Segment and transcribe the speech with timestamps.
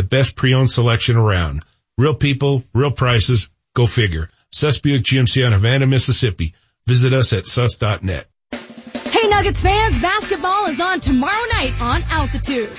[0.00, 1.62] the best pre-owned selection around.
[1.98, 4.30] Real people, real prices, go figure.
[4.50, 6.54] Suss Buick GMC on Havana, Mississippi.
[6.86, 8.26] Visit us at sus.net.
[8.50, 12.72] Hey Nuggets fans, basketball is on tomorrow night on Altitude.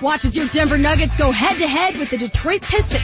[0.00, 3.02] Watch as your Denver Nuggets go head to head with the Detroit Pistons.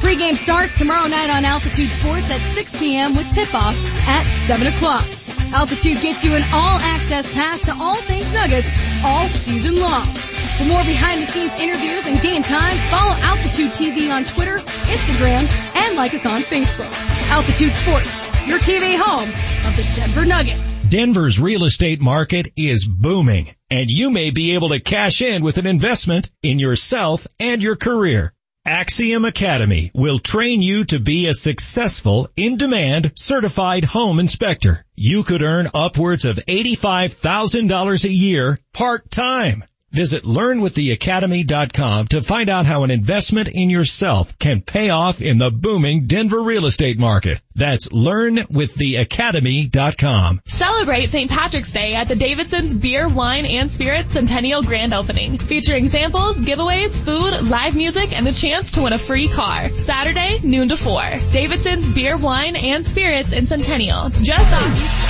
[0.00, 3.16] Pre-game starts tomorrow night on Altitude Sports at 6 p.m.
[3.16, 3.74] with tip-off
[4.06, 5.06] at 7 o'clock.
[5.52, 8.68] Altitude gets you an all-access pass to all things Nuggets
[9.04, 10.04] all season long.
[10.04, 16.12] For more behind-the-scenes interviews and game times, follow Altitude TV on Twitter, Instagram, and like
[16.12, 16.92] us on Facebook.
[17.30, 19.28] Altitude Sports, your TV home
[19.68, 20.78] of the Denver Nuggets.
[20.88, 25.58] Denver's real estate market is booming and you may be able to cash in with
[25.58, 28.32] an investment in yourself and your career.
[28.68, 34.84] Axiom Academy will train you to be a successful, in-demand, certified home inspector.
[34.94, 39.64] You could earn upwards of $85,000 a year part-time.
[39.90, 45.50] Visit learnwiththeacademy.com to find out how an investment in yourself can pay off in the
[45.50, 47.40] booming Denver real estate market.
[47.54, 50.42] That's learnwiththeacademy.com.
[50.44, 51.30] Celebrate St.
[51.30, 56.94] Patrick's Day at the Davidson's Beer, Wine, and Spirits Centennial Grand Opening, featuring samples, giveaways,
[56.96, 59.70] food, live music, and the chance to win a free car.
[59.70, 61.00] Saturday, noon to 4.
[61.32, 64.10] Davidson's Beer, Wine, and Spirits in Centennial.
[64.10, 64.68] Just off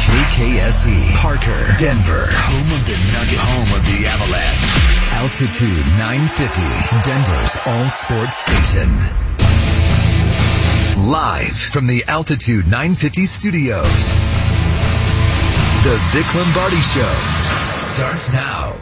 [0.09, 4.68] KKSE, Parker, Denver, home of the Nuggets, home of the Avalanche.
[5.19, 6.63] Altitude 950,
[7.03, 8.89] Denver's all sports station.
[11.11, 14.13] Live from the Altitude 950 studios.
[15.83, 17.15] The Vic Lombardi Show
[17.79, 18.77] starts now.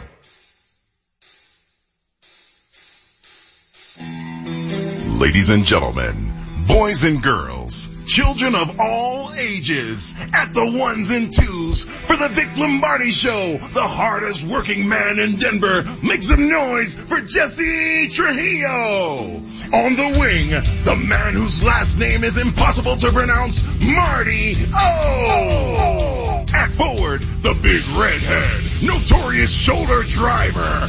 [5.17, 6.35] Ladies and gentlemen,
[6.67, 12.57] boys and girls, children of all ages, at the ones and twos for the Vic
[12.57, 13.57] Lombardi Show.
[13.57, 15.83] The hardest working man in Denver.
[16.01, 19.41] Make some noise for Jesse Trujillo.
[19.73, 26.45] On the wing, the man whose last name is impossible to pronounce, Marty O.
[26.53, 30.87] At forward, the big redhead, notorious shoulder driver,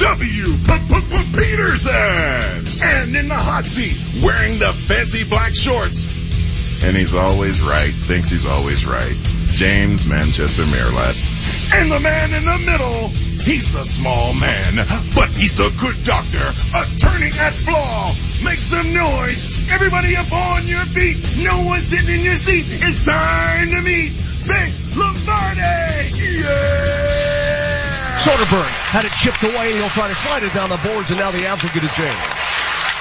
[0.00, 0.58] H.W.
[1.34, 1.92] Peterson.
[2.82, 6.06] And in the hot seat, wearing the fancy black shorts,
[6.84, 9.16] and he's always right, thinks he's always right.
[9.46, 11.74] James Manchester Merilatt.
[11.74, 14.76] And the man in the middle, he's a small man,
[15.16, 18.14] but he's a good doctor, attorney at flaw.
[18.44, 19.68] Make some noise.
[19.68, 21.38] Everybody up on your feet.
[21.38, 22.66] No one sitting in your seat.
[22.68, 26.38] It's time to meet Vic Lombardi.
[26.38, 27.27] Yeah!
[28.28, 29.72] Soderberg had it chipped away.
[29.72, 31.84] And he'll try to slide it down the boards, and now the Avs will get
[31.84, 32.14] a change.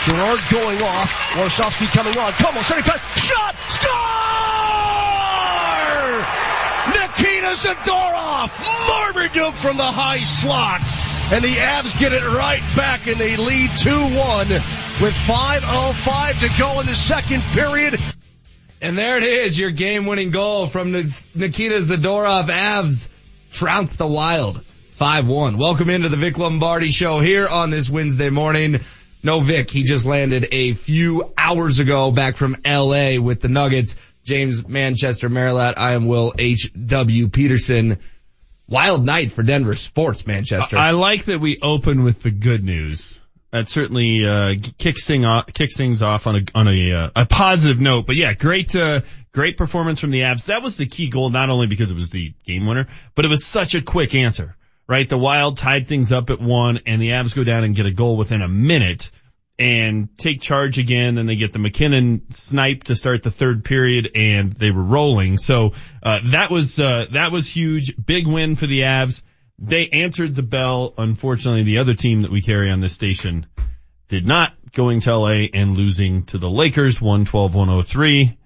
[0.08, 1.12] Girard going off.
[1.36, 2.32] Warsofsky coming on.
[2.40, 3.04] Comeau setting pass.
[3.20, 3.56] Shot!
[3.68, 3.98] Score!
[6.96, 8.56] Nikita Zadorov!
[8.88, 10.80] Marmaduke from the high slot.
[11.34, 14.50] And the Avs get it right back and they lead 2-1
[15.02, 18.00] with 5.05 to go in the second period.
[18.82, 22.48] And there it is, your game-winning goal from Nikita Zadorov.
[22.48, 23.10] Avs
[23.52, 24.64] trounce the Wild.
[24.98, 25.60] 5-1.
[25.60, 28.80] Welcome into the Vic Lombardi show here on this Wednesday morning.
[29.22, 33.96] No Vic, he just landed a few hours ago back from LA with the Nuggets.
[34.24, 35.76] James Manchester Merilatt.
[35.78, 37.28] I am Will H.W.
[37.28, 38.00] Peterson.
[38.68, 40.80] Wild night for Denver sports, Manchester.
[40.80, 43.20] I like that we open with the good news.
[43.52, 47.26] That certainly uh, kicks, thing off, kicks things off on a on a uh, a
[47.28, 48.08] positive note.
[48.08, 50.46] But yeah, great uh, great performance from the Avs.
[50.46, 53.30] That was the key goal, not only because it was the game winner, but it
[53.30, 54.57] was such a quick answer
[54.88, 55.08] right?
[55.08, 57.92] The Wild tied things up at one and the Avs go down and get a
[57.92, 59.12] goal within a minute
[59.60, 64.10] and take charge again and they get the MacKinnon snipe to start the third period
[64.16, 65.38] and they were rolling.
[65.38, 67.94] So, uh, that was, uh, that was huge.
[68.04, 69.22] Big win for the Avs.
[69.60, 70.94] They answered the bell.
[70.98, 73.48] Unfortunately, the other team that we carry on this station
[74.08, 78.38] did not going to LA and losing to the Lakers 112-103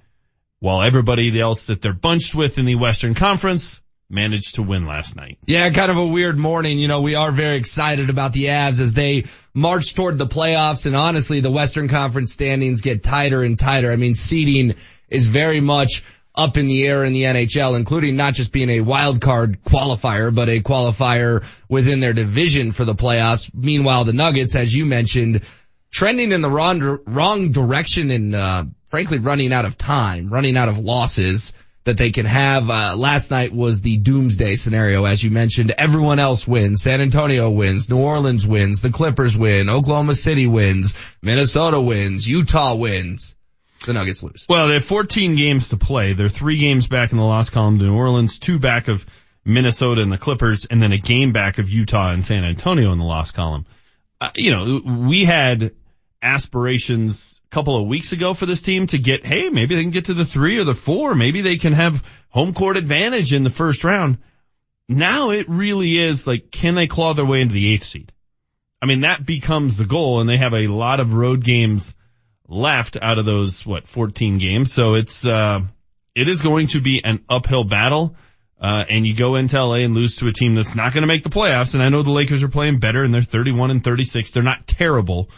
[0.59, 3.81] while everybody else that they're bunched with in the Western Conference
[4.11, 5.37] managed to win last night.
[5.45, 6.79] Yeah, kind of a weird morning.
[6.79, 10.85] You know, we are very excited about the Avs as they march toward the playoffs
[10.85, 13.91] and honestly the Western Conference standings get tighter and tighter.
[13.91, 14.75] I mean, seeding
[15.09, 16.03] is very much
[16.33, 20.33] up in the air in the NHL, including not just being a wild card qualifier,
[20.33, 23.51] but a qualifier within their division for the playoffs.
[23.53, 25.41] Meanwhile, the Nuggets, as you mentioned,
[25.91, 30.69] trending in the wrong, wrong direction and, uh, frankly running out of time, running out
[30.69, 31.53] of losses
[31.83, 32.69] that they can have.
[32.69, 35.71] Uh, last night was the doomsday scenario, as you mentioned.
[35.77, 36.81] Everyone else wins.
[36.81, 37.89] San Antonio wins.
[37.89, 38.81] New Orleans wins.
[38.81, 39.69] The Clippers win.
[39.69, 40.93] Oklahoma City wins.
[41.21, 42.27] Minnesota wins.
[42.27, 43.35] Utah wins.
[43.85, 44.45] The Nuggets lose.
[44.47, 46.13] Well, they have 14 games to play.
[46.13, 49.05] They're three games back in the loss column to New Orleans, two back of
[49.43, 52.99] Minnesota and the Clippers, and then a game back of Utah and San Antonio in
[52.99, 53.65] the loss column.
[54.19, 55.71] uh, you know, we had
[56.21, 60.05] aspirations couple of weeks ago for this team to get, hey, maybe they can get
[60.05, 61.13] to the three or the four.
[61.13, 64.17] Maybe they can have home court advantage in the first round.
[64.87, 68.11] Now it really is like, can they claw their way into the eighth seed?
[68.81, 71.93] I mean, that becomes the goal and they have a lot of road games
[72.47, 74.73] left out of those, what, 14 games.
[74.73, 75.59] So it's, uh,
[76.15, 78.15] it is going to be an uphill battle.
[78.61, 81.07] Uh, and you go into LA and lose to a team that's not going to
[81.07, 81.73] make the playoffs.
[81.73, 84.31] And I know the Lakers are playing better and they're 31 and 36.
[84.31, 85.29] They're not terrible.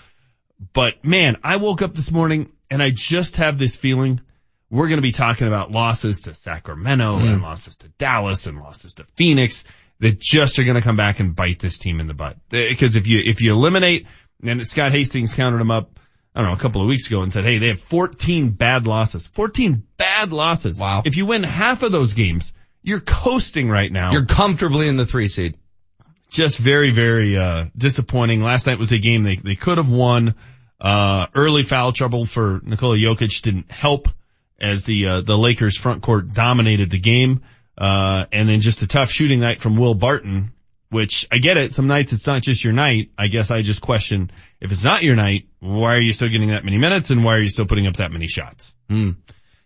[0.72, 4.22] But man, I woke up this morning and I just have this feeling
[4.70, 7.32] we're going to be talking about losses to Sacramento mm.
[7.32, 9.64] and losses to Dallas and losses to Phoenix
[10.00, 12.38] that just are going to come back and bite this team in the butt.
[12.50, 14.08] Because if you, if you eliminate,
[14.42, 16.00] and Scott Hastings counted them up,
[16.36, 18.88] I don't know, a couple of weeks ago and said, hey, they have 14 bad
[18.88, 19.28] losses.
[19.28, 20.80] 14 bad losses.
[20.80, 21.04] Wow.
[21.06, 22.52] If you win half of those games,
[22.82, 24.12] you're coasting right now.
[24.12, 25.56] You're comfortably in the three seed.
[26.34, 28.42] Just very, very, uh, disappointing.
[28.42, 30.34] Last night was a game they, they could have won.
[30.82, 34.08] Uh, early foul trouble for Nikola Jokic didn't help
[34.60, 37.44] as the, uh, the Lakers front court dominated the game.
[37.78, 40.54] Uh, and then just a tough shooting night from Will Barton,
[40.90, 41.76] which I get it.
[41.76, 43.12] Some nights it's not just your night.
[43.18, 46.50] I guess I just question if it's not your night, why are you still getting
[46.50, 48.74] that many minutes and why are you still putting up that many shots?
[48.90, 49.18] Mm.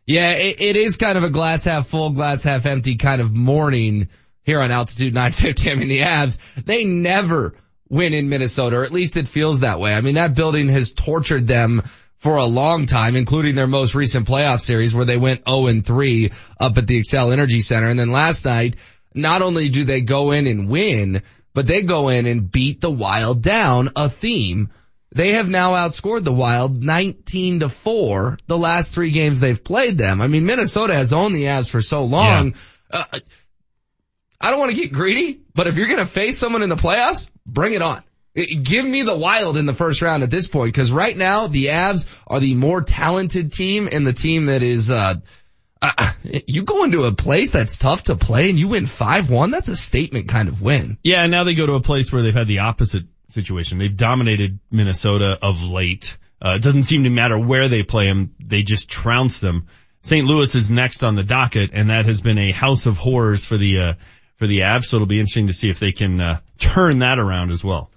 [0.06, 3.32] Yeah, it, it is kind of a glass half full, glass half empty kind of
[3.34, 4.10] morning
[4.48, 5.70] here on altitude 950.
[5.70, 7.54] I mean, the Avs, they never
[7.90, 9.94] win in Minnesota, or at least it feels that way.
[9.94, 11.84] I mean, that building has tortured them
[12.18, 15.86] for a long time, including their most recent playoff series where they went 0 and
[15.86, 17.90] 3 up at the Xcel Energy Center.
[17.90, 18.78] And then last night,
[19.14, 21.24] not only do they go in and win,
[21.54, 24.70] but they go in and beat the Wild down, a theme
[25.12, 29.98] they have now outscored the Wild 19 to 4 the last three games they've played
[29.98, 30.22] them.
[30.22, 32.54] I mean, Minnesota has owned the Avs for so long.
[32.94, 33.06] Yeah.
[33.12, 33.20] Uh,
[34.40, 36.76] I don't want to get greedy, but if you're going to face someone in the
[36.76, 38.04] playoffs, bring it on.
[38.36, 41.68] Give me the Wild in the first round at this point, because right now the
[41.68, 45.16] Avs are the more talented team and the team that is, uh,
[45.82, 46.12] uh,
[46.46, 49.76] you go into a place that's tough to play and you win 5-1, that's a
[49.76, 51.00] statement kind of win.
[51.04, 53.80] Yeah, and now they go to a place where they've had the opposite situation.
[53.80, 56.16] They've dominated Minnesota of late.
[56.40, 58.36] Uh, it doesn't seem to matter where they play them.
[58.40, 59.68] They just trounce them.
[60.02, 60.26] St.
[60.26, 63.58] Louis is next on the docket and that has been a house of horrors for
[63.58, 63.94] the, uh,
[64.38, 64.86] for the Avs.
[64.86, 67.92] So it'll be interesting to see if they can, uh, turn that around as well.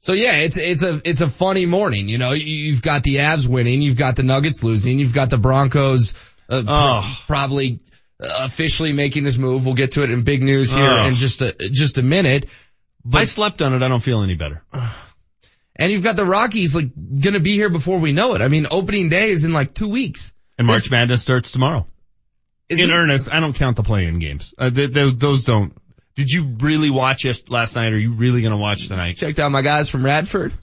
[0.00, 2.08] So yeah, it's, it's a, it's a funny morning.
[2.08, 5.38] You know, you've got the Avs winning, you've got the Nuggets losing, you've got the
[5.38, 6.14] Broncos,
[6.48, 7.16] uh, oh.
[7.26, 7.80] pr- probably
[8.20, 9.64] officially making this move.
[9.64, 11.08] We'll get to it in big news here oh.
[11.08, 12.48] in just a, just a minute.
[13.04, 13.82] But I slept on it.
[13.82, 14.62] I don't feel any better.
[15.80, 16.88] And you've got the Rockies like
[17.20, 18.42] gonna be here before we know it.
[18.42, 20.32] I mean, opening day is in like two weeks.
[20.58, 21.86] And March this, Madness starts tomorrow.
[22.70, 24.54] In this, earnest, I don't count the play-in games.
[24.58, 25.72] Uh, they, they, those don't.
[26.16, 27.92] Did you really watch it last night?
[27.92, 29.16] Or are you really gonna watch tonight?
[29.16, 30.52] Checked out my guys from Radford.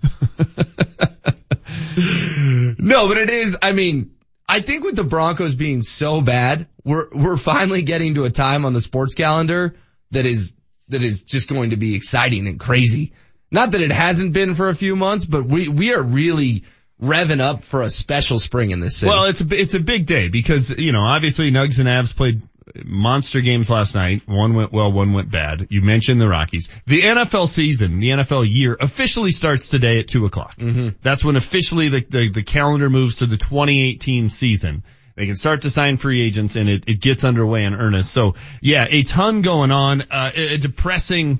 [1.98, 3.58] no, but it is.
[3.62, 4.12] I mean,
[4.48, 8.66] I think with the Broncos being so bad, we're we're finally getting to a time
[8.66, 9.76] on the sports calendar
[10.12, 10.58] that is
[10.90, 13.14] that is just going to be exciting and crazy.
[13.52, 16.66] Not that it hasn't been for a few months, but we, we are really
[17.02, 19.10] revving up for a special spring in this city.
[19.10, 22.40] Well, it's a, it's a big day because, you know, obviously Nugs and Avs played
[22.84, 24.24] monster games last night.
[24.28, 25.68] One went well, one went bad.
[25.70, 26.70] You mentioned the Rockies.
[26.86, 30.56] The NFL season, the NFL year officially starts today at two o'clock.
[30.58, 30.98] Mm-hmm.
[31.04, 34.84] That's when officially the, the, the calendar moves to the 2018 season.
[35.16, 38.12] They can start to sign free agents and it, it gets underway in earnest.
[38.12, 40.02] So yeah, a ton going on.
[40.12, 41.40] Uh, a depressing,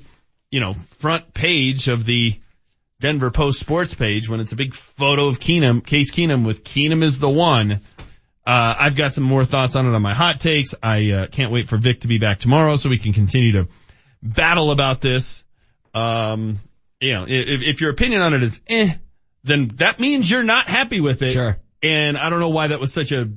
[0.50, 2.38] you know, front page of the
[3.06, 7.04] Denver Post sports page when it's a big photo of Keenum, Case Keenum with Keenum
[7.04, 7.74] is the one.
[8.44, 10.74] Uh, I've got some more thoughts on it on my hot takes.
[10.82, 13.68] I uh, can't wait for Vic to be back tomorrow so we can continue to
[14.20, 15.44] battle about this.
[15.94, 16.58] Um,
[17.00, 18.94] you know, if, if your opinion on it is eh,
[19.44, 21.32] then that means you're not happy with it.
[21.32, 21.56] Sure.
[21.84, 23.30] And I don't know why that was such a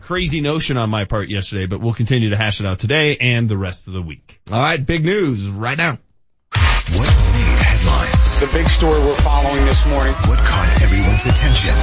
[0.00, 3.46] crazy notion on my part yesterday, but we'll continue to hash it out today and
[3.46, 4.40] the rest of the week.
[4.50, 5.98] All right, big news right now.
[6.50, 7.13] What
[8.40, 8.48] made?
[8.48, 10.14] The big story we're following this morning.
[10.14, 11.74] What caught everyone's attention?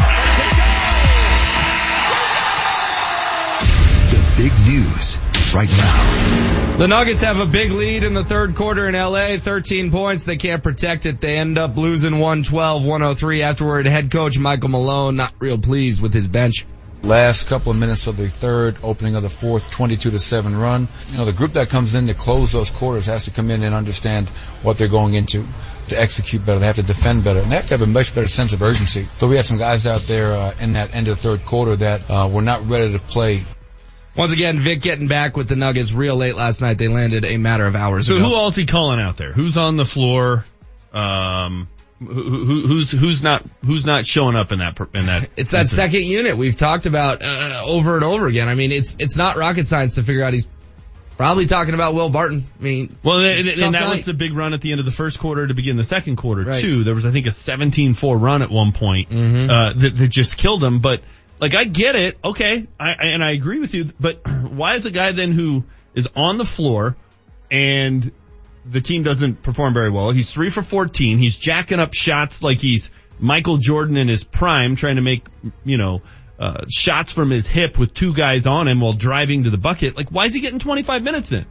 [4.10, 5.20] The big news
[5.54, 6.78] right now.
[6.78, 10.24] The Nuggets have a big lead in the third quarter in LA, 13 points.
[10.24, 11.22] They can't protect it.
[11.22, 13.86] They end up losing 112-103 afterward.
[13.86, 16.66] Head coach Michael Malone not real pleased with his bench.
[17.04, 20.88] Last couple of minutes of the third, opening of the fourth, 22 to 7 run.
[21.08, 23.64] You know, the group that comes in to close those quarters has to come in
[23.64, 24.30] and understand
[24.62, 25.44] what they're going into
[25.90, 26.60] to execute better.
[26.60, 27.40] They have to defend better.
[27.40, 29.08] And they have to have a much better sense of urgency.
[29.18, 31.76] So we had some guys out there uh, in that end of the third quarter
[31.78, 33.42] that uh, were not ready to play.
[34.16, 36.78] Once again, Vic getting back with the Nuggets real late last night.
[36.78, 38.26] They landed a matter of hours so ago.
[38.26, 39.32] who else he calling out there?
[39.34, 40.46] Who's on the floor?
[40.94, 41.68] Um,
[42.02, 42.14] Who,
[42.46, 45.30] who, who's who's not who's not showing up in that in that?
[45.38, 45.70] It's that incident?
[45.70, 48.50] second unit we've talked about uh, over and over again.
[48.50, 50.48] I mean, it's it's not rocket science to figure out he's
[51.16, 52.44] probably talking about Will Barton.
[52.60, 53.90] I mean, Well, and, and that night.
[53.90, 56.16] was the big run at the end of the first quarter to begin the second
[56.16, 56.60] quarter Right.
[56.60, 56.84] too.
[56.84, 59.52] There was, I think, a 17-4 run at one point Mm-hmm.
[59.52, 60.80] uh, that, that just killed him.
[60.80, 61.04] But
[61.40, 62.18] like, I get it.
[62.24, 63.92] Okay, I- and I agree with you.
[64.00, 66.96] But why is a guy then who is on the floor
[67.52, 68.12] and
[68.66, 70.12] the team doesn't perform very well?
[70.12, 71.18] He's three for 14.
[71.18, 75.26] He's jacking up shots like he's Michael Jordan in his prime, trying to make
[75.64, 76.02] you know.
[76.40, 79.96] Uh, shots from his hip with two guys on him while driving to the bucket.
[79.96, 81.46] Like, why is he getting 25 minutes in?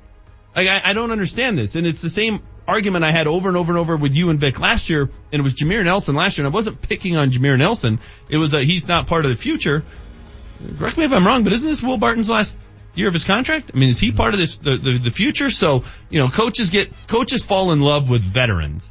[0.55, 1.77] Like, I, I don't understand this.
[1.77, 4.41] And it's the same argument I had over and over and over with you and
[4.41, 5.03] Vic last year.
[5.03, 6.47] And it was Jameer Nelson last year.
[6.47, 8.01] And I wasn't picking on Jameer Nelson.
[8.29, 9.85] It was that he's not part of the future.
[10.77, 12.61] Correct me if I'm wrong, but isn't this Will Barton's last
[12.95, 13.71] year of his contract?
[13.75, 15.51] I mean, is he part of this, the, the, the future?
[15.51, 18.91] So, you know, coaches get, coaches fall in love with veterans.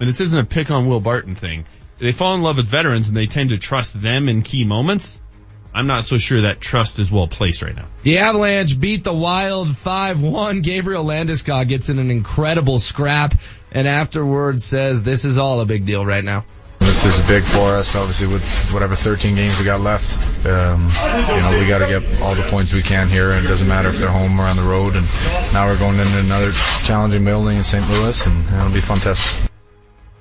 [0.00, 1.64] And this isn't a pick on Will Barton thing.
[1.98, 5.20] They fall in love with veterans and they tend to trust them in key moments.
[5.74, 7.86] I'm not so sure that trust is well placed right now.
[8.02, 10.62] The Avalanche beat the Wild 5-1.
[10.62, 13.34] Gabriel Landeskog gets in an incredible scrap
[13.70, 16.44] and afterwards says this is all a big deal right now.
[16.88, 20.16] This is big for us, obviously, with whatever 13 games we got left.
[20.46, 23.48] Um, you know, we got to get all the points we can here, and it
[23.48, 24.96] doesn't matter if they're home or on the road.
[24.96, 25.04] And
[25.52, 26.50] now we're going into another
[26.84, 27.86] challenging building in St.
[27.90, 29.50] Louis, and it'll be fun test.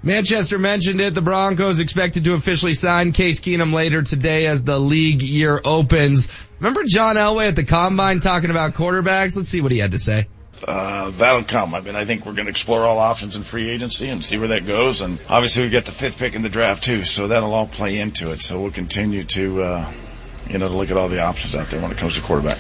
[0.04, 1.14] Manchester mentioned it.
[1.14, 6.28] The Broncos expected to officially sign Case Keenum later today as the league year opens.
[6.60, 9.38] Remember John Elway at the combine talking about quarterbacks?
[9.38, 10.28] Let's see what he had to say.
[10.66, 11.76] Uh, that'll come.
[11.76, 14.38] I mean, I think we're going to explore all options in free agency and see
[14.38, 15.02] where that goes.
[15.02, 18.00] And obviously, we get the fifth pick in the draft too, so that'll all play
[18.00, 18.40] into it.
[18.40, 19.92] So we'll continue to, uh,
[20.50, 22.58] you know, to look at all the options out there when it comes to quarterback.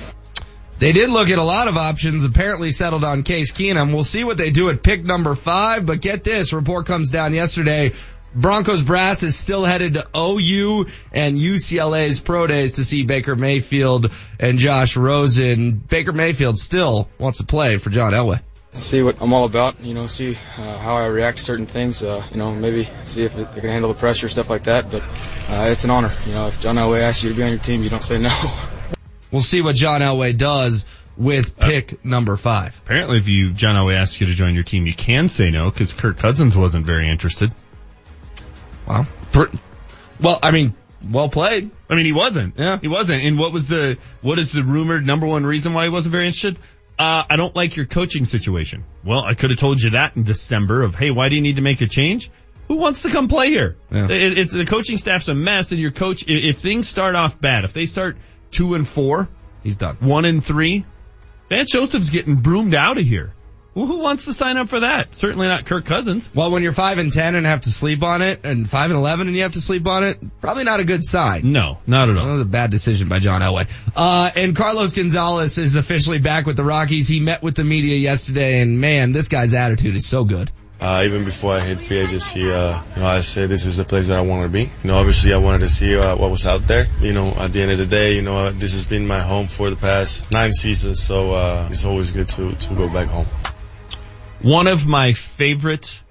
[0.79, 3.93] They did look at a lot of options, apparently settled on Case Keenum.
[3.93, 7.33] We'll see what they do at pick number five, but get this, report comes down
[7.33, 7.93] yesterday.
[8.35, 14.11] Broncos brass is still headed to OU and UCLA's pro days to see Baker Mayfield
[14.39, 15.71] and Josh Rosen.
[15.71, 18.41] Baker Mayfield still wants to play for John Elway.
[18.73, 22.03] see what I'm all about, you know, see uh, how I react to certain things,
[22.03, 24.91] uh, you know, maybe see if it, I can handle the pressure, stuff like that.
[24.91, 25.01] But
[25.49, 27.59] uh, it's an honor, you know, if John Elway asks you to be on your
[27.59, 28.29] team, you don't say no.
[29.29, 30.85] We'll see what John Elway does
[31.17, 32.79] with pick number five.
[32.85, 35.69] Apparently, if you John Elway asks you to join your team, you can say no
[35.69, 37.51] because Kirk Cousins wasn't very interested.
[38.87, 39.05] Wow.
[40.21, 40.73] Well, I mean,
[41.11, 41.69] well played.
[41.89, 42.55] I mean, he wasn't.
[42.57, 42.77] Yeah.
[42.79, 43.23] He wasn't.
[43.23, 46.25] And what was the, what is the rumored number one reason why he wasn't very
[46.25, 46.57] interested?
[46.99, 48.83] Uh, I don't like your coaching situation.
[49.05, 51.57] Well, I could have told you that in December of, hey, why do you need
[51.57, 52.31] to make a change?
[52.69, 53.77] Who wants to come play here?
[53.91, 54.05] Yeah.
[54.09, 57.39] It, it's the coaching staff's a mess and your coach, i- if things start off
[57.39, 58.17] bad, if they start
[58.51, 59.29] two and four,
[59.63, 59.97] he's done.
[59.99, 60.85] One and three,
[61.49, 63.31] Vance Joseph's getting broomed out of here.
[63.77, 65.15] Well, who wants to sign up for that?
[65.15, 66.27] Certainly not Kirk Cousins.
[66.33, 68.97] Well, when you're five and ten and have to sleep on it, and five and
[68.97, 71.51] eleven and you have to sleep on it, probably not a good sign.
[71.51, 72.25] No, not at all.
[72.25, 73.67] That was a bad decision by John Elway.
[73.95, 77.07] Uh, and Carlos Gonzalez is officially back with the Rockies.
[77.07, 80.49] He met with the media yesterday, and man, this guy's attitude is so good.
[80.81, 83.85] Uh, even before I hit free agency, uh, you know, I said this is the
[83.85, 84.63] place that I want to be.
[84.63, 86.87] You know, obviously I wanted to see uh, what was out there.
[86.99, 89.19] You know, at the end of the day, you know, uh, this has been my
[89.19, 93.09] home for the past nine seasons, so uh, it's always good to to go back
[93.09, 93.27] home.
[94.41, 96.01] One of my favorite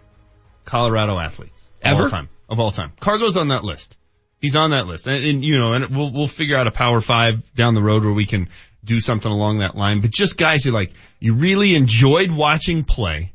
[0.65, 2.03] Colorado athletes of Ever?
[2.05, 2.29] all time.
[2.49, 2.93] Of all time.
[3.01, 3.97] Cargo's on that list.
[4.41, 5.07] He's on that list.
[5.07, 8.05] And, and, you know, and we'll, we'll figure out a power five down the road
[8.05, 8.49] where we can
[8.85, 10.01] do something along that line.
[10.01, 13.33] But just guys who like, you really enjoyed watching play.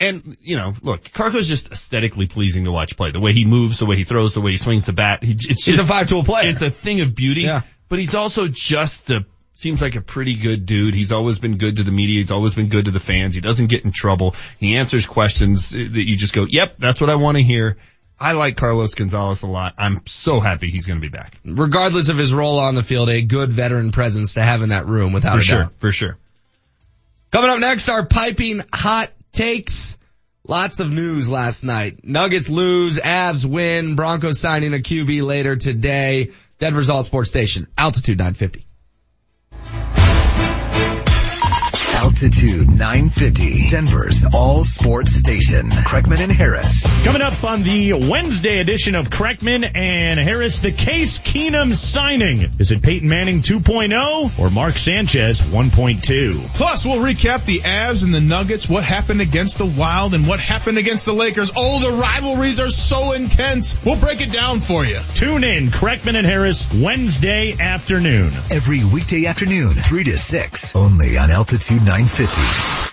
[0.00, 3.10] And, you know, look, Cargo's just aesthetically pleasing to watch play.
[3.10, 5.24] The way he moves, the way he throws, the way he swings the bat.
[5.24, 6.48] He, it's just, He's a five-tool player.
[6.48, 7.42] It's a thing of beauty.
[7.42, 7.62] Yeah.
[7.88, 9.26] But he's also just a,
[9.58, 10.94] seems like a pretty good dude.
[10.94, 12.20] He's always been good to the media.
[12.20, 13.34] He's always been good to the fans.
[13.34, 14.36] He doesn't get in trouble.
[14.60, 17.76] He answers questions that you just go, yep, that's what I want to hear.
[18.20, 19.74] I like Carlos Gonzalez a lot.
[19.76, 21.34] I'm so happy he's going to be back.
[21.44, 24.86] Regardless of his role on the field, a good veteran presence to have in that
[24.86, 25.58] room without For a sure.
[25.62, 25.72] doubt.
[25.74, 26.18] For sure.
[27.32, 29.98] Coming up next, our piping hot takes.
[30.46, 32.04] Lots of news last night.
[32.04, 36.30] Nuggets lose, Avs win, Broncos signing a QB later today.
[36.58, 38.64] Denver's All Sports Station, Altitude 950.
[42.20, 45.68] Altitude 950, Denver's all sports station.
[45.68, 46.84] Kreckman and Harris.
[47.04, 52.40] Coming up on the Wednesday edition of Kreckman and Harris, the Case Keenum signing.
[52.58, 56.56] Is it Peyton Manning 2.0 or Mark Sanchez 1.2?
[56.56, 60.40] Plus, we'll recap the Avs and the Nuggets, what happened against the Wild and what
[60.40, 61.52] happened against the Lakers.
[61.54, 63.78] Oh, the rivalries are so intense.
[63.84, 64.98] We'll break it down for you.
[65.14, 68.32] Tune in, Kreckman and Harris, Wednesday afternoon.
[68.50, 72.07] Every weekday afternoon, 3 to 6, only on Altitude 950.
[72.08, 72.87] City.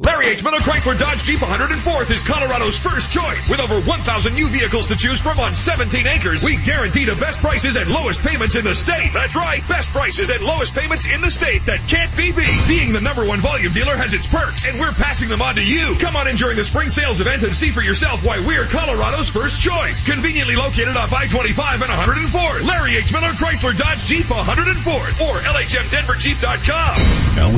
[0.00, 0.44] Larry H.
[0.44, 3.50] Miller Chrysler Dodge Jeep 104th is Colorado's first choice.
[3.50, 7.40] With over 1,000 new vehicles to choose from on 17 acres, we guarantee the best
[7.40, 9.10] prices and lowest payments in the state.
[9.12, 12.68] That's right, best prices and lowest payments in the state that can't be beat.
[12.68, 15.64] Being the number one volume dealer has its perks, and we're passing them on to
[15.66, 15.96] you.
[15.98, 19.30] Come on in during the spring sales event and see for yourself why we're Colorado's
[19.30, 20.06] first choice.
[20.06, 22.60] Conveniently located off I-25 and 104.
[22.60, 23.12] Larry H.
[23.12, 26.94] Miller Chrysler Dodge Jeep 104th or LHMDenverJeep.com.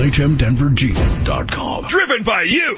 [0.01, 1.85] LHMDenverJeep.com.
[1.85, 2.77] Driven by you.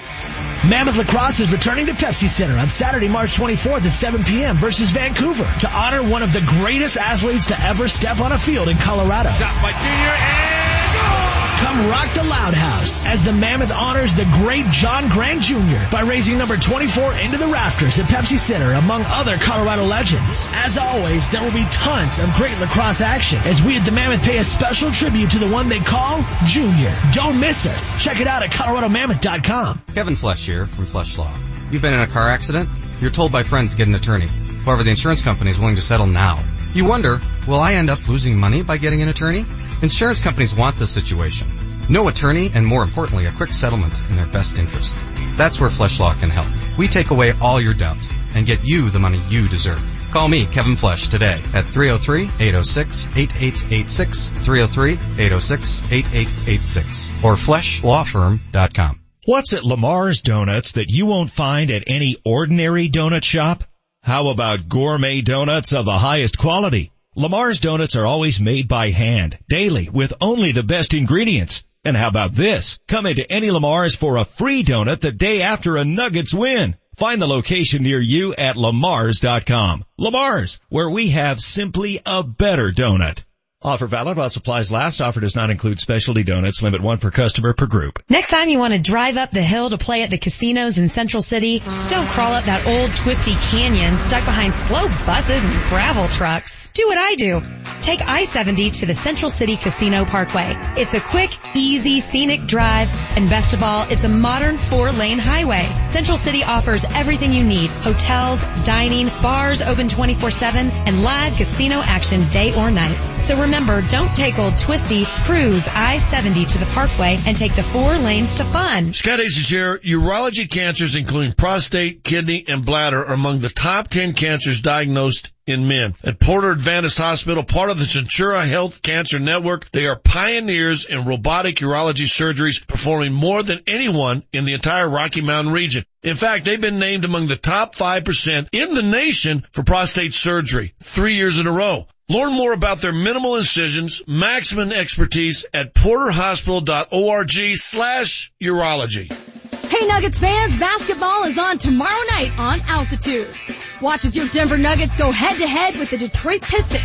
[0.64, 4.56] Mammoth Lacrosse is returning to Pepsi Center on Saturday, March 24th at 7 p.m.
[4.56, 8.68] versus Vancouver to honor one of the greatest athletes to ever step on a field
[8.68, 9.30] in Colorado.
[9.30, 14.66] Stop by Junior and Come rock the Loud House as the Mammoth honors the great
[14.66, 15.90] John Grant Jr.
[15.92, 20.48] by raising number 24 into the rafters at Pepsi Center among other Colorado legends.
[20.54, 24.24] As always, there will be tons of great lacrosse action as we at the Mammoth
[24.24, 26.92] pay a special tribute to the one they call Junior.
[27.12, 28.02] Don't miss us.
[28.02, 29.82] Check it out at coloradomammoth.com.
[29.94, 31.32] Kevin Flesh here from Flesh Law.
[31.70, 32.68] You've been in a car accident?
[33.00, 34.26] You're told by friends to get an attorney.
[34.26, 36.44] However, the insurance company is willing to settle now.
[36.74, 39.44] You wonder, will I end up losing money by getting an attorney?
[39.82, 41.48] Insurance companies want this situation.
[41.88, 44.96] No attorney and more importantly, a quick settlement in their best interest.
[45.36, 46.46] That's where Flesh Law can help.
[46.78, 47.98] We take away all your doubt
[48.36, 49.82] and get you the money you deserve.
[50.12, 59.00] Call me, Kevin Flesh, today at 303-806-8886, 303-806-8886, or fleshlawfirm.com.
[59.24, 63.64] What's at Lamar's Donuts that you won't find at any ordinary donut shop?
[64.02, 66.91] How about gourmet donuts of the highest quality?
[67.14, 71.62] Lamar's donuts are always made by hand, daily, with only the best ingredients.
[71.84, 72.78] And how about this?
[72.88, 76.74] Come into any Lamar's for a free donut the day after a Nuggets win.
[76.96, 79.84] Find the location near you at lamars.com.
[79.98, 83.24] Lamar's, where we have simply a better donut.
[83.64, 85.00] Offer valid while supplies last.
[85.00, 86.62] Offer does not include specialty donuts.
[86.62, 88.02] Limit one per customer per group.
[88.08, 90.88] Next time you want to drive up the hill to play at the casinos in
[90.88, 96.08] Central City, don't crawl up that old twisty canyon stuck behind slow buses and gravel
[96.08, 96.70] trucks.
[96.70, 97.61] Do what I do.
[97.82, 100.54] Take I-70 to the Central City Casino Parkway.
[100.76, 105.66] It's a quick, easy, scenic drive, and best of all, it's a modern four-lane highway.
[105.88, 107.70] Central City offers everything you need.
[107.70, 112.96] Hotels, dining, bars open 24-7, and live casino action day or night.
[113.24, 117.98] So remember, don't take old twisty, cruise I-70 to the Parkway and take the four
[117.98, 118.92] lanes to fun.
[118.92, 119.78] Scott Hayes here.
[119.78, 125.68] Urology cancers, including prostate, kidney, and bladder, are among the top 10 cancers diagnosed in
[125.68, 125.94] men.
[126.04, 131.04] At Porter Adventist Hospital, part of the Centura Health Cancer Network, they are pioneers in
[131.04, 135.84] robotic urology surgeries, performing more than anyone in the entire Rocky Mountain region.
[136.02, 140.74] In fact, they've been named among the top 5% in the nation for prostate surgery
[140.80, 141.86] three years in a row.
[142.08, 149.31] Learn more about their minimal incisions, maximum expertise at porterhospital.org slash urology.
[149.72, 153.34] Hey Nuggets fans, basketball is on tomorrow night on Altitude.
[153.80, 156.84] Watch as your Denver Nuggets go head to head with the Detroit Pistons.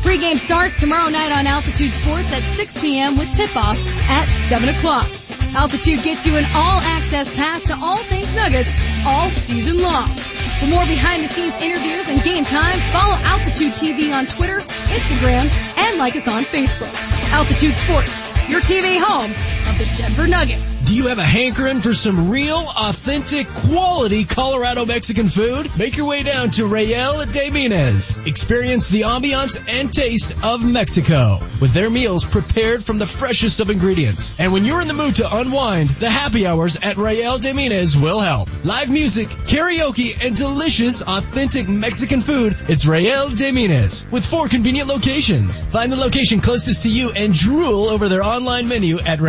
[0.00, 3.18] Pre-game starts tomorrow night on Altitude Sports at 6 p.m.
[3.18, 3.76] with tip-off
[4.08, 5.04] at 7 o'clock.
[5.52, 8.72] Altitude gets you an all-access pass to all things Nuggets
[9.06, 10.08] all season long.
[10.08, 14.64] For more behind-the-scenes interviews and game times, follow Altitude TV on Twitter,
[14.96, 15.44] Instagram,
[15.76, 16.88] and like us on Facebook.
[17.36, 19.28] Altitude Sports, your TV home
[19.68, 20.73] of the Denver Nuggets.
[20.84, 25.70] Do you have a hankering for some real, authentic, quality Colorado Mexican food?
[25.78, 28.18] Make your way down to Real de Minas.
[28.26, 33.70] Experience the ambiance and taste of Mexico with their meals prepared from the freshest of
[33.70, 34.34] ingredients.
[34.38, 37.96] And when you're in the mood to unwind, the happy hours at Real de Minas
[37.96, 38.50] will help.
[38.62, 42.58] Live music, karaoke, and delicious, authentic Mexican food.
[42.68, 45.64] It's Real de Minas with four convenient locations.
[45.64, 49.22] Find the location closest to you and drool over their online menu at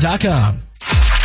[0.00, 1.19] RealDeMinasRestaurant.com.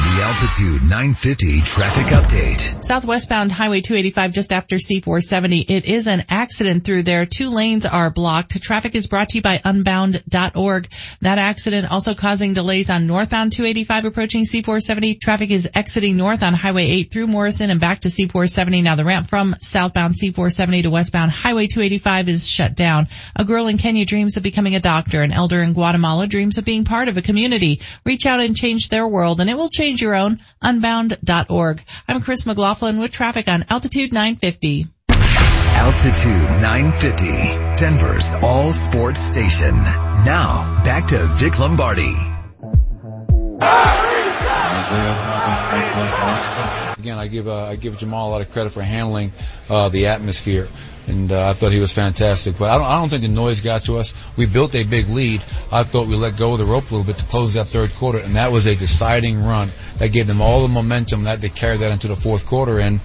[0.00, 2.82] The Altitude 950 traffic update.
[2.82, 5.66] Southwestbound Highway 285 just after C470.
[5.68, 7.26] It is an accident through there.
[7.26, 8.62] Two lanes are blocked.
[8.62, 10.88] Traffic is brought to you by unbound.org.
[11.20, 15.20] That accident also causing delays on northbound 285 approaching C470.
[15.20, 18.82] Traffic is exiting north on Highway 8 through Morrison and back to C470.
[18.82, 23.08] Now the ramp from southbound C470 to westbound Highway 285 is shut down.
[23.36, 25.22] A girl in Kenya dreams of becoming a doctor.
[25.22, 27.82] An elder in Guatemala dreams of being part of a community.
[28.06, 30.36] Reach out and change their world and it will change your own.
[30.60, 31.82] Unbound.org.
[32.06, 34.86] I'm Chris McLaughlin with traffic on Altitude 950.
[35.10, 39.74] Altitude 950, Denver's all sports station.
[39.74, 42.14] Now, back to Vic Lombardi.
[46.98, 49.32] Again, I give uh, I give Jamal a lot of credit for handling
[49.70, 50.68] uh, the atmosphere,
[51.10, 52.58] and uh, I thought he was fantastic.
[52.58, 54.14] But I don't I don't think the noise got to us.
[54.36, 55.42] We built a big lead.
[55.70, 57.94] I thought we let go of the rope a little bit to close that third
[57.94, 61.48] quarter, and that was a deciding run that gave them all the momentum that they
[61.48, 62.78] carried that into the fourth quarter.
[62.78, 63.00] And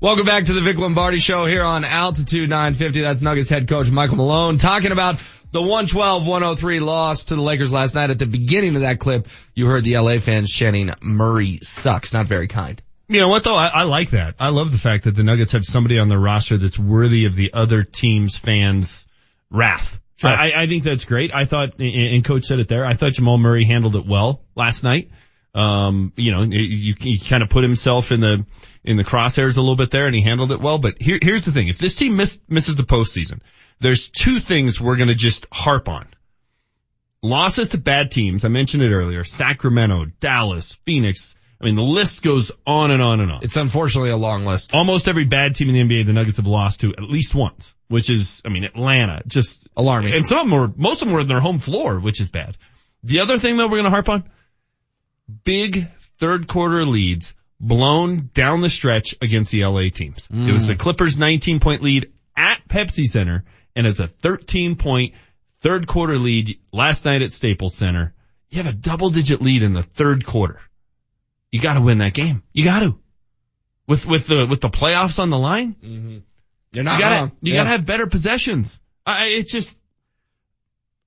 [0.00, 3.00] Welcome back to the Vic Lombardi show here on Altitude 950.
[3.00, 5.18] That's Nuggets head coach Michael Malone talking about
[5.50, 8.10] the 112-103 loss to the Lakers last night.
[8.10, 12.12] At the beginning of that clip, you heard the LA fans chanting, Murray sucks.
[12.12, 12.82] Not very kind.
[13.08, 13.54] You know what though?
[13.56, 14.34] I, I like that.
[14.38, 17.34] I love the fact that the Nuggets have somebody on their roster that's worthy of
[17.34, 19.06] the other team's fans'
[19.50, 20.00] wrath.
[20.16, 20.30] Sure.
[20.30, 21.34] I, I think that's great.
[21.34, 24.42] I thought, and- and coach said it there, I thought Jamal Murray handled it well
[24.54, 25.10] last night.
[25.54, 28.44] Um, you know, you, you kind of put himself in the,
[28.84, 30.78] in the crosshairs a little bit there and he handled it well.
[30.78, 31.68] But here, here's the thing.
[31.68, 33.40] If this team miss, misses the postseason,
[33.80, 36.08] there's two things we're going to just harp on.
[37.22, 38.44] Losses to bad teams.
[38.44, 39.24] I mentioned it earlier.
[39.24, 41.36] Sacramento, Dallas, Phoenix.
[41.64, 43.40] I mean, the list goes on and on and on.
[43.42, 44.74] It's unfortunately a long list.
[44.74, 47.74] Almost every bad team in the NBA, the Nuggets have lost to at least once,
[47.88, 50.12] which is, I mean, Atlanta, just alarming.
[50.12, 52.28] And some of them were, most of them were in their home floor, which is
[52.28, 52.58] bad.
[53.02, 54.24] The other thing though we're going to harp on,
[55.42, 60.28] big third quarter leads blown down the stretch against the LA teams.
[60.30, 60.78] It was the mm.
[60.80, 65.14] Clippers 19 point lead at Pepsi Center and it's a 13 point
[65.60, 68.12] third quarter lead last night at Staples Center.
[68.50, 70.60] You have a double digit lead in the third quarter.
[71.54, 72.42] You gotta win that game.
[72.52, 72.96] You gotta.
[73.86, 75.74] With, with the, with the playoffs on the line.
[75.74, 76.18] Mm-hmm.
[76.72, 77.32] You're not you gotta, wrong.
[77.42, 77.60] You Yeah.
[77.60, 78.80] gotta have better possessions.
[79.06, 79.78] I, it's just,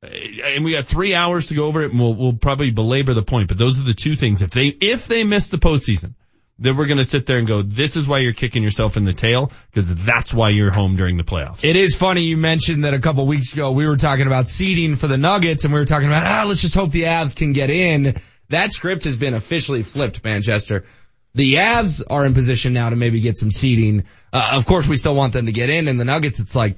[0.02, 3.24] and we got three hours to go over it and we'll, we'll probably belabor the
[3.24, 4.42] point, but those are the two things.
[4.42, 6.14] If they, if they miss the postseason,
[6.60, 9.04] then we're going to sit there and go, this is why you're kicking yourself in
[9.04, 11.66] the tail because that's why you're home during the playoffs.
[11.66, 14.96] It is funny you mentioned that a couple weeks ago we were talking about seeding
[14.96, 17.52] for the Nuggets and we were talking about, ah, let's just hope the Avs can
[17.52, 18.22] get in.
[18.50, 20.86] That script has been officially flipped, Manchester.
[21.34, 24.06] The Avs are in position now to maybe get some seeding.
[24.34, 26.78] Uh, of course we still want them to get in and the Nuggets, it's like,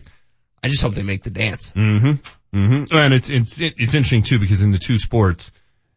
[0.63, 1.71] I just hope they make the dance.
[1.71, 2.57] Mm-hmm.
[2.57, 2.95] Mm-hmm.
[2.95, 5.51] And it's, it's, it's interesting too because in the two sports,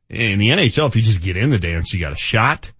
[0.09, 2.71] in the NHL, if you just get in the dance, you got a shot.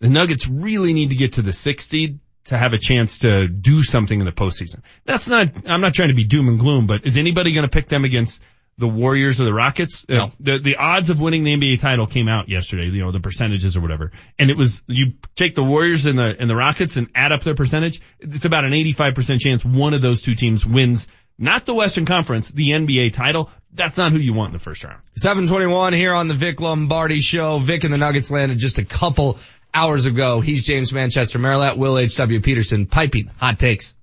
[0.00, 3.48] The Nuggets really need to get to the sixth seed to have a chance to
[3.48, 4.82] do something in the postseason.
[5.04, 7.70] That's not, I'm not trying to be doom and gloom, but is anybody going to
[7.70, 8.42] pick them against
[8.78, 10.06] the Warriors or the Rockets?
[10.08, 13.20] Uh, the, the odds of winning the NBA title came out yesterday, you know, the
[13.20, 14.12] percentages or whatever.
[14.38, 17.42] And it was, you take the Warriors and the, and the Rockets and add up
[17.42, 21.06] their percentage, it's about an 85% chance one of those two teams wins,
[21.38, 23.50] not the Western Conference, the NBA title.
[23.72, 25.02] That's not who you want in the first round.
[25.16, 27.58] 721 here on the Vic Lombardi show.
[27.58, 29.38] Vic and the Nuggets landed just a couple
[29.74, 30.40] hours ago.
[30.40, 32.40] He's James Manchester Merilatt, Will H.W.
[32.40, 33.96] Peterson, piping hot takes.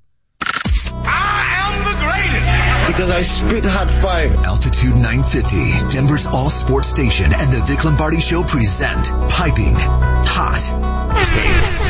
[2.91, 4.36] Because I spit hot fire.
[4.43, 10.60] Altitude 950, Denver's all sports station and the Vic Lombardi show present Piping Hot
[11.32, 11.88] Takes.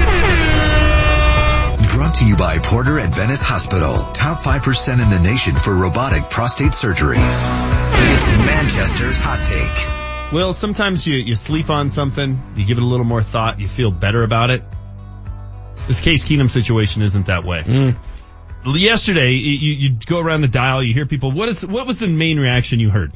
[1.96, 4.12] Brought to you by Porter Adventist Hospital.
[4.14, 7.18] Top 5% in the nation for robotic prostate surgery.
[7.18, 10.32] It's Manchester's Hot Take.
[10.32, 13.68] Well, sometimes you, you sleep on something, you give it a little more thought, you
[13.68, 14.62] feel better about it.
[15.88, 17.62] This Case Keenum situation isn't that way.
[17.62, 17.96] Mm.
[18.66, 22.08] Yesterday, you, you go around the dial, you hear people, what is, what was the
[22.08, 23.12] main reaction you heard?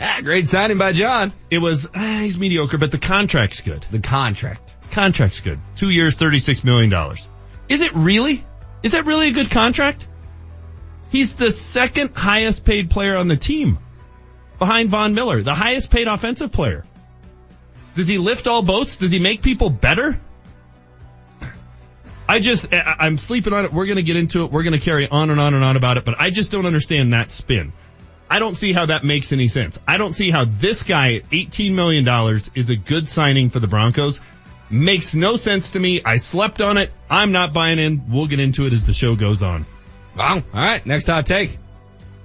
[0.00, 1.32] Ah, great signing by John.
[1.50, 3.84] It was, ah, he's mediocre, but the contract's good.
[3.90, 4.74] The contract.
[4.90, 5.60] Contract's good.
[5.76, 6.92] Two years, $36 million.
[7.68, 8.44] Is it really?
[8.82, 10.06] Is that really a good contract?
[11.10, 13.78] He's the second highest paid player on the team.
[14.58, 16.84] Behind Von Miller, the highest paid offensive player.
[17.94, 18.98] Does he lift all boats?
[18.98, 20.18] Does he make people better?
[22.28, 23.72] I just, I- I'm sleeping on it.
[23.72, 24.50] We're going to get into it.
[24.52, 26.66] We're going to carry on and on and on about it, but I just don't
[26.66, 27.72] understand that spin.
[28.30, 29.78] I don't see how that makes any sense.
[29.86, 32.08] I don't see how this guy at $18 million
[32.54, 34.20] is a good signing for the Broncos.
[34.70, 36.00] Makes no sense to me.
[36.02, 36.90] I slept on it.
[37.10, 38.10] I'm not buying in.
[38.10, 39.66] We'll get into it as the show goes on.
[40.16, 40.36] Wow.
[40.36, 40.84] All right.
[40.86, 41.58] Next hot take.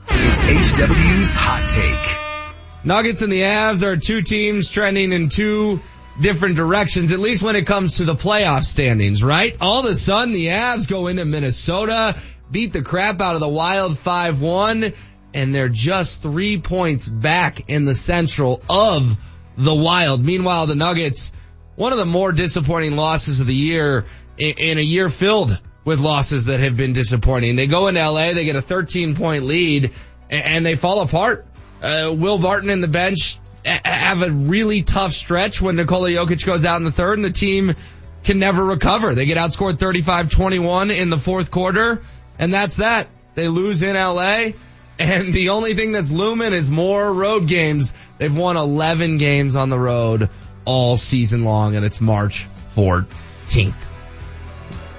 [0.09, 2.85] It's HW's Hot Take.
[2.85, 5.81] Nuggets and the Avs are two teams trending in two
[6.19, 9.55] different directions, at least when it comes to the playoff standings, right?
[9.61, 12.17] All of a sudden, the Avs go into Minnesota,
[12.49, 14.95] beat the crap out of the Wild 5-1,
[15.33, 19.17] and they're just three points back in the central of
[19.57, 20.23] the Wild.
[20.23, 21.31] Meanwhile, the Nuggets,
[21.75, 24.05] one of the more disappointing losses of the year
[24.37, 27.55] in, a year filled with losses that have been disappointing.
[27.55, 29.91] They go into LA, they get a 13 point lead,
[30.29, 31.45] and they fall apart.
[31.81, 36.65] Uh, Will Barton in the bench have a really tough stretch when Nikola Jokic goes
[36.65, 37.75] out in the third and the team
[38.23, 39.13] can never recover.
[39.13, 42.01] They get outscored 35-21 in the fourth quarter
[42.39, 43.07] and that's that.
[43.35, 44.51] They lose in LA
[44.99, 47.93] and the only thing that's looming is more road games.
[48.17, 50.29] They've won 11 games on the road
[50.65, 53.73] all season long and it's March 14th.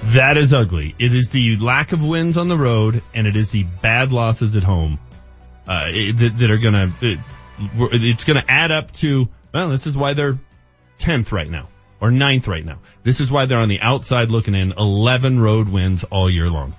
[0.05, 0.95] That is ugly.
[0.99, 4.55] It is the lack of wins on the road and it is the bad losses
[4.57, 4.99] at home,
[5.67, 6.93] uh, that, that are gonna,
[7.59, 10.39] it, it's gonna add up to, well, this is why they're
[11.01, 11.69] 10th right now
[12.01, 12.79] or 9th right now.
[13.03, 16.75] This is why they're on the outside looking in 11 road wins all year long.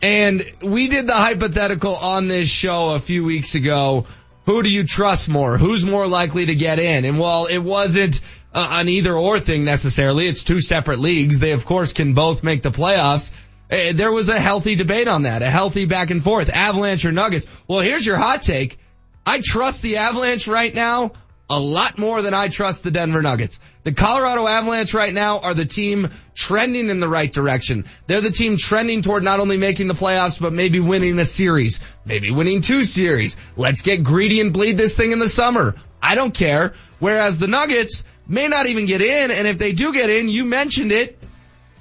[0.00, 4.06] And we did the hypothetical on this show a few weeks ago.
[4.46, 5.56] Who do you trust more?
[5.56, 7.04] Who's more likely to get in?
[7.04, 8.20] And while it wasn't
[8.52, 11.38] uh, an either or thing necessarily, it's two separate leagues.
[11.38, 13.32] They of course can both make the playoffs.
[13.70, 16.50] Uh, there was a healthy debate on that, a healthy back and forth.
[16.50, 17.46] Avalanche or Nuggets?
[17.68, 18.78] Well, here's your hot take.
[19.24, 21.12] I trust the Avalanche right now
[21.48, 23.60] a lot more than I trust the Denver Nuggets.
[23.84, 27.84] The Colorado Avalanche right now are the team trending in the right direction.
[28.06, 31.80] They're the team trending toward not only making the playoffs, but maybe winning a series,
[32.06, 33.36] maybe winning two series.
[33.56, 35.74] Let's get greedy and bleed this thing in the summer.
[36.02, 36.74] I don't care.
[37.00, 40.44] Whereas the Nuggets may not even get in, and if they do get in, you
[40.44, 41.18] mentioned it,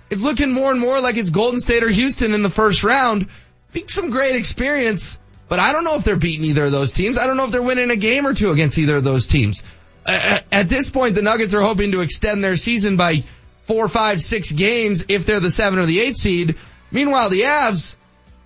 [0.09, 3.27] it's looking more and more like it's Golden State or Houston in the first round.
[3.71, 5.17] Be some great experience.
[5.51, 7.17] But I don't know if they're beating either of those teams.
[7.17, 9.63] I don't know if they're winning a game or two against either of those teams.
[10.05, 13.25] At this point, the Nuggets are hoping to extend their season by
[13.65, 16.55] four, five, six games if they're the seven or the eight seed.
[16.89, 17.97] Meanwhile, the Avs,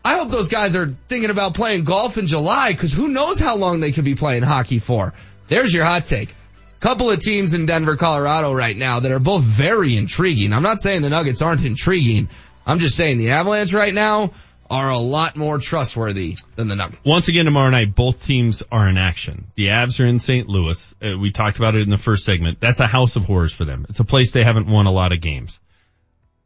[0.03, 3.55] I hope those guys are thinking about playing golf in July because who knows how
[3.55, 5.13] long they could be playing hockey for.
[5.47, 6.33] There's your hot take.
[6.79, 10.53] Couple of teams in Denver, Colorado right now that are both very intriguing.
[10.53, 12.29] I'm not saying the Nuggets aren't intriguing.
[12.65, 14.31] I'm just saying the Avalanche right now,
[14.69, 17.01] are a lot more trustworthy than the Nuggets.
[17.05, 19.45] Once again tomorrow night, both teams are in action.
[19.55, 20.47] The Avs are in St.
[20.47, 20.95] Louis.
[21.03, 22.59] Uh, we talked about it in the first segment.
[22.59, 23.85] That's a house of horrors for them.
[23.89, 25.59] It's a place they haven't won a lot of games.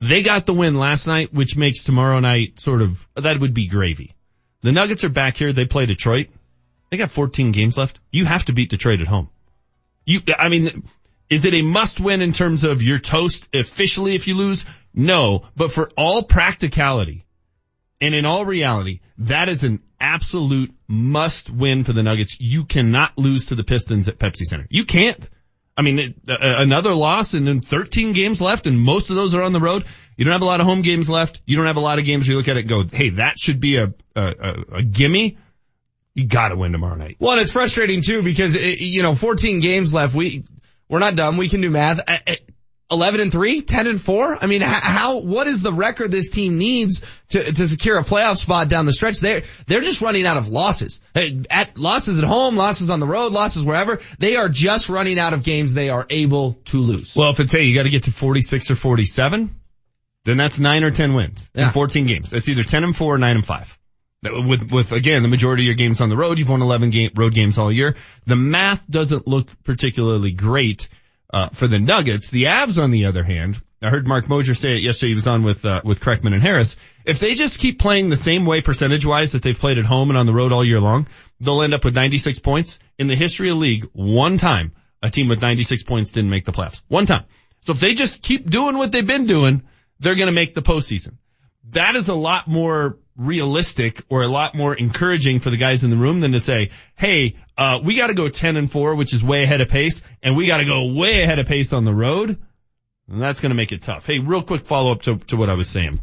[0.02, 3.68] They got the win last night, which makes tomorrow night sort of, that would be
[3.68, 4.16] gravy.
[4.62, 5.54] The Nuggets are back here.
[5.54, 6.28] They play Detroit.
[6.90, 8.00] They got 14 games left.
[8.12, 9.30] You have to beat Detroit at home.
[10.06, 10.84] You, I mean,
[11.30, 14.66] is it a must win in terms of your toast officially if you lose?
[14.94, 17.26] No, but for all practicality,
[18.02, 22.38] and in all reality, that is an absolute must win for the Nuggets.
[22.40, 24.68] You cannot lose to the Pistons at Pepsi Center.
[24.70, 25.30] You can't.
[25.76, 29.34] I mean, it, uh, another loss and then 13 games left and most of those
[29.34, 29.86] are on the road.
[30.18, 31.42] You don't have a lot of home games left.
[31.46, 33.38] You don't have a lot of games where you look at it go, hey, that
[33.38, 35.38] should be a, a, a, a gimme.
[36.16, 37.16] You gotta win tomorrow night.
[37.20, 40.14] Well, it's frustrating too because, it, you know, 14 games left.
[40.14, 40.44] We,
[40.90, 41.38] we're not dumb.
[41.38, 42.02] We can do math.
[42.92, 44.38] 11 and 3, 10 and 4.
[44.42, 48.38] I mean, how, what is the record this team needs to, to secure a playoff
[48.38, 49.20] spot down the stretch?
[49.20, 51.00] They're, they're just running out of losses.
[51.16, 54.00] At losses at home, losses on the road, losses wherever.
[54.18, 57.16] They are just running out of games they are able to lose.
[57.16, 59.56] Well, if it's, hey, you gotta get to 46 or 47,
[60.26, 61.66] then that's 9 or 10 wins yeah.
[61.66, 62.32] in 14 games.
[62.32, 63.80] That's either 10 and 4 or 9 and 5.
[64.22, 67.12] With, with again, the majority of your games on the road, you've won 11 game,
[67.16, 67.96] road games all year.
[68.26, 70.90] The math doesn't look particularly great
[71.34, 72.30] uh, for the Nuggets.
[72.30, 75.12] The Avs, on the other hand, I heard Marc Moser say it yesterday.
[75.12, 76.76] He was on with uh, with Kreckman and Harris.
[77.06, 80.10] If they just keep playing the same way percentage wise that they've played at home
[80.10, 81.08] and on the road all year long,
[81.40, 82.80] they'll end up with 96 points.
[82.98, 86.46] In the history of the league, one time a team with 96 points didn't make
[86.46, 86.82] the playoffs.
[86.88, 87.24] One time.
[87.62, 89.64] So if they just keep doing what they've been doing,
[90.00, 91.16] they're going to make the postseason.
[91.72, 95.90] That is a lot more realistic or a lot more encouraging for the guys in
[95.90, 99.14] the room than to say, hey, uh, we got to go 10 and 4, which
[99.14, 101.84] is way ahead of pace, and we got to go way ahead of pace on
[101.84, 102.38] the road.
[103.10, 104.06] And that's going to make it tough.
[104.06, 106.00] Hey, real quick follow up to, to what I was saying.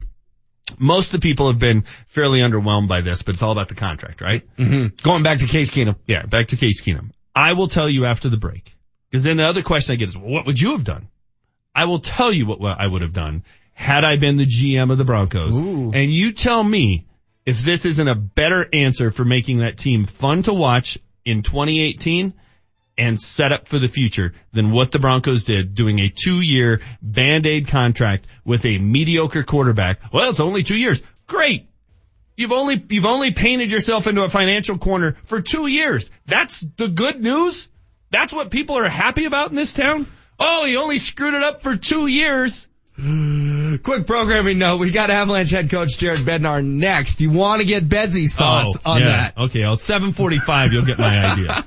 [0.79, 3.77] Most of the people have been fairly underwhelmed by this, but it's all about the
[3.77, 4.43] contract, right?
[4.57, 4.97] Mm-hmm.
[5.03, 5.97] Going back to Case Keenum.
[6.07, 7.13] Yeah, back to Case Keenum.
[7.35, 8.75] I will tell you after the break.
[9.11, 11.09] Because then the other question I get is, well, what would you have done?
[11.75, 14.99] I will tell you what I would have done had I been the GM of
[14.99, 15.57] the Broncos.
[15.57, 15.93] Ooh.
[15.93, 17.06] And you tell me
[17.47, 22.35] if this isn't a better answer for making that team fun to watch in 2018
[22.99, 26.81] and set up for the future than what the Broncos did doing a two year
[27.01, 30.13] band-aid contract with a mediocre quarterback.
[30.13, 31.03] Well, it's only two years.
[31.27, 31.69] Great.
[32.37, 36.11] You've only, you've only painted yourself into a financial corner for two years.
[36.27, 37.69] That's the good news.
[38.11, 40.07] That's what people are happy about in this town.
[40.39, 42.67] Oh, he only screwed it up for two years.
[43.83, 44.79] Quick programming note.
[44.79, 47.21] We got Avalanche head coach Jared Bednar next.
[47.21, 49.07] You want to get Bedsy's oh, thoughts oh, on yeah.
[49.09, 49.39] that.
[49.39, 49.61] Okay.
[49.61, 51.65] Well, 745, you'll get my idea.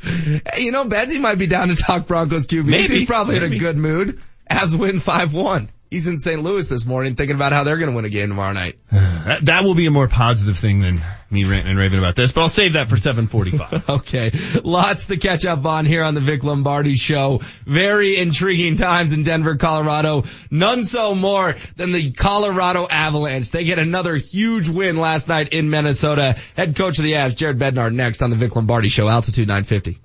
[0.00, 2.64] hey, you know, Bedsy might be down to talk Broncos QB.
[2.64, 3.00] Maybe.
[3.00, 3.56] He's probably Maybe.
[3.56, 4.20] in a good mood.
[4.50, 5.68] Avs win 5-1.
[5.90, 6.42] He's in St.
[6.42, 8.78] Louis this morning thinking about how they're going to win a game tomorrow night.
[8.90, 11.02] that, that will be a more positive thing than
[11.32, 13.88] me ranting and raving about this, but I'll save that for 745.
[13.88, 14.30] okay.
[14.62, 17.40] Lots to catch up on here on the Vic Lombardi show.
[17.64, 20.24] Very intriguing times in Denver, Colorado.
[20.50, 23.50] None so more than the Colorado Avalanche.
[23.50, 26.36] They get another huge win last night in Minnesota.
[26.56, 29.98] Head coach of the Avs, Jared Bednar, next on the Vic Lombardi show, Altitude 950.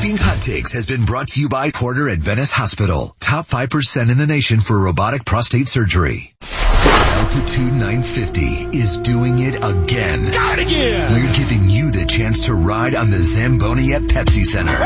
[0.00, 3.14] Piping Hot Takes has been brought to you by Porter Adventist Hospital.
[3.20, 6.32] Top 5% in the nation for robotic prostate surgery.
[7.20, 10.30] Altitude 950 is doing it again.
[10.30, 11.12] Got it again!
[11.12, 14.78] We're giving you the chance to ride on the Zamboni at Pepsi Center.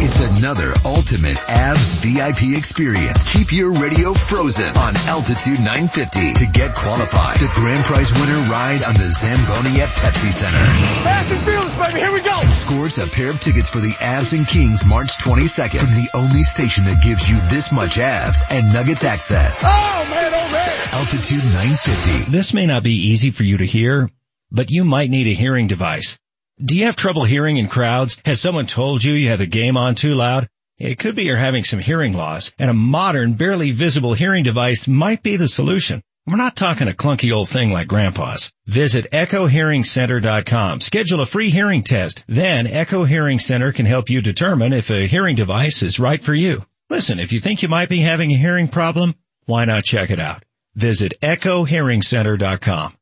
[0.00, 3.32] It's another ultimate Avs VIP experience.
[3.32, 7.40] Keep your radio frozen on Altitude 950 to get qualified.
[7.40, 11.57] The grand prize winner ride on the Zamboni at Pepsi Center.
[11.78, 12.00] Fast and fearless, baby.
[12.00, 12.38] Here we go.
[12.38, 16.42] Scores a pair of tickets for the Avs and Kings March 22nd from the only
[16.42, 19.62] station that gives you this much Avs and Nuggets access.
[19.64, 20.70] Oh man, oh man.
[20.92, 22.30] Altitude 950.
[22.30, 24.10] This may not be easy for you to hear,
[24.50, 26.18] but you might need a hearing device.
[26.62, 28.20] Do you have trouble hearing in crowds?
[28.24, 30.48] Has someone told you you have the game on too loud?
[30.78, 34.86] It could be you're having some hearing loss, and a modern, barely visible hearing device
[34.86, 36.02] might be the solution.
[36.28, 38.52] We're not talking a clunky old thing like grandpa's.
[38.66, 40.80] Visit echohearingcenter.com.
[40.80, 42.24] Schedule a free hearing test.
[42.28, 46.34] Then Echo Hearing Center can help you determine if a hearing device is right for
[46.34, 46.66] you.
[46.90, 49.14] Listen, if you think you might be having a hearing problem,
[49.46, 50.42] why not check it out?
[50.74, 52.94] Visit echohearingcenter.com.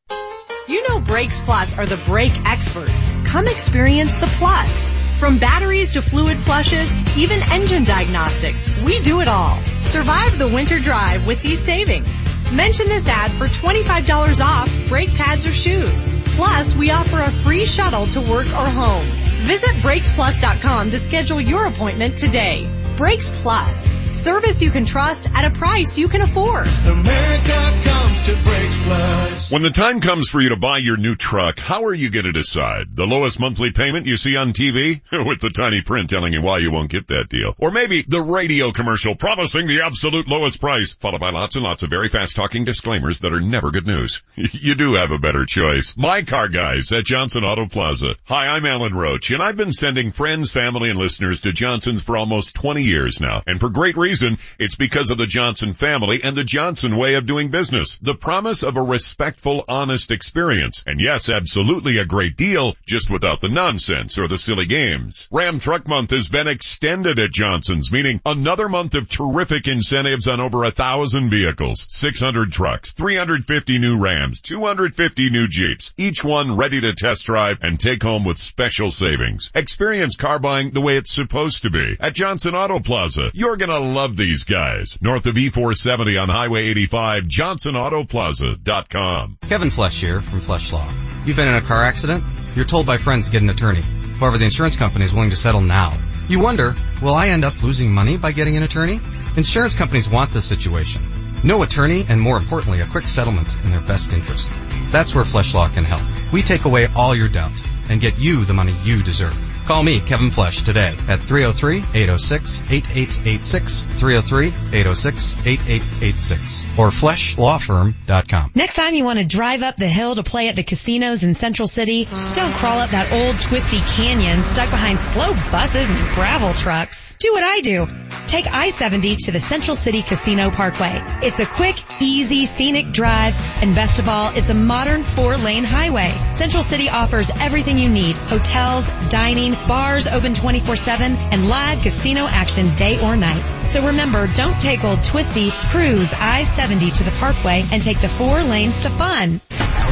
[0.69, 3.05] You know Brakes Plus are the brake experts.
[3.25, 5.06] Come experience the plus.
[5.17, 9.59] From batteries to fluid flushes, even engine diagnostics, we do it all.
[9.81, 12.23] Survive the winter drive with these savings.
[12.51, 16.15] Mention this ad for $25 off brake pads or shoes.
[16.35, 19.03] Plus, we offer a free shuttle to work or home.
[19.47, 22.69] Visit BrakesPlus.com to schedule your appointment today.
[22.97, 23.95] Brakes Plus.
[24.09, 26.67] Service you can trust at a price you can afford.
[26.83, 29.51] America comes to Brakes Plus.
[29.51, 32.25] When the time comes for you to buy your new truck, how are you going
[32.25, 32.95] to decide?
[32.95, 34.99] The lowest monthly payment you see on TV?
[35.11, 37.53] With the tiny print telling you why you won't get that deal.
[37.59, 41.83] Or maybe the radio commercial promising the absolute lowest price, followed by lots and lots
[41.83, 44.23] of very fast talking disclaimers that are never good news.
[44.35, 45.95] you do have a better choice.
[45.97, 48.15] My car guys at Johnson Auto Plaza.
[48.25, 52.17] Hi, I'm Alan Roach, and I've been sending friends, family, and listeners to Johnson's for
[52.17, 53.43] almost 20 years now.
[53.45, 57.25] And for great reason, it's because of the Johnson family and the Johnson way of
[57.25, 57.97] doing business.
[57.97, 60.83] The promise of a respectful, honest experience.
[60.87, 65.27] And yes, absolutely a great deal, just without the nonsense or the silly games.
[65.31, 70.39] Ram Truck Month has been extended at Johnson's, meaning another month of terrific incentives on
[70.39, 76.81] over a thousand vehicles, 600 trucks, 350 new Rams, 250 new Jeeps, each one ready
[76.81, 79.51] to test drive and take home with special savings.
[79.53, 81.97] Experience car buying the way it's supposed to be.
[81.99, 84.97] At Johnson Auto Plaza, you're gonna love these guys.
[85.01, 89.37] North of E470 on Highway 85, JohnsonAutoplaza.com.
[89.47, 90.91] Kevin Flesch here from Flesch Law.
[91.25, 92.23] You've been in a car accident?
[92.55, 93.83] You're told by friends to get an attorney.
[94.19, 95.97] However, the insurance company is willing to settle now.
[96.27, 98.99] You wonder, will I end up losing money by getting an attorney?
[99.35, 101.03] Insurance companies want this situation.
[101.43, 104.51] No attorney and more importantly, a quick settlement in their best interest.
[104.91, 106.01] That's where Flesch Law can help.
[106.33, 107.51] We take away all your doubt
[107.89, 109.35] and get you the money you deserve.
[109.67, 118.51] Call me, Kevin Flesch, today at 303-806-8886, 303-806-8886, or fleshlawfirm.com.
[118.55, 121.33] Next time you want to drive up the hill to play at the casinos in
[121.33, 126.53] Central City, don't crawl up that old twisty canyon stuck behind slow buses and gravel
[126.53, 127.17] trucks.
[127.19, 127.89] Do what I do.
[128.27, 131.01] Take I-70 to the Central City Casino Parkway.
[131.23, 136.13] It's a quick, easy, scenic drive, and best of all, it's a modern four-lane highway.
[136.33, 138.15] Central City offers everything you need.
[138.15, 140.99] Hotels, dining, bars open 24-7,
[141.31, 143.69] and live casino action day or night.
[143.69, 148.41] So remember, don't take old twisty, cruise I-70 to the Parkway and take the four
[148.43, 149.41] lanes to fun.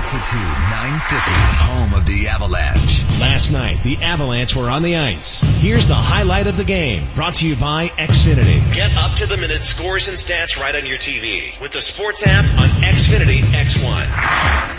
[0.06, 1.32] Altitude 950,
[1.66, 3.20] home of the Avalanche.
[3.20, 5.42] Last night, the Avalanche were on the ice.
[5.64, 8.72] Here's the highlight of the game, brought to you by Xfinity.
[8.72, 12.22] Get up to the minute scores and stats right on your TV with the sports
[12.24, 14.06] app on Xfinity X1.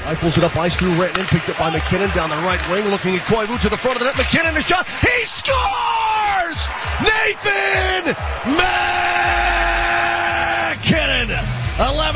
[0.06, 3.16] Rifles it up ice through Renton, picked up by MacKinnon down the right wing, looking
[3.16, 4.16] at Koivu to the front of the net.
[4.16, 4.86] MacKinnon the shot.
[4.86, 6.68] He scores!
[7.02, 8.14] Nathan
[8.54, 9.75] MacKinnon!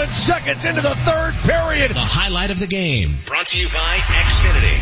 [0.01, 1.91] 11 seconds into the third period.
[1.91, 3.17] The highlight of the game.
[3.27, 4.81] Brought to you by Xfinity.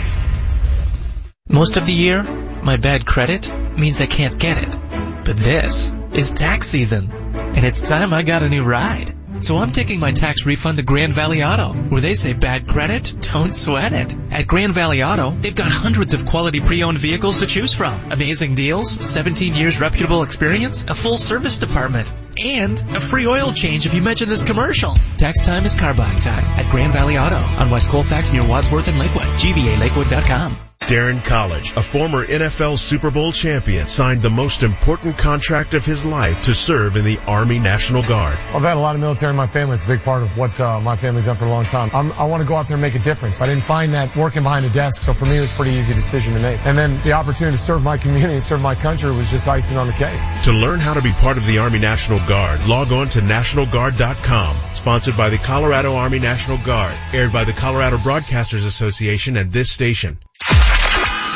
[1.49, 4.79] Most of the year, my bad credit means I can't get it.
[5.25, 9.18] But this is tax season, and it's time I got a new ride.
[9.41, 13.17] So I'm taking my tax refund to Grand Valley Auto, where they say bad credit,
[13.33, 14.17] don't sweat it.
[14.33, 18.11] At Grand Valley Auto, they've got hundreds of quality pre-owned vehicles to choose from.
[18.11, 23.87] Amazing deals, 17 years reputable experience, a full service department, and a free oil change
[23.87, 24.95] if you mention this commercial.
[25.17, 28.89] Tax time is car buying time at Grand Valley Auto on West Colfax near Wadsworth
[28.89, 29.27] and Lakewood.
[29.39, 30.68] GVALakewood.com.
[30.89, 36.07] Darren College, a former NFL Super Bowl champion, signed the most important contract of his
[36.07, 38.39] life to serve in the Army National Guard.
[38.39, 39.75] I've had a lot of military in my family.
[39.75, 41.91] It's a big part of what uh, my family's done for a long time.
[41.93, 43.43] I'm, I want to go out there and make a difference.
[43.43, 45.73] I didn't find that working behind a desk, so for me it was a pretty
[45.73, 46.65] easy decision to make.
[46.65, 49.77] And then the opportunity to serve my community and serve my country was just icing
[49.77, 50.19] on the cake.
[50.45, 54.57] To learn how to be part of the Army National Guard, log on to nationalguard.com.
[54.73, 56.95] Sponsored by the Colorado Army National Guard.
[57.13, 60.17] Aired by the Colorado Broadcasters Association and this station.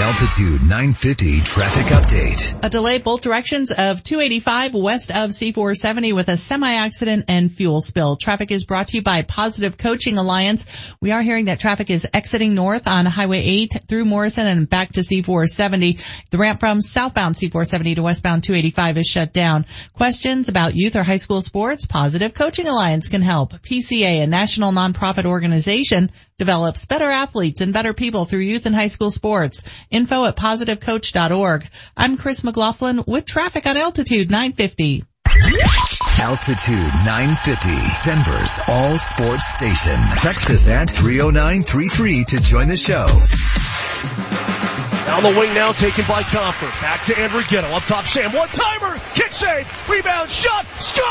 [0.00, 2.58] Altitude 950 traffic update.
[2.62, 8.16] A delay both directions of 285 west of C470 with a semi-accident and fuel spill.
[8.16, 10.94] Traffic is brought to you by Positive Coaching Alliance.
[11.00, 14.92] We are hearing that traffic is exiting north on Highway 8 through Morrison and back
[14.92, 16.30] to C470.
[16.30, 19.66] The ramp from southbound C470 to westbound 285 is shut down.
[19.94, 21.86] Questions about youth or high school sports?
[21.86, 23.52] Positive Coaching Alliance can help.
[23.52, 28.86] PCA, a national nonprofit organization, develops better athletes and better people through youth and high
[28.86, 29.64] school sports.
[29.90, 31.68] Info at positivecoach.org.
[31.96, 35.04] I'm Chris McLaughlin with traffic on Altitude 950.
[36.20, 40.00] Altitude 950, Denver's all sports station.
[40.18, 43.06] Text us at 30933 to join the show.
[45.06, 46.68] Down the wing now, taken by Compher.
[46.82, 47.68] Back to Andrew Ghetto.
[47.68, 48.32] Up top, Sam.
[48.32, 49.00] One timer.
[49.14, 49.88] Kick save.
[49.88, 50.28] Rebound.
[50.28, 50.66] Shot.
[50.78, 51.04] Score!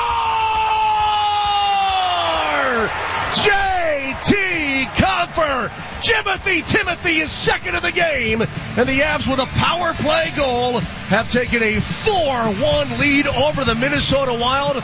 [3.33, 4.85] J.T.
[5.01, 5.71] Compher.
[6.01, 8.41] Timothy Timothy is second of the game.
[8.41, 10.79] And the Avs with a power play goal
[11.09, 14.83] have taken a 4-1 lead over the Minnesota Wild.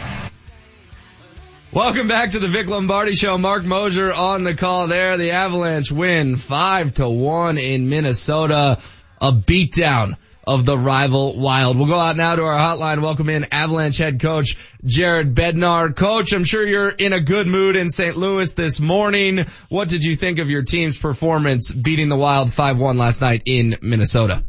[1.72, 3.38] Welcome back to the Vic Lombardi Show.
[3.38, 5.18] Marc Moser on the call there.
[5.18, 8.80] The Avalanche win five to one in Minnesota.
[9.20, 11.78] A beatdown of the rival Wild.
[11.78, 13.02] We'll go out now to our hotline.
[13.02, 15.96] Welcome in Avalanche head coach Jared Bednar.
[15.96, 18.18] Coach, I'm sure you're in a good mood in St.
[18.18, 19.46] Louis this morning.
[19.70, 23.76] What did you think of your team's performance beating the Wild 5-1 last night in
[23.82, 24.44] Minnesota?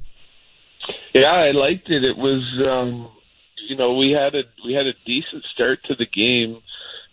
[1.15, 2.03] Yeah, I liked it.
[2.03, 3.13] It was, um,
[3.69, 6.61] you know, we had a we had a decent start to the game.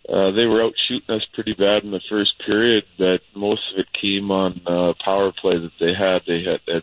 [0.09, 3.79] Uh, they were out shooting us pretty bad in the first period, but most of
[3.79, 6.21] it came on uh, power play that they had.
[6.25, 6.81] They had, had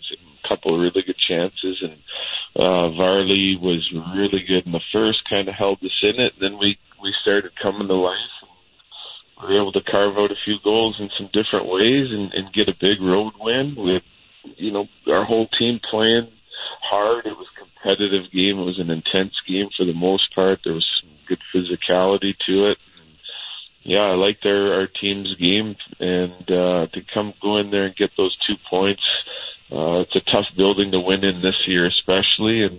[0.49, 1.99] couple of really good chances, and
[2.57, 3.87] uh, Varley was
[4.17, 6.33] really good in the first, kind of held us in it.
[6.41, 8.17] Then we we started coming to life.
[8.43, 12.33] And we were able to carve out a few goals in some different ways and,
[12.33, 13.77] and get a big road win.
[13.79, 14.03] We had,
[14.57, 16.29] you know, our whole team playing
[16.83, 17.27] hard.
[17.27, 18.59] It was competitive game.
[18.59, 20.59] It was an intense game for the most part.
[20.65, 22.79] There was some good physicality to it
[23.89, 27.97] yeah, I liked our our team's game, and uh, to come go in there and
[27.97, 29.03] get those two points.
[29.71, 32.79] Uh, it's a tough building to win in this year, especially, and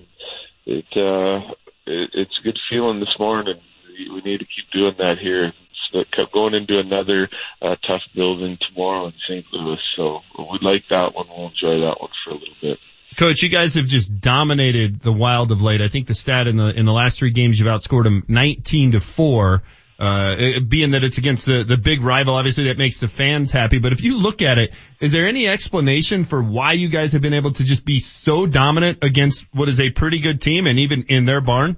[0.66, 1.54] it, uh,
[1.86, 3.60] it it's a good feeling this morning.
[3.88, 5.54] We need to keep doing that here.
[5.92, 7.30] So going into another
[7.62, 9.46] uh, tough building tomorrow in St.
[9.52, 11.28] Louis, so we'd like that one.
[11.28, 12.78] We'll enjoy that one for a little bit.
[13.18, 15.82] Coach, you guys have just dominated the Wild of late.
[15.82, 18.92] I think the stat in the in the last three games you've outscored them 19
[18.92, 19.64] to four.
[20.00, 23.80] Uh, being that it's against the, the big rival, obviously that makes the fans happy.
[23.80, 24.72] But if you look at it,
[25.02, 28.46] is there any explanation for why you guys have been able to just be so
[28.46, 31.76] dominant against what is a pretty good team and even in their barn?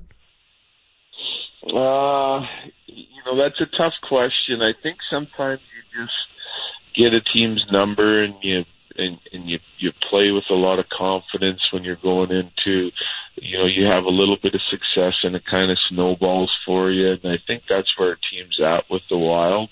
[1.65, 2.41] Uh,
[2.85, 4.61] you know, that's a tough question.
[4.61, 6.13] I think sometimes you just
[6.95, 8.65] get a team's number and you
[8.97, 12.91] and, and you you play with a lot of confidence when you're going into
[13.41, 16.91] you know you have a little bit of success and it kind of snowballs for
[16.91, 19.69] you and I think that's where our team's at with the Wild.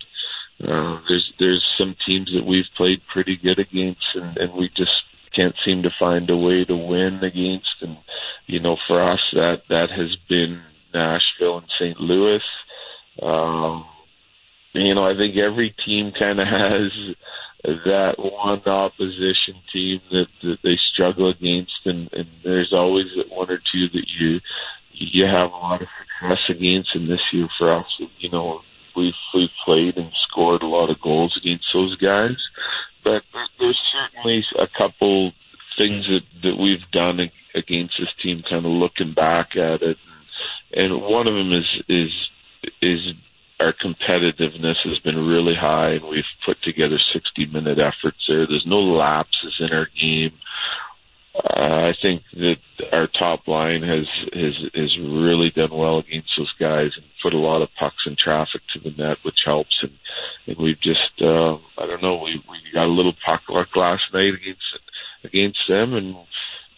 [0.61, 4.91] Uh, there's there's some teams that we've played pretty good against and, and we just
[5.35, 7.97] can't seem to find a way to win against and
[8.47, 10.61] you know for us that that has been
[10.93, 11.99] Nashville and St.
[11.99, 12.41] Louis.
[13.21, 13.85] Um,
[14.73, 16.91] you know I think every team kind of has
[17.63, 23.57] that one opposition team that, that they struggle against, and, and there's always one or
[23.71, 24.39] two that you
[24.93, 26.89] you have a lot of success against.
[26.93, 27.85] And this year for us,
[28.19, 28.61] you know,
[28.95, 32.37] we've we've played and scored a lot of goals against those guys,
[33.03, 33.23] but
[33.59, 35.33] there's certainly a couple
[35.77, 37.19] things that that we've done
[37.55, 39.97] against this team, kind of looking back at it,
[40.73, 42.11] and, and one of them is is
[42.81, 42.99] is
[43.59, 48.47] our competitiveness has been really high, and we've put together 60 minute efforts there.
[48.47, 50.31] There's no lapses in our game.
[51.35, 52.57] Uh, I think that
[52.91, 57.37] our top line has has has really done well against those guys and put a
[57.37, 59.77] lot of pucks and traffic to the net, which helps.
[59.81, 59.91] And
[60.47, 64.03] and we've just uh, I don't know we we got a little puck luck last
[64.13, 64.79] night against
[65.23, 66.15] against them, and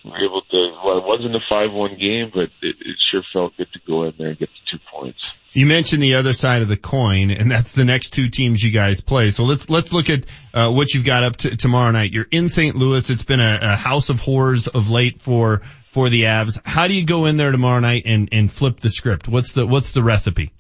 [0.06, 0.72] were able to.
[0.84, 4.14] Well, it wasn't a five-one game, but it, it sure felt good to go in
[4.18, 5.28] there and get the two points.
[5.54, 8.72] You mentioned the other side of the coin, and that's the next two teams you
[8.72, 9.32] guys play.
[9.32, 12.14] So let's let's look at uh, what you've got up to tomorrow night.
[12.14, 12.76] You're in St.
[12.76, 13.10] Louis.
[13.10, 16.60] It's been a, a house of horrors of late for for the Avs.
[16.66, 19.28] How do you go in there tomorrow night and and flip the script?
[19.28, 20.54] What's the what's the recipe?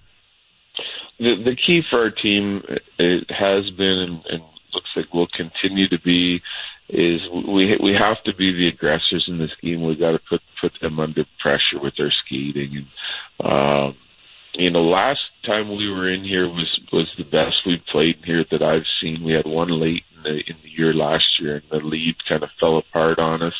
[1.19, 2.61] The the key for our team
[2.99, 4.41] it has been and, and
[4.73, 6.41] looks like will continue to be
[6.91, 9.83] is we we have to be the aggressors in this game.
[9.83, 12.85] We got to put put them under pressure with their skating
[13.39, 13.51] and.
[13.51, 13.95] Um,
[14.53, 18.43] you know, last time we were in here was was the best we've played here
[18.51, 19.23] that I've seen.
[19.23, 22.43] We had one late in the in the year last year, and the lead kind
[22.43, 23.53] of fell apart on us.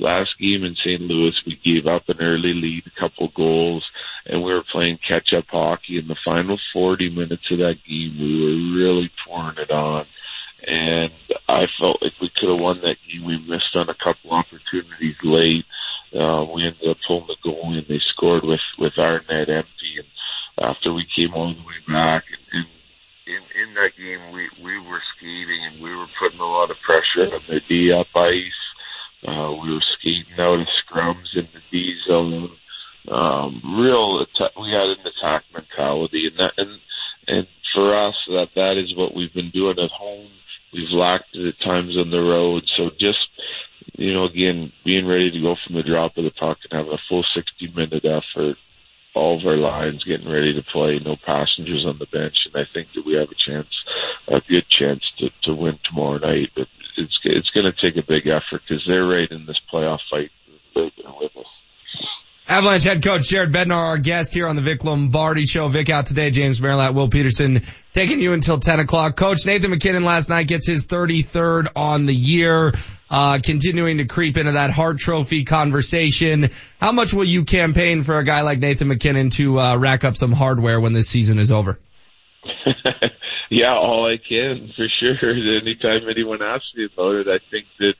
[0.00, 1.00] Last game in St.
[1.00, 3.84] Louis, we gave up an early lead, a couple goals,
[4.26, 5.98] and we were playing catch up hockey.
[5.98, 10.04] In the final 40 minutes of that game, we were really pouring it on.
[10.66, 11.12] And
[11.48, 13.24] I felt like we could have won that game.
[13.24, 15.64] We missed on a couple opportunities late.
[16.14, 19.98] Uh, we ended up pulling the goal and they scored with, with our net empty.
[19.98, 20.08] And
[20.68, 22.24] after we came all the way back.
[22.30, 22.66] And, and
[23.26, 26.76] in in that game, we we were skating and we were putting a lot of
[26.84, 28.60] pressure on the D up ice.
[29.26, 32.50] Uh, we were skating out of scrums in the D zone.
[33.10, 36.80] Um, real, atta- we had an attack mentality, and that and
[37.26, 40.30] and for us, that that is what we've been doing at home.
[40.72, 43.18] We've lacked it at times on the road, so just
[43.96, 46.92] you know, again, being ready to go from the drop of the puck and having
[46.92, 48.56] a full 60 minute effort
[49.14, 52.66] all of our lines getting ready to play, no passengers on the bench, and I
[52.72, 53.68] think that we have a chance,
[54.28, 56.50] a good chance to to win tomorrow night.
[56.54, 56.66] But
[56.98, 60.30] it's it's going to take a big effort because they're right in this playoff fight
[60.74, 60.92] with
[61.36, 61.46] us.
[62.46, 65.68] Avalanche head coach Jared Bednar, our guest here on the Vic Lombardi show.
[65.68, 67.62] Vic out today, James Merilatt, Will Peterson
[67.94, 69.16] taking you until 10 o'clock.
[69.16, 72.74] Coach Nathan MacKinnon last night gets his 33rd on the year,
[73.14, 76.50] uh, continuing to creep into that Hart Trophy conversation.
[76.80, 80.16] How much will you campaign for a guy like Nathan MacKinnon to, uh, rack up
[80.16, 81.78] some hardware when this season is over?
[83.50, 85.30] yeah, all I can for sure.
[85.60, 87.94] Anytime anyone asks me about it, I think that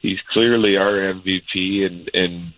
[0.00, 2.52] he's clearly our MVP and, and,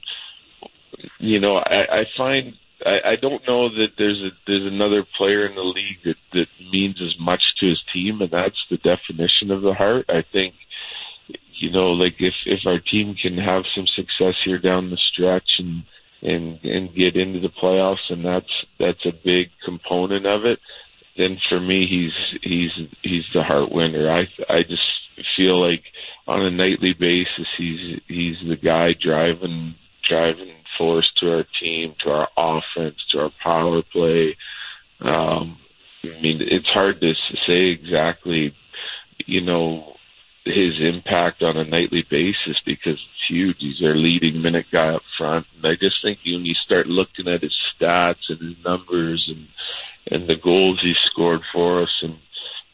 [1.20, 2.52] you know, I, I find
[2.84, 6.46] I, I don't know that there's a there's another player in the league that that
[6.70, 10.04] means as much to his team, and that's the definition of the Hart.
[10.10, 10.54] I think,
[11.64, 15.48] you know, like if if our team can have some success here down the stretch
[15.58, 15.82] and
[16.20, 20.58] and and get into the playoffs, and that's that's a big component of it.
[21.16, 24.10] Then for me, he's he's he's the Hart winner.
[24.10, 24.82] I I just
[25.36, 25.84] feel like
[26.26, 29.74] on a nightly basis, he's he's the guy driving
[30.06, 34.36] driving force to our team, to our offense, to our power play.
[35.00, 35.56] Um,
[36.04, 37.14] I mean, it's hard to
[37.46, 38.54] say exactly,
[39.24, 39.93] you know,
[40.44, 43.56] his impact on a nightly basis because it's huge.
[43.60, 45.46] He's our leading minute guy up front.
[45.56, 49.48] And I just think when you start looking at his stats and his numbers and
[50.10, 52.16] and the goals he scored for us and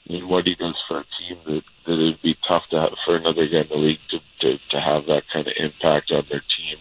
[0.08, 3.16] and what he does for a team that that it'd be tough to have for
[3.16, 6.40] another guy in the league to to, to have that kind of impact on their
[6.40, 6.78] team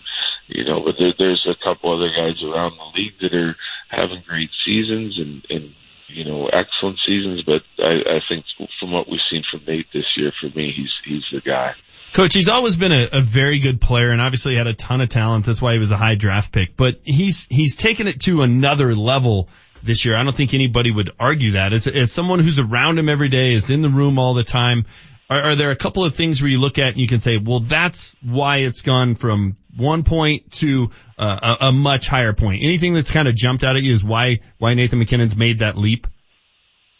[0.49, 3.55] you know, but there, there's a couple other guys around the league that are
[3.89, 5.75] having great seasons and, and
[6.09, 7.43] you know, excellent seasons.
[7.45, 8.45] But I, I think
[8.79, 11.73] from what we've seen from Nate this year, for me, he's he's the guy.
[12.13, 15.09] Coach, he's always been a, a very good player and obviously had a ton of
[15.09, 15.45] talent.
[15.45, 16.75] That's why he was a high draft pick.
[16.75, 19.49] But he's he's taken it to another level
[19.83, 20.15] this year.
[20.15, 21.71] I don't think anybody would argue that.
[21.71, 24.85] As, as someone who's around him every day, is in the room all the time,
[25.29, 27.37] are, are there a couple of things where you look at and you can say,
[27.37, 32.63] well, that's why it's gone from one point to uh, a, a much higher point?
[32.63, 35.77] Anything that's kind of jumped out at you is why why Nathan MacKinnon's made that
[35.77, 36.07] leap?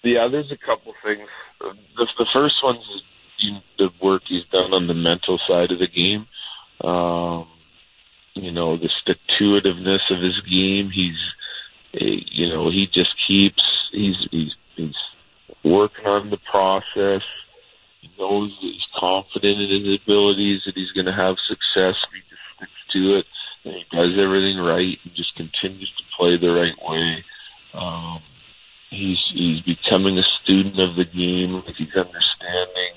[0.03, 1.27] Yeah, there's a couple things.
[1.59, 2.83] The, the first one's
[3.77, 6.27] the work he's done on the mental side of the game.
[6.83, 7.47] Um,
[8.33, 8.89] you know, the
[9.41, 10.91] itiveness of his game.
[10.93, 11.19] He's,
[11.93, 13.61] eh, you know, he just keeps,
[13.91, 14.95] he's, he's, he's
[15.63, 17.23] working on the process.
[18.01, 21.95] He knows that he's confident in his abilities, that he's going to have success.
[22.93, 23.25] To it,
[23.65, 27.23] and he does everything right, and just continues to play the right way.
[27.73, 28.19] Um,
[28.89, 31.61] he's he's becoming a student of the game.
[31.77, 32.93] He's understanding,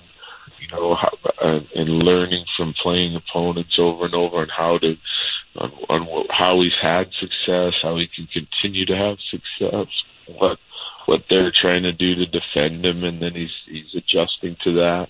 [0.60, 1.12] you know, how,
[1.42, 4.96] uh, and learning from playing opponents over and over, and how to
[5.56, 9.88] on, on how he's had success, how he can continue to have success,
[10.26, 10.58] what
[11.06, 15.08] what they're trying to do to defend him, and then he's he's adjusting to that.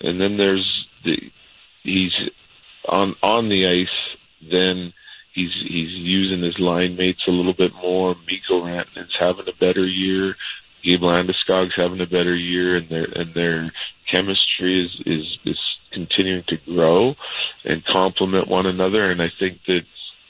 [0.00, 1.16] And then there's the
[1.82, 2.12] he's
[2.88, 4.16] on on the ice.
[4.50, 4.92] Then
[5.34, 8.14] he's he's using his line mates a little bit more.
[8.26, 10.36] Mikko Rantanen's having a better year.
[10.84, 13.72] Gabe Landeskog's having a better year, and their and their
[14.10, 15.58] chemistry is is is
[15.92, 17.14] continuing to grow.
[17.64, 19.10] and complement one another.
[19.10, 19.82] And I think that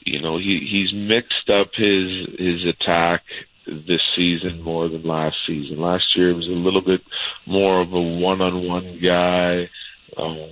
[0.05, 3.23] you know he he's mixed up his his attack
[3.67, 5.81] this season more than last season.
[5.81, 7.03] Last year it was a little bit
[7.47, 9.69] more of a one-on-one guy.
[10.17, 10.49] Um,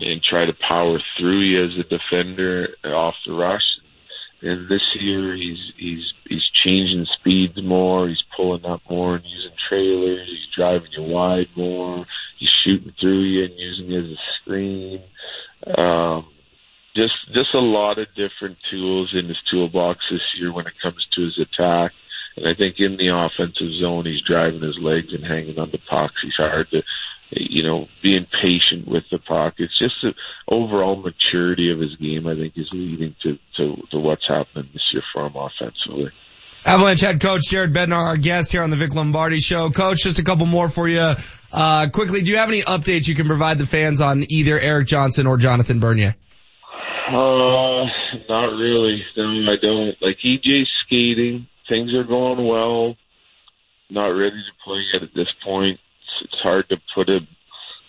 [0.00, 3.62] and try to power through you as a defender off the rush.
[4.42, 8.08] And this year he's he's he's changing speeds more.
[8.08, 10.26] He's pulling up more and using trailers.
[10.26, 12.06] He's driving you wide more.
[12.38, 15.02] He's shooting through you and using you as a screen.
[15.76, 16.26] Um,
[16.96, 21.06] just just a lot of different tools in his toolbox this year when it comes
[21.14, 21.92] to his attack.
[22.36, 25.78] And I think in the offensive zone, he's driving his legs and hanging on the
[25.90, 26.14] pucks.
[26.22, 26.82] He's hard to
[27.32, 29.54] you know, being patient with the puck.
[29.58, 30.14] It's just the
[30.48, 32.26] overall maturity of his game.
[32.26, 36.10] I think is leading to to, to what's happening this year for him offensively.
[36.64, 39.70] Avalanche head coach Jared Bednar, our guest here on the Vic Lombardi show.
[39.70, 41.14] Coach, just a couple more for you.
[41.52, 44.86] Uh, quickly, do you have any updates you can provide the fans on either Erik
[44.86, 46.14] Johnson or Jonathan Bernier?
[47.08, 47.86] Uh,
[48.28, 49.02] not really.
[49.16, 49.96] No, I don't.
[50.02, 51.46] Like EJ's skating.
[51.68, 52.94] Things are going well.
[53.88, 55.80] Not ready to play yet at this point
[56.22, 57.18] it's hard to put a,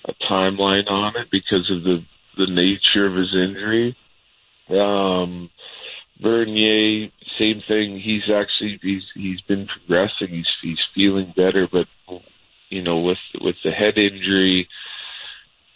[0.06, 2.04] a timeline on it because of the
[2.38, 3.96] the nature of his injury.
[4.70, 5.50] Um,
[6.22, 7.10] Bernier,
[7.40, 8.00] same thing.
[8.00, 10.30] He's actually he's he's been progressing.
[10.30, 11.88] He's he's feeling better, but
[12.70, 14.68] you know with with the head injury,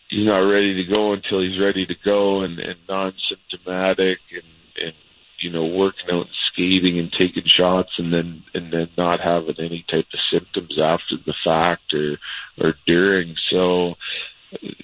[0.10, 4.93] he's not ready to go until he's ready to go and and non-symptomatic and and
[5.41, 9.56] you know working out and skating and taking shots and then and then not having
[9.60, 12.18] any type of symptoms after the fact or
[12.62, 13.93] or during so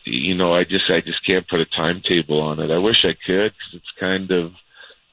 [0.04, 3.16] you know i just i just can't put a timetable on it i wish i
[3.26, 4.52] could because it's kind of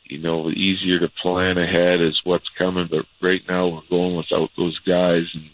[0.05, 4.51] you know easier to plan ahead as what's coming but right now we're going without
[4.57, 5.51] those guys and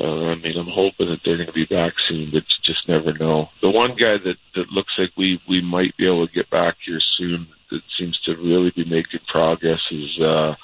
[0.00, 2.88] uh, I mean, I'm hoping that they're going to be back soon, but you just
[2.88, 3.50] never know.
[3.60, 6.76] The one guy that that looks like we we might be able to get back
[6.86, 7.46] here soon
[7.98, 10.54] seems to really be making progress is uh,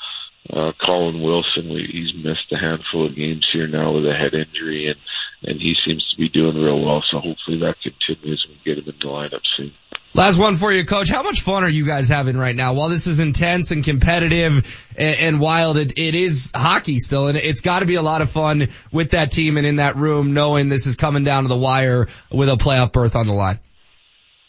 [0.53, 1.69] uh, Colin Wilson.
[1.73, 4.99] We, he's missed a handful of games here now with a head injury, and
[5.43, 7.03] and he seems to be doing real well.
[7.11, 9.73] So hopefully that continues and we get him in the lineup soon.
[10.13, 11.09] Last one for you, coach.
[11.09, 12.75] How much fun are you guys having right now?
[12.75, 17.39] While this is intense and competitive and, and wild, it, it is hockey still, and
[17.39, 20.35] it's got to be a lot of fun with that team and in that room,
[20.35, 23.61] knowing this is coming down to the wire with a playoff berth on the line.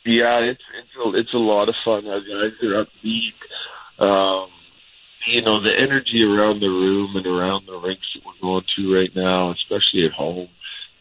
[0.04, 0.64] Yeah, it's
[1.04, 2.08] a, it's a lot of fun.
[2.08, 3.40] Our guys are upbeat.
[4.00, 4.50] Um,
[5.28, 8.96] you know, the energy around the room and around the rinks that we're going to
[8.96, 10.50] right now, especially at home,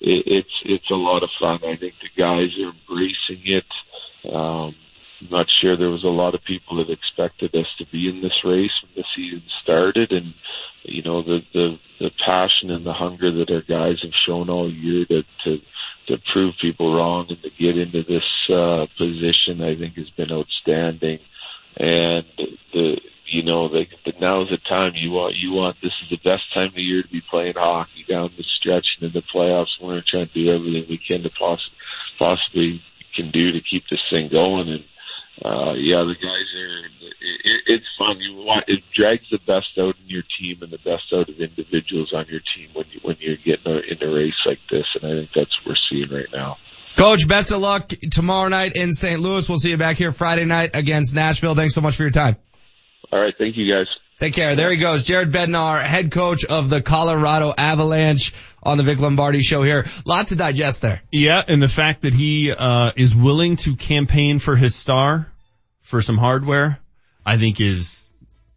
[0.00, 1.60] it, it's it's a lot of fun.
[1.64, 3.64] I think the guys are embracing it.
[4.28, 4.74] Um,
[5.20, 8.22] I'm not sure there was a lot of people that expected us to be in
[8.22, 10.34] this race when the season started, and
[10.82, 14.70] you know the the the passion and the hunger that our guys have shown all
[14.70, 15.58] year to to
[16.10, 20.32] to prove people wrong and to get into this uh, position, I think has been
[20.32, 21.18] outstanding.
[21.76, 22.24] And
[22.72, 22.96] the
[23.26, 23.86] you know the
[24.20, 27.02] now is the time you want you want this is the best time of year
[27.02, 29.78] to be playing hockey down the stretch and in the playoffs.
[29.80, 31.70] We're going to do everything we can to poss-
[32.18, 32.82] possibly
[33.14, 34.84] can do to keep this thing going and
[35.44, 36.78] uh, yeah, the guys are.
[37.22, 38.18] It, it's fun.
[38.20, 41.40] You want it drags the best out in your team and the best out of
[41.40, 45.10] individuals on your team when you when you're getting in a race like this, and
[45.10, 46.56] I think that's what we're seeing right now.
[46.96, 49.20] Coach, best of luck tomorrow night in St.
[49.20, 49.48] Louis.
[49.48, 51.54] We'll see you back here Friday night against Nashville.
[51.54, 52.36] Thanks so much for your time.
[53.12, 53.86] All right, thank you guys.
[54.20, 54.54] Take care.
[54.54, 59.42] There he goes, Jared Bednar, head coach of the Colorado Avalanche on the Vic Lombardi
[59.42, 59.86] show here.
[60.04, 61.00] Lot to digest there.
[61.10, 65.32] Yeah, and the fact that he uh, is willing to campaign for his star
[65.80, 66.78] for some hardware,
[67.24, 68.10] I think is,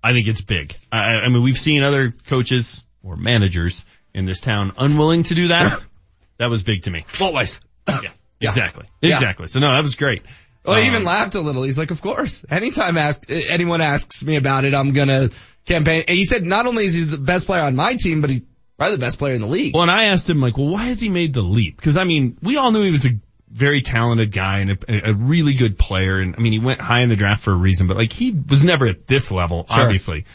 [0.04, 0.76] I think it's big.
[0.92, 5.48] I, I mean, we've seen other coaches or managers in this town unwilling to do
[5.48, 5.82] that.
[6.40, 7.06] that was big to me.
[7.22, 7.62] Always.
[7.88, 8.00] Yeah,
[8.42, 8.50] Yeah.
[8.50, 9.14] exactly, Yeah.
[9.16, 9.48] exactly.
[9.48, 10.24] So no, that was great.
[10.66, 11.64] Well, he Um, even laughed a little.
[11.64, 12.46] He's like, of course.
[12.50, 15.30] Anytime ask, anyone asks me about it, I'm gonna
[15.66, 16.04] campaign.
[16.08, 18.44] And he said not only is he the best player on my team, but he's
[18.78, 19.74] probably the best player in the league.
[19.74, 21.76] Well, and I asked him like, well, why has he made the leap?
[21.78, 23.12] Because I mean, we all knew he was a
[23.50, 26.20] very talented guy and a, a really good player.
[26.20, 28.32] And I mean, he went high in the draft for a reason, but like he
[28.32, 29.84] was never at this level, Sure.
[29.84, 30.26] obviously.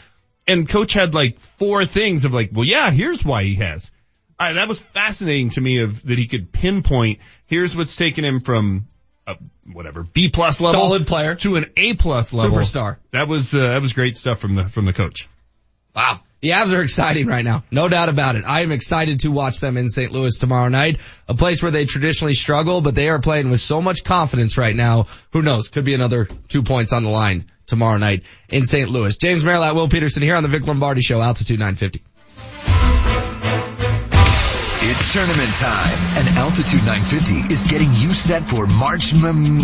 [0.47, 3.91] And coach had like four things of like, well, yeah, here's why he has.
[4.39, 7.19] I, that was fascinating to me of that he could pinpoint.
[7.47, 8.87] Here's what's taken him from
[9.29, 9.37] a,
[9.71, 11.35] whatever B plus level, Solid player.
[11.35, 12.97] to an A plus level, Superstar.
[13.11, 15.29] That was uh, that was great stuff from the from the coach.
[15.95, 16.19] Wow.
[16.41, 17.65] The Avs are exciting right now.
[17.69, 18.45] No doubt about it.
[18.45, 20.13] I am excited to watch them in St.
[20.13, 20.99] Louis tomorrow night.
[21.27, 24.73] A place where they traditionally struggle, but they are playing with so much confidence right
[24.75, 25.07] now.
[25.33, 25.67] Who knows?
[25.67, 28.89] Could be another two points on the line tomorrow night in St.
[28.89, 29.17] Louis.
[29.17, 32.03] James Merilatt, Will Peterson here on the Vic Lombardi Show, Altitude 950.
[34.99, 39.13] It's tournament time, and Altitude 950 is getting you set for March.
[39.13, 39.59] M-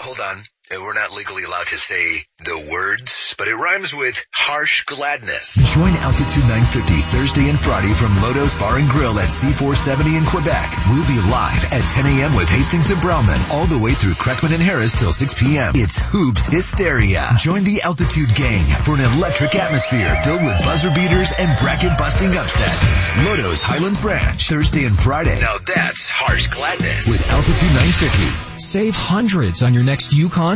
[0.00, 0.42] Hold on.
[0.68, 5.54] Uh, We're not legally allowed to say the words, but it rhymes with harsh gladness.
[5.74, 10.74] Join Altitude 950 Thursday and Friday from Lodo's Bar and Grill at C470 in Quebec.
[10.90, 12.34] We'll be live at 10 a.m.
[12.34, 15.72] with Hastings and Browman all the way through Kreckman and Harris till 6 p.m.
[15.76, 17.30] It's Hoops Hysteria.
[17.38, 22.34] Join the Altitude gang for an electric atmosphere filled with buzzer beaters and bracket busting
[22.34, 23.22] upsets.
[23.22, 25.38] Lodo's Highlands Ranch Thursday and Friday.
[25.38, 28.58] Now that's harsh gladness with Altitude 950.
[28.58, 30.55] Save hundreds on your next Yukon,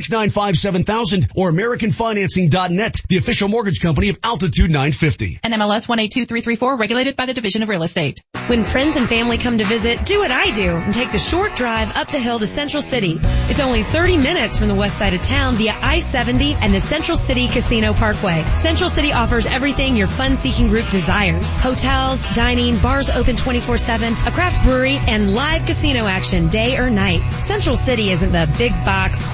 [0.00, 5.40] 303-695-7000, or AmericanFinancing.net, the official mortgage company of Altitude 950.
[5.42, 8.22] And MLS 182334, regulated by the Division of Real Estate.
[8.46, 11.54] When friends and family come to visit, do what I do and take the short
[11.54, 13.18] drive up the hill to Central City.
[13.22, 17.16] It's only 30 minutes from the west side of town via I-70 and the Central
[17.16, 18.44] City Casino Parkway.
[18.58, 21.48] Central City offers everything your fun-seeking group desires.
[21.48, 27.20] Hotels, dining, bars open 24-7, a craft brewery, and live casino action day or night.
[27.40, 29.24] Central City isn't the big box,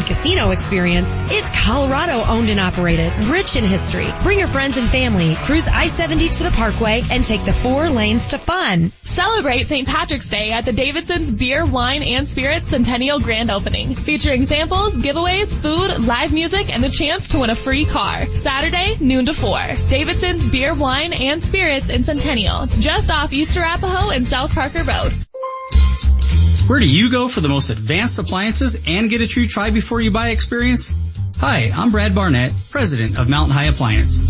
[0.00, 1.14] corporate-owned casino experience.
[1.30, 4.08] It's Colorado owned and operated, rich in history.
[4.22, 8.30] Bring your friends and family, cruise I-70 to the Parkway, and take the four lanes
[8.30, 8.92] to fun.
[9.02, 9.86] Celebrate St.
[9.86, 15.54] Patrick's Day at the Davidson's Beer, Wine, and Spirits Centennial Grand Opening, featuring samples, giveaways,
[15.54, 18.26] food, live music, and the chance to win a free car.
[18.26, 19.58] Saturday, noon to 4.
[19.88, 25.12] Davidson's Beer, Wine, and Spirits in Centennial, just off East Arapahoe and South Parker Road.
[26.70, 30.00] Where do you go for the most advanced appliances and get a true try before
[30.00, 30.92] you buy experience?
[31.38, 34.20] Hi, I'm Brad Barnett, president of Mountain High Appliance.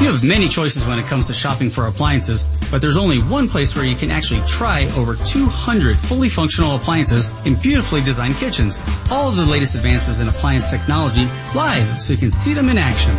[0.00, 3.50] You have many choices when it comes to shopping for appliances, but there's only one
[3.50, 8.80] place where you can actually try over 200 fully functional appliances in beautifully designed kitchens.
[9.10, 12.78] All of the latest advances in appliance technology live so you can see them in
[12.78, 13.12] action.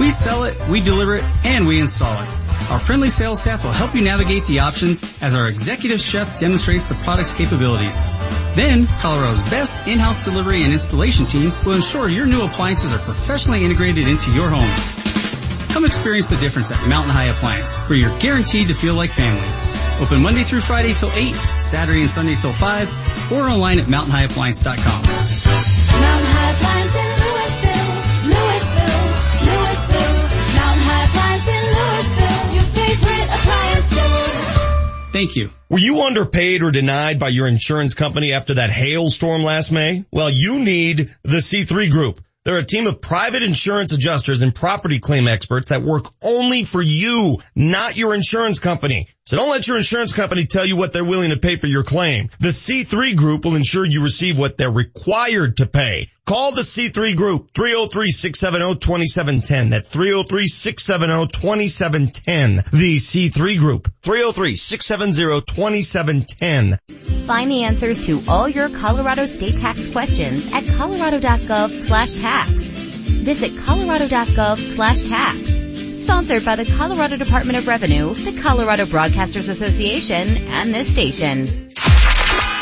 [0.00, 2.45] We sell it, we deliver it, and we install it.
[2.70, 6.86] Our friendly sales staff will help you navigate the options as our executive chef demonstrates
[6.86, 8.00] the product's capabilities.
[8.56, 13.64] Then, Colorado's best in-house delivery and installation team will ensure your new appliances are professionally
[13.64, 14.68] integrated into your home.
[15.72, 19.46] Come experience the difference at Mountain High Appliance, where you're guaranteed to feel like family.
[20.00, 24.76] Open Monday through Friday till 8, Saturday and Sunday till 5, or online at mountainhighappliance.com.
[24.80, 27.25] Mountain High Appliance
[35.12, 35.50] Thank you.
[35.70, 40.04] Were you underpaid or denied by your insurance company after that hailstorm last May?
[40.10, 42.20] Well, you need the C3 Group.
[42.44, 46.80] They're a team of private insurance adjusters and property claim experts that work only for
[46.80, 49.08] you, not your insurance company.
[49.26, 51.82] So don't let your insurance company tell you what they're willing to pay for your
[51.82, 52.30] claim.
[52.38, 56.12] The C3 Group will ensure you receive what they're required to pay.
[56.26, 59.70] Call the C3 Group, 303-670-2710.
[59.70, 62.70] That's 303-670-2710.
[62.70, 66.78] The C3 Group, 303-670-2710.
[67.26, 72.62] Find the answers to all your Colorado state tax questions at colorado.gov slash tax.
[72.62, 75.65] Visit colorado.gov slash tax.
[76.06, 81.68] Sponsored by the Colorado Department of Revenue, the Colorado Broadcasters Association, and this station.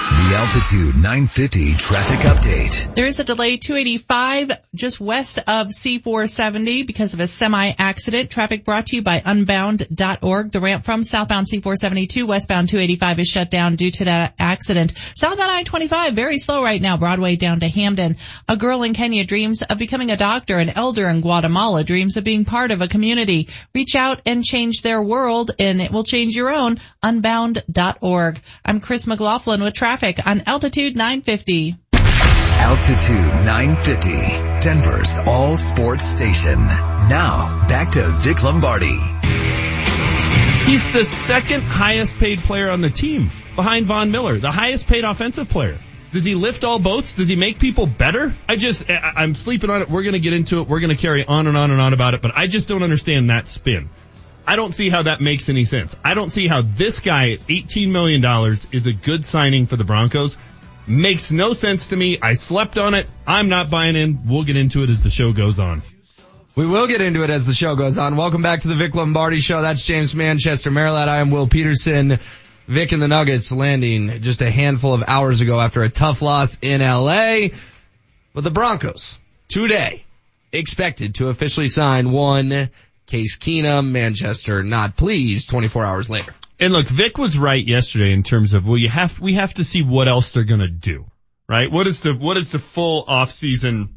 [0.05, 2.95] The Altitude 950 traffic update.
[2.95, 8.29] There is a delay 285 just west of C470 because of a semi accident.
[8.29, 10.53] Traffic brought to you by unbound.org.
[10.53, 14.93] The ramp from southbound C472 westbound 285 is shut down due to that accident.
[14.95, 16.99] Southbound I-25 very slow right now.
[16.99, 18.17] Broadway down to Hampden.
[18.47, 20.59] A girl in Kenya dreams of becoming a doctor.
[20.59, 23.49] An elder in Guatemala dreams of being part of a community.
[23.75, 26.77] Reach out and change their world and it will change your own.
[27.03, 28.41] Unbound.org.
[28.67, 31.77] I'm Chris McLaughlin with traffic on Altitude 950.
[31.95, 36.59] Altitude 950, Denver's all sports station.
[36.59, 38.99] Now, back to Vic Lombardi.
[40.71, 45.05] He's the second highest paid player on the team behind Von Miller, the highest paid
[45.05, 45.79] offensive player.
[46.13, 47.15] Does he lift all boats?
[47.15, 48.35] Does he make people better?
[48.47, 49.89] I just, I- I'm sleeping on it.
[49.89, 50.69] We're going to get into it.
[50.69, 52.83] We're going to carry on and on and on about it, but I just don't
[52.83, 53.89] understand that spin.
[54.47, 55.97] I don't see how that makes any sense.
[56.05, 58.23] I don't see how this guy at $18 million
[58.73, 60.37] is a good signing for the Broncos.
[60.87, 62.19] Makes no sense to me.
[62.21, 63.07] I slept on it.
[63.27, 64.29] I'm not buying in.
[64.29, 65.81] We'll get into it as the show goes on.
[66.57, 68.17] We will get into it as the show goes on.
[68.17, 69.63] Welcome back to the Vic Lombardi Show.
[69.63, 71.09] That's James Manchester, Maryland.
[71.09, 72.19] I am Will Peterson.
[72.69, 76.59] Vic and the Nuggets landing just a handful of hours ago after a tough loss
[76.61, 77.49] in LA.
[78.35, 79.19] But the Broncos
[79.49, 80.05] today
[80.53, 82.71] expected to officially sign one
[83.07, 86.35] Case Keenum, Manchester not pleased 24 hours later.
[86.59, 89.65] And look, Vic was right yesterday in terms of, well, you have, we have to
[89.65, 91.05] see what else they're going to do,
[91.49, 91.71] right?
[91.71, 93.97] What is the, what is the full off-season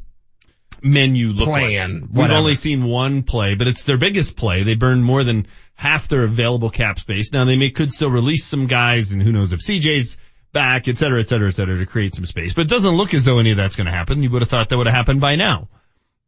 [0.82, 2.00] menu look Plan, like?
[2.02, 2.38] We've whatever.
[2.38, 4.64] only seen one play, but it's their biggest play.
[4.64, 7.32] They burned more than half their available cap space.
[7.32, 10.18] Now they may, could still release some guys and who knows if CJ's
[10.52, 12.54] back, et cetera, et cetera, et cetera to create some space.
[12.54, 14.22] But it doesn't look as though any of that's going to happen.
[14.22, 15.68] You would have thought that would have happened by now.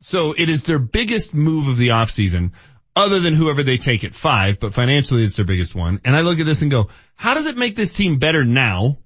[0.03, 2.53] So it is their biggest move of the offseason
[2.97, 6.01] other than whoever they take at five, but financially it's their biggest one.
[6.05, 8.99] And I look at this and go, how does it make this team better now?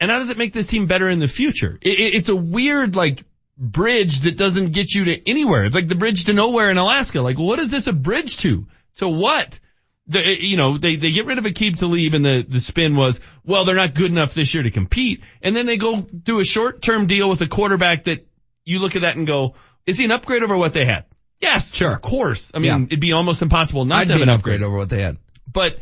[0.00, 1.78] And how does it make this team better in the future?
[1.80, 3.24] It, it, it's a weird like
[3.56, 5.64] bridge that doesn't get you to anywhere.
[5.64, 7.20] It's like the bridge to nowhere in Alaska.
[7.20, 8.66] Like what is this a bridge to?
[8.96, 9.58] To what?
[10.06, 13.20] The, you know, they, they get rid of Aqib Talib and the, the spin was,
[13.44, 15.22] well, they're not good enough this year to compete.
[15.40, 18.26] And then they go do a short term deal with a quarterback that
[18.64, 19.54] you look at that and go,
[19.86, 21.04] is he an upgrade over what they had?
[21.40, 21.92] Yes, sure.
[21.94, 22.50] Of course.
[22.54, 22.84] I mean, Yeah.
[22.86, 24.56] it'd be almost impossible not I'd to have an upgrade.
[24.56, 25.16] upgrade over what they had.
[25.50, 25.78] But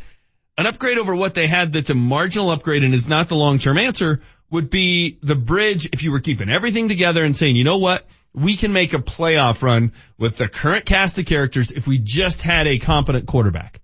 [0.57, 3.79] an upgrade over what they had that's a marginal upgrade and is not the long-term
[3.79, 7.79] answer would be the bridge if you were keeping everything together and saying, you know
[7.79, 8.07] what?
[8.33, 12.41] We can make a playoff run with the current cast of characters if we just
[12.43, 13.81] had a competent quarterback.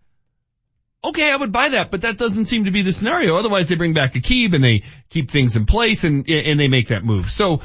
[1.02, 3.36] Okay, I would buy that, but that doesn't seem to be the scenario.
[3.36, 6.68] Otherwise they bring back a Aqib and they keep things in place and, and they
[6.68, 7.30] make that move.
[7.30, 7.60] So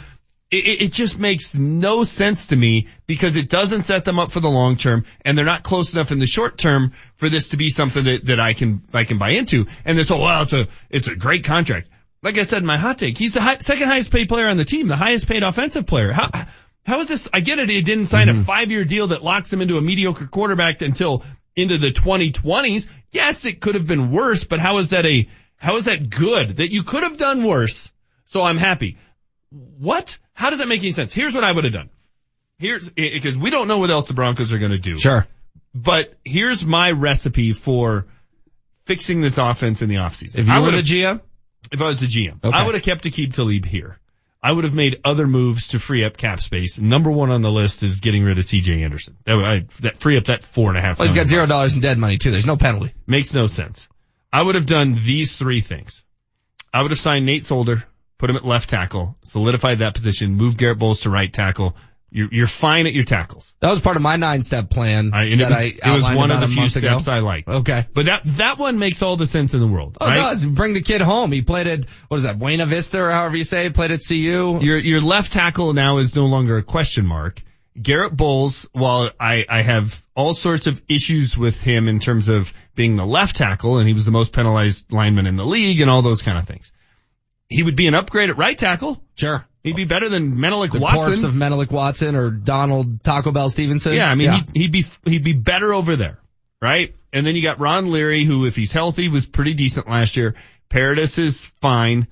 [0.51, 4.39] it, it just makes no sense to me because it doesn't set them up for
[4.39, 7.57] the long term and they're not close enough in the short term for this to
[7.57, 9.67] be something that, that I can, I can buy into.
[9.85, 11.89] And this whole, well, it's a, it's a great contract.
[12.21, 14.57] Like I said in my hot take, he's the high, second highest paid player on
[14.57, 16.11] the team, the highest paid offensive player.
[16.11, 16.29] How,
[16.85, 17.29] how is this?
[17.31, 17.69] I get it.
[17.69, 18.41] He didn't sign a mm-hmm.
[18.41, 21.23] five year deal that locks him into a mediocre quarterback until
[21.55, 22.89] into the 2020s.
[23.11, 26.57] Yes, it could have been worse, but how is that a, how is that good
[26.57, 27.91] that you could have done worse?
[28.25, 28.97] So I'm happy.
[29.51, 30.17] What?
[30.39, 31.11] How does that make any sense?
[31.11, 31.89] Here's what I would have done.
[32.59, 34.97] Here's, because we don't know what else the Broncos are going to do.
[34.97, 35.27] Sure.
[35.75, 38.05] But here's my recipe for
[38.85, 40.39] fixing this offense in the offseason.
[40.39, 41.19] If you I were the GM?
[41.73, 42.57] If I was the GM, Okay.
[42.57, 43.99] I would have kept Aqib Talib here.
[44.41, 46.79] I would have made other moves to free up cap space.
[46.79, 49.17] Number one on the list is getting rid of CJ Anderson.
[49.25, 50.99] That would, I, that free up that four and a half.
[50.99, 52.31] Well, he's got zero dollars in dead money too.
[52.31, 52.93] There's no penalty.
[53.05, 53.89] Makes no sense.
[54.31, 56.05] I would have done these three things.
[56.73, 57.83] I would have signed Nate Solder,
[58.19, 61.75] put him at left tackle, solidified that position, move Garett Bolles to right tackle.
[62.11, 63.53] You're, you're fine at your tackles.
[63.59, 65.93] That was part of my nine step plan I, and it that was, I it
[65.93, 66.87] was one of the few month ago.
[66.87, 67.47] steps I liked.
[67.47, 67.85] Okay.
[67.93, 69.97] But that, that one makes all the sense in the world.
[70.01, 70.17] Oh, right?
[70.17, 70.45] it does.
[70.45, 71.31] Bring the kid home.
[71.31, 74.01] He played at, what is that, Buena Vista or however you say, it, played at
[74.05, 74.59] CU.
[74.61, 77.41] Your your left tackle now is no longer a question mark.
[77.79, 82.53] Garett Bolles, while I, I have all sorts of issues with him in terms of
[82.75, 85.89] being the left tackle, and he was the most penalized lineman in the league and
[85.89, 86.73] all those kind of things.
[87.49, 89.01] He would be an upgrade at right tackle.
[89.15, 89.43] Sure.
[89.63, 91.01] He'd be better than Menelik The Watson.
[91.03, 93.93] corpse of Menelik Watson or Donald Taco Bell Stephenson.
[93.93, 96.19] Yeah, I mean, He'd, he'd be, he'd be better over there,
[96.61, 96.95] right?
[97.11, 100.35] And then you got Ron Leary, who, if he's healthy, was pretty decent last year.
[100.69, 102.07] Paradis is fine.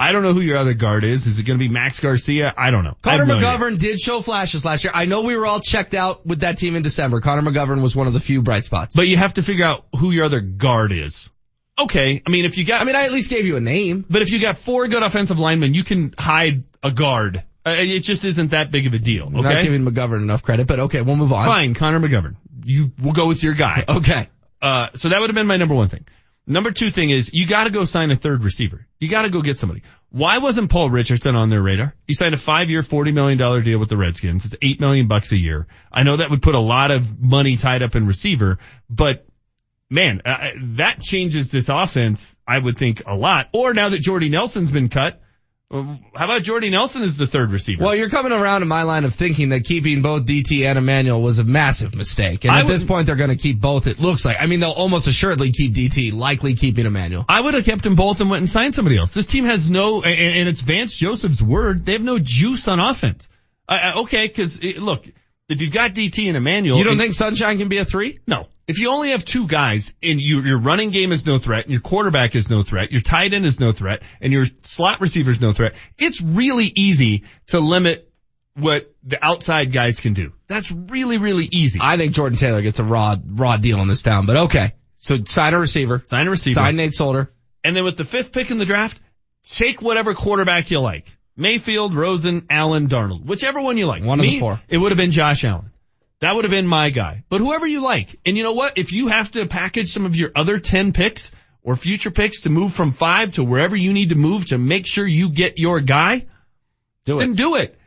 [0.00, 1.26] I don't know who your other guard is.
[1.26, 2.54] Is it going to be Max Garcia?
[2.56, 2.96] I don't know.
[3.02, 3.46] Connor no idea.
[3.46, 4.92] McGovern did show flashes last year.
[4.94, 7.20] I know we were all checked out with that team in December.
[7.20, 8.96] Connor McGovern was one of the few bright spots.
[8.96, 11.28] But you have to figure out who your other guard is.
[11.82, 14.04] Okay, I mean, if you got, I mean, I at least gave you a name.
[14.08, 17.42] but if you got four good offensive linemen, you can hide a guard.
[17.66, 19.26] Uh, it just isn't that big of a deal.
[19.26, 21.46] I'm not giving McGovern enough credit, but okay, we'll move on.
[21.46, 22.36] fine, Connor McGovern.
[22.64, 23.84] You will go with your guy.
[23.88, 24.28] Okay.
[24.62, 26.04] Uh, so that would have been my number one thing.
[26.46, 28.86] Number two thing is you got to go sign a third receiver.
[28.98, 29.82] You got to go get somebody.
[30.10, 31.94] Why wasn't Paul Richardson on their radar?
[32.06, 34.44] He signed a five-year, forty million dollar deal with the Redskins.
[34.46, 35.66] It's eight million bucks a year.
[35.92, 38.58] I know that would put a lot of money tied up in receiver,
[38.88, 39.24] but
[39.90, 42.38] man, uh, that changes this offense.
[42.46, 43.48] I would think a lot.
[43.52, 45.20] Or now that Jordy Nelson's been cut,
[45.72, 47.84] uh, how about Jordy Nelson as the third receiver?
[47.84, 51.22] Well, you're coming around to my line of thinking that keeping both DT and Emmanuel
[51.22, 52.44] was a massive mistake.
[52.44, 54.38] And I at this point, they're going to keep both, it looks like.
[54.40, 57.24] I mean, they'll almost assuredly keep DT, likely keeping Emmanuel.
[57.28, 59.14] I would have kept them both and went and signed somebody else.
[59.14, 62.80] This team has no, and, and it's Vance Joseph's word, they have no juice on
[62.80, 63.28] offense.
[63.68, 65.06] I, I, okay, cause look,
[65.48, 66.78] if you've got DT and Emmanuel.
[66.78, 68.18] You don't and- think Sunshine can be a three?
[68.26, 68.48] No.
[68.70, 71.72] If you only have two guys and you, your running game is no threat and
[71.72, 75.32] your quarterback is no threat, your tight end is no threat and your slot receiver
[75.32, 78.08] is no threat, it's really easy to limit
[78.54, 80.32] what the outside guys can do.
[80.46, 81.80] That's really, really easy.
[81.82, 84.74] I think Jordan Taylor gets a raw, raw deal in this town, but okay.
[84.98, 86.04] So sign a receiver.
[86.08, 86.54] Sign a receiver.
[86.54, 87.32] Sign Nate Solder.
[87.64, 89.00] And then with the fifth pick in the draft,
[89.42, 91.06] take whatever quarterback you like.
[91.36, 94.04] Mayfield, Rosen, Allen, Darnold, whichever one you like.
[94.04, 94.60] One of the four.
[94.68, 95.69] It would have been Josh Allen.
[96.20, 97.24] That would have been my guy.
[97.28, 98.20] But whoever you like.
[98.26, 98.76] And you know what?
[98.76, 102.50] If you have to package some of your other 10 picks or future picks to
[102.50, 105.80] move from five to wherever you need to move to make sure you get your
[105.80, 106.26] guy,
[107.06, 107.20] do it.
[107.20, 107.78] then do it.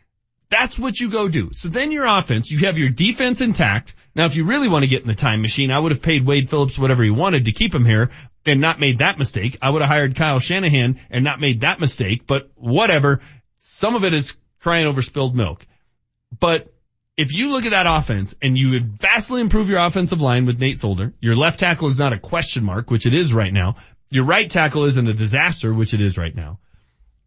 [0.49, 1.51] That's what you go do.
[1.53, 3.95] So then your offense, you have your defense intact.
[4.15, 6.25] Now if you really want to get in the time machine, I would have paid
[6.25, 8.11] Wade Phillips whatever he wanted to keep him here
[8.45, 9.57] and not made that mistake.
[9.61, 13.21] I would have hired Kyle Shanahan and not made that mistake, but whatever.
[13.59, 15.65] Some of it is crying over spilled milk.
[16.39, 16.72] But
[17.17, 20.59] if you look at that offense and you would vastly improve your offensive line with
[20.59, 23.75] Nate Solder, your left tackle is not a question mark, which it is right now.
[24.09, 26.59] Your right tackle isn't a disaster, which it is right now.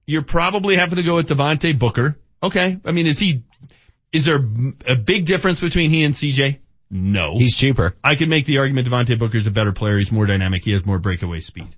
[0.06, 2.18] You're probably having to go with Devontae Booker.
[2.42, 2.78] Okay.
[2.84, 3.44] I mean, is he,
[4.12, 4.36] is there
[4.86, 6.58] a big difference between he and CJ?
[6.90, 7.36] No.
[7.36, 7.96] He's cheaper.
[8.02, 9.98] I could make the argument Devontae Booker's a better player.
[9.98, 10.64] He's more dynamic.
[10.64, 11.74] He has more breakaway speed.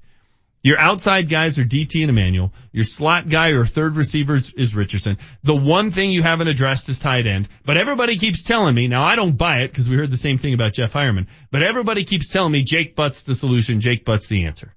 [0.62, 2.52] Your outside guys are DT and Emmanuel.
[2.72, 5.18] Your slot guy or third receiver is, Richardson.
[5.44, 9.04] The one thing you haven't addressed is tight end, but everybody keeps telling me, now
[9.04, 12.04] I don't buy it because we heard the same thing about Jeff Heuerman, but everybody
[12.04, 14.74] keeps telling me Jake Butt's the solution, Jake Butt's the answer.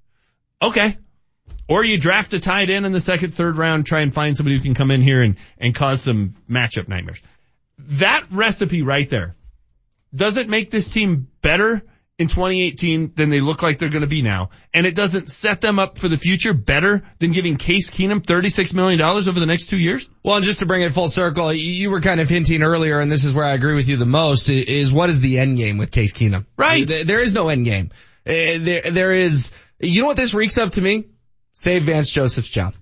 [0.62, 0.96] Okay.
[1.68, 4.56] Or you draft a tight end in the second, third round, try and find somebody
[4.56, 7.20] who can come in here and, and cause some matchup nightmares.
[7.78, 9.34] That recipe right there
[10.14, 11.82] doesn't make this team better
[12.22, 14.48] in 2018 than they look like they're going to be now.
[14.72, 18.72] And it doesn't set them up for the future better than giving Case Keenum $36
[18.74, 20.08] million over the next two years.
[20.22, 23.12] Well, and just to bring it full circle, you- were kind of hinting earlier, and
[23.12, 25.76] this is where I agree with you the most, is what is the end game
[25.76, 26.46] with Case Keenum?
[26.56, 26.86] Right.
[26.88, 27.90] There- is no end game.
[28.26, 31.04] Uh, There, there is, you know what this reeks of to me?
[31.54, 32.74] Save Vance Joseph's job.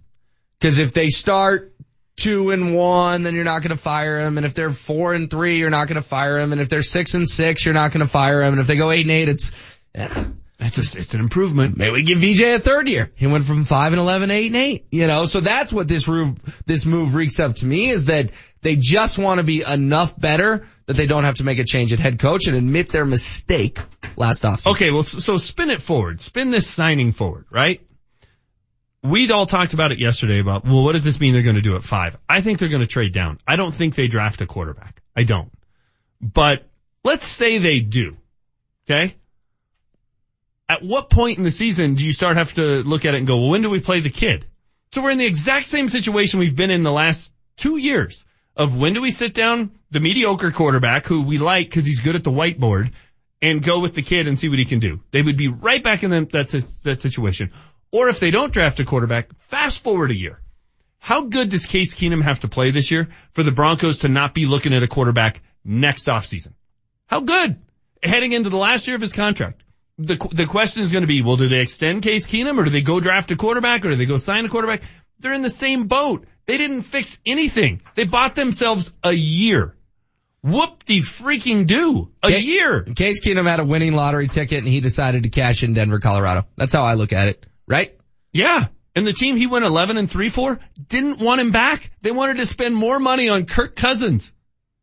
[0.60, 1.74] Cause if they start
[2.20, 4.36] two and one, then you're not going to fire him.
[4.36, 6.52] And if they're four and three, you're not going to fire him.
[6.52, 8.52] And if they're six and six, you're not going to fire him.
[8.54, 9.52] And if they go eight and eight, it's,
[9.94, 10.24] eh,
[10.62, 11.78] It's a, it's an improvement.
[11.78, 13.10] Maybe we give VJ a third year.
[13.14, 16.06] He went from five and 11, eight and eight, you know, so that's what this
[16.06, 20.18] move, this move reeks of to me is that they just want to be enough
[20.20, 23.06] better that they don't have to make a change at head coach and admit their
[23.06, 23.78] mistake
[24.16, 24.72] last offseason.
[24.72, 26.20] Okay, well, so spin it forward.
[26.20, 27.80] Spin this signing forward, right?
[29.02, 31.62] We'd all talked about it yesterday about, well, what does this mean they're going to
[31.62, 32.18] do at five?
[32.28, 33.38] I think they're going to trade down.
[33.46, 35.02] I don't think they draft a quarterback.
[35.16, 35.50] I don't.
[36.20, 36.68] But
[37.02, 38.18] let's say they do.
[38.86, 39.16] Okay?
[40.68, 43.26] At what point in the season do you start have to look at it and
[43.26, 44.44] go, well, when do we play the kid?
[44.92, 48.24] So we're in the exact same situation we've been in the last two years
[48.56, 52.16] of when do we sit down the mediocre quarterback who we like because he's good
[52.16, 52.92] at the whiteboard
[53.40, 55.00] and go with the kid and see what he can do.
[55.12, 56.48] They would be right back in that, that,
[56.84, 57.52] that situation.
[57.92, 60.40] Or if they don't draft a quarterback, fast forward a year.
[60.98, 64.34] How good does Case Keenum have to play this year for the Broncos to not
[64.34, 66.52] be looking at a quarterback next offseason?
[67.06, 67.56] How good?
[68.02, 69.62] Heading into the last year of his contract.
[69.98, 72.70] The, the question is going to be, well, do they extend Case Keenum or do
[72.70, 74.82] they go draft a quarterback or do they go sign a quarterback?
[75.18, 76.26] They're in the same boat.
[76.46, 77.82] They didn't fix anything.
[77.94, 79.74] They bought themselves a year.
[80.42, 82.10] Whoop de freaking do.
[82.22, 82.82] A Case- year.
[82.84, 86.46] Case Keenum had a winning lottery ticket and he decided to cash in Denver, Colorado.
[86.56, 87.96] That's how I look at it, right?
[88.32, 88.66] Yeah.
[88.94, 90.58] And the team he went 11 and 3 for
[90.88, 91.90] didn't want him back.
[92.02, 94.30] They wanted to spend more money on Kirk Cousins.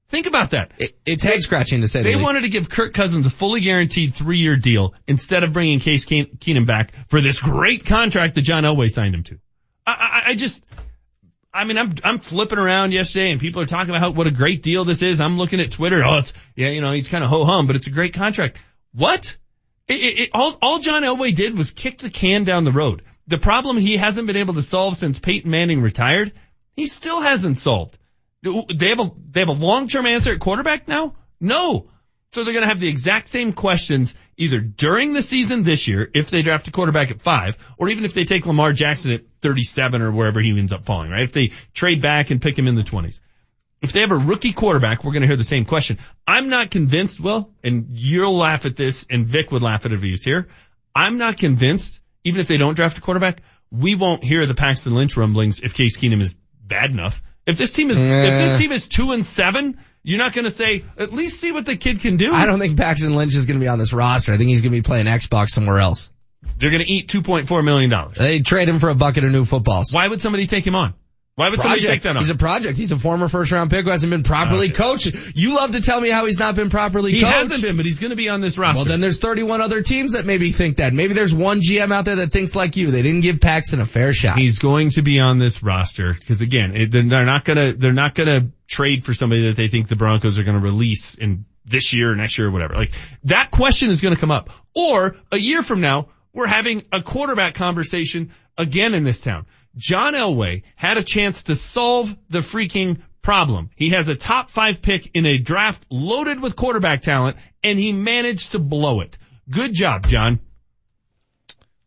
[0.09, 0.71] Think about that.
[0.77, 4.15] It, it's head scratching to say They wanted to give Kirk Cousins a fully guaranteed
[4.15, 8.43] three year deal instead of bringing Case Keen- Keenum back for this great contract that
[8.43, 9.39] John Elway signed him to.
[9.85, 10.65] I, I, I just,
[11.53, 14.31] I mean, I'm, I'm flipping around yesterday and people are talking about how, what a
[14.31, 15.19] great deal this is.
[15.19, 16.01] I'm looking at Twitter.
[16.05, 18.59] Oh, it's, yeah, you know, he's kind of ho hum, but it's a great contract.
[18.93, 19.35] What?
[19.87, 23.03] It, it, all, all John Elway did was kick the can down the road.
[23.27, 26.33] The problem he hasn't been able to solve since Peyton Manning retired,
[26.75, 27.97] he still hasn't solved.
[28.41, 31.15] They have a, they have a long-term answer at quarterback now?
[31.39, 31.89] No.
[32.33, 36.09] So they're going to have the exact same questions either during the season this year,
[36.13, 39.21] if they draft a quarterback at five, or even if they take Lamar Jackson at
[39.41, 41.23] 37 or wherever he ends up falling, right?
[41.23, 43.19] If they trade back and pick him in the 20s.
[43.87, 45.97] If they have a rookie quarterback, we're going to hear the same question.
[46.27, 49.95] I'm not convinced, Will, and you'll laugh at this, and Vic would laugh at it
[49.95, 50.49] if he was here.
[50.93, 54.93] I'm not convinced, even if they don't draft a quarterback, we won't hear the Paxton
[54.93, 57.23] Lynch rumblings if Case Keenum is bad enough.
[57.45, 60.51] If this team is, if this team is two and seven, you're not going to
[60.51, 62.33] say, at least see what the kid can do.
[62.33, 64.33] I don't think Paxton Lynch is going to be on this roster.
[64.33, 66.09] I think he's going to be playing Xbox somewhere else.
[66.59, 67.93] They're going to eat $2.4 million.
[68.17, 69.93] They trade him for a bucket of new footballs.
[69.93, 70.93] Why would somebody take him on?
[71.37, 72.23] Why would somebody take that on?
[72.23, 72.79] He's a project.
[72.79, 74.73] He's a former first round pick who hasn't been properly Okay.
[74.73, 75.15] coached.
[75.35, 77.31] You love to tell me how he's not been properly He coached.
[77.31, 78.77] hasn't been, but he's going to be on this roster.
[78.77, 80.93] Well, then there's 31 other teams that maybe think that.
[80.93, 82.89] Maybe there's one GM out there that thinks like you.
[82.89, 84.35] They didn't give Paxton a fair shot.
[84.35, 88.15] He's going to be on this roster because again, it, they're not gonna they're not
[88.15, 92.13] gonna trade for somebody that they think the Broncos are gonna release in this year
[92.13, 92.73] or next year or whatever.
[92.73, 92.93] Like
[93.25, 94.49] that question is gonna come up.
[94.73, 96.07] Or a year from now,
[96.37, 98.29] we're having a quarterback conversation
[98.59, 99.47] again in this town.
[99.75, 103.71] John Elway had a chance to solve the freaking problem.
[103.75, 107.91] He has a top five pick in a draft loaded with quarterback talent and he
[107.91, 109.17] managed to blow it.
[109.49, 110.39] Good job, John.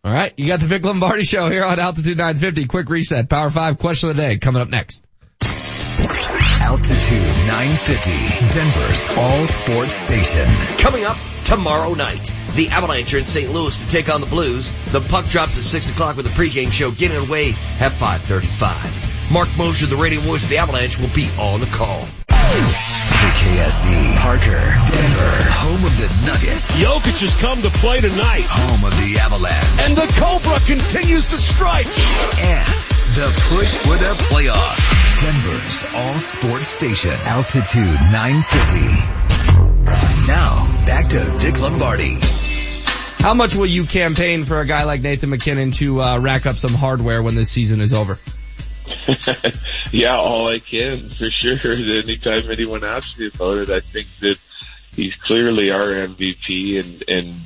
[0.02, 0.32] All right.
[0.36, 2.66] You got the Vic Lombardi show here on Altitude 950.
[2.66, 3.28] Quick reset.
[3.28, 5.04] Power five question of the day coming up next.
[6.62, 10.48] Altitude 950, Denver's all sports station.
[10.78, 13.50] Coming up tomorrow night, the Avalanche are in St.
[13.50, 14.70] Louis to take on the Blues.
[14.90, 19.19] The puck drops at 6 o'clock with the pregame show getting underway at 5.35.
[19.30, 22.02] Marc Moser, the radio voice of the Avalanche, will be on the call.
[22.30, 24.58] KKSE, Parker,
[24.90, 28.42] Denver, home of the Nuggets, Jokic has come to play tonight.
[28.48, 31.86] home of the Avalanche, And the Cobra continues to strike.
[31.86, 32.66] and
[33.14, 34.90] the push for the playoffs.
[35.22, 40.26] Denver's all sports station, Altitude 950.
[40.26, 42.16] Now, back to Vic Lombardi.
[43.18, 46.56] How much will you campaign for a guy like Nathan MacKinnon to uh, rack up
[46.56, 48.18] some hardware when this season is over?
[49.92, 51.72] yeah, all I can for sure.
[51.72, 54.38] Anytime anyone asks me about it, I think that
[54.92, 57.40] he's clearly our MVP, and and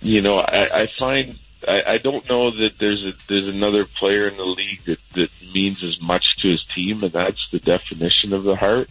[0.00, 4.28] you know, I, I find I, I don't know that there's a there's another player
[4.28, 8.32] in the league that that means as much to his team, and that's the definition
[8.32, 8.88] of the heart.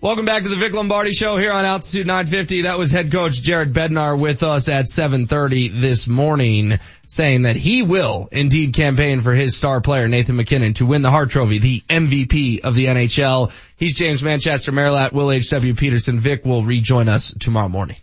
[0.00, 2.62] Welcome back to the Vic Lombardi show here on Altitude 950.
[2.62, 7.82] That was head coach Jared Bednar with us at 730 this morning saying that he
[7.82, 11.80] will indeed campaign for his star player Nathan MacKinnon to win the Hart Trophy, the
[11.80, 13.50] MVP of the NHL.
[13.74, 15.74] He's James Manchester, Merilatt, Will H.W.
[15.74, 16.20] Peterson.
[16.20, 17.96] Vic will rejoin us tomorrow morning.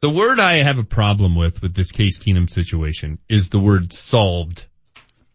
[0.00, 3.92] The word I have a problem with with this Case Keenum situation is the word
[3.92, 4.66] solved.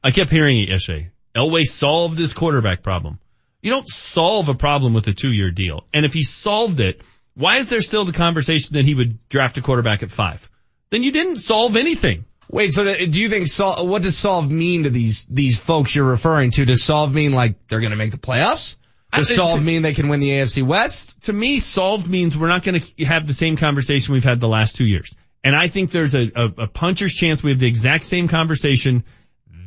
[0.01, 1.11] I kept hearing it yesterday.
[1.35, 3.19] Elway solved his quarterback problem.
[3.63, 5.85] You don't solve a problem with a two year deal.
[5.93, 7.01] And if he solved it,
[7.33, 10.47] why is there still the conversation that he would draft a quarterback at five?
[10.91, 12.25] Then you didn't solve anything.
[12.51, 16.05] Wait, so do you think sol- what does solve mean to these these folks you're
[16.05, 16.65] referring to?
[16.65, 18.75] Does solve mean like they're going to make the playoffs?
[19.13, 21.21] Does I- solve to- mean they can win the AFC West?
[21.23, 24.47] To me, solved means we're not going to have the same conversation we've had the
[24.49, 25.15] last two years.
[25.41, 29.03] And I think there's a, a, a puncher's chance we have the exact same conversation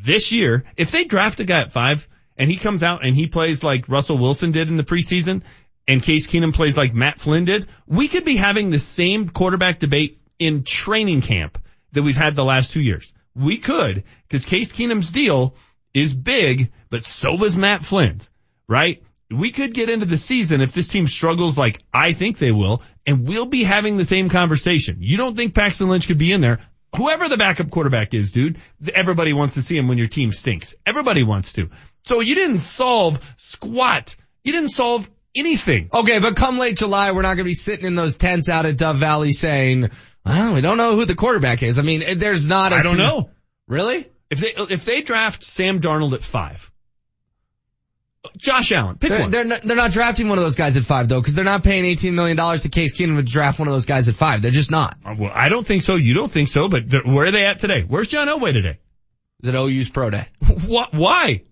[0.05, 0.65] this year.
[0.77, 2.07] If they draft a guy at five
[2.37, 5.43] and he comes out and he plays like Russell Wilson did in the preseason
[5.89, 9.79] and Case Keenum plays like Matt Flynn did, we could be having the same quarterback
[9.79, 11.59] debate in training camp
[11.93, 13.13] that we've had the last two years.
[13.35, 15.55] We could, because Case Keenum's deal
[15.95, 18.21] is big, but so was Matt Flynn,
[18.69, 19.03] right?
[19.31, 22.83] We could get into the season if this team struggles like I think they will,
[23.07, 24.99] and we'll be having the same conversation.
[25.01, 26.61] You don't think Paxton Lynch could be in there?
[26.95, 28.59] Whoever the backup quarterback is, dude,
[28.95, 30.75] everybody wants to see him when your team stinks.
[30.87, 31.69] Everybody wants to.
[32.07, 34.17] So you didn't solve squat.
[34.45, 35.91] You didn't solve anything.
[35.93, 38.67] Okay, but come late July, we're not going to be sitting in those tents out
[38.67, 39.91] at Dove Valley saying,
[40.25, 41.79] well, we don't know who the quarterback is.
[41.79, 43.31] I mean, there's not a I don't know.
[43.69, 44.09] Really?
[44.31, 46.71] If they if they draft Sam Darnold at five,
[48.37, 49.31] Josh Allen, pick They're, one.
[49.31, 51.63] they're not, they're not drafting one of those guys at five though, because they're not
[51.63, 54.43] paying $18 million to Case Keenum to draft one of those guys at five.
[54.43, 54.97] They're just not.
[55.05, 55.95] Uh, Well, I don't think so.
[55.95, 56.69] You don't think so.
[56.69, 57.85] But where are they at today?
[57.87, 58.79] Where's John Elway today?
[59.43, 60.27] Is it OU's pro day?
[60.67, 60.93] What?
[60.93, 61.43] Why?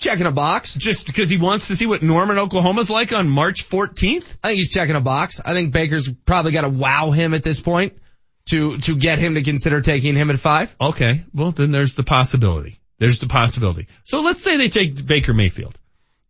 [0.00, 0.74] Checking a box.
[0.74, 4.36] Just because he wants to see what Norman, Oklahoma's like on March 14th?
[4.42, 5.40] I think he's checking a box.
[5.44, 7.98] I think Baker's probably got to wow him at this point
[8.46, 10.74] to to get him to consider taking him at five.
[10.80, 11.24] Okay.
[11.34, 12.78] Well, then there's the possibility.
[12.98, 13.88] There's the possibility.
[14.04, 15.78] So let's say they take Baker Mayfield.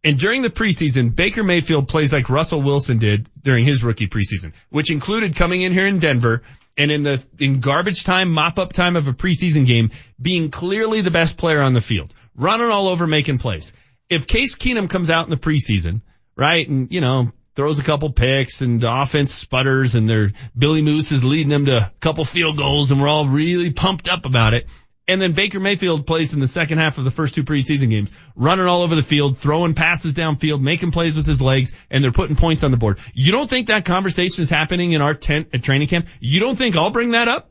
[0.03, 4.53] And during the preseason, Baker Mayfield plays like Russell Wilson did during his rookie preseason,
[4.71, 6.43] which included coming in here in Denver
[6.79, 9.91] and in the, in garbage time, mop up time of a preseason game,
[10.21, 13.73] being clearly the best player on the field, running all over, making plays.
[14.09, 16.03] If Case Keenum comes out in the preseason,
[16.37, 20.83] right, and you know, throws a couple picks and the offense sputters and their Billy
[20.83, 24.25] Moose is leading them to a couple field goals and we're all really pumped up
[24.25, 24.69] about it.
[25.09, 28.13] And then Baker Mayfield plays in the second half of the first two preseason games,
[28.37, 32.13] running all over the field, throwing passes downfield, making plays with his legs, and they're
[32.13, 33.01] putting points on the board.
[33.13, 36.07] You don't think that conversation is happening in our tent at training camp?
[36.21, 37.51] You don't think I'll bring that up?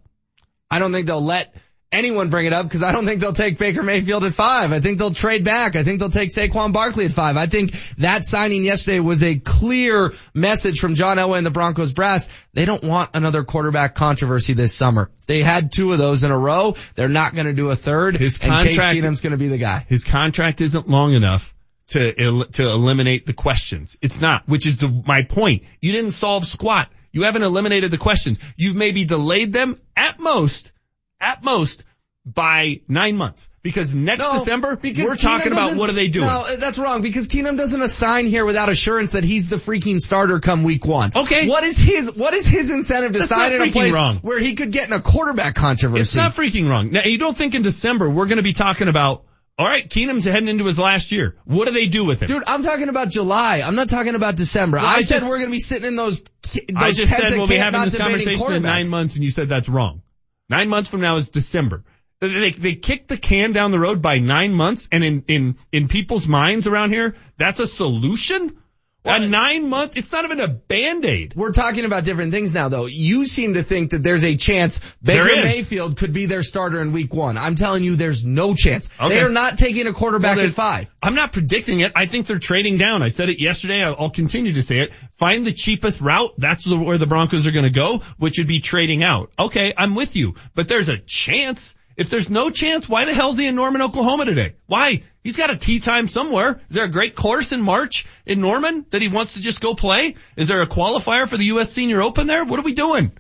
[0.71, 1.53] I don't think they'll let
[1.91, 4.71] anyone bring it up because I don't think they'll take Baker Mayfield at five.
[4.71, 5.75] I think they'll trade back.
[5.75, 7.37] I think they'll take Saquon Barkley at five.
[7.37, 11.93] I think that signing yesterday was a clear message from John Elway and the Broncos
[11.93, 12.29] brass.
[12.53, 15.09] They don't want another quarterback controversy this summer.
[15.25, 16.75] They had two of those in a row.
[16.95, 18.17] They're not going to do a third.
[18.17, 19.85] His and Case contract- Keenum's going to be the guy.
[19.89, 21.53] His contract isn't long enough
[21.89, 23.97] to el- to eliminate the questions.
[24.01, 25.63] It's not, which is the my point.
[25.81, 26.89] You didn't solve squat.
[27.11, 28.37] You haven't eliminated the questions.
[28.55, 30.71] You've maybe delayed them at most,
[31.19, 31.83] at most
[32.25, 33.49] by nine months.
[33.61, 36.27] Because next No, December, because we're talking about what are they doing.
[36.27, 39.99] No, uh, that's wrong because Keenum doesn't assign here without assurance that he's the freaking
[39.99, 41.11] starter come week one.
[41.13, 41.47] Okay.
[41.47, 44.17] What is his, what is his incentive to That's sign in a place wrong.
[44.17, 46.01] where he could get in a quarterback controversy?
[46.01, 46.91] It's not freaking wrong.
[46.91, 49.25] Now, you don't think in December we're going to be talking about,
[49.57, 51.35] all right, Keenum's heading into his last year.
[51.43, 52.29] What do they do with him?
[52.29, 53.61] Dude, I'm talking about July.
[53.61, 54.77] I'm not talking about December.
[54.77, 56.21] Well, I, I said just- we're going to be sitting in those.
[56.21, 59.49] those I just said we'll be having this conversation in nine months and you said
[59.49, 60.01] that's wrong.
[60.49, 61.83] Nine months from now is December.
[62.19, 65.87] They, they kicked the can down the road by nine months and in, in, in
[65.87, 68.57] people's minds around here, that's a solution?
[69.05, 71.33] A nine month, it's not even a band-aid.
[71.35, 72.85] We're talking about different things now though.
[72.85, 76.91] You seem to think that there's a chance Baker Mayfield could be their starter in
[76.91, 77.37] week one.
[77.37, 78.89] I'm telling you there's no chance.
[78.99, 79.15] Okay.
[79.15, 80.93] They are not taking a quarterback Well, at five.
[81.01, 81.93] I'm not predicting it.
[81.95, 83.01] I think they're trading down.
[83.01, 83.81] I said it yesterday.
[83.83, 84.93] I'll I'll continue to say it.
[85.17, 86.33] Find the cheapest route.
[86.37, 89.31] That's the, where the Broncos are going to go, which would be trading out.
[89.39, 91.73] Okay, I'm with you, but there's a chance.
[91.99, 94.55] If there's no chance, why the hell's he in Norman, Oklahoma today?
[94.67, 95.03] Why?
[95.21, 96.61] He's got a tea time somewhere.
[96.69, 99.75] Is there a great course in March in Norman that he wants to just go
[99.75, 100.15] play?
[100.37, 101.73] Is there a qualifier for the U.S.
[101.73, 102.45] Senior Open there?
[102.45, 103.11] What are we doing?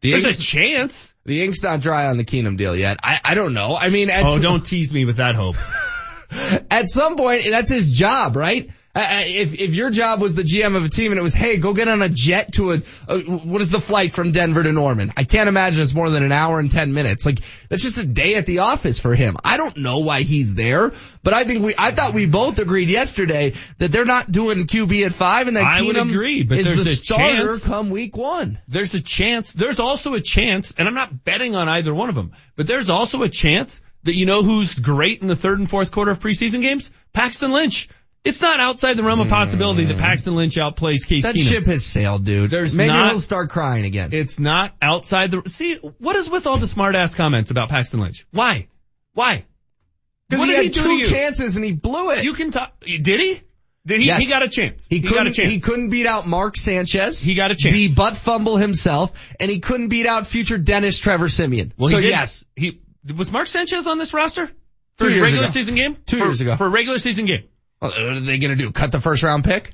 [0.00, 1.12] The There's a chance.
[1.26, 2.98] The ink's not dry on the Keenum deal yet.
[3.04, 3.76] I, I don't know.
[3.76, 5.56] I mean, at Oh, some- don't tease me with that hope.
[6.70, 8.70] at some point, that's his job, right?
[8.96, 11.72] If if your job was the GM of a team and it was, hey, go
[11.72, 15.12] get on a jet to a, a what is the flight from Denver to Norman?
[15.16, 17.26] I can't imagine it's more than an hour and ten minutes.
[17.26, 19.36] Like that's just a day at the office for him.
[19.42, 20.92] I don't know why he's there,
[21.24, 25.06] but I think we, I thought we both agreed yesterday that they're not doing QB
[25.06, 27.64] at five and that I would Keenum agree, but is there's the a starter chance.
[27.64, 28.58] come week one.
[28.68, 29.54] There's a chance.
[29.54, 32.90] There's also a chance, and I'm not betting on either one of them, but there's
[32.90, 36.20] also a chance that you know who's great in the third and fourth quarter of
[36.20, 36.90] preseason games?
[37.12, 37.88] Paxton Lynch.
[38.24, 40.00] It's not outside the realm of possibility that hmm.
[40.00, 41.48] Paxton Lynch outplays Case That Keenum.
[41.48, 42.50] ship has sailed, dude.
[42.50, 44.10] There's Maybe not- he'll start crying again.
[44.12, 48.00] It's not outside the, see, what is with all the smart ass comments about Paxton
[48.00, 48.26] Lynch?
[48.30, 48.68] Why?
[49.12, 49.44] Why?
[50.28, 52.24] Because he had do two chances and he blew it.
[52.24, 53.42] You can talk, did he?
[53.86, 54.06] Did he?
[54.06, 54.22] Yes.
[54.22, 54.86] He got a chance.
[54.88, 55.50] He, got couldn't, a chance.
[55.52, 57.20] He couldn't beat out Mark Sanchez.
[57.20, 57.74] He got a chance.
[57.74, 61.74] The butt fumble himself, and he couldn't beat out future Dennis Trevor Siemian.
[61.76, 62.80] Well, so he did- yes, he
[63.14, 64.52] was Mark Sanchez on this roster Two
[64.96, 65.52] for his years regular ago.
[65.52, 65.94] season game.
[66.06, 66.56] Two For- years ago.
[66.56, 67.44] for a regular season game.
[67.90, 68.70] What are they going to do?
[68.72, 69.72] Cut the first round pick?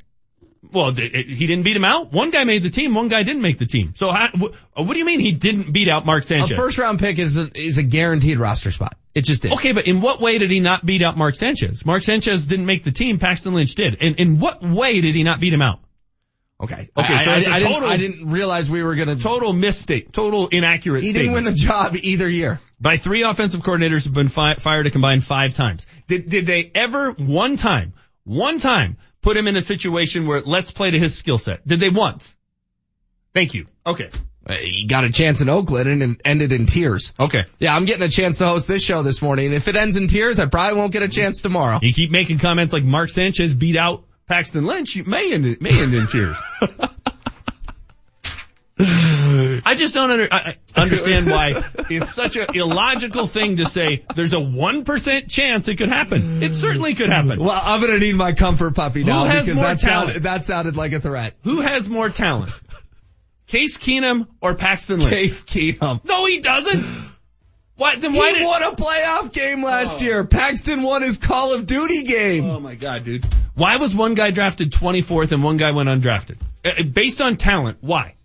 [0.72, 2.12] Well, th- it- he didn't beat him out.
[2.12, 2.94] One guy made the team.
[2.94, 3.94] One guy didn't make the team.
[3.96, 6.50] So how, wh- what do you mean he didn't beat out Mark Sanchez?
[6.52, 8.96] A first round pick is a, is a guaranteed roster spot.
[9.14, 9.52] It just is.
[9.52, 11.84] Okay, but in what way did he not beat out Mark Sanchez?
[11.86, 13.18] Mark Sanchez didn't make the team.
[13.18, 13.96] Paxton Lynch did.
[14.00, 15.80] And in what way did he not beat him out?
[16.62, 16.90] Okay.
[16.96, 19.16] Okay, I, so I, I didn't, total- I didn't realize we were going to.
[19.16, 20.12] Total mistake.
[20.12, 22.60] Total inaccurate He didn't win the job either year.
[22.80, 25.86] by three offensive coordinators who've been fi- fired a combined five times.
[26.06, 30.70] Did, did they ever one time, one time put him in a situation where let's
[30.70, 31.66] play to his skill set?
[31.66, 32.34] Did they once?
[33.34, 33.66] Thank you.
[33.86, 34.10] Okay.
[34.46, 37.14] Uh, He got a chance in Oakland and it ended in tears.
[37.18, 37.44] Okay.
[37.58, 39.52] Yeah, I'm getting a chance to host this show this morning.
[39.52, 41.78] If it ends in tears, I probably won't get a chance tomorrow.
[41.80, 45.70] You keep making comments like Mark Sanchez beat out Paxton Lynch, you may end, may
[45.70, 46.36] end in tears.
[48.78, 54.32] I just don't under, I, understand why it's such an illogical thing to say there's
[54.32, 56.44] a 1% chance it could happen.
[56.44, 57.40] It certainly could happen.
[57.40, 60.08] Well, I'm gonna need my comfort puppy now Who has because more that talent?
[60.10, 61.34] sounded, that sounded like a threat.
[61.42, 62.52] Who has more talent?
[63.48, 65.10] Case Keenum or Paxton Lynch?
[65.10, 66.04] Case Keenum.
[66.04, 67.10] No, he doesn't.
[67.80, 70.22] Why, then why he won a playoff game last year.
[70.24, 72.44] Paxton won his Call of Duty game.
[72.44, 73.24] Oh my god, dude.
[73.54, 76.36] Why was one guy drafted 24th and one guy went undrafted?
[76.62, 78.16] Uh, based on talent, why?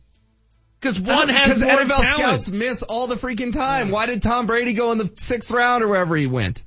[0.82, 2.18] Because one has Because more NFL talent.
[2.18, 3.92] scouts miss all the freaking time.
[3.92, 6.62] Why did Tom Brady go in the sixth round or wherever he went?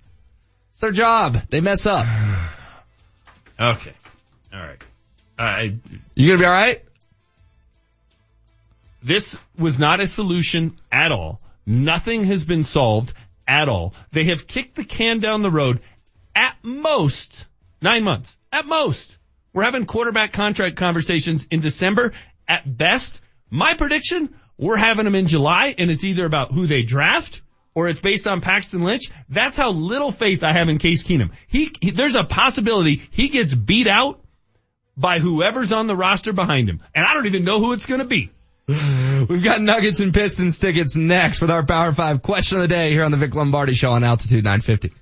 [0.71, 1.35] It's their job.
[1.51, 2.07] They mess up.
[3.61, 3.93] Okay.
[4.55, 4.81] All right.
[5.39, 5.75] I,
[6.15, 6.85] You gonna be alright?
[9.03, 11.41] this was not a solution at all.
[11.69, 13.13] Nothing has been solved
[13.47, 13.93] at all.
[14.11, 15.81] They have kicked the can down the road
[16.35, 17.45] at most
[17.83, 18.35] nine months.
[18.51, 19.19] At most.
[19.53, 22.15] We're having quarterback contract conversations in December
[22.49, 23.21] at best.
[23.51, 27.43] My prediction, we're having them in July and it's either about who they draft
[27.75, 29.11] or it's based on Paxton Lynch.
[29.29, 31.33] That's how little faith I have in Case Keenum.
[31.49, 34.25] He, he there's a possibility he gets beat out
[34.97, 36.81] by whoever's on the roster behind him.
[36.95, 38.31] And I don't even know who it's going to be.
[39.29, 42.91] We've got Nuggets and Pistons tickets next with our Power 5 question of the day
[42.91, 44.93] here on the Vic Lombardi Show on Altitude 950.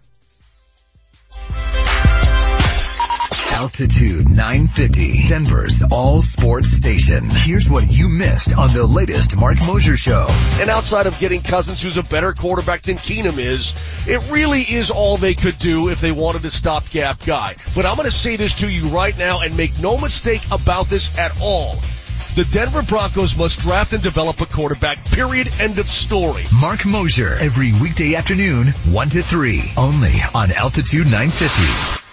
[3.50, 7.24] Altitude 950, Denver's all sports station.
[7.28, 10.28] Here's what you missed on the latest Marc Moser show.
[10.60, 13.74] And outside of getting Cousins, who's a better quarterback than Keenum is,
[14.06, 17.56] it really is all they could do if they wanted a stopgap guy.
[17.74, 20.88] But I'm going to say this to you right now and make no mistake about
[20.88, 21.80] this at all.
[22.36, 26.44] The Denver Broncos must draft and develop a quarterback, period, end of story.
[26.60, 32.04] Marc Moser, every weekday afternoon, 1 to 3, only on Altitude 950.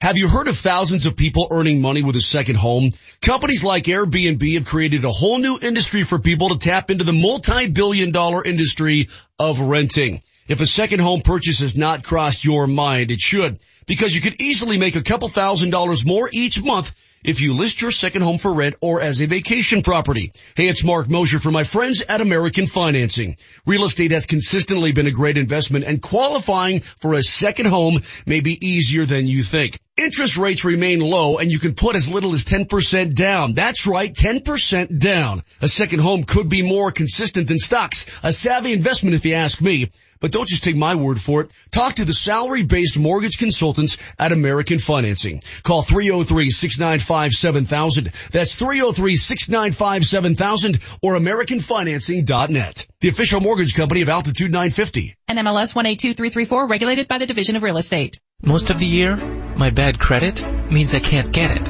[0.00, 2.90] Have you heard of thousands of people earning money with a second home?
[3.20, 7.12] Companies like Airbnb have created a whole new industry for people to tap into the
[7.12, 10.22] multi-billion dollar industry of renting.
[10.48, 14.40] If a second home purchase has not crossed your mind, it should, because you could
[14.40, 16.94] easily make a couple thousand dollars more each month
[17.24, 20.32] if you list your second home for rent or as a vacation property.
[20.56, 23.36] Hey, it's Marc Moser for my friends at American Financing.
[23.64, 28.40] Real estate has consistently been a great investment and qualifying for a second home may
[28.40, 29.78] be easier than you think.
[29.96, 33.52] Interest rates remain low and you can put as little as 10% down.
[33.52, 35.42] That's right, 10% down.
[35.60, 38.06] A second home could be more consistent than stocks.
[38.22, 39.90] A savvy investment if you ask me.
[40.22, 41.50] But don't just take my word for it.
[41.70, 45.42] Talk to the salary-based mortgage consultants at American Financing.
[45.64, 48.30] Call 303-695-7000.
[48.30, 52.86] That's 303-695-7000 or AmericanFinancing.net.
[53.00, 55.16] The official mortgage company of Altitude 950.
[55.26, 58.20] And MLS 182334 regulated by the Division of Real Estate.
[58.40, 61.64] Most of the year, my bad credit means I can't get it.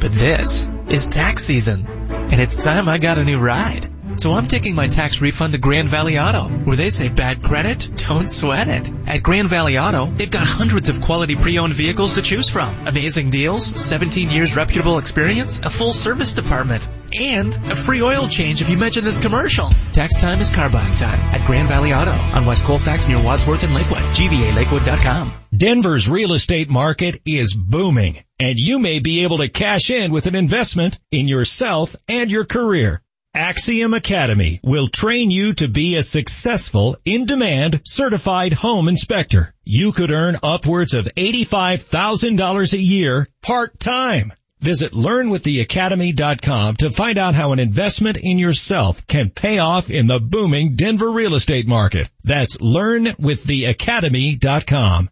[0.00, 3.93] But this is tax season, and it's time I got a new ride.
[4.16, 7.90] So I'm taking my tax refund to Grand Valley Auto, where they say bad credit,
[7.96, 8.90] don't sweat it.
[9.06, 12.86] At Grand Valley Auto, they've got hundreds of quality pre-owned vehicles to choose from.
[12.86, 18.60] Amazing deals, 17 years reputable experience, a full service department, and a free oil change
[18.62, 19.68] if you mention this commercial.
[19.92, 23.62] Tax time is car buying time at Grand Valley Auto on West Colfax near Wadsworth
[23.64, 23.98] and Lakewood.
[23.98, 25.32] GVALakewood.com.
[25.56, 30.26] Denver's real estate market is booming, and you may be able to cash in with
[30.26, 33.03] an investment in yourself and your career.
[33.34, 39.52] Axiom Academy will train you to be a successful, in-demand, certified home inspector.
[39.64, 44.32] You could earn upwards of $85,000 a year part-time.
[44.60, 50.20] Visit learnwiththeacademy.com to find out how an investment in yourself can pay off in the
[50.20, 52.08] booming Denver real estate market.
[52.22, 55.10] That's learnwiththeacademy.com.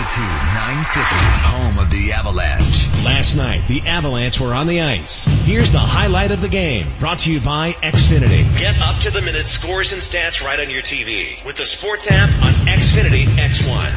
[0.00, 1.12] Altitude 950,
[1.52, 2.88] home of the Avalanche.
[3.04, 5.26] Last night, the Avalanche were on the ice.
[5.44, 8.58] Here's the highlight of the game, brought to you by Xfinity.
[8.58, 12.10] Get up to the minute scores and stats right on your TV with the sports
[12.10, 13.92] app on Xfinity X1.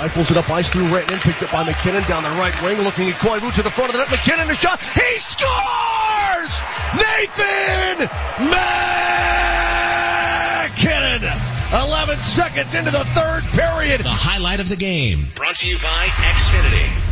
[0.00, 3.08] Rifles it up ice through Rantanen, picked up by MacKinnon down the right wing, looking
[3.08, 4.10] at Koivu to the front of the net.
[4.10, 4.82] MacKinnon a shot.
[4.82, 6.60] He scores!
[6.98, 8.08] Nathan
[8.50, 9.70] MacKinnon!
[11.72, 14.00] 11 seconds into the third period.
[14.00, 15.28] The highlight of the game.
[15.36, 17.10] Brought to you by Xfinity.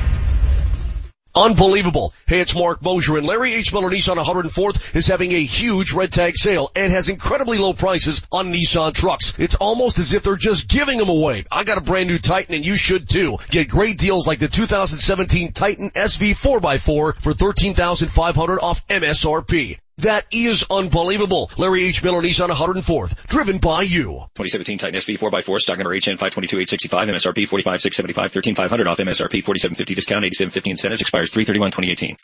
[1.33, 2.13] Unbelievable.
[2.27, 3.73] Hey, it's Marc Moser and Larry H.
[3.73, 8.27] Miller Nissan 104th is having a huge red tag sale and has incredibly low prices
[8.33, 9.39] on Nissan trucks.
[9.39, 11.45] It's almost as if they're just giving them away.
[11.53, 13.39] I got a brand new Titan and you should too.
[13.51, 16.81] Get great deals like the 2017 Titan SV 4x4
[17.15, 19.79] for 13500 off MSRP.
[19.99, 21.51] That is unbelievable.
[21.59, 22.05] Larry H.
[22.05, 24.29] Miller Nissan 104th, driven by you.
[24.37, 30.25] 2017 Titan SV 4x4, stock number HN 522865, MSRP 45675, 13500 off MSRP 4750 discount,
[30.25, 32.17] 8750 incentives, expires 331 2018.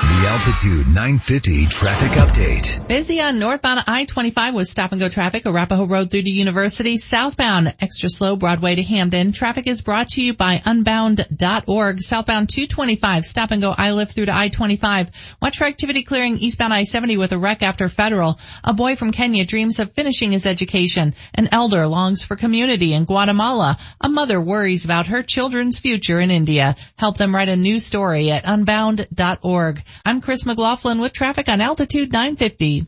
[0.00, 2.88] The Altitude 950 traffic update.
[2.88, 7.74] Busy on northbound I-25 with stop and go traffic, Arapahoe Road through to University, southbound
[7.80, 9.32] extra slow Broadway to Hampden.
[9.32, 12.00] Traffic is brought to you by unbound.org.
[12.00, 15.36] Southbound 225, stop and go Iliff through to I-25.
[15.42, 18.38] Watch for activity clearing eastbound I-70 with a wreck after federal.
[18.64, 21.14] A boy from Kenya dreams of finishing his education.
[21.34, 23.76] An elder longs for community in Guatemala.
[24.00, 26.76] A mother worries about her children's future in India.
[26.98, 29.82] Help them write a new story at unbound.org.
[30.04, 32.86] I'm Chris McLaughlin with traffic on Altitude 950.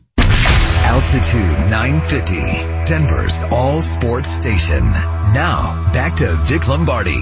[0.85, 2.35] Altitude 950,
[2.85, 4.83] Denver's all sports station.
[4.83, 7.17] Now, back to Vic Lombardi.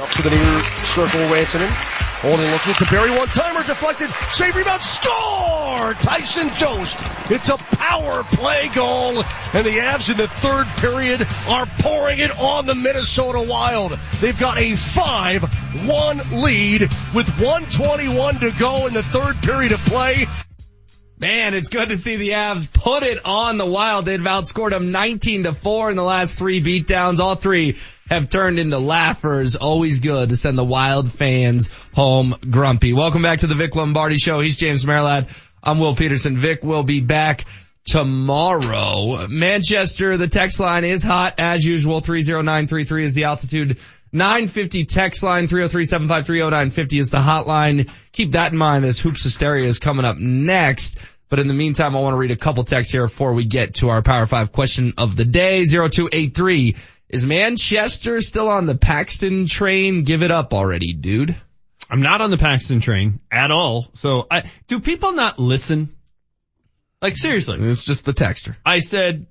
[0.00, 2.01] Up to the near circle, Rantanen.
[2.24, 5.94] Only looking to Barrie one timer, deflected, save rebound, score!
[5.94, 6.96] Tyson Jost.
[7.32, 12.30] It's a power play goal, and the Avs in the third period are pouring it
[12.38, 13.98] on the Minnesota Wild.
[14.20, 16.82] They've got a 5-1 lead
[17.12, 20.26] with 121 to go in the third period of play.
[21.22, 24.06] Man, it's good to see the Avs put it on the Wild.
[24.06, 27.20] They've outscored them 19 to 4 in the last three beatdowns.
[27.20, 27.78] All three
[28.10, 29.54] have turned into laughers.
[29.54, 32.92] Always good to send the Wild fans home grumpy.
[32.92, 34.40] Welcome back to the Vic Lombardi Show.
[34.40, 35.28] He's James Merilatt.
[35.62, 36.34] I'm Will Peterson.
[36.34, 37.44] Vic will be back
[37.84, 39.28] tomorrow.
[39.28, 42.00] Manchester, the text line is hot as usual.
[42.00, 43.78] 30933 is the altitude.
[44.14, 47.90] 950 text line, 303-753-0950 is the hotline.
[48.12, 50.98] Keep that in mind as Hoops Hysteria is coming up next.
[51.32, 53.76] But in the meantime, I want to read a couple texts here before we get
[53.76, 55.64] to our Power 5 question of the day.
[55.64, 56.76] 0283.
[57.08, 60.02] Is Manchester still on the Paxton train?
[60.02, 61.34] Give it up already, dude.
[61.88, 63.88] I'm not on the Paxton train at all.
[63.94, 65.96] So I, do people not listen?
[67.00, 67.60] Like seriously.
[67.62, 68.54] It's just the texter.
[68.66, 69.26] I said,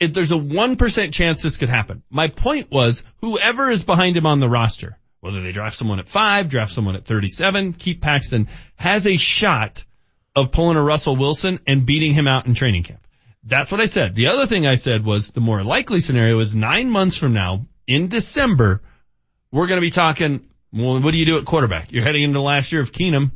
[0.00, 2.02] if there's a 1% chance this could happen.
[2.10, 6.08] My point was, whoever is behind him on the roster, whether they draft someone at
[6.08, 9.84] five, draft someone at 37, keep Paxton, has a shot
[10.36, 13.06] of pulling a Russell Wilson and beating him out in training camp.
[13.42, 14.14] That's what I said.
[14.14, 17.66] The other thing I said was the more likely scenario is nine months from now,
[17.86, 18.82] in December,
[19.50, 21.90] we're going to be talking, well, what do you do at quarterback?
[21.90, 23.32] You're heading into the last year of Keenum.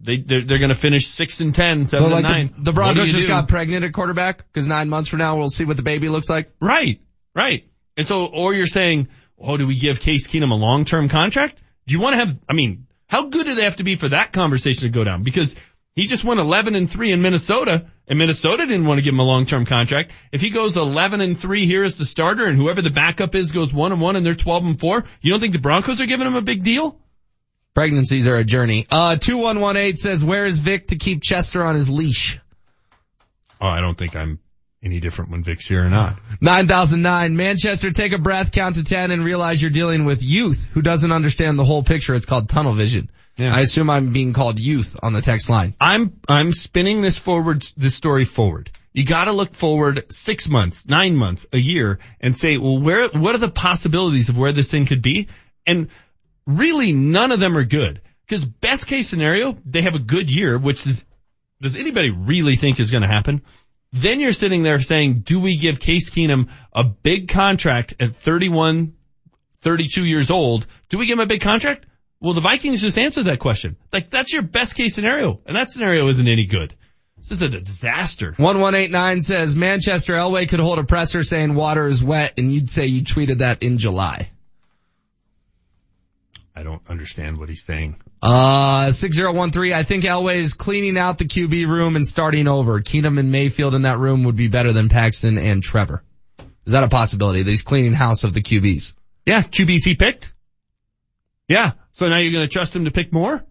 [0.00, 2.54] They, they're, they're going to finish six and ten, seven so like and nine.
[2.56, 3.28] The, the Broncos just do?
[3.28, 6.30] got pregnant at quarterback because nine months from now we'll see what the baby looks
[6.30, 6.50] like.
[6.60, 7.02] Right,
[7.34, 7.68] right.
[7.96, 11.60] And so, or you're saying, oh, do we give Case Keenum a long-term contract?
[11.86, 14.08] Do you want to have, I mean, how good do they have to be for
[14.08, 15.22] that conversation to go down?
[15.22, 15.56] Because
[15.96, 19.18] he just went 11 and 3 in Minnesota and Minnesota didn't want to give him
[19.18, 20.12] a long-term contract.
[20.30, 23.50] If he goes 11 and 3 here as the starter and whoever the backup is
[23.50, 26.06] goes 1 and 1 and they're 12 and 4, you don't think the Broncos are
[26.06, 27.00] giving him a big deal?
[27.74, 28.86] Pregnancies are a journey.
[28.90, 32.38] Uh, 2118 says, where is Vic to keep Chester on his leash?
[33.60, 34.38] Oh, I don't think I'm
[34.86, 36.18] any different when Vic's here or not.
[36.40, 40.80] 9009, Manchester, take a breath, count to 10 and realize you're dealing with youth who
[40.80, 42.14] doesn't understand the whole picture.
[42.14, 43.10] It's called tunnel vision.
[43.36, 43.54] Yeah.
[43.54, 45.74] I assume I'm being called youth on the text line.
[45.78, 48.70] I'm, I'm spinning this forward, this story forward.
[48.94, 53.34] You gotta look forward six months, nine months, a year and say, well, where, what
[53.34, 55.28] are the possibilities of where this thing could be?
[55.66, 55.88] And
[56.46, 58.00] really none of them are good.
[58.28, 61.04] Cause best case scenario, they have a good year, which is,
[61.60, 63.42] does anybody really think is gonna happen?
[63.96, 68.94] Then you're sitting there saying, do we give Case Keenum a big contract at 31,
[69.62, 70.66] 32 years old?
[70.90, 71.86] Do we give him a big contract?
[72.20, 73.76] Well, the Vikings just answered that question.
[73.92, 75.40] Like, that's your best case scenario.
[75.46, 76.74] And that scenario isn't any good.
[77.16, 78.34] This is a disaster.
[78.36, 82.86] 1189 says Manchester Elway could hold a presser saying water is wet and you'd say
[82.86, 84.30] you tweeted that in July.
[86.54, 88.00] I don't understand what he's saying.
[88.22, 92.80] Uh, 6013, I think Elway is cleaning out the QB room and starting over.
[92.80, 96.02] Keenum and Mayfield in that room would be better than Paxton and Trevor.
[96.64, 98.94] Is that a possibility that he's cleaning house of the QBs?
[99.24, 100.32] Yeah, QBs he picked.
[101.48, 101.72] Yeah.
[101.92, 103.44] So now you're going to trust him to pick more?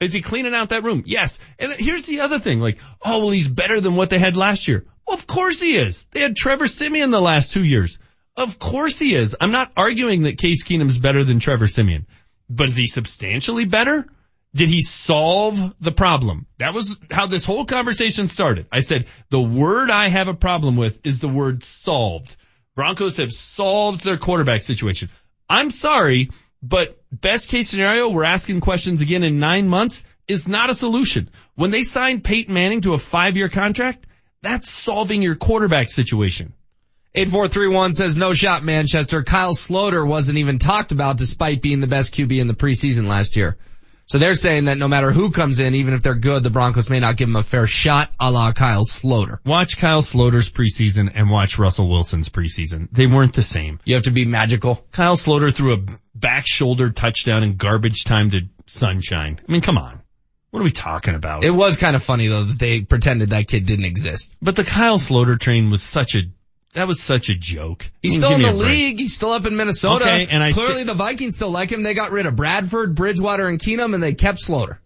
[0.00, 1.02] Is he cleaning out that room?
[1.06, 1.38] Yes.
[1.58, 4.68] And here's the other thing, like, oh, well, he's better than what they had last
[4.68, 4.84] year.
[5.06, 6.06] Well, of course he is.
[6.10, 7.98] They had Trevor Siemian the last two years.
[8.36, 9.36] Of course he is.
[9.40, 12.06] I'm not arguing that Case Keenum's better than Trevor Siemian,
[12.48, 14.06] but is he substantially better?
[14.54, 16.46] Did he solve the problem?
[16.58, 18.66] That was how this whole conversation started.
[18.70, 22.36] I said, the word I have a problem with is the word solved.
[22.76, 25.10] Broncos have solved their quarterback situation.
[25.48, 26.30] I'm sorry,
[26.62, 31.30] but best case scenario, we're asking questions again in nine months is not a solution.
[31.54, 34.06] When they signed Peyton Manning to a five year contract,
[34.40, 36.52] that's solving your quarterback situation.
[37.16, 39.22] 8431 says no shot Manchester.
[39.22, 43.36] Kyle Sloter wasn't even talked about despite being the best QB in the preseason last
[43.36, 43.56] year.
[44.06, 46.90] So they're saying that no matter who comes in, even if they're good, the Broncos
[46.90, 49.38] may not give them a fair shot a la Kyle Sloter.
[49.46, 52.88] Watch Kyle Sloter's preseason and watch Russell Wilson's preseason.
[52.90, 53.78] They weren't the same.
[53.84, 54.84] You have to be magical.
[54.90, 55.84] Kyle Sloter threw a
[56.16, 59.40] back shoulder touchdown in garbage time to sunshine.
[59.48, 60.02] I mean, come on.
[60.50, 61.44] What are we talking about?
[61.44, 64.34] It was kind of funny though that they pretended that kid didn't exist.
[64.42, 66.22] But the Kyle Sloter train was such a
[66.74, 67.90] that was such a joke.
[68.02, 68.98] He's still in the league.
[68.98, 70.04] He's still up in Minnesota.
[70.04, 71.82] Okay, and I clearly st- the Vikings still like him.
[71.82, 74.78] They got rid of Bradford, Bridgewater, and Keenum, and they kept Sloter,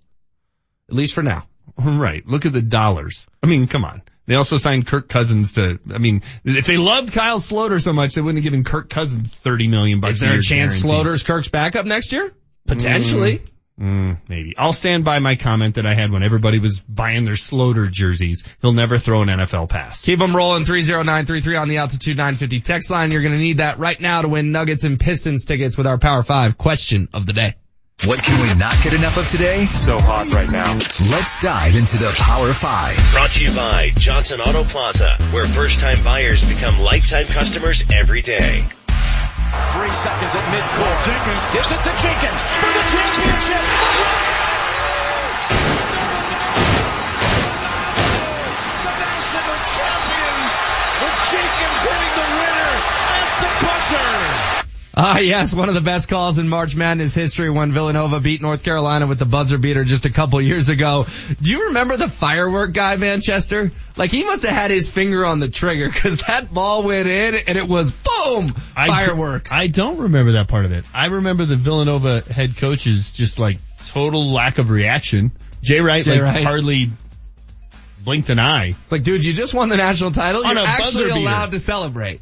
[0.88, 1.46] At least for now.
[1.76, 2.26] Right.
[2.26, 3.26] Look at the dollars.
[3.42, 4.02] I mean, come on.
[4.26, 5.78] They also signed Kirk Cousins to.
[5.92, 9.32] I mean, if they loved Kyle Sloter so much, they wouldn't have given Kirk Cousins
[9.42, 10.14] thirty million bucks.
[10.14, 10.82] Is there a, a chance.
[10.82, 12.32] Sloter's Kirk's backup next year?
[12.66, 13.38] Potentially.
[13.38, 13.50] Mm.
[13.78, 14.54] Mm, maybe.
[14.58, 18.44] I'll stand by my comment that I had when everybody was buying their Sloter jerseys.
[18.60, 20.02] He'll never throw an NFL pass.
[20.02, 23.12] Keep them rolling 30933 on the altitude 950 text line.
[23.12, 25.98] You're going to need that right now to win Nuggets and Pistons tickets with our
[25.98, 27.54] Power 5 question of the day.
[28.04, 29.64] What can we not get enough of today?
[29.66, 30.72] So hot right now.
[31.10, 33.12] Let's dive into the Power 5.
[33.12, 38.64] Brought to you by Johnson Auto Plaza, where first-time buyers become lifetime customers every day.
[39.48, 40.98] Three seconds at midcourt.
[41.06, 43.64] Jenkins gives it to Jenkins for the championship.
[48.84, 50.52] The national champions
[51.00, 52.72] with Jenkins hitting the winner
[53.16, 54.57] at the buzzer.
[55.00, 58.64] Ah, yes, one of the best calls in March Madness history when Villanova beat North
[58.64, 61.06] Carolina with the buzzer beater just a couple years ago.
[61.40, 63.70] Do you remember the firework guy, Manchester?
[63.96, 67.36] Like he must have had his finger on the trigger because that ball went in
[67.46, 69.52] and it was boom, I fireworks.
[69.52, 70.84] do- I don't remember that part of it.
[70.92, 75.30] I remember the Villanova head coach's just like total lack of reaction.
[75.62, 76.44] Jay Wright Jay like Wright.
[76.44, 76.90] hardly
[78.02, 78.70] blinked an eye.
[78.70, 80.44] It's like, dude, you just won the national title.
[80.44, 82.20] On You're actually allowed to celebrate.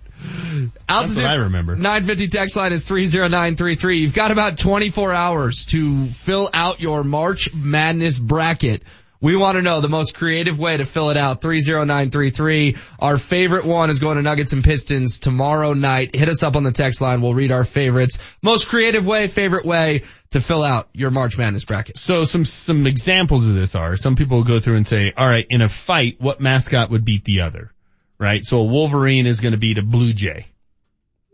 [0.89, 1.77] That's what I remember.
[1.77, 3.99] 950 text line is 30933.
[3.99, 8.83] You've got about 24 hours to fill out your March Madness bracket.
[9.21, 11.41] We want to know the most creative way to fill it out.
[11.41, 12.77] 30933.
[12.99, 16.15] Our favorite one is going to Nuggets and Pistons tomorrow night.
[16.15, 17.23] Hit us up on the text line.
[17.23, 18.19] We'll read our favorites.
[18.43, 21.99] Most creative way, favorite way to fill out your March Madness bracket.
[21.99, 25.27] So some some examples of this are some people will go through and say, all
[25.27, 27.73] right, in a fight, what mascot would beat the other?
[28.19, 28.45] Right?
[28.45, 30.47] So a Wolverine is going to beat a Blue Jay.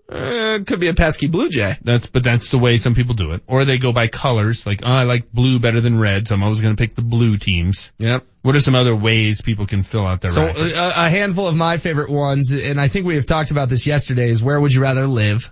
[0.08, 1.74] Uh, could be a pesky Blue Jay.
[1.82, 3.42] That's but that's the way some people do it.
[3.46, 6.42] Or they go by colors, like oh, I like blue better than red, so I'm
[6.42, 7.92] always going to pick the blue teams.
[7.98, 8.26] Yep.
[8.42, 11.56] What are some other ways people can fill out their So uh, a handful of
[11.56, 14.74] my favorite ones, and I think we have talked about this yesterday, is where would
[14.74, 15.50] you rather live?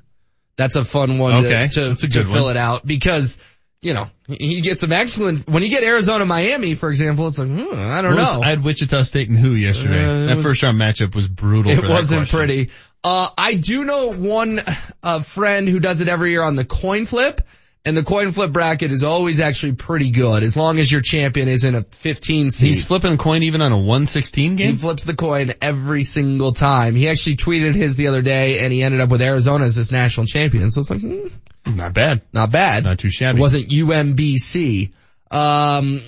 [0.57, 2.57] That's a fun one Okay, to, to, to fill one.
[2.57, 3.40] it out because,
[3.82, 7.48] you know, you get some excellent, when you get Arizona, Miami, for example, it's like,
[7.48, 8.40] hmm, I don't was- know.
[8.43, 10.05] I had Wichita State and who yesterday.
[10.05, 11.73] Uh, that was- first round matchup was brutal.
[11.73, 12.39] it wasn't question.
[12.39, 12.70] pretty.
[13.02, 14.61] Uh, I do know one
[15.02, 17.40] uh, friend who does it every year on the coin flip,
[17.85, 21.48] and the coin flip bracket is always actually pretty good as long as your champion
[21.48, 22.69] isn't a 15 seed.
[22.69, 24.73] He's flipping a coin even on a 116 game?
[24.73, 26.94] He flips the coin every single time.
[26.94, 29.90] He actually tweeted his the other day and he ended up with Arizona as this
[29.90, 30.70] national champion.
[30.70, 31.28] So it's like, hmm,
[31.74, 32.23] Not bad.
[32.32, 32.85] not bad.
[32.85, 33.39] Not too shabby.
[33.39, 34.93] It wasn't UMBC.
[35.31, 36.02] Um,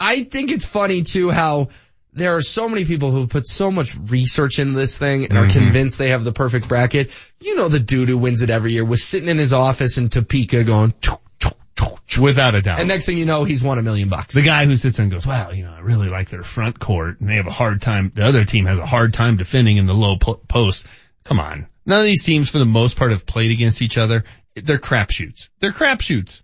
[0.00, 1.68] I think it's funny too how
[2.16, 5.46] there are so many people who put so much research into this thing and are
[5.46, 5.52] Mhm.
[5.52, 7.10] convinced they have the perfect bracket.
[7.40, 10.08] You know, the dude who wins it every year was sitting in his office in
[10.08, 10.94] Topeka going.
[12.18, 12.78] Without a doubt.
[12.78, 14.32] and next thing you know, he's won a million bucks.
[14.32, 16.78] the guy who sits there and goes, well, you know, I really like their front
[16.78, 19.76] court and they have a hard time, the other team has a hard time defending
[19.76, 20.86] in the low po- post.
[21.24, 21.66] Come on.
[21.84, 24.24] None of these teams for the most part have played against each other.
[24.54, 25.50] They're crapshoots.
[25.60, 26.40] They're crapshoots.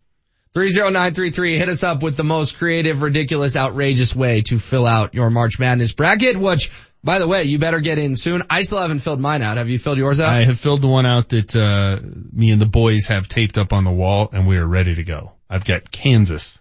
[0.55, 5.31] 30933, hit us up with the most creative, ridiculous, outrageous way to fill out your
[5.31, 6.71] March Madness bracket, which,
[7.03, 8.43] by the way, you better get in soon.
[8.51, 9.57] I still haven't filled mine out.
[9.57, 10.29] Have you filled yours out?
[10.29, 12.01] I have filled the one out that, uh,
[12.33, 15.05] me and the boys have taped up on the wall and we are ready to
[15.05, 15.33] go.
[15.49, 16.61] I've got Kansas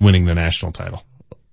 [0.00, 1.04] winning the national title.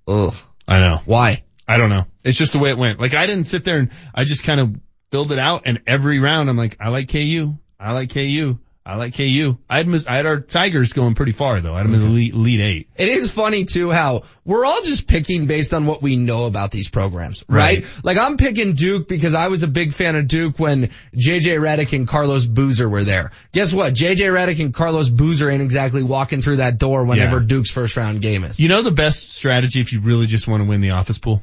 [0.08, 0.34] Ugh.
[0.66, 1.02] I know.
[1.06, 1.44] Why?
[1.68, 2.06] I don't know.
[2.24, 3.02] It's just the way it went.
[3.02, 4.74] Like I didn't sit there and I just kind of
[5.12, 7.56] filled it out and every round I'm like, I like KU.
[7.78, 8.58] I like KU.
[8.86, 9.58] I like KU.
[9.70, 11.74] I had, mis- I had our Tigers going pretty far though.
[11.74, 12.90] I had them in the elite, elite eight.
[12.98, 16.72] It is funny too how we're all just picking based on what we know about
[16.72, 17.84] these programs, right?
[17.84, 18.04] Right.
[18.04, 21.96] Like I'm picking Duke because I was a big fan of Duke when JJ Redick
[21.96, 23.32] and Carlos Boozer were there.
[23.54, 23.94] Guess what?
[23.94, 27.48] JJ Redick and Carlos Boozer ain't exactly walking through that door whenever Yeah.
[27.48, 28.60] Duke's first round game is.
[28.60, 31.42] You know the best strategy if you really just want to win the office pool?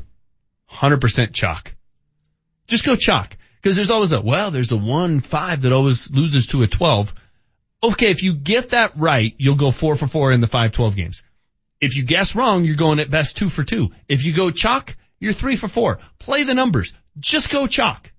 [0.71, 1.75] 100% chalk.
[2.67, 3.37] Just go chalk.
[3.63, 7.15] Cause there's always a, well, there's the one five that always loses to a 12.
[7.83, 10.97] Okay, if you get that right, you'll go four for four in the five twelve
[10.97, 11.23] games.
[11.81, 13.91] If you guess wrong, you're going at best two for two.
[14.07, 15.99] If you go chalk, you're three for four.
[16.19, 16.93] Play the numbers.
[17.19, 18.13] Just go chalk.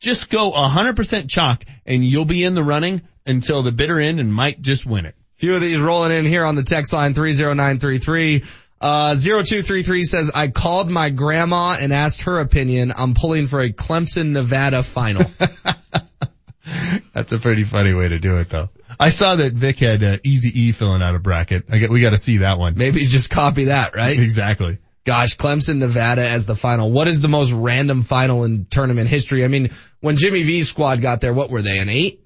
[0.00, 4.34] Just go 100% chalk and you'll be in the running until the bitter end and
[4.34, 5.14] might just win it.
[5.36, 8.44] Few of these rolling in here on the text line 30933.
[8.80, 12.92] Uh, 0233 says, I called my grandma and asked her opinion.
[12.96, 15.24] I'm pulling for a Clemson, Nevada final.
[17.12, 18.70] That's a pretty funny way to do it though.
[18.98, 21.64] I saw that Vic had uh, Easy E filling out a bracket.
[21.70, 22.74] I get, we got to see that one.
[22.76, 24.18] Maybe just copy that, right?
[24.18, 24.78] Exactly.
[25.04, 26.90] Gosh, Clemson, Nevada as the final.
[26.90, 29.44] What is the most random final in tournament history?
[29.44, 29.70] I mean,
[30.00, 32.24] when Jimmy V's squad got there, what were they, an eight?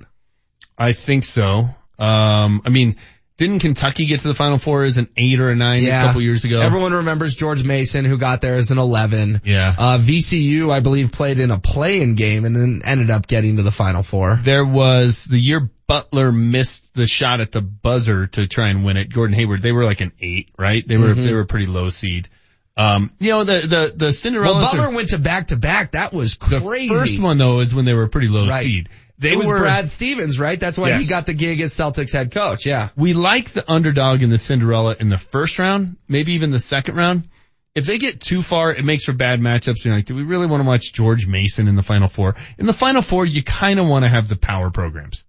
[0.76, 1.68] I think so.
[1.98, 2.96] Um, I mean,
[3.38, 6.20] didn't Kentucky get to the Final Four as an eight or a nine a couple
[6.20, 6.60] years ago?
[6.60, 9.40] Everyone remembers George Mason who got there as an 11.
[9.44, 9.74] Yeah.
[9.78, 13.62] Uh, VCU, I believe, played in a play-in game and then ended up getting to
[13.62, 14.38] the final four.
[14.42, 18.96] There was the year Butler missed the shot at the buzzer to try and win
[18.98, 19.10] it.
[19.10, 20.86] Gordon Hayward, they were like an eight, right?
[20.86, 21.24] They were Mhm.
[21.24, 22.28] they were pretty low seed.
[22.76, 24.58] Um, you know, the, the, the Cinderella.
[24.58, 25.92] Well, Butler went to back to back.
[25.92, 26.88] That was crazy.
[26.88, 28.64] The first one though is when they were pretty low Right.
[28.64, 28.88] seed.
[29.18, 30.58] They it was were, Brad Stevens, right?
[30.58, 32.64] That's why he got the gig as Celtics head coach.
[32.64, 32.88] Yeah.
[32.96, 36.94] we like the underdog in the Cinderella in the first round, maybe even the second
[36.94, 37.28] round.
[37.74, 39.84] If they get too far, it makes for bad matchups.
[39.84, 42.36] You're like, do we really want to watch George Mason in the final four?
[42.58, 45.24] In the final four, you kind of want to have the power programs.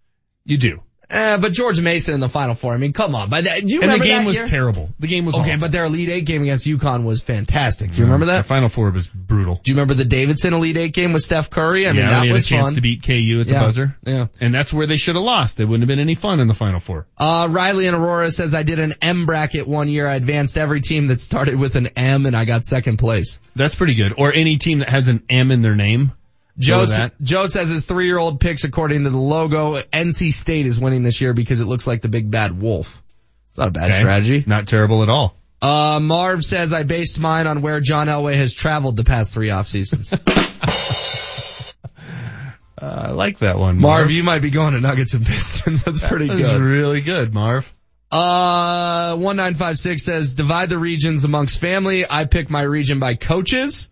[0.45, 0.81] You do.
[1.11, 2.73] Uh, but George Mason in the final four.
[2.73, 3.29] I mean, come on.
[3.29, 4.47] By that, do you and the game that was year?
[4.47, 4.89] terrible.
[4.99, 5.59] The game was Okay, awful.
[5.61, 7.91] but their Elite Eight game against UConn was fantastic.
[7.93, 8.37] Do you remember that?
[8.39, 9.59] The final four was brutal.
[9.63, 11.85] Do you remember the Davidson Elite Eight game with Steph Curry?
[11.87, 12.75] I mean, yeah, that they had was a chance fun.
[12.75, 13.59] to beat KU at the Yeah.
[13.63, 13.97] buzzer.
[14.05, 14.25] Yeah.
[14.39, 15.59] And that's where they should have lost.
[15.59, 17.07] It wouldn't have been any fun in the final four.
[17.17, 20.07] Uh, Riley and Aurora says I did an M bracket one year.
[20.07, 23.39] I advanced every team that started with an M and I got second place.
[23.55, 24.13] That's pretty good.
[24.17, 26.11] Or any team that has an M in their name.
[26.59, 27.13] Joe, Go s- that.
[27.21, 29.75] Joe says his three-year-old picks according to the logo.
[29.93, 33.01] NC State is winning this year because it looks like the big bad wolf.
[33.49, 33.99] It's not a bad Okay.
[33.99, 34.43] strategy.
[34.45, 35.35] Not terrible at all.
[35.61, 39.49] Uh, Marv says I based mine on where John Elway has traveled the past three
[39.49, 40.13] off seasons.
[42.81, 43.77] Uh, I like that one.
[43.77, 45.83] Marv, you might be going to Nuggets and Pistons.
[45.83, 46.61] That's pretty That good.
[46.61, 47.71] really good, Marv.
[48.09, 52.05] Uh, 1956 says divide the regions amongst family.
[52.09, 53.89] I pick my region by coaches.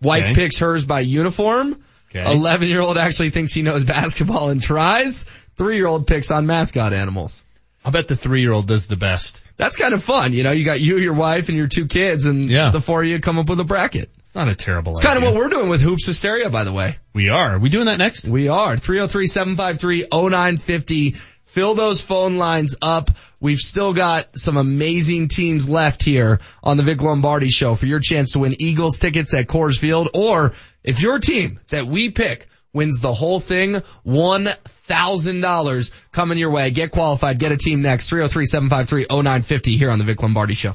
[0.00, 0.34] Wife Okay.
[0.34, 1.76] picks hers by uniform.
[2.14, 2.30] Okay.
[2.30, 5.24] 11 year old actually thinks he knows basketball and tries.
[5.56, 7.42] Three year old picks on mascot animals.
[7.84, 9.40] I bet the three year old does the best.
[9.56, 10.32] That's kind of fun.
[10.32, 12.70] You know, you got you, your wife, and your two kids, and Yeah.
[12.70, 14.10] the four of you come up with a bracket.
[14.18, 16.72] It's not a terrible It's kind of what we're doing with Hoops Hysteria, by the
[16.72, 16.96] way.
[17.12, 17.54] we are.
[17.54, 18.26] Are we doing that next?
[18.26, 18.76] We are.
[18.76, 21.16] 303-753-0950.
[21.46, 23.10] Fill those phone lines up.
[23.38, 28.00] We've still got some amazing teams left here on the Vic Lombardi show for your
[28.00, 30.08] chance to win Eagles tickets at Coors Field.
[30.14, 30.54] Or
[30.84, 36.70] if your team that we pick wins the whole thing, $1,000 coming your way.
[36.70, 37.38] Get qualified.
[37.38, 38.10] Get a team next.
[38.10, 40.74] 303-753-0950 here on the Vic Lombardi show.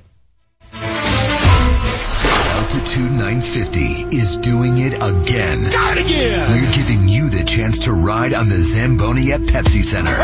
[2.70, 3.80] Altitude 950
[4.16, 5.64] is doing it again.
[5.72, 6.52] Got it again!
[6.52, 10.24] We're giving you the chance to ride on the Zamboni at Pepsi Center.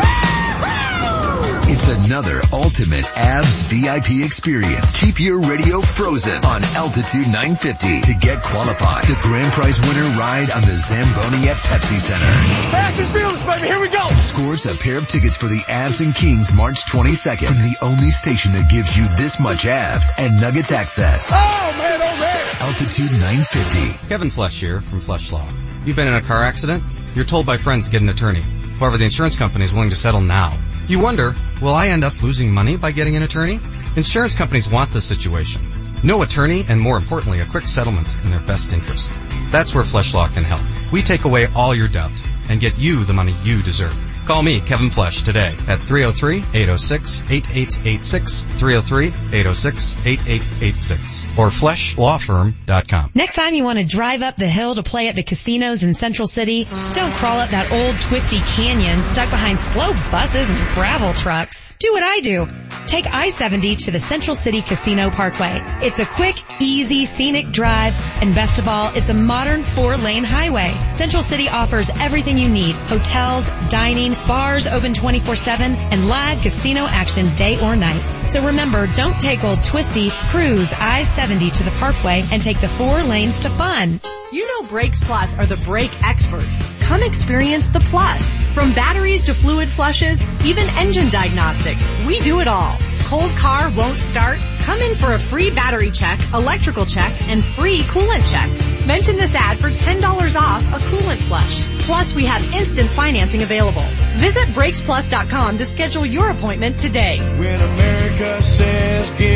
[1.68, 5.00] It's another ultimate Avs VIP experience.
[5.02, 9.02] Keep your radio frozen on Altitude 950 to get qualified.
[9.02, 12.30] The grand prize winner ride on the Zamboni at Pepsi Center.
[12.70, 13.66] Fast and fearless, baby.
[13.66, 14.06] Here we go.
[14.06, 18.10] Scores a pair of tickets for the Avs and Kings March 22nd from the only
[18.10, 21.32] station that gives you this much Avs and Nuggets access.
[21.34, 22.56] Oh, man, oh, man.
[22.62, 24.06] Altitude 950.
[24.06, 25.48] Kevin Flesch here from Flesch Law.
[25.84, 26.84] You've been in a car accident?
[27.16, 28.42] You're told by friends to get an attorney.
[28.78, 30.56] However, the insurance company is willing to settle now.
[30.88, 33.58] You wonder, will I end up losing money by getting an attorney?
[33.96, 35.60] Insurance companies want this situation.
[36.04, 39.10] No attorney and more importantly, a quick settlement in their best interest.
[39.50, 40.60] That's where Flesch Law can help.
[40.92, 42.12] We take away all your doubt
[42.48, 43.96] and get you the money you deserve.
[44.26, 53.12] Call me, Kevin Flesch, today at 303-806-8886, 303-806-8886, or fleschlawfirm.com.
[53.14, 55.94] Next time you want to drive up the hill to play at the casinos in
[55.94, 61.14] Central City, don't crawl up that old twisty canyon stuck behind slow buses and gravel
[61.14, 61.76] trucks.
[61.78, 62.48] Do what I do.
[62.86, 65.60] Take I-70 to the Central City Casino Parkway.
[65.82, 70.72] It's a quick, easy, scenic drive, and best of all, it's a modern four-lane highway.
[70.94, 72.74] Central City offers everything you need.
[72.74, 78.00] Hotels, dining, bars open 24-7, and live casino action day or night.
[78.28, 83.02] So remember, don't take old twisty, cruise I-70 to the Parkway and take the four
[83.02, 84.00] lanes to fun.
[84.32, 86.60] You know Brakes Plus are the brake experts.
[86.80, 88.42] Come experience the plus.
[88.52, 92.76] From batteries to fluid flushes, even engine diagnostics, we do it all.
[93.04, 94.40] Cold car won't start?
[94.64, 98.50] Come in for a free battery check, electrical check, and free coolant check.
[98.84, 100.02] Mention this ad for $10
[100.34, 101.62] off a coolant flush.
[101.86, 103.86] Plus, we have instant financing available.
[104.14, 107.18] Visit BrakesPlus.com to schedule your appointment today.
[107.18, 109.35] When America says, give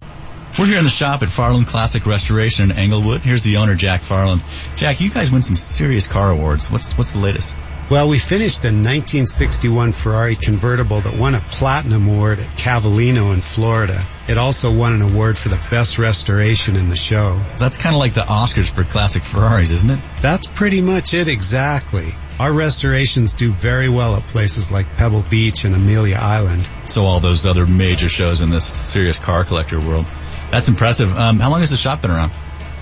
[0.59, 3.21] We're here in the shop at Farland Classic Restoration in Englewood.
[3.21, 4.43] Here's the owner, Jack Farland.
[4.75, 6.69] Jack, you guys win some serious car awards.
[6.69, 7.55] What's what's the latest?
[7.89, 13.41] Well, we finished a 1961 Ferrari convertible that won a platinum award at Cavallino in
[13.41, 14.01] Florida.
[14.27, 17.43] It also won an award for the best restoration in the show.
[17.57, 19.99] That's kind of like the Oscars for classic Ferraris, isn't it?
[20.21, 22.07] That's pretty much it exactly.
[22.41, 26.67] Our restorations do very well at places like Pebble Beach and Amelia Island.
[26.87, 30.07] So all those other major shows in this serious car collector world.
[30.49, 31.15] That's impressive.
[31.15, 32.31] Um, how long has the shop been around?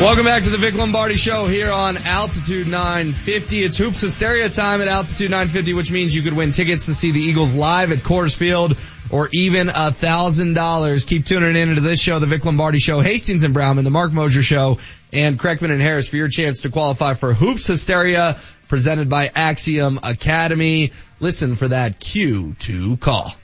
[0.00, 3.62] Welcome back to the Vic Lombardi Show here on Altitude 950.
[3.62, 7.10] It's Hoops Hysteria time at Altitude 950, which means you could win tickets to see
[7.10, 8.78] the Eagles live at Coors Field
[9.10, 11.04] or even a thousand dollars.
[11.04, 14.12] Keep tuning in to this show, the Vic Lombardi Show, Hastings and Brownman, the Marc
[14.12, 14.78] Moser Show,
[15.12, 18.38] and Kreckman and Harris for your chance to qualify for Hoops Hysteria
[18.68, 20.92] presented by Axiom Academy.
[21.18, 23.34] Listen for that cue to call.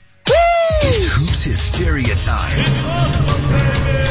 [0.79, 2.57] It's Hoops Hysteria time.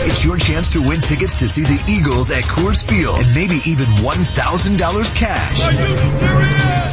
[0.09, 3.61] It's your chance to win tickets to see the Eagles at Coors Field and maybe
[3.67, 5.63] even $1,000 cash.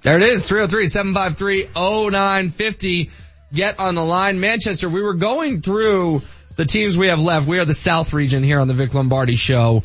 [0.03, 3.10] There it is, 303-753-0950.
[3.52, 4.40] Get on the line.
[4.40, 6.22] Manchester, we were going through
[6.56, 7.48] the teams we have left.
[7.48, 9.82] We are the South region here on the Vic Lombardi show.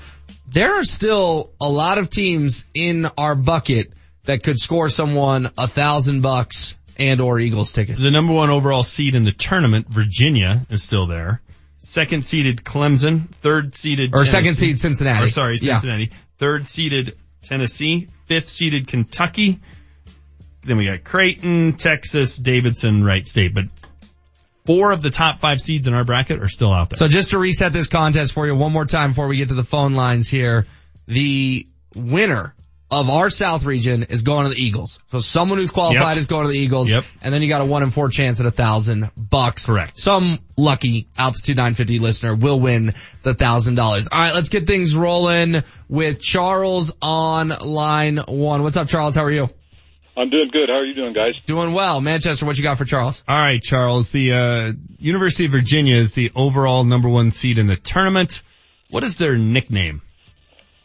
[0.52, 3.90] There are still a lot of teams in our bucket
[4.24, 7.98] that could score someone a thousand bucks and or Eagles tickets.
[7.98, 11.40] The number one overall seed in the tournament, Virginia, is still there.
[11.78, 14.30] Second seeded Clemson, third seeded Or Tennessee.
[14.30, 15.26] second seed Cincinnati.
[15.26, 15.74] Or sorry, Yeah.
[15.78, 16.10] Cincinnati.
[16.38, 19.60] Third seeded Tennessee, fifth seeded Kentucky.
[20.64, 23.54] Then we got Creighton, Texas, Davidson, Wright State.
[23.54, 23.66] But
[24.64, 26.96] four of the top five seeds in our bracket are still out there.
[26.96, 29.54] So just to reset this contest for you one more time before we get to
[29.54, 30.66] the phone lines here,
[31.06, 32.55] the winner
[32.90, 35.00] of our South region is going to the Eagles.
[35.10, 36.16] So someone who's qualified Yep.
[36.18, 36.90] is going to the Eagles.
[36.90, 37.04] Yep.
[37.22, 39.66] And then you got a one in four chance at a thousand bucks.
[39.66, 39.98] Correct.
[39.98, 44.06] Some lucky altitude 950 listener will win the thousand dollars.
[44.06, 48.62] All right, let's get things rolling with Charles on line one.
[48.62, 49.16] What's up, Charles?
[49.16, 49.48] How are you?
[50.18, 50.70] I'm doing good.
[50.70, 51.34] How are you doing, guys?
[51.44, 52.00] Doing well.
[52.00, 53.22] Manchester, what you got for Charles?
[53.28, 54.10] All right, Charles.
[54.10, 58.42] The uh, University of Virginia is the overall number one seed in the tournament.
[58.90, 60.00] What is their nickname?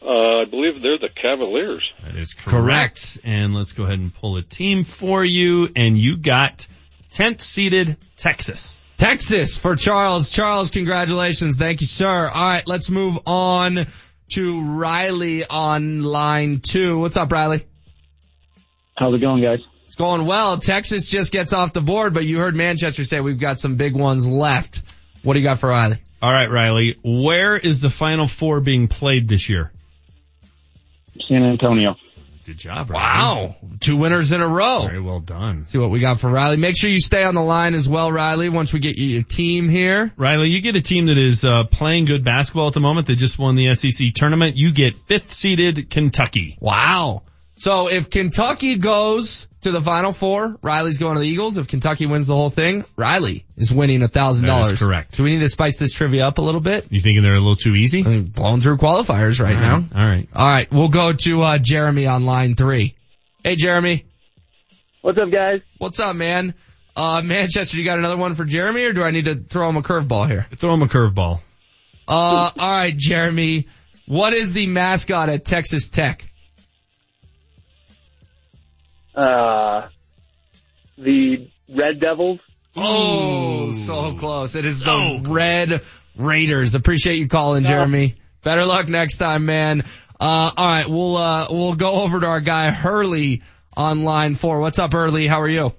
[0.04, 1.88] Uh, I believe they're the Cavaliers.
[2.04, 3.18] That is correct.
[3.22, 5.68] And let's go ahead and pull a team for you.
[5.76, 6.66] And you got
[7.12, 8.80] 10th seeded Texas.
[8.96, 10.30] Texas for Charles.
[10.30, 11.56] Charles, congratulations.
[11.56, 12.28] Thank you, sir.
[12.28, 13.86] All right, let's move on
[14.30, 16.98] to Riley on line two.
[16.98, 17.66] What's up, Riley?
[18.96, 19.58] How's it going, guys?
[19.86, 20.56] It's going well.
[20.56, 23.94] Texas just gets off the board, but you heard Manchester say we've got some big
[23.94, 24.82] ones left.
[25.22, 25.98] What do you got for Riley?
[26.22, 26.98] All right, Riley.
[27.02, 29.70] Where is the final four being played this year?
[31.28, 31.96] San Antonio.
[32.44, 32.98] Good job, Riley.
[32.98, 33.56] Wow.
[33.78, 34.82] Two winners in a row.
[34.82, 35.64] Very well done.
[35.64, 36.56] See what we got for Riley.
[36.56, 39.22] Make sure you stay on the line as well, Riley, once we get you your
[39.22, 40.12] team here.
[40.16, 43.06] Riley, you get a team that is uh, playing good basketball at the moment.
[43.06, 44.56] They just won the SEC tournament.
[44.56, 46.58] You get fifth seeded Kentucky.
[46.58, 47.22] Wow.
[47.54, 51.56] So if Kentucky goes to the final four, Riley's going to the Eagles.
[51.56, 54.78] If Kentucky wins the whole thing, Riley is winning a thousand dollars.
[54.78, 55.16] correct.
[55.16, 56.86] Do we need to spice this trivia up a little bit?
[56.90, 58.04] You thinking they're a little too easy?
[58.04, 59.84] I mean, blowing through qualifiers right, All now.
[59.94, 60.28] All right.
[60.34, 62.96] All right, we'll go to uh, Jeremy on line three.
[63.42, 64.04] Hey, Jeremy.
[65.00, 65.60] What's up, guys?
[65.78, 66.54] What's up, man?
[66.94, 69.76] Uh, Manchester, you got another one for Jeremy, or do I need to throw him
[69.76, 70.46] a curveball here?
[70.56, 71.40] Throw him a curveball.
[72.06, 73.66] Uh, all right, Jeremy.
[74.06, 76.28] What is the mascot at Texas Tech?
[79.14, 79.88] Uh,
[80.96, 82.40] the Red Devils.
[82.74, 84.54] Oh, so close.
[84.54, 85.82] It is the Red
[86.16, 86.74] Raiders.
[86.74, 88.14] Appreciate you calling, Jeremy.
[88.42, 89.82] Better luck next time, man.
[90.18, 93.42] Uh, all right, we'll uh, we'll go over to our guy Hurley
[93.76, 94.60] on line four.
[94.60, 95.26] What's up, Hurley?
[95.26, 95.72] How are you?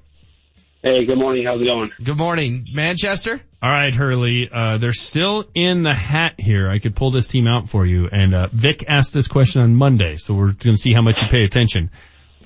[0.84, 1.45] Hey, good morning.
[1.45, 1.91] How's it going?
[2.03, 2.68] Good morning.
[2.73, 3.39] Manchester?
[3.61, 4.49] All right, Hurley.
[4.51, 6.69] Uh, they're still in the hat here.
[6.69, 8.10] I could pull this team out for you.
[8.11, 11.22] And uh, Vic asked this question on Monday, so we're going to see how much
[11.22, 11.89] you pay attention.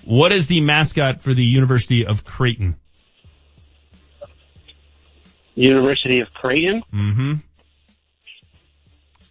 [0.08, 2.78] What is the mascot for the University of Creighton?
[5.54, 6.82] University of Creighton?
[6.94, 7.34] Mm-hmm.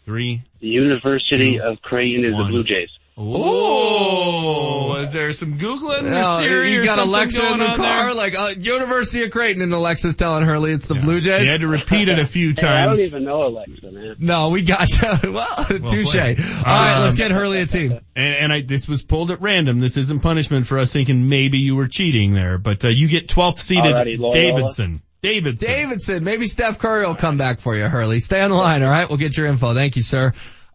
[0.04, 0.42] Three.
[0.60, 2.44] The University of Creighton is one.
[2.44, 2.90] the Blue Jays.
[3.18, 8.14] Oh, is there some googling or Siri you got something Alexa in the car, there?
[8.14, 11.44] like uh, University of Creighton, and Alexa's telling Hurley it's the Blue Jays.
[11.44, 12.98] You had to repeat it a few Hey, I times.
[12.98, 14.16] don't even know Alexa, man.
[14.18, 15.32] No, we got you.
[15.32, 16.14] well, touche.
[16.16, 16.38] All played.
[16.40, 17.92] right, let's Um, get Hurley a team.
[18.14, 19.80] And, and I, this was pulled at random.
[19.80, 23.28] This isn't punishment for us thinking maybe you were cheating there, but uh, you get
[23.28, 25.00] 12th seeded Alrighty, Davidson.
[25.22, 25.68] Davidson.
[25.68, 28.20] Davidson, maybe Steph Curry will come back for you, Hurley.
[28.20, 29.08] Stay on the line, all right?
[29.08, 29.72] We'll get your info.
[29.74, 30.32] Thank you, sir.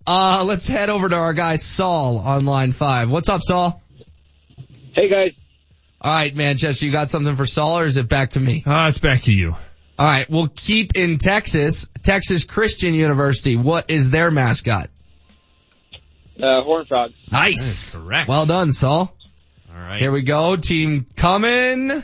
[0.07, 3.09] Uh, let's head over to our guy Saul on line five.
[3.09, 3.81] What's up, Saul?
[4.93, 5.31] Hey, guys.
[6.01, 8.63] All right, Manchester, you got something for Saul or is it back to me?
[8.65, 9.55] Ah, it's back to you.
[9.99, 11.87] All right, we'll keep in Texas.
[12.01, 13.55] Texas Christian University.
[13.55, 14.89] What is their mascot?
[16.41, 17.13] Uh, Horn frogs.
[17.31, 17.95] Nice.
[17.95, 18.27] correct.
[18.27, 19.15] Well done, Saul.
[19.71, 19.99] All right.
[19.99, 20.55] Here we go.
[20.55, 22.03] Team coming.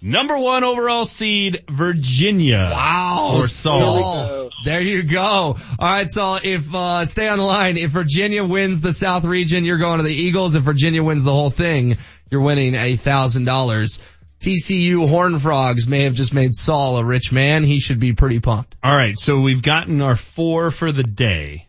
[0.00, 2.70] Number one overall seed, Virginia.
[2.72, 3.32] Wow.
[3.34, 4.00] Or Saul.
[4.00, 4.50] go.
[4.64, 5.24] There you go.
[5.26, 7.76] All right, Saul, if, uh, stay on the line.
[7.76, 10.54] If Virginia wins the South region, you're going to the Eagles.
[10.54, 11.96] If Virginia wins the whole thing,
[12.30, 14.00] you're winning a thousand dollars.
[14.40, 17.64] TCU Horn Frogs may have just made Saul a rich man.
[17.64, 18.76] He should be pretty pumped.
[18.84, 21.66] All right, so we've gotten our four for the day.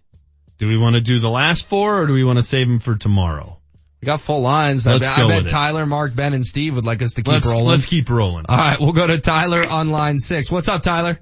[0.60, 2.80] Do we want to do the last four or do we want to save them
[2.80, 3.59] for tomorrow?
[4.02, 4.88] We got full lines.
[4.88, 5.50] Let's I, bet- go I bet with it.
[5.50, 7.68] Tyler, Mark, Ben, and Steve would like us to keep Let's, rolling.
[7.68, 8.46] let's keep rolling.
[8.48, 10.50] All right, we'll go to Tyler on line six.
[10.50, 11.20] What's up, Tyler?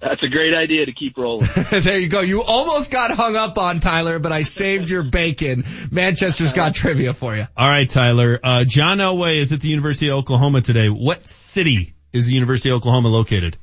[0.00, 1.48] That's a great idea to keep rolling.
[1.72, 2.20] there you go.
[2.20, 5.64] You almost got hung up on Tyler, but I saved your bacon.
[5.90, 7.48] Manchester's got trivia for you.
[7.56, 8.38] All right, Tyler.
[8.40, 10.88] Uh, John Elway is at the University of Oklahoma today.
[10.88, 13.56] What city is the University of Oklahoma located?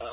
[0.00, 0.06] oh,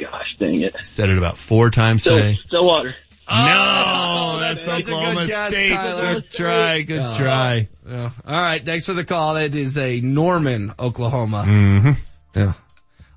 [0.00, 0.74] gosh, dang it.
[0.82, 2.38] Said it about four times Still, today.
[2.48, 2.96] Stillwater.
[3.28, 5.70] No, that's such a good Oklahoma guess, State.
[5.70, 6.14] Tyler.
[6.14, 7.16] Good try, good Oh.
[7.16, 7.68] try.
[7.88, 8.10] Yeah.
[8.26, 9.36] All right, thanks for the call.
[9.36, 11.44] It is a Norman, Oklahoma.
[11.46, 11.90] Mm-hmm.
[12.34, 12.52] Yeah.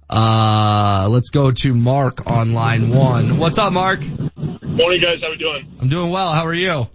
[0.09, 3.37] Uh, let's go to Mark on line one.
[3.37, 3.99] What's up, Mark?
[4.01, 5.19] Morning, guys.
[5.21, 5.77] How we doing?
[5.79, 6.33] I'm doing well.
[6.33, 6.87] How are you?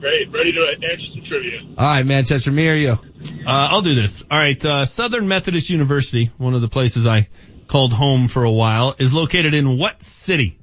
[0.00, 0.30] Great.
[0.32, 1.60] Ready to answer some trivia.
[1.78, 2.90] All right, Manchester, me or you?
[2.92, 2.98] Uh,
[3.46, 4.22] I'll do this.
[4.30, 7.28] All right, uh, Southern Methodist University, one of the places I
[7.68, 10.58] called home for a while, is located in what city?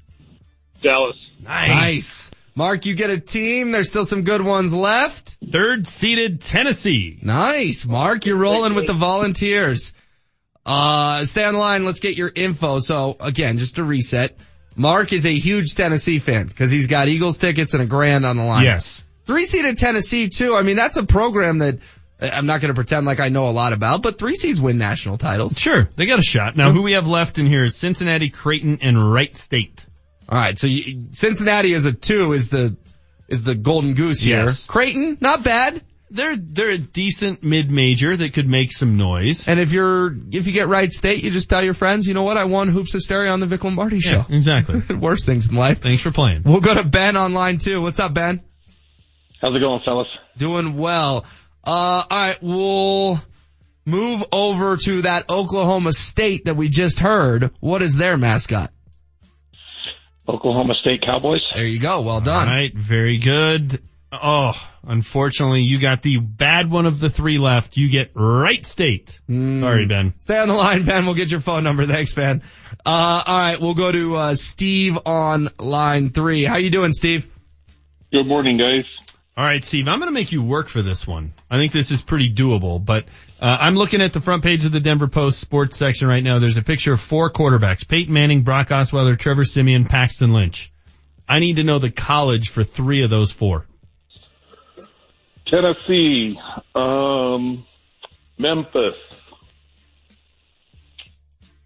[0.84, 1.16] Dallas.
[1.40, 2.32] Nice.
[2.56, 3.72] Mark, you get a team.
[3.72, 5.38] There's still some good ones left.
[5.50, 7.18] Third seeded Tennessee.
[7.22, 7.86] Nice.
[7.86, 9.94] Mark, you're rolling with the volunteers.
[10.66, 11.86] Uh, stay on the line.
[11.86, 12.80] Let's get your info.
[12.80, 14.38] So again, just to reset,
[14.76, 18.38] Mark is a huge Tennessee fan because he's got Eagles tickets and a grand on
[18.38, 18.66] the line.
[18.66, 19.04] Yes.
[19.26, 20.56] Three seeded Tennessee too.
[20.56, 21.80] I mean, that's a program that
[22.22, 24.60] uh, I'm not going to pretend like I know a lot about, but three seeds
[24.60, 25.58] win national titles.
[25.58, 26.56] Sure, they got a shot.
[26.56, 29.86] Now, who we have left in here is Cincinnati, Creighton, and Wright State.
[30.30, 30.58] All right.
[30.58, 32.78] So you, Cincinnati is a two is the,
[33.28, 34.46] is the golden goose here.
[34.46, 34.66] Yes.
[34.66, 35.82] Creighton, not bad.
[36.12, 39.48] They're they're a decent mid major that could make some noise.
[39.48, 42.24] And if you're, if you get right state, you just tell your friends, you know
[42.24, 42.36] what?
[42.38, 44.26] I won Hoops Hysteria on the Vic Lombardi show.
[44.28, 44.82] Yeah, exactly.
[44.96, 45.82] Worst things in life.
[45.82, 46.44] Thanks for playing.
[46.46, 47.80] We'll go to Ben online too.
[47.82, 48.42] What's up, Ben?
[49.42, 50.08] How's it going, fellas?
[50.36, 51.26] Doing well.
[51.64, 53.22] Uh, alright, we'll
[53.86, 57.52] move over to that Oklahoma State that we just heard.
[57.60, 58.72] What is their mascot?
[60.30, 61.42] Oklahoma State Cowboys.
[61.56, 62.02] There you go.
[62.02, 62.48] Well done.
[62.48, 63.82] right, very good.
[64.12, 64.54] Oh,
[64.88, 67.78] unfortunately, you got the bad one of the three left.
[67.78, 69.20] You get right State.
[69.30, 69.62] Mm.
[69.62, 70.14] Sorry, Ben.
[70.20, 71.06] Stay on the line, Ben.
[71.06, 71.86] We'll get your phone number.
[71.86, 72.42] Thanks, Ben.
[72.86, 76.44] Uh, alright, we'll go to, uh, Steve on line three.
[76.44, 77.30] How you doing, Steve?
[78.12, 78.86] Good morning, guys.
[79.38, 81.34] All right, Steve, I'm going to make you work for this one.
[81.50, 83.06] I think this is pretty doable, but
[83.42, 86.40] uh, I'm looking at the front page of the Denver Post sports section right now.
[86.40, 90.72] There's a picture of four quarterbacks, Peyton Manning, Brock Osweiler, Trevor Siemian, Paxton Lynch.
[91.28, 93.66] I need to know the college for three of those four.
[95.48, 96.38] Tennessee,
[96.76, 97.66] um,
[98.38, 98.96] Memphis,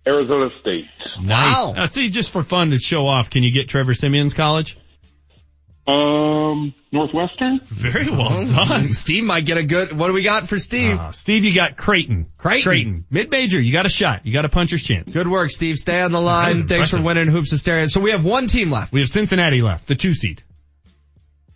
[0.05, 0.85] Arizona State.
[1.21, 1.57] Nice.
[1.57, 1.73] Wow.
[1.77, 4.77] Uh, see, just for fun to show off, can you get Trevor Siemian's college?
[5.85, 7.59] Um, Northwestern.
[7.63, 8.93] Very well done.
[8.93, 10.97] Steve might get a good, what do we got for Steve?
[10.97, 12.27] Uh, Steve, you got Creighton.
[12.37, 12.63] Creighton.
[12.63, 13.05] Creighton.
[13.09, 14.25] Mid-major, you got a shot.
[14.25, 15.11] You got a puncher's chance.
[15.11, 15.77] Good work, Steve.
[15.77, 16.51] Stay on the line.
[16.53, 17.03] is Thanks for impressive.
[17.03, 17.87] winning Hoops Hysteria.
[17.89, 18.93] So we have one team left.
[18.93, 20.41] We have Cincinnati left, the two seed.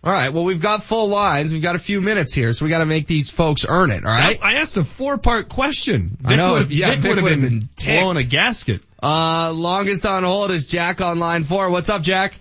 [0.03, 0.31] All right.
[0.33, 1.51] Well, we've got full lines.
[1.53, 4.05] We've got a few minutes here, so we got to make these folks earn it.
[4.05, 4.37] All right.
[4.41, 6.17] I, I asked a four-part question.
[6.25, 8.01] I know, would've- yeah, Vic Vic would have would've been, been ticked.
[8.01, 8.81] blowing a gasket.
[9.01, 11.69] Uh, longest on hold is Jack on line four.
[11.69, 12.39] What's up, Jack?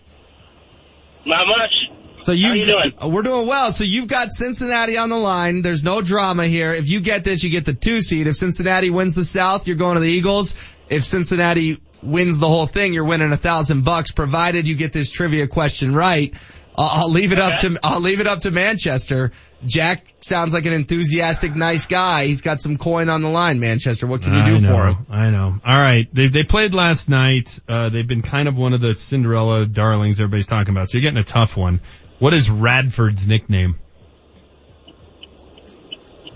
[1.27, 1.97] Not much.
[2.23, 3.13] So you, How you doing?
[3.13, 3.73] We're doing well.
[3.73, 5.63] So you've got Cincinnati on the line.
[5.63, 6.73] There's no drama here.
[6.73, 8.27] If you get this, you get the two seed.
[8.27, 10.57] If Cincinnati wins the South, you're going to the Eagles.
[10.89, 15.11] If Cincinnati wins the whole thing, you're winning a thousand bucks, provided you get this
[15.11, 16.35] trivia question right.
[16.79, 19.33] I'll leave it up to I'll leave it up to Manchester.
[19.65, 22.27] Jack sounds like an enthusiastic, nice guy.
[22.27, 23.61] He's got some coin on the line.
[23.61, 25.07] Manchester, what can you do know, for him?
[25.09, 25.59] I know.
[25.65, 26.07] All right.
[26.13, 27.59] They they played last night.
[27.67, 30.91] Uh, they've been kind of one of the Cinderella darlings everybody's talking about.
[30.91, 31.81] So you're getting a tough one.
[32.19, 33.79] What is Radford's nickname?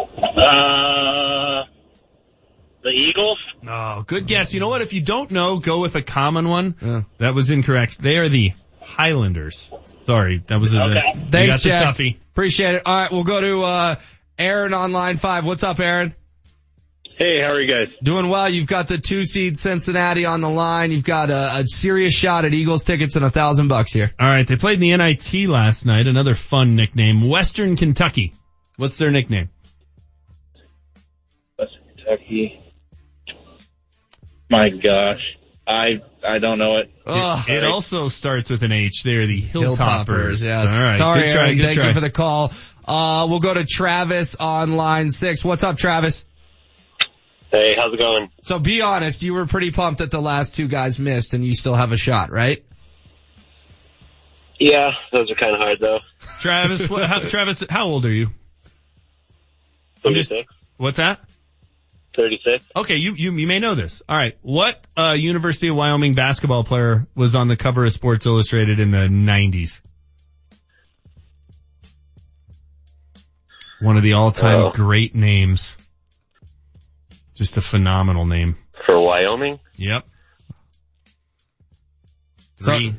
[0.01, 1.65] Uh,
[2.83, 3.39] the Eagles.
[3.69, 4.55] Oh, good guess.
[4.55, 4.81] You know what?
[4.81, 7.07] If you don't know, go with a common one.
[7.19, 8.01] That was incorrect.
[8.01, 9.71] They are the Highlanders.
[10.05, 11.01] Sorry, that was a, Okay.
[11.15, 12.17] you Thanks, got the Jack.
[12.33, 12.83] Appreciate it.
[12.87, 13.95] All right, we'll go to uh,
[14.39, 15.45] Aaron on line five.
[15.47, 16.15] What's up, Aaron?
[17.19, 17.95] Hey, how are you guys?
[18.03, 18.49] Doing well.
[18.49, 20.91] You've got the two seed Cincinnati on the line.
[20.91, 24.11] You've got a, a serious shot at Eagles tickets and a thousand bucks here.
[24.19, 26.07] All right, they played in the NIT last night.
[26.07, 28.33] Another fun nickname, Western Kentucky.
[28.79, 29.51] What's their nickname?
[31.59, 32.59] Western Kentucky.
[34.49, 35.21] My gosh,
[35.69, 36.91] I I don't know it.
[37.07, 39.03] Oh, It, it also starts with an H.
[39.05, 40.43] They're the Hilltoppers.
[40.45, 40.69] Yes.
[40.69, 40.99] All right.
[40.99, 41.57] Sorry, good try, Aaron.
[41.57, 41.89] good Thank try.
[41.89, 42.53] you for the call.
[42.87, 45.45] Uh, we'll go to Travis on line six.
[45.45, 46.25] What's up, Travis?
[47.51, 48.31] Hey, how's it going?
[48.43, 51.55] So be honest, you were pretty pumped that the last two guys missed and you
[51.57, 52.65] still have a shot, right?
[54.59, 56.01] Yeah, those are kind of hard though.
[56.41, 58.29] Travis, what, how, Travis, how old are you?
[60.05, 60.53] I'm just, 36.
[60.77, 61.19] what's that?
[62.17, 62.65] 36.
[62.77, 64.03] Okay, you, you, you may know this.
[64.09, 64.37] All right.
[64.43, 68.91] What, uh, University of Wyoming basketball player was on the cover of Sports Illustrated in
[68.91, 69.81] the 90s?
[73.81, 74.71] One of the all-time Oh.
[74.71, 75.77] great names.
[77.35, 78.57] Just a phenomenal name.
[78.85, 79.59] For Wyoming?
[79.77, 80.07] Yep.
[82.63, 82.95] Three,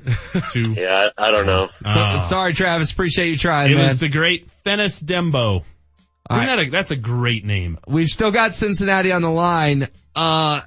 [0.51, 0.71] two.
[0.77, 1.67] Yeah, I, I don't know.
[1.85, 2.17] So, Ah.
[2.17, 2.91] sorry, Travis.
[2.91, 3.87] Appreciate you trying, It man.
[3.89, 5.63] was the great Fennis Dembo.
[6.29, 7.77] All Isn't that a, that's a great name.
[7.87, 9.87] We've still got Cincinnati on the line.
[10.15, 10.61] Uh,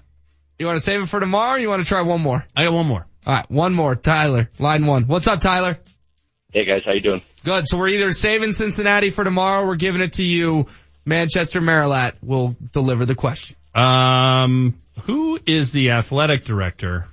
[0.58, 2.44] you want to save it for tomorrow or you want to try one more?
[2.54, 3.06] I got one more.
[3.26, 3.96] All right, one more.
[3.96, 5.04] Tyler, line one.
[5.04, 5.78] What's up, Tyler?
[6.52, 7.22] Hey guys, how you doing?
[7.42, 7.66] Good.
[7.66, 10.66] So we're either saving Cincinnati for tomorrow or we're giving it to you.
[11.04, 13.56] Manchester Merilatt will deliver the question.
[13.74, 17.06] Um, who is the athletic director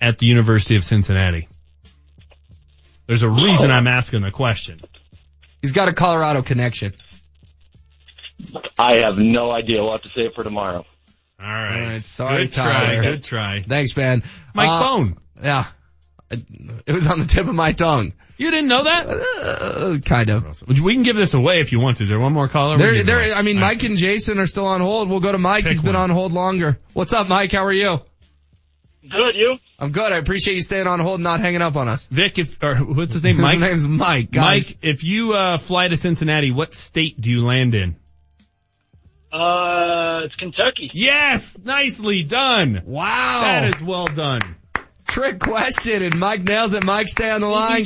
[0.00, 1.48] at the University of Cincinnati?
[3.06, 4.80] There's a reason I'm asking the question.
[5.62, 6.92] He's got a Colorado connection.
[8.78, 9.82] I have no idea.
[9.82, 10.84] We'll have to save it for tomorrow.
[11.40, 11.74] All right.
[11.82, 12.64] All right, sorry, good try.
[12.72, 13.02] Tyler.
[13.02, 13.62] Good try.
[13.66, 14.22] Thanks, man.
[14.54, 15.18] Mike Uh, Bohn.
[15.42, 15.66] Yeah.
[16.30, 18.14] It was on the tip of my tongue.
[18.38, 19.06] You didn't know that?
[19.08, 20.66] Uh, kind of.
[20.66, 22.04] We can give this away if you want to.
[22.04, 22.78] Is there one more caller?
[22.78, 23.34] There, there.
[23.34, 23.74] I mean, All right.
[23.76, 25.08] Mike and Jason are still on hold.
[25.10, 25.64] We'll go to Mike.
[25.64, 26.10] Pick He's been one.
[26.10, 26.78] on hold longer.
[26.94, 27.52] What's up, Mike?
[27.52, 28.00] How are you?
[29.02, 29.56] Good, you?
[29.82, 30.12] I'm good.
[30.12, 32.06] I appreciate you staying on hold and not hanging up on us.
[32.06, 33.36] Vic, if, or what's his name?
[33.40, 33.58] Mike?
[33.58, 34.30] His name's Mike.
[34.30, 34.68] Guys.
[34.68, 37.96] Mike, if you, uh, fly to Cincinnati, what state do you land in?
[39.32, 40.92] Uh, it's Kentucky.
[40.94, 41.58] Yes!
[41.58, 42.82] Nicely done!
[42.84, 43.40] Wow.
[43.42, 44.42] That is well done.
[45.08, 46.84] Trick question, and Mike nails it.
[46.84, 47.84] Mike, stay on the line.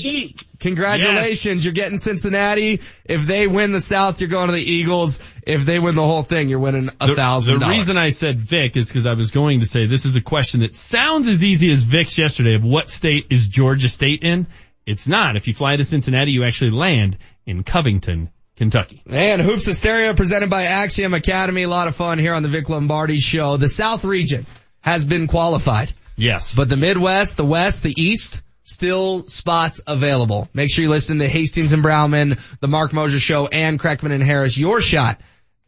[0.61, 2.81] Congratulations, you're getting Cincinnati.
[3.05, 5.20] If they win the South, you're going to the Eagles.
[5.43, 8.77] If they win the whole thing, you're winning a thousand the reason I said Vic
[8.77, 11.73] is because I was going to say this is a question that sounds as easy
[11.73, 14.47] as Vic's yesterday of what state is Georgia State in?
[14.87, 15.37] It's not.
[15.37, 19.03] If you fly to Cincinnati, you actually land in Covington, Kentucky.
[19.09, 21.65] And Hoops Hysteria presented by Axiom Academy.
[21.65, 23.57] A lot of fun here on the Vic Lombardi show.
[23.57, 24.47] The South region
[24.81, 25.93] has been qualified.
[26.16, 26.55] Yes.
[26.55, 30.48] But the Midwest, the West, the East, still spots available.
[30.52, 34.22] Make sure you listen to Hastings and Browman, the Marc Moser show, and Kreckman and
[34.22, 34.59] Harris.
[34.59, 35.20] Your shot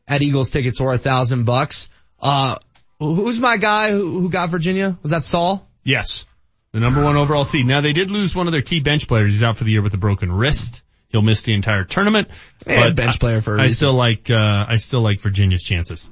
[0.06, 1.88] at Eagles tickets or a thousand bucks.
[2.20, 2.56] Uh,
[2.98, 4.98] who's my guy who, who got Virginia?
[5.02, 5.66] Was that Saul?
[5.84, 6.26] Yes.
[6.72, 7.66] The number one overall seed.
[7.66, 9.32] Now they did lose one of their key bench players.
[9.32, 10.82] He's out for the year with a broken wrist.
[11.08, 12.28] He'll miss the entire tournament.
[12.66, 16.06] Yeah, bench I- player for a I still like, uh, I still like Virginia's chances.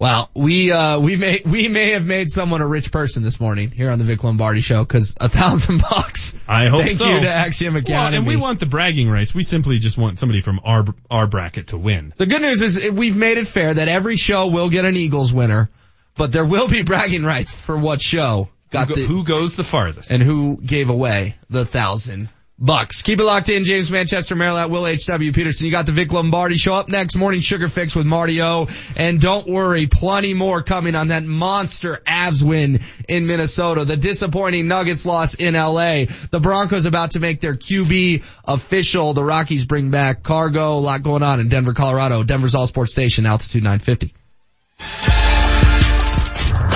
[0.00, 3.70] Wow, we uh we may we may have made someone a rich person this morning
[3.70, 6.34] here on the Vic Lombardi show because a thousand bucks.
[6.48, 7.06] I hope Thank so.
[7.06, 9.34] you to Axiom Well, and we want the bragging rights.
[9.34, 12.14] We simply just want somebody from our, our bracket to win.
[12.16, 15.34] The good news is we've made it fair that every show will get an Eagles
[15.34, 15.68] winner,
[16.16, 19.54] but there will be bragging rights for what show got Who, go- the who goes
[19.56, 20.10] the farthest?
[20.10, 22.30] and who gave away the thousand
[22.60, 23.02] bucks.
[23.02, 25.32] Keep it locked in, James Manchester, Maryland, Will H.W.
[25.32, 25.66] Peterson.
[25.66, 28.68] You got the Vic Lombardi show up next morning, Sugar Fix with Marty O.
[28.96, 33.84] And don't worry, plenty more coming on that monster Avs win in Minnesota.
[33.84, 36.04] The disappointing Nuggets loss in LA.
[36.30, 39.14] The Broncos about to make their QB official.
[39.14, 40.76] The Rockies bring back CarGo.
[40.76, 42.22] A lot going on in Denver, Colorado.
[42.22, 45.29] Denver's All Sports Station, altitude 950.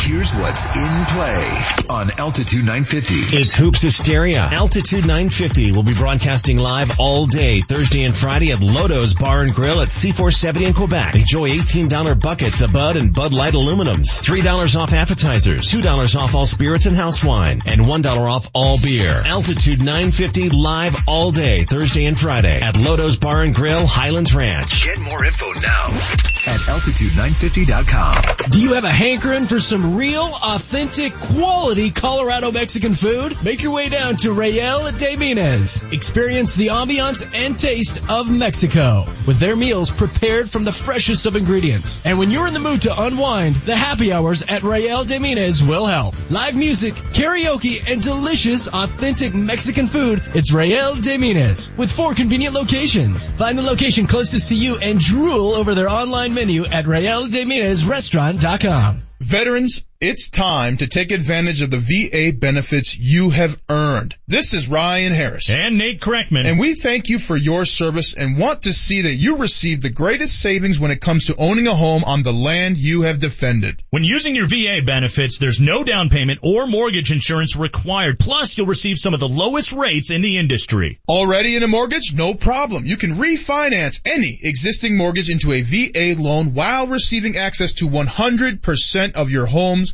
[0.05, 3.39] Here's what's in play on Altitude 950.
[3.39, 4.41] It's Hoops Hysteria.
[4.53, 9.55] Altitude 950 will be broadcasting live all day, Thursday and Friday at Lodo's Bar and
[9.55, 11.15] Grill at C470 in Quebec.
[11.15, 16.45] Enjoy $18 buckets of Bud and Bud Light aluminums, $3 off appetizers, $2 off all
[16.45, 19.23] spirits and house wine, and $1 off all beer.
[19.25, 24.85] Altitude 950 live all day, Thursday and Friday at Lodo's Bar and Grill, Highlands Ranch.
[24.85, 28.51] Get more info now at altitude950.com.
[28.51, 33.43] Do you have a hankering for some real, authentic, quality Colorado Mexican food?
[33.43, 35.83] Make your way down to Real de Minas.
[35.85, 41.37] Experience the ambiance and taste of Mexico with their meals prepared from the freshest of
[41.37, 42.03] ingredients.
[42.05, 45.63] And when you're in the mood to unwind, the happy hours at Real de Minas
[45.63, 46.15] will help.
[46.31, 50.23] Live music, karaoke, and delicious, authentic Mexican food.
[50.35, 53.31] It's Real de Minas with four convenient locations.
[53.31, 59.03] Find the location closest to you and drool over their online menu at RealDeMinasRestaurant.com.
[59.21, 64.15] Veterans, it's time to take advantage of the VA benefits you have earned.
[64.29, 65.49] This is Ryan Harris.
[65.49, 66.45] And Nate Kreckman.
[66.45, 69.89] And we thank you for your service and want to see that you receive the
[69.89, 73.83] greatest savings when it comes to owning a home on the land you have defended.
[73.89, 78.19] When using your VA benefits, there's no down payment or mortgage insurance required.
[78.19, 81.01] Plus, you'll receive some of the lowest rates in the industry.
[81.09, 82.13] Already in a mortgage?
[82.13, 82.85] No problem.
[82.85, 89.13] You can refinance any existing mortgage into a VA loan while receiving access to 100%
[89.15, 89.94] of your home's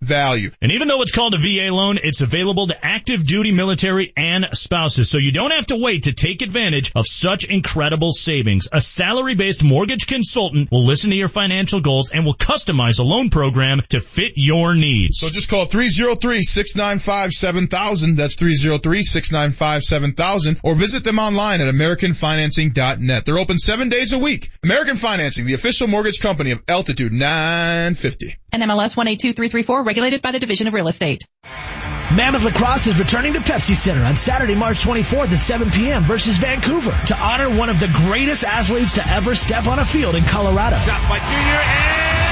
[0.00, 0.50] value.
[0.60, 4.46] And even though it's called a VA loan, it's available to active duty military and
[4.52, 5.08] spouses.
[5.10, 8.68] So you don't have to wait to take advantage of such incredible savings.
[8.72, 13.30] A salary-based mortgage consultant will listen to your financial goals and will customize a loan
[13.30, 15.18] program to fit your needs.
[15.18, 18.16] So just call 303-695-7000.
[18.16, 23.24] That's 303-695-7000 or visit them online at AmericanFinancing.net.
[23.24, 24.50] They're open seven days a week.
[24.62, 28.36] American Financing, the official mortgage company of Altitude 950.
[28.52, 31.24] NMLS 182334, regulated by the Division of Real Estate.
[31.44, 36.04] Mammoth Lacrosse is returning to Pepsi Center on Saturday, March 24th at 7 p.m.
[36.04, 40.14] versus Vancouver to honor one of the greatest athletes to ever step on a field
[40.14, 40.76] in Colorado.
[40.76, 42.25] Shot by Junior and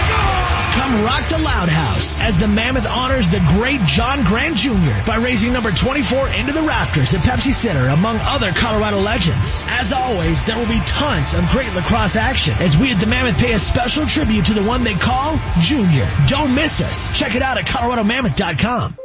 [0.75, 5.07] Come rock the Loud House as the Mammoth honors the great John Grant Jr.
[5.07, 9.65] by raising number 24 into the rafters at Pepsi Center among other Colorado legends.
[9.69, 13.39] As always, there will be tons of great lacrosse action as we at the Mammoth
[13.39, 16.09] pay a special tribute to the one they call Junior.
[16.27, 17.17] Don't miss us.
[17.17, 18.97] Check it out at coloradomammoth.com.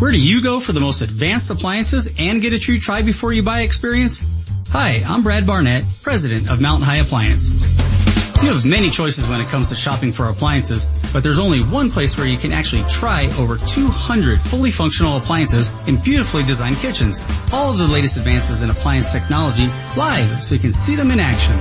[0.00, 3.32] Where do you go for the most advanced appliances and get a true try before
[3.32, 4.24] you buy experience?
[4.70, 8.11] Hi, I'm Brad Barnett, president of Mountain High Appliance.
[8.40, 11.90] You have many choices when it comes to shopping for appliances, but there's only one
[11.90, 17.22] place where you can actually try over 200 fully functional appliances in beautifully designed kitchens.
[17.52, 21.20] All of the latest advances in appliance technology live so you can see them in
[21.20, 21.54] action.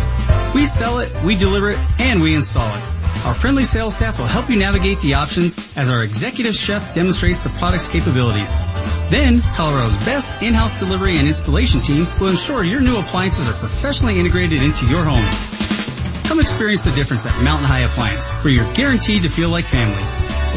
[0.55, 2.83] We sell it, we deliver it, and we install it.
[3.25, 7.41] Our friendly sales staff will help you navigate the options as our executive chef demonstrates
[7.41, 8.53] the product's capabilities.
[9.11, 14.19] Then, Colorado's best in-house delivery and installation team will ensure your new appliances are professionally
[14.19, 15.80] integrated into your home.
[16.31, 20.01] Come experience the difference at Mountain High Appliance, where you're guaranteed to feel like family.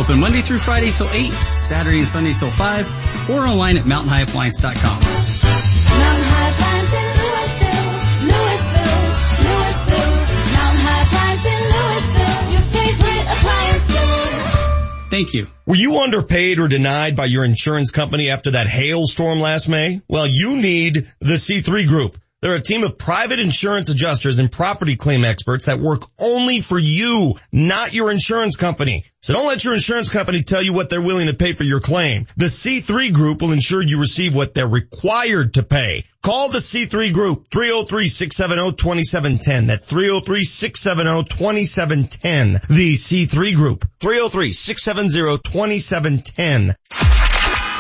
[0.01, 4.71] Open Monday through Friday till 8, Saturday and Sunday till 5, or online at mountainhighappliance.com.
[4.71, 7.91] Mountain High Appliance in Louisville,
[8.31, 9.03] Louisville,
[9.51, 10.15] Louisville.
[10.55, 15.11] Mountain High Appliance in Louisville, your favorite appliance store.
[15.11, 15.49] Thank you.
[15.67, 20.03] Were you underpaid or denied by your insurance company after that hailstorm last May?
[20.07, 22.17] Well, you need the C3 Group.
[22.45, 26.79] They're a team of private insurance adjusters and property claim experts that work only for
[26.79, 29.07] you, not your insurance company.
[29.23, 31.81] So don't let your insurance company tell you what they're willing to pay for your
[31.81, 32.27] claim.
[32.37, 36.05] The C3 Group will ensure you receive what they're required to pay.
[36.23, 39.67] Call the C3 Group, 303-670-2710.
[39.67, 42.67] That's 303-670-2710.
[42.67, 46.75] The C3 Group, 303-670-2710.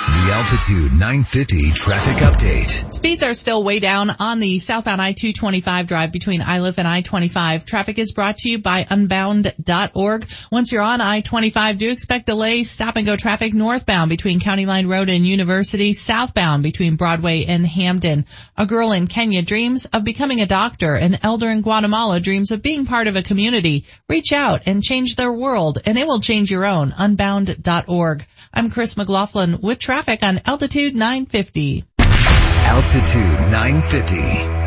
[0.06, 2.92] The Altitude 950 traffic update.
[2.92, 7.64] Speeds are still way down on the southbound I-225 drive between Iliff and I-25.
[7.64, 10.26] Traffic is brought to you by unbound.org.
[10.52, 12.70] Once you're on I-25, do expect delays.
[12.70, 17.66] Stop and go traffic northbound between County Line Road and University, southbound between Broadway and
[17.66, 18.26] Hampden.
[18.58, 20.96] A girl in Kenya dreams of becoming a doctor.
[20.96, 23.86] An elder in Guatemala dreams of being part of a community.
[24.06, 26.92] Reach out and change their world and it will change your own.
[26.94, 28.26] Unbound.org.
[28.56, 31.82] I'm Chris McLaughlin with traffic on Altitude 950.
[31.98, 34.16] Altitude 950,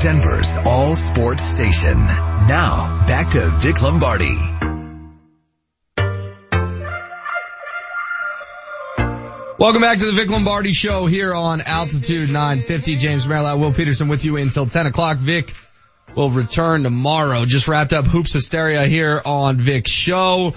[0.05, 1.97] Denver's all sports station.
[1.97, 4.35] Now, back to Vic Lombardi.
[9.57, 12.97] Welcome back to the Vic Lombardi show here on Altitude 950.
[12.97, 15.15] James Merilatt, Will Peterson with you until 10 o'clock.
[15.15, 15.53] Vic
[16.14, 17.45] will return tomorrow.
[17.45, 20.55] Just wrapped up Hoops Hysteria here on Vic's show.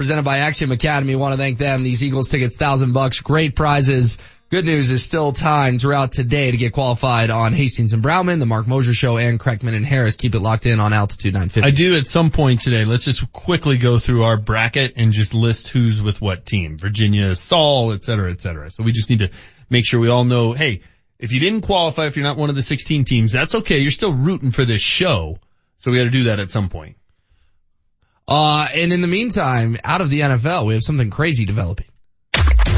[0.00, 1.14] Presented by Axiom Academy.
[1.14, 1.82] Want to thank them.
[1.82, 4.16] These Eagles tickets, thousand bucks, great prizes.
[4.48, 8.46] Good news is still time throughout today to get qualified on Hastings and Browman, the
[8.46, 10.16] Marc Moser Show, and Kreckman and Harris.
[10.16, 11.68] Keep it locked in on Altitude 950.
[11.68, 12.86] I do at some point today.
[12.86, 16.78] Let's just quickly go through our bracket and just list who's with what team.
[16.78, 18.70] Virginia, Saul, et cetera, et cetera.
[18.70, 19.30] So we just need to
[19.68, 20.80] make sure we all know, hey,
[21.18, 23.80] if you didn't qualify, if you're not one of the 16 teams, that's okay.
[23.80, 25.40] You're still rooting for this show.
[25.80, 26.96] So we got to do that at some point.
[28.30, 31.88] Uh, and in the meantime, out of the NFL, we have something crazy developing.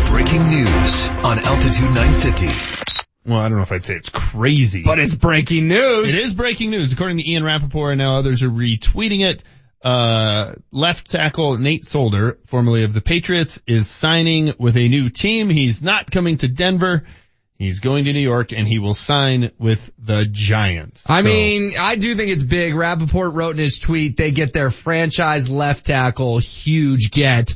[0.08, 2.92] Breaking news on Altitude 950.
[3.26, 4.82] Well, I don't know if I'd say it's crazy.
[4.82, 6.14] But it's breaking news.
[6.14, 6.92] It is breaking news.
[6.92, 9.44] According to Ian Rapoport and now others are retweeting it.
[9.84, 15.50] Uh, left tackle Nate Solder, formerly of the Patriots, is signing with a new team.
[15.50, 17.04] He's not coming to Denver.
[17.62, 21.04] He's going to New York and he will sign with the Giants.
[21.08, 22.74] I So- mean, I do think it's big.
[22.74, 27.54] Rapoport wrote in his tweet, they get their franchise left tackle, huge get.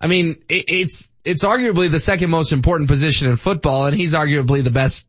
[0.00, 4.14] I mean, it, it's, it's arguably the second most important position in football and he's
[4.14, 5.06] arguably the best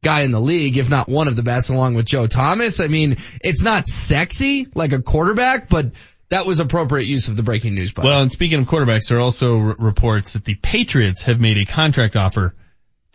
[0.00, 2.78] guy in the league, if not one of the best along with Joe Thomas.
[2.78, 5.90] I mean, it's not sexy like a quarterback, but
[6.30, 8.08] that was appropriate use of the breaking news button.
[8.10, 11.58] Well, and speaking of quarterbacks, there are also r- reports that the Patriots have made
[11.58, 12.54] a contract offer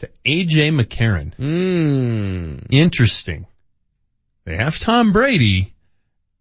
[0.04, 1.36] to AJ McCarron.
[1.38, 2.68] Mm.
[2.70, 3.48] Interesting.
[4.46, 5.74] They have Tom Brady,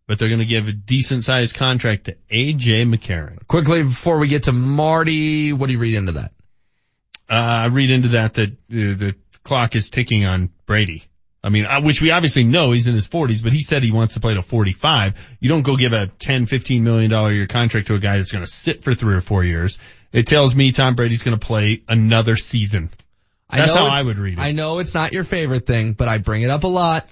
[0.07, 3.47] but they're going to give a decent sized contract to AJ McCarron.
[3.47, 6.33] Quickly before we get to Marty, what do you read into that?
[7.31, 9.15] Uh, I read into that that uh, the
[9.45, 11.05] clock is ticking on Brady.
[11.45, 13.91] I mean, uh, which we obviously know he's in his 40s, but he said he
[13.91, 15.37] wants to play to 45.
[15.41, 18.31] You don't go give a 10, 15 million dollar year contract to a guy that's
[18.31, 19.79] going to sit for three or four years.
[20.13, 22.91] It tells me Tom Brady's going to play another season.
[23.59, 24.41] That's know how I would read it.
[24.41, 27.09] I know it's not your favorite thing, but I bring it up a lot.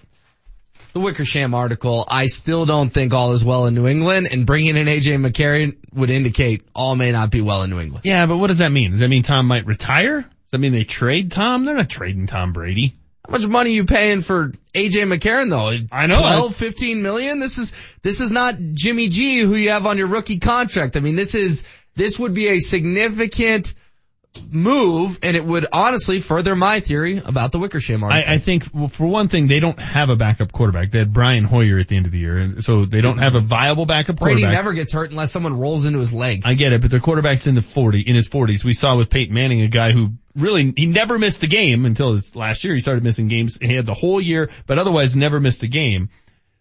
[0.93, 4.77] The Wickersham article, I still don't think all is well in New England, and bringing
[4.77, 8.05] in AJ McCarron would indicate all may not be well in New England.
[8.05, 8.91] Yeah, but what does that mean?
[8.91, 10.23] Does that mean Tom might retire?
[10.23, 11.65] Does that mean they trade Tom?
[11.65, 12.97] They're not trading Tom Brady.
[13.25, 15.69] How much money you paying for AJ McCarron though?
[15.93, 17.39] I know, 12, that's- 15 million?
[17.39, 17.73] This is,
[18.03, 20.97] this is not Jimmy G who you have on your rookie contract.
[20.97, 21.65] I mean, this is,
[21.95, 23.75] this would be a significant
[24.51, 28.31] move and it would honestly further my theory about the Wickersham article.
[28.31, 30.91] I, I think well, for one thing, they don't have a backup quarterback.
[30.91, 33.35] They had Brian Hoyer at the end of the year, and so they don't have
[33.35, 34.53] a viable backup Brady quarterback.
[34.53, 36.43] never gets hurt unless someone rolls into his leg.
[36.45, 38.65] I get it, but their quarterback's in the 40, in his 40s.
[38.65, 42.13] We saw with Peyton Manning, a guy who really, he never missed a game until
[42.13, 42.75] his last year.
[42.75, 43.59] He started missing games.
[43.61, 46.11] He had the whole year, but otherwise never missed a game.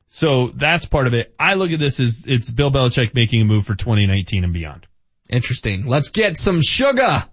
[0.08, 1.34] So that's part of it.
[1.40, 4.88] I look at this as it's Bill Belichick making a move for 2019 and beyond.
[5.30, 5.86] Interesting.
[5.86, 7.26] Let's get some sugar.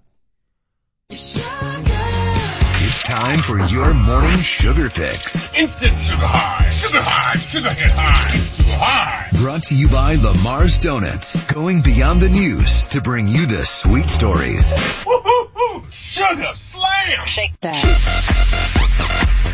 [1.09, 5.55] It's time for your morning sugar fix.
[5.55, 6.71] Instant sugar high.
[6.73, 7.37] Sugar high.
[7.37, 8.29] Sugar hit high.
[8.29, 9.29] Sugar high.
[9.33, 14.09] Brought to you by Lamar's Donuts, going beyond the news to bring you the sweet
[14.09, 15.05] stories.
[15.07, 15.85] Woo-hoo-hoo.
[15.91, 17.27] Sugar slam.
[17.27, 17.85] Shake that.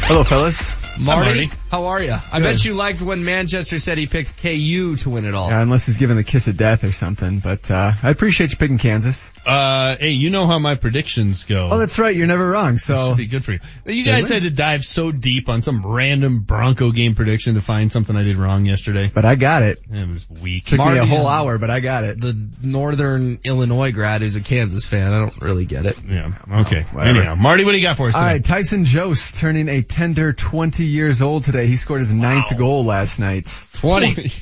[0.07, 0.99] Hello, fellas.
[0.99, 2.13] Marty, how are you?
[2.13, 2.43] I Good.
[2.43, 5.49] bet you liked when Manchester said he picked KU to win it all.
[5.49, 7.39] Yeah, unless he's given the kiss of death or something.
[7.39, 9.33] But uh, I appreciate you picking Kansas.
[9.47, 11.71] Uh, hey, you know how my predictions go.
[11.73, 12.15] Oh, that's right.
[12.15, 12.77] You're never wrong.
[12.77, 13.61] So Should be good for you.
[13.87, 14.35] You guys Really?
[14.35, 18.23] had to dive so deep on some random Bronco game prediction to find something I
[18.23, 19.11] did wrong yesterday.
[19.13, 19.81] But I got it.
[19.91, 20.67] It was weak.
[20.67, 22.21] Took me a whole hour, but I got it.
[22.21, 25.11] The Northern Illinois grad who's a Kansas fan.
[25.15, 25.99] I don't really get it.
[26.07, 26.33] Yeah.
[26.51, 26.83] Okay.
[26.93, 27.19] whatever.
[27.19, 28.33] Anyhow, Marty, what do you got for us All today?
[28.35, 31.62] right, Tyson Jost turning a tender 20 years old today.
[31.67, 33.47] He scored his ninth goal last night.
[33.75, 34.33] 20.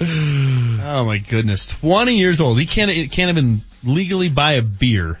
[0.00, 1.68] oh my goodness.
[1.80, 2.58] 20 years old.
[2.58, 5.18] He can't, can't even legally buy a beer.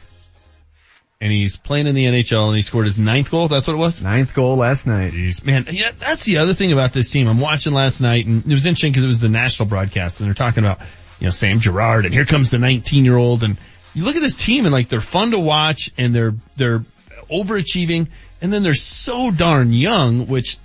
[1.20, 3.46] And he's playing in the NHL and he scored his ninth goal.
[3.46, 4.02] That's what it was?
[4.02, 5.12] Ninth goal last night.
[5.12, 7.28] Jeez, man, yeah, that's the other thing about this team.
[7.28, 10.26] I'm watching last night and it was interesting because it was the national broadcast and
[10.26, 10.80] they're talking about,
[11.20, 13.56] you know, Sam Girard and here comes the 19 year old and
[13.94, 16.84] you look at this team and like they're fun to watch and they're, they're
[17.30, 18.08] overachieving
[18.40, 20.58] and then they're so darn young, which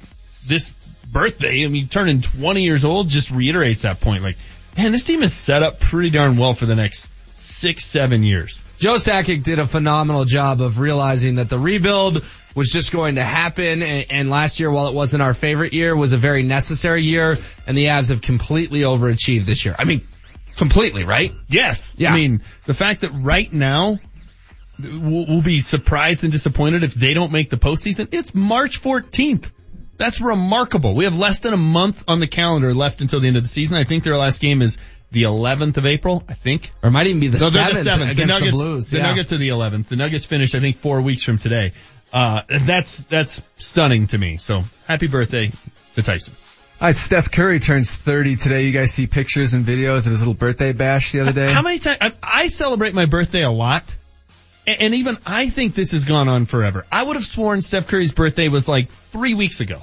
[0.47, 0.69] this
[1.11, 4.23] birthday, I mean, turning 20 years old just reiterates that point.
[4.23, 4.37] Like,
[4.77, 8.61] man, this team is set up pretty darn well for the next six, seven years.
[8.79, 12.23] Joe Sakic did a phenomenal job of realizing that the rebuild
[12.55, 15.95] was just going to happen and, and last year, while it wasn't our favorite year,
[15.95, 19.75] was a very necessary year and the Avs have completely overachieved this year.
[19.77, 20.01] I mean,
[20.57, 21.31] completely, right?
[21.47, 21.95] Yes.
[21.97, 22.13] Yeah.
[22.13, 23.97] I mean, the fact that right now
[24.79, 28.09] we'll, we'll be surprised and disappointed if they don't make the postseason.
[28.11, 29.49] It's March 14th.
[29.97, 30.93] That's remarkable.
[30.95, 33.49] We have less than a month on the calendar left until the end of the
[33.49, 33.77] season.
[33.77, 34.77] I think their last game is
[35.11, 36.71] the 11th of April, I think.
[36.83, 37.95] Or it might even be the No, 7th, the 7th.
[38.11, 38.89] against the Nuggets, the Blues.
[38.91, 39.03] The yeah.
[39.03, 39.87] Nuggets are the 11th.
[39.87, 41.71] The Nuggets finish, I think, four weeks from today.
[42.13, 44.37] Uh, that's, that's stunning to me.
[44.37, 45.51] So happy birthday
[45.95, 46.35] to Tyson.
[46.79, 48.65] All right, Steph Curry turns 30 today.
[48.65, 51.51] You guys see pictures and videos of his little birthday bash the other day?
[51.51, 53.83] How many times, I, I celebrate my birthday a lot.
[54.67, 56.85] And, and even I think this has gone on forever.
[56.91, 59.81] I would have sworn Steph Curry's birthday was like three weeks ago.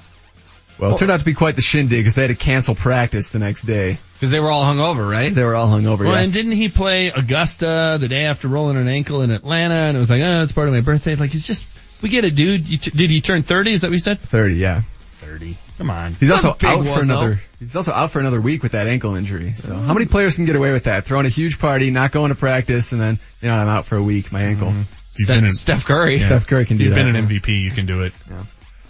[0.79, 3.31] Well, it turned out to be quite the shindig because they had to cancel practice
[3.31, 3.97] the next day.
[4.15, 5.33] Because they were all hungover, right?
[5.33, 6.01] They were all hungover.
[6.01, 6.23] Well, yeah.
[6.23, 9.75] and didn't he play Augusta the day after rolling an ankle in Atlanta?
[9.75, 11.15] And it was like, oh, it's part of my birthday.
[11.15, 11.69] Like, it's just,
[12.03, 12.69] we get it, dude.
[12.69, 13.75] You t- did he turn 30?
[13.75, 14.19] Is that what you said?
[14.19, 14.83] 30, yeah.
[15.19, 15.57] 30.
[15.79, 16.13] Come on.
[16.15, 17.31] He's That's also out for another.
[17.31, 17.39] though.
[17.59, 19.53] He's also out for another week with that ankle injury.
[19.53, 21.05] So how many players can get away with that?
[21.05, 23.97] Throwing a huge party, not going to practice, and then you know I'm out for
[23.97, 24.31] a week.
[24.33, 24.73] My ankle.
[25.17, 26.17] He's Steph, Steph Curry.
[26.17, 26.27] yeah.
[26.27, 27.05] Steph Curry can do He's that.
[27.05, 27.61] You've been an MVP.
[27.63, 28.13] You can do it.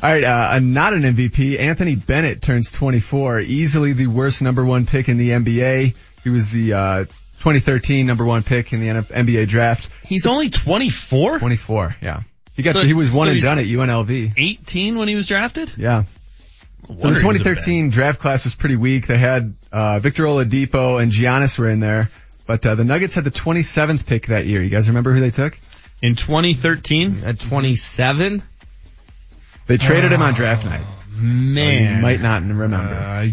[0.02, 1.58] All right, uh, not an MVP.
[1.58, 3.40] Anthony Bennett turns 24.
[3.40, 5.94] Easily the worst number one pick in the NBA.
[6.22, 9.90] He was the uh, 2013 number one pick in the NBA draft.
[10.04, 11.38] He's only 24?
[11.38, 12.20] 24, yeah.
[12.54, 14.34] He got So- he was one so and done at UNLV.
[14.36, 15.72] 18 when he was drafted?
[15.76, 16.04] Yeah.
[16.86, 19.06] So the 2013 draft class was pretty weak.
[19.06, 22.10] They had uh, Victor Oladipo and Giannis were in there,
[22.46, 24.62] but uh, the Nuggets had the 27th pick that year.
[24.62, 25.58] You guys remember who they took?
[26.02, 27.22] In 2013?
[27.24, 28.42] At 27?
[29.66, 30.82] They traded him on draft night.
[31.16, 31.96] Man.
[31.96, 32.76] You might not remember.
[32.76, 33.32] Uh, I,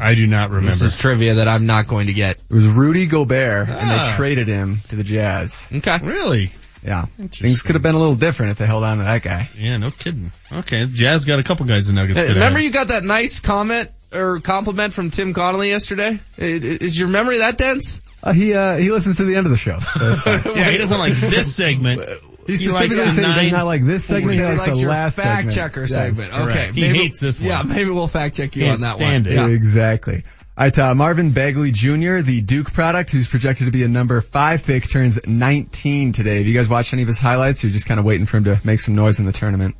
[0.00, 0.70] I do not remember.
[0.70, 2.38] This is trivia that I'm not going to get.
[2.38, 4.14] It was Rudy Gobert, and they Ah.
[4.16, 5.70] traded him to the Jazz.
[5.72, 5.98] Okay.
[6.02, 6.50] Really?
[6.84, 9.48] Yeah, things could have been a little different if they held on to that guy.
[9.58, 10.30] Yeah, no kidding.
[10.52, 12.20] Okay, Jazz got a couple guys in Nuggets.
[12.20, 16.18] Hey, remember you got that nice comment or compliment from Tim Connelly yesterday?
[16.38, 18.00] I- i- Is your memory that dense?
[18.22, 19.78] Uh, he uh, he listens to the end of the show.
[20.16, 20.52] So.
[20.54, 22.02] Yeah, he doesn't like this segment.
[22.46, 23.52] He He likes specifically the said he nine.
[23.52, 24.32] not like this segment.
[24.34, 25.54] He He likes likes the your last fact segment.
[25.56, 26.30] checker Yes, segment.
[26.30, 26.58] correct.
[26.58, 26.72] Okay.
[26.72, 27.48] He maybe- hates this one.
[27.48, 29.32] Yeah, maybe we'll fact check you Can't on that stand one.
[29.34, 29.36] it.
[29.36, 29.46] Yeah.
[29.48, 30.22] Exactly.
[30.58, 34.64] Right, uh, Marvin Bagley Jr., the Duke product, who's projected to be a number five
[34.64, 36.38] pick, turns 19 today.
[36.38, 37.62] Have you guys watched any of his highlights?
[37.62, 39.76] Or you're just kind of waiting for him to make some noise in the tournament.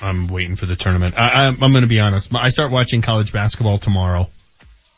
[0.00, 1.16] I'm waiting for the tournament.
[1.20, 2.34] I, I'm going to be honest.
[2.34, 4.28] I start watching college basketball tomorrow.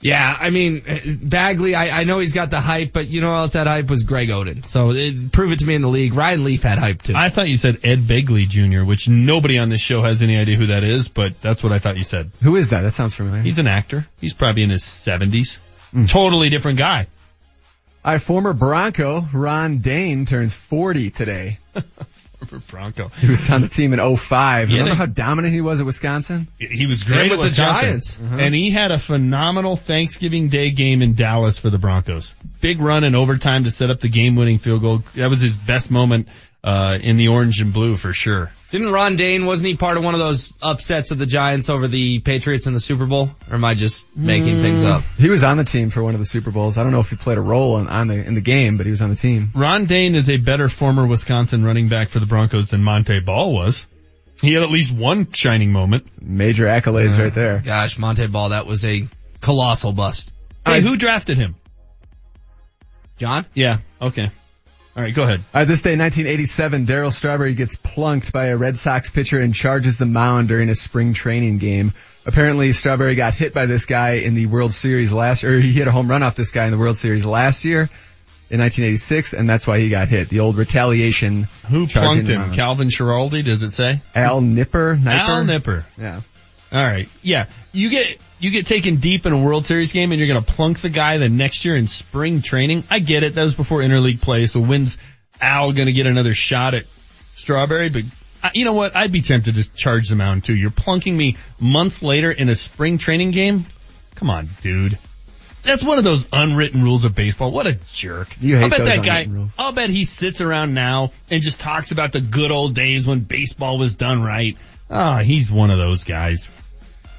[0.04, 0.82] Yeah, I mean,
[1.22, 3.88] Bagley, I, I know he's got the hype, but you know who else had hype
[3.88, 4.66] was Greg Oden.
[4.66, 6.12] So it, prove it to me in the league.
[6.12, 7.14] Ryan Leaf had hype too.
[7.16, 10.56] I thought you said Ed Begley Jr., which nobody on this show has any idea
[10.56, 12.30] who that is, but that's what I thought you said.
[12.42, 12.82] Who is that?
[12.82, 13.40] That sounds familiar.
[13.40, 14.06] He's an actor.
[14.20, 15.56] He's probably in his 70s.
[15.92, 16.04] Hmm.
[16.04, 17.06] Totally different guy.
[18.04, 21.60] Our former Bronco Ron Dayne turns 40 today.
[22.44, 23.08] For Bronco.
[23.08, 24.70] He was on the team in 05.
[24.70, 26.48] Yeah, Remember they- how dominant he was at Wisconsin?
[26.58, 28.18] He was great And at with the Giants.
[28.22, 28.36] Uh-huh.
[28.38, 32.34] And he had a phenomenal Thanksgiving Day game in Dallas for the Broncos.
[32.60, 35.02] Big run in overtime to set up the game-winning field goal.
[35.14, 36.28] That was his best moment
[36.64, 38.50] uh, in the orange and blue for sure.
[38.70, 41.86] Didn't Ron Dayne, wasn't he part of one of those upsets of the Giants over
[41.86, 43.28] the Patriots in the Super Bowl?
[43.50, 45.02] Or am I just making things up?
[45.18, 46.78] He was on the team for one of the Super Bowls.
[46.78, 48.86] I don't know if he played a role in, on the in the game, but
[48.86, 49.50] he was on the team.
[49.54, 53.52] Ron Dayne is a better former Wisconsin running back for the Broncos than Montee Ball
[53.52, 53.86] was.
[54.40, 56.06] He had at least one shining moment.
[56.20, 57.58] Major accolades right there.
[57.58, 59.06] Gosh, Montee Ball, that was a
[59.40, 60.32] colossal bust.
[60.66, 61.56] Hey, who drafted him?
[63.18, 63.44] John?
[63.54, 64.30] Yeah, okay.
[64.96, 65.40] All right, go ahead.
[65.52, 69.52] All right, this day, 1987, Darryl Strawberry gets plunked by a Red Sox pitcher and
[69.52, 71.92] charges the mound during a spring training game.
[72.26, 75.88] Apparently, Strawberry got hit by this guy in the World Series last, or he hit
[75.88, 77.88] a home run off this guy in the World Series last year
[78.50, 80.28] in 1986, and that's why he got hit.
[80.28, 81.48] The old retaliation.
[81.68, 82.54] Who plunked him?
[82.54, 84.00] Calvin Schiraldi, does it say?
[84.14, 84.96] Al Nipper?
[84.96, 85.10] Nipper?
[85.10, 85.84] Al Nipper.
[85.98, 86.20] Yeah.
[86.72, 87.08] All right.
[87.22, 87.46] Yeah.
[87.72, 90.52] You get you get taken deep in a World Series game and you're going to
[90.52, 92.84] plunk the guy the next year in spring training.
[92.90, 93.36] I get it.
[93.36, 94.44] That was before interleague play.
[94.44, 94.98] So when's
[95.40, 96.84] Al going to get another shot at
[97.36, 97.88] Strawberry?
[97.88, 98.02] But
[98.42, 98.94] uh, you know what?
[98.94, 100.54] I'd be tempted to charge the mound too.
[100.54, 103.64] You're plunking me months later in a spring training game.
[104.16, 104.98] Come on, dude.
[105.62, 107.50] That's one of those unwritten rules of baseball.
[107.50, 108.36] What a jerk.
[108.40, 109.54] You hate I'll bet that guy, rules.
[109.58, 113.20] I'll bet he sits around now and just talks about the good old days when
[113.20, 114.54] baseball was done right.
[114.90, 116.50] Ah, he's one of those guys.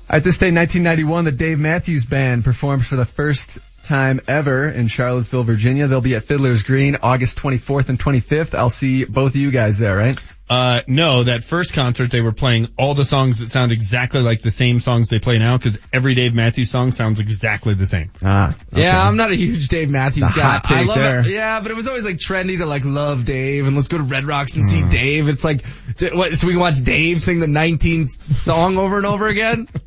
[0.09, 4.87] At this day, 1991, the Dave Matthews Band performed for the first time ever in
[4.87, 5.87] Charlottesville, Virginia.
[5.87, 8.55] They'll be at Fiddler's Green August 24th and 25th.
[8.55, 10.17] I'll see both of you guys there, right?
[10.47, 14.43] Uh, no, that first concert they were playing all the songs that sound exactly like
[14.43, 18.11] the same songs they play now because every Dave Matthews song sounds exactly the same.
[18.23, 18.55] Ah.
[18.71, 20.41] Yeah, I'm not a huge Dave Matthews The guy.
[20.43, 21.19] hot take I love there.
[21.21, 21.27] it.
[21.29, 24.03] Yeah, but it was always like trendy to like love Dave and let's go to
[24.03, 24.89] Red Rocks and see Hmm.
[24.89, 25.27] Dave.
[25.29, 25.65] It's like,
[26.13, 29.67] what, so we can watch Dave sing the 19th song over and over again?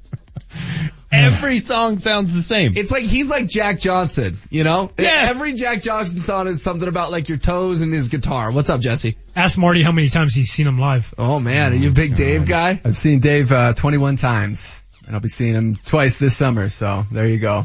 [1.11, 2.77] Every song sounds the same.
[2.77, 4.91] It's like he's like Jack Johnson, you know?
[4.99, 5.31] Yes.
[5.31, 8.53] Every Jack Johnson song is something about like your toes and his guitar.
[8.53, 9.17] What's up, Jesse?
[9.35, 11.15] Ask Marty how many times he's seen him live.
[11.17, 12.81] Oh man, are you a big Dave guy?
[12.85, 16.69] I've seen Dave, uh, 21 times and I'll be seeing him twice this summer.
[16.69, 17.65] So there you go.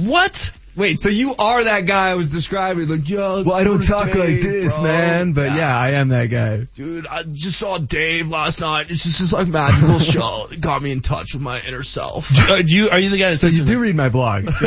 [0.00, 0.52] What?
[0.78, 2.88] Wait, so you are that guy I was describing?
[2.88, 6.66] Like, yo, Well, I don't talk like this, man, but yeah, I am that guy.
[6.76, 8.88] Dude, I just saw Dave last night.
[8.88, 10.46] It's just this like magical show.
[10.52, 12.32] It got me in touch with my inner self.
[12.32, 14.08] Do, uh, do you, are you the guy that So says you do read my
[14.08, 14.44] blog.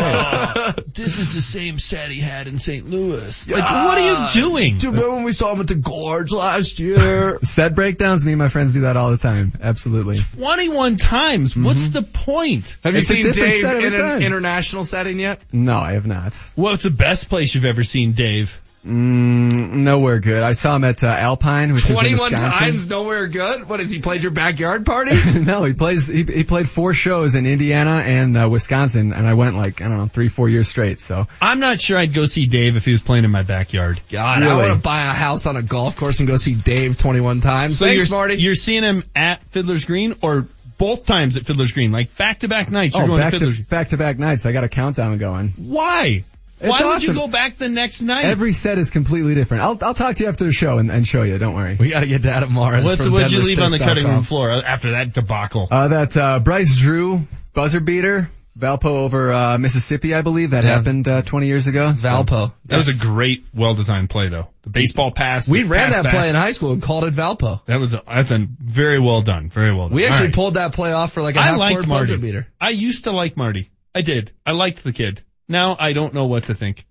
[0.93, 2.85] this is the same set he had in St.
[2.89, 3.47] Louis.
[3.49, 4.77] Like, what are you doing?
[4.79, 7.39] Dude, remember when we saw him at the Gorge last year?
[7.43, 9.53] Set breakdowns, me and my friends do that all the time.
[9.61, 10.19] Absolutely.
[10.38, 11.55] 21 times.
[11.55, 12.75] What's the point?
[12.83, 14.21] Have you It's a seen Dave in an time.
[14.21, 15.39] international setting yet?
[15.53, 16.33] No, I have not.
[16.55, 18.59] What's the best place you've ever seen Dave?
[18.85, 20.41] Mm, nowhere good.
[20.41, 23.69] I saw him at uh, Alpine, which is in 21 times, nowhere good?
[23.69, 25.11] What has he played your backyard party?
[25.39, 26.07] no, he plays.
[26.07, 29.87] He, he played four shows in Indiana and uh, Wisconsin, and I went like I
[29.87, 30.99] don't know three, four years straight.
[30.99, 34.01] So I'm not sure I'd go see Dave if he was playing in my backyard.
[34.09, 36.97] God, I want to buy a house on a golf course and go see Dave
[36.97, 37.77] 21 times.
[37.77, 38.35] So Thanks, you're, Marty.
[38.35, 40.47] you're seeing him at Fiddler's Green or
[40.81, 43.39] both times at Fiddler's Green, like back to back nights you're oh, going back to
[43.39, 44.45] Fiddler's to back to back nights.
[44.45, 45.49] I got a countdown going.
[45.57, 46.25] Why?
[46.59, 48.25] It's Why would you go back the next night?
[48.25, 49.63] Every set is completely different.
[49.63, 51.37] I'll I'll talk to you after the show and, and show you.
[51.37, 51.75] Don't worry.
[51.79, 54.05] we got to get to Adam Mares What's, from what'd you leave on the cutting
[54.05, 55.67] room floor after that debacle?
[55.71, 60.75] Uh, that uh, Bryce Drew buzzer beater, Valpo over uh, Mississippi, I believe that Yeah.
[60.75, 61.91] happened uh, 20 years ago.
[61.91, 62.53] Valpo.
[62.65, 64.47] that was a great, well-designed play though.
[64.63, 65.47] The baseball pass.
[65.47, 66.13] We ran pass that back.
[66.13, 67.65] play in high school and called it Valpo.
[67.65, 69.49] That was a, that's a very well done.
[69.49, 69.95] Very well done.
[69.95, 70.35] We actually right.
[70.35, 72.47] pulled that play off for like a I half court buzzer beater.
[72.59, 73.71] I used to like Marty.
[73.95, 74.31] I did.
[74.45, 75.23] I liked the kid.
[75.47, 76.85] Now I don't know what to think.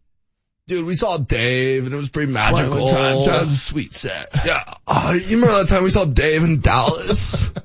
[0.67, 2.87] Dude, we saw Dave and it was pretty magical.
[2.89, 3.27] Time.
[3.27, 4.29] That was a sweet set.
[4.47, 4.63] Yeah.
[4.87, 7.51] Uh, you remember that time we saw Dave in Dallas?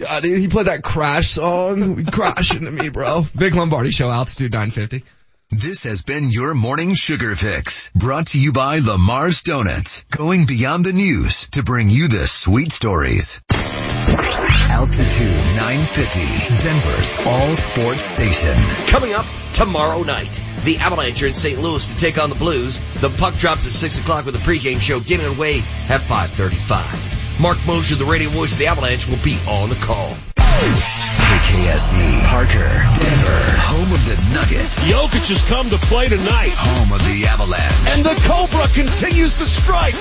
[0.00, 1.96] Uh, yeah, dude, he played that crash song.
[2.00, 3.26] We crashed into me, bro.
[3.36, 5.04] Big Lombardi Show, Altitude 950.
[5.50, 10.84] This has been your morning sugar fix brought to you by Lamar's Donuts, going beyond
[10.84, 13.42] the news to bring you the sweet stories.
[13.50, 18.56] Altitude 950, Denver's all sports station.
[18.86, 21.60] Coming up tomorrow night, the Avalanche are in St.
[21.60, 22.80] Louis to take on the Blues.
[23.00, 25.58] The puck drops at 6 o'clock with a pregame show getting away
[25.88, 27.19] at 5.35.
[27.40, 30.12] Marc Moser, the radio voice of the Avalanche, will be on the call.
[30.36, 36.52] KKSE, Parker, Denver, home of the Nuggets, Jokic has come to play tonight.
[36.52, 39.94] home of the Avalanche, And the Cobra continues to strike.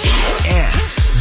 [0.46, 0.74] and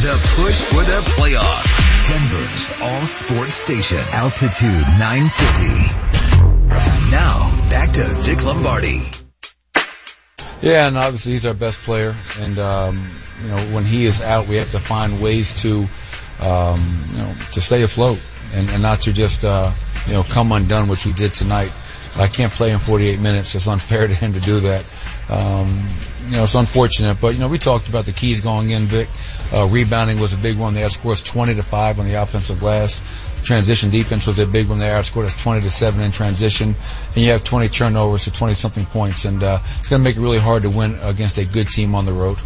[0.03, 1.79] the push for the playoffs.
[2.09, 7.11] Denver's all sports station, Altitude 950.
[7.11, 9.05] Now, back to Vic Lombardi.
[10.61, 13.09] Yeah, and obviously he's our best player, and um,
[13.41, 15.87] you know when he is out, we have to find ways to,
[16.41, 18.19] um, you know, to stay afloat
[18.53, 19.71] and, and not to just uh,
[20.07, 21.71] you know come undone, which we did tonight.
[22.17, 23.55] I can't play in 48 minutes.
[23.55, 24.85] It's unfair to him to do that.
[25.29, 25.87] Um,
[26.27, 28.83] you know, it's unfortunate, but you know we talked about the keys going in.
[28.83, 29.07] Vic,
[29.53, 30.73] uh, rebounding was a big one.
[30.73, 33.01] They outscored us 20 to five on the offensive glass.
[33.43, 34.79] Transition defense was a big one.
[34.79, 36.75] They outscored us 20 to seven in transition,
[37.15, 40.17] and you have 20 turnovers to 20 something points, and uh, it's going to make
[40.17, 42.37] it really hard to win against a good team on the road.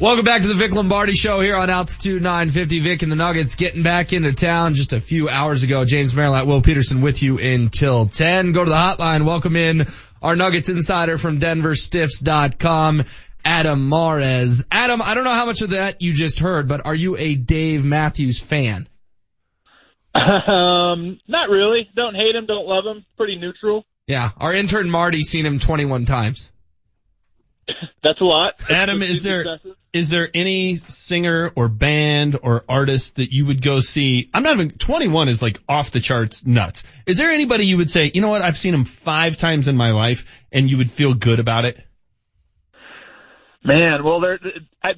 [0.00, 2.80] Welcome back to the Vic Lombardi Show here on Altitude 950.
[2.80, 5.84] Vic and the Nuggets getting back into town just a few hours ago.
[5.84, 8.52] James Merilatt, Will Peterson with you until 10.
[8.52, 9.26] Go to the hotline.
[9.26, 9.86] Welcome in
[10.22, 13.04] our Nuggets insider from DenverStiffs.com,
[13.44, 14.64] Adam Mares.
[14.70, 17.34] Adam, I don't know how much of that you just heard, but are you a
[17.34, 18.88] Dave Matthews fan?
[20.14, 21.88] Um, not really.
[21.94, 22.46] Don't hate him.
[22.46, 23.04] Don't love him.
[23.16, 23.84] Pretty neutral.
[24.06, 26.50] Yeah, our intern Marty seen him 21 times.
[28.02, 28.54] That's a lot.
[28.70, 29.60] Adam, is there
[29.92, 34.28] is there any singer or band or artist that you would go see?
[34.34, 36.82] I'm not even 21 is like off the charts nuts.
[37.06, 39.76] Is there anybody you would say, you know what, I've seen him five times in
[39.76, 41.78] my life, and you would feel good about it?
[43.62, 44.38] Man, well, there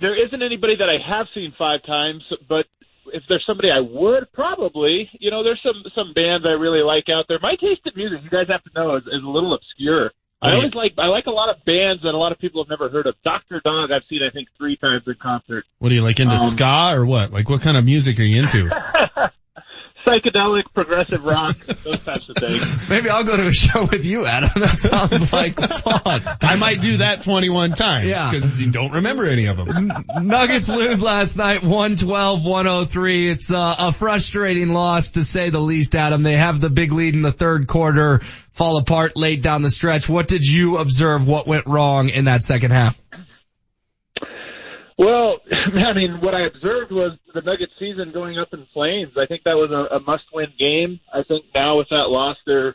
[0.01, 2.67] there isn't anybody that I have seen five times, but
[3.13, 7.09] if there's somebody I would probably, you know, there's some some bands I really like
[7.09, 7.39] out there.
[7.41, 10.11] My taste in music, you guys have to know, is, is a little obscure.
[10.43, 12.69] I always like I like a lot of bands that a lot of people have
[12.69, 13.15] never heard of.
[13.23, 15.65] Doctor Dog, I've seen I think three times in concert.
[15.79, 17.31] What are you like into Um, ska or what?
[17.31, 18.69] Like what kind of music are you into?
[20.07, 22.89] Psychedelic, progressive rock, those types of things.
[22.91, 24.51] Maybe I'll go to a show with you, Adam.
[24.63, 26.23] That sounds like fun.
[26.41, 28.07] I might do that 21 times.
[28.07, 28.31] Yeah.
[28.31, 30.05] Because you don't remember any of them.
[30.23, 33.31] Nuggets lose last night, 112-103.
[33.33, 36.23] It's uh, a frustrating loss to say the least, Adam.
[36.23, 38.21] They have the big lead in the third quarter,
[38.53, 40.09] fall apart late down the stretch.
[40.09, 41.27] What did you observe?
[41.27, 43.01] What went wrong in that second half?
[44.99, 45.39] Well,
[45.89, 49.13] I mean, what I observed was the Nuggets season going up in flames.
[49.17, 51.01] I think that was a, a must-win game.
[51.13, 52.75] I think now with that loss, they're,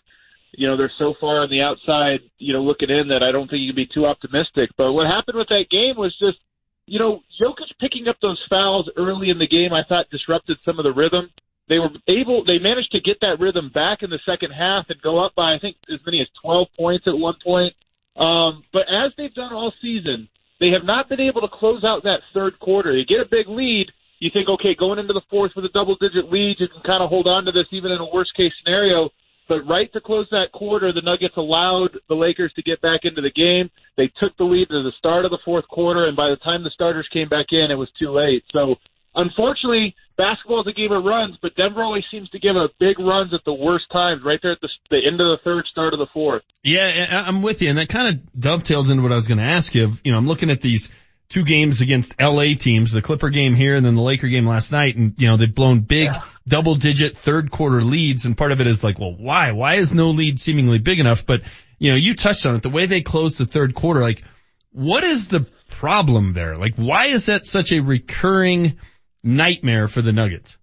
[0.52, 3.50] you know, they're so far on the outside, you know, looking in that I don't
[3.50, 4.70] think you can be too optimistic.
[4.78, 6.38] But what happened with that game was just,
[6.86, 9.74] you know, Jokic picking up those fouls early in the game.
[9.74, 11.30] I thought disrupted some of the rhythm.
[11.70, 15.02] They were able, they managed to get that rhythm back in the second half and
[15.02, 17.74] go up by I think as many as 12 points at one point
[18.16, 20.30] Um, but as they've done all season,
[20.60, 22.96] they have not been able to close out that third quarter.
[22.96, 23.88] You get a big lead,
[24.20, 27.04] you think, okay, going into the fourth with a double digit lead, you can kind
[27.04, 29.10] of hold on to this even in a worst case scenario.
[29.48, 33.22] But right to close that quarter, the Nuggets allowed the Lakers to get back into
[33.22, 33.70] the game.
[33.96, 36.64] They took the lead to the start of the fourth quarter, and by the time
[36.64, 38.44] the starters came back in, it was too late.
[38.52, 38.76] So,
[39.18, 43.00] unfortunately, basketball is a game of runs, but Denver always seems to give a big
[43.00, 45.94] runs at the worst times, right there at the, the end of the third, start
[45.94, 46.44] of the fourth.
[46.64, 49.44] Yeah, I'm with you, and that kind of dovetails into what I was going to
[49.44, 49.98] ask you.
[50.04, 50.90] You know, I'm looking at these
[51.30, 54.72] two games against LA teams, the Clipper game here and then the Laker game last
[54.72, 56.12] night, and you know they've blown big
[56.48, 59.52] double digit third quarter leads, and part of it is like, well, why?
[59.52, 61.26] Why is no lead seemingly big enough?
[61.26, 61.42] But
[61.80, 64.24] you know, you touched on it, the way they closed the third quarter, like,
[64.72, 66.56] what is the problem there?
[66.56, 68.78] Like, why is that such a recurring
[69.28, 70.58] nightmare for the Nuggets?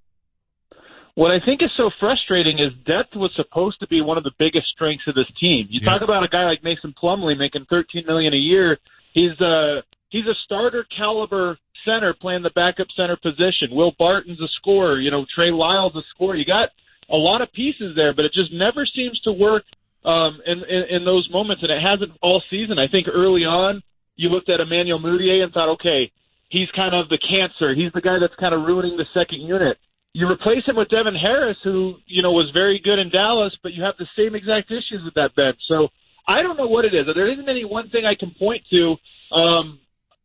[1.14, 4.32] What I think is so frustrating is depth was supposed to be one of the
[4.36, 5.68] biggest strengths of this team.
[5.70, 5.92] You Yeah.
[5.92, 8.78] talk about a guy like Mason Plumlee making 13 million a year.
[9.12, 13.70] He's a he's a starter caliber center playing the backup center position.
[13.70, 14.98] Will Barton's a scorer.
[14.98, 16.34] You know Trey Lyles a scorer.
[16.34, 16.70] You got
[17.08, 19.64] a lot of pieces there, but it just never seems to work
[20.04, 22.78] um, in, in in those moments, and it hasn't all season.
[22.80, 23.82] I think early on
[24.16, 26.10] you looked at Emmanuel Mudiay and thought, okay,
[26.54, 27.74] he's kind of the cancer.
[27.74, 29.76] He's the guy that's kind of ruining the second unit.
[30.12, 33.72] You replace him with Devin Harris, who you know was very good in Dallas, but
[33.72, 35.58] you have the same exact issues with that bench.
[35.66, 35.88] So
[36.28, 37.06] I don't know what it is.
[37.12, 38.94] There isn't any one thing I can point to.
[39.34, 39.80] Um,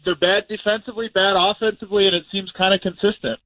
[0.05, 3.39] they're bad defensively, bad offensively, and it seems kind of consistent.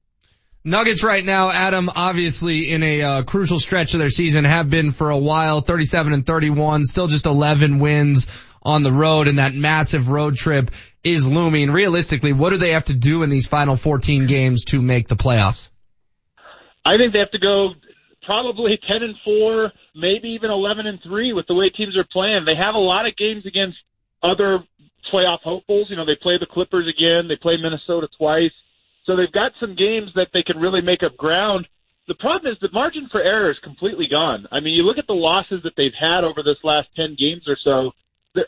[0.66, 4.92] Nuggets right now, Adam, obviously in a uh, crucial stretch of their season, have been
[4.92, 8.28] for a while, 37 and 31, still just 11 wins
[8.62, 10.70] on the road, and that massive road trip
[11.04, 11.70] is looming.
[11.70, 15.16] Realistically, what do they have to do in these final 14 games to make the
[15.16, 15.68] playoffs?
[16.84, 17.70] I think they have to go
[18.24, 22.44] probably ten and four, maybe even eleven and three with the way teams are playing.
[22.44, 23.76] They have a lot of games against
[24.22, 24.64] other
[25.12, 25.88] playoff hopefuls.
[25.90, 28.52] You know, they play the Clippers again, they play Minnesota twice.
[29.04, 31.68] So they've got some games that they can really make up ground.
[32.08, 34.46] The problem is the margin for error is completely gone.
[34.50, 37.42] I mean, you look at the losses that they've had over this last 10 games
[37.46, 37.92] or so,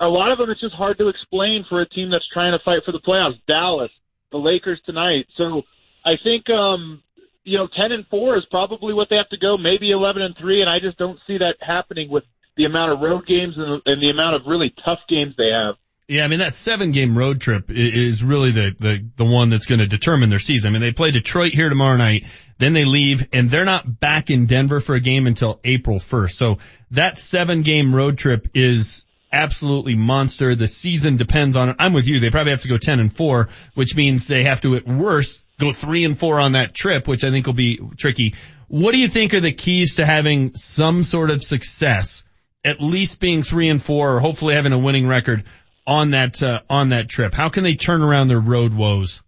[0.00, 2.64] a lot of them it's just hard to explain for a team that's trying to
[2.64, 3.38] fight for the playoffs.
[3.46, 3.90] Dallas,
[4.32, 5.26] the Lakers tonight.
[5.36, 5.62] So
[6.04, 7.02] I think um
[7.44, 10.36] you know 10 and 4 is probably what they have to go, maybe 11 and
[10.36, 12.24] 3 and I just don't see that happening with
[12.56, 15.76] the amount of road games and, and the amount of really tough games they have.
[16.08, 19.66] Yeah, I mean that seven game road trip is really the, the, the one that's
[19.66, 20.68] going to determine their season.
[20.68, 22.26] I mean they play Detroit here tomorrow night,
[22.58, 26.32] then they leave and they're not back in Denver for a game until April 1st.
[26.32, 26.58] So
[26.92, 29.04] that seven game road trip is
[29.36, 30.54] absolutely monster.
[30.54, 31.76] The season depends on it.
[31.78, 32.20] I'm with you.
[32.20, 35.42] They probably have to go 10 and 4, which means they have to at worst
[35.58, 38.34] go 3 and 4 on that trip, which I think will be tricky.
[38.68, 42.24] What do you think are the keys to having some sort of success,
[42.64, 45.44] at least being 3 and 4 or hopefully having a winning record
[45.86, 47.32] on that uh, on that trip?
[47.32, 49.22] How can they turn around their road woes?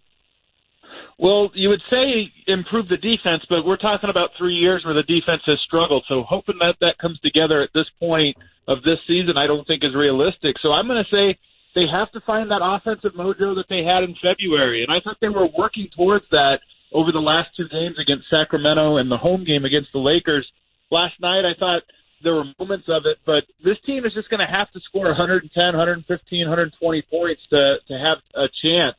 [1.19, 5.03] Well, you would say improve the defense, but we're talking about three years where the
[5.03, 6.05] defense has struggled.
[6.09, 8.36] So hoping that that comes together at this point
[8.69, 10.57] of this season, I don't think is realistic.
[10.62, 11.36] So I'm going to say
[11.74, 15.16] they have to find that offensive mojo that they had in February, and I thought
[15.20, 16.61] they were working towards that
[16.93, 20.47] over the last two games against Sacramento and the home game against the Lakers.
[20.90, 21.82] Last night, I thought
[22.23, 25.07] there were moments of it, but this team is just going to have to score
[25.07, 28.97] 110, 115, 120 points to to have a chance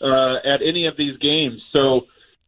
[0.00, 1.60] uh, at any of these games.
[1.72, 2.02] So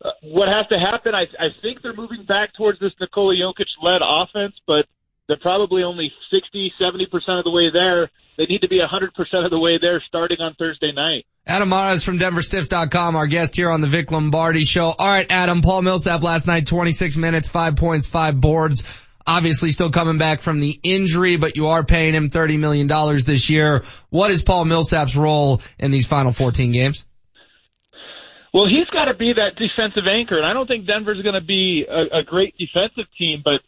[0.05, 1.15] uh, what has to happen?
[1.15, 4.87] I, I think they're moving back towards this Nikola Jokic led offense, but
[5.29, 8.11] they're probably only 60, 70 percent of the way there.
[8.37, 11.27] They need to be 100 percent of the way there starting on Thursday night.
[11.47, 14.87] Adam Mares from DenverStiffs.com, our guest here on the Vic Lombardi show.
[14.87, 18.85] All right, Adam, Paul Millsap last night, 26 minutes, five points, five boards.
[19.27, 22.89] Obviously still coming back from the injury, but you are paying him $30 million
[23.25, 23.85] this year.
[24.11, 27.05] What is Paul Millsap's role in these final 14 games?
[28.53, 31.45] Well, he's got to be that defensive anchor, and I don't think Denver's going to
[31.45, 33.65] be a, a great defensive team, but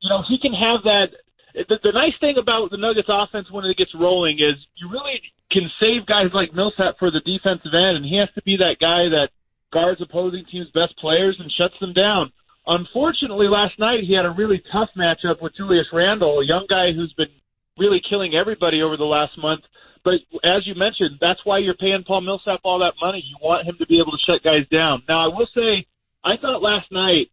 [0.00, 1.08] you know he can have that.
[1.54, 5.20] The, the nice thing about the Nuggets offense when it gets rolling is you really
[5.50, 8.76] can save guys like Millsap for the defensive end, and he has to be that
[8.78, 9.30] guy that
[9.72, 12.30] guards opposing teams' best players and shuts them down.
[12.66, 16.92] Unfortunately, last night he had a really tough matchup with Julius Randle, a young guy
[16.92, 17.32] who's been
[17.78, 19.62] really killing everybody over the last month.
[20.06, 23.24] But as you mentioned, that's why you're paying Paul Millsap all that money.
[23.26, 25.02] You want him to be able to shut guys down.
[25.08, 25.84] Now, I will say,
[26.24, 27.26] I thought last night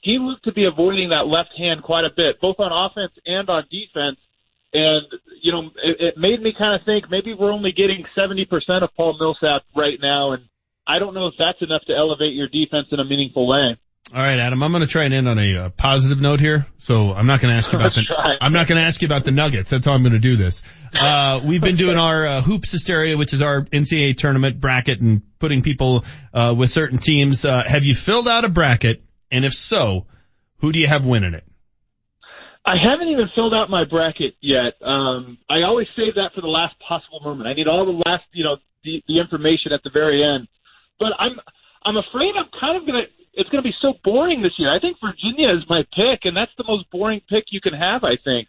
[0.00, 3.50] he looked to be avoiding that left hand quite a bit, both on offense and
[3.50, 4.16] on defense.
[4.72, 5.06] And,
[5.42, 8.46] you know, it, it made me kind of think maybe we're only getting 70%
[8.84, 10.30] of Paul Millsap right now.
[10.30, 10.44] And
[10.86, 13.76] I don't know if that's enough to elevate your defense in a meaningful way.
[14.12, 14.60] All right, Adam.
[14.62, 16.66] I'm going to try and end on a uh, positive note here.
[16.78, 18.04] So I'm not going to ask you about the.
[18.40, 19.70] I'm not going to ask you about the Nuggets.
[19.70, 20.62] That's how I'm going to do this.
[20.92, 25.22] Uh, we've been doing our uh, hoops hysteria, which is our NCAA tournament bracket, and
[25.38, 26.04] putting people
[26.34, 27.44] uh, with certain teams.
[27.44, 29.04] Uh, have you filled out a bracket?
[29.30, 30.06] And if so,
[30.58, 31.44] who do you have winning it?
[32.66, 34.74] I haven't even filled out my bracket yet.
[34.82, 37.48] Um, I always save that for the last possible moment.
[37.48, 40.48] I need all the last, you know, the, the information at the very end.
[40.98, 41.38] But I'm,
[41.84, 43.04] I'm afraid I'm kind of gonna.
[43.34, 44.74] It's gonna be so boring this year.
[44.74, 48.04] I think Virginia is my pick, and that's the most boring pick you can have.
[48.04, 48.48] I think.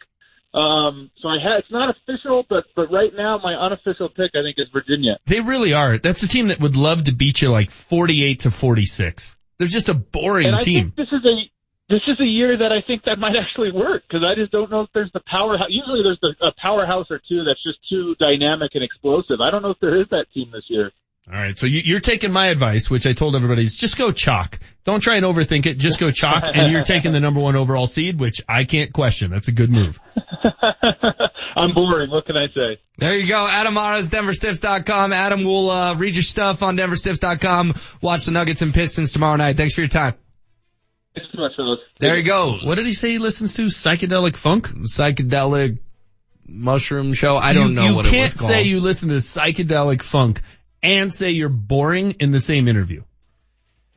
[0.54, 1.60] Um, so I had.
[1.60, 5.18] It's not official, but but right now my unofficial pick I think is Virginia.
[5.26, 5.98] They really are.
[5.98, 9.36] That's the team that would love to beat you like 48 to 46.
[9.58, 10.92] They're just a boring and I team.
[10.92, 11.34] think this is a
[11.88, 14.70] this is a year that I think that might actually work because I just don't
[14.70, 15.68] know if there's the powerhouse.
[15.68, 19.40] Usually there's the, a powerhouse or two that's just too dynamic and explosive.
[19.40, 20.90] I don't know if there is that team this year.
[21.28, 24.10] All right, so you, you're taking my advice, which I told everybody is just go
[24.10, 24.58] chalk.
[24.84, 25.78] Don't try and overthink it.
[25.78, 29.30] Just go chalk, and you're taking the number one overall seed, which I can't question.
[29.30, 30.00] That's a good move.
[31.56, 32.10] I'm boring.
[32.10, 32.80] What can I say?
[32.98, 33.46] There you go.
[33.46, 35.12] Adam Mares, DenverStiffs.com.
[35.12, 37.74] Adam will uh, read your stuff on DenverStiffs.com.
[38.00, 39.56] Watch the Nuggets and Pistons tomorrow night.
[39.56, 40.14] Thanks for your time.
[41.14, 41.78] Thanks so much, fellas.
[42.00, 42.52] There you go.
[42.62, 43.66] What did he say he listens to?
[43.66, 44.68] Psychedelic funk?
[44.68, 45.78] Psychedelic
[46.46, 47.36] mushroom show.
[47.36, 48.50] I don't you, know you what can't it was called.
[48.50, 50.42] say you listen to psychedelic funk
[50.82, 53.02] and say you're boring in the same interview.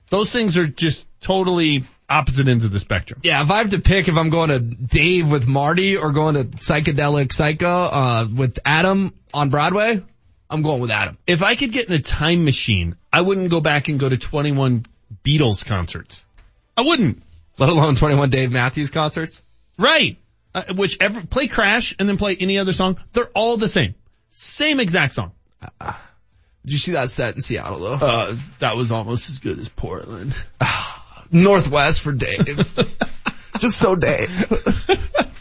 [0.09, 3.21] Those things are just totally opposite ends of the spectrum.
[3.23, 6.35] Yeah, if I have to pick if I'm going to Dave with Marty or going
[6.35, 10.03] to Psychedelic Psycho uh, with Adam on Broadway,
[10.49, 11.17] I'm going with Adam.
[11.25, 14.17] If I could get in a time machine, I wouldn't go back and go to
[14.17, 14.85] 21
[15.23, 16.23] Beatles concerts.
[16.77, 17.23] I wouldn't.
[17.57, 19.41] Let alone 21 Dave Matthews concerts.
[19.77, 20.17] Right.
[20.53, 22.99] Uh, whichever, play Crash and then play any other song.
[23.13, 23.95] They're all the same.
[24.31, 25.31] Same exact song.
[26.65, 27.93] Did you see that set in Seattle though?
[27.93, 30.35] Uh, that was almost as good as Portland.
[31.31, 32.45] Northwest for Dave.
[33.59, 34.29] Just so Dave.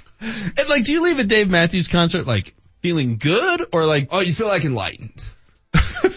[0.57, 4.21] And like, do you leave a Dave Matthews concert like feeling good or like, Oh,
[4.21, 5.23] you feel like enlightened.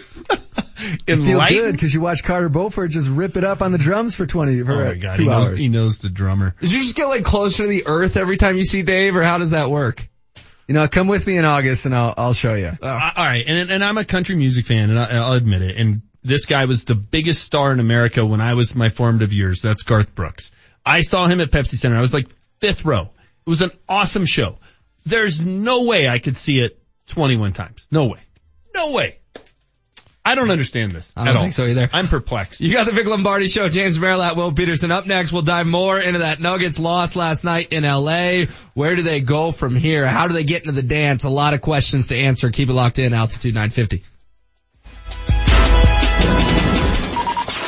[1.07, 4.13] You feel good because you watch Carter Beauford just rip it up on the drums
[4.15, 5.59] for 20, for Oh my god, two he knows, hours.
[5.59, 6.55] he knows the drummer.
[6.61, 9.23] Did you just get like closer to the earth every time you see Dave or
[9.23, 10.07] how does that work?
[10.67, 12.71] You know, come with me in August and I'll, I'll show you.
[12.81, 15.77] Uh, all right, and and I'm a country music fan, and I, I'll admit it.
[15.77, 19.61] And this guy was the biggest star in America when I was my formative years.
[19.61, 20.51] That's Garth Brooks.
[20.85, 21.97] I saw him at Pepsi Center.
[21.97, 22.27] I was like
[22.59, 23.09] fifth row.
[23.45, 24.57] It was an awesome show.
[25.05, 27.87] There's no way I could see it 21 times.
[27.91, 28.19] No way.
[28.75, 29.19] No way.
[30.27, 31.41] I don't understand this I at don't all.
[31.43, 31.89] think so either.
[31.93, 32.59] I'm perplexed.
[32.59, 34.91] You got the Vic Lombardi show, James Merilatt Will Peterson.
[34.91, 38.45] Up next, we'll dive more into that Nuggets loss last night in LA.
[38.73, 40.05] Where do they go from here?
[40.05, 41.23] How do they get into the dance?
[41.23, 42.49] A lot of questions to answer.
[42.51, 43.13] Keep it locked in.
[43.13, 44.03] Altitude 950.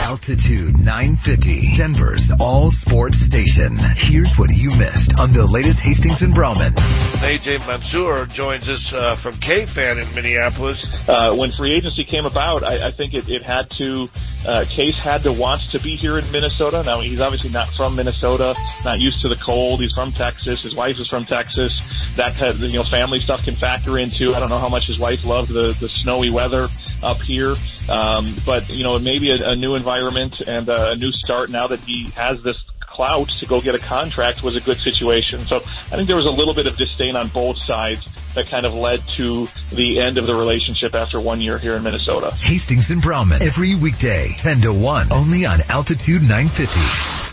[0.10, 3.78] Altitude 950, Denver's all sports station.
[3.96, 6.74] Here's what you missed on the latest Hastings and Browman.
[7.22, 10.88] AJ Mansour joins us uh, from K-Fan in Minneapolis.
[11.08, 14.08] Uh, when free agency came about, I, I think it, it had to,
[14.48, 16.82] uh, Case had to want to be here in Minnesota.
[16.84, 19.80] Now he's obviously not from Minnesota, not used to the cold.
[19.80, 20.64] He's from Texas.
[20.64, 21.84] His wife is from Texas.
[22.16, 24.34] That kind you know, family stuff can factor into.
[24.34, 26.68] I don't know how much his wife loved the, the snowy weather
[27.04, 27.54] up here.
[27.88, 31.68] Um, but you know, maybe a, a new environment and a, a new start now
[31.68, 35.40] that he has this clout to go get a contract was a good situation.
[35.40, 38.66] So I think there was a little bit of disdain on both sides that kind
[38.66, 42.32] of led to the end of the relationship after one year here in Minnesota.
[42.32, 47.30] Hastings and Browman every weekday, 10 to 1, only on Altitude 950.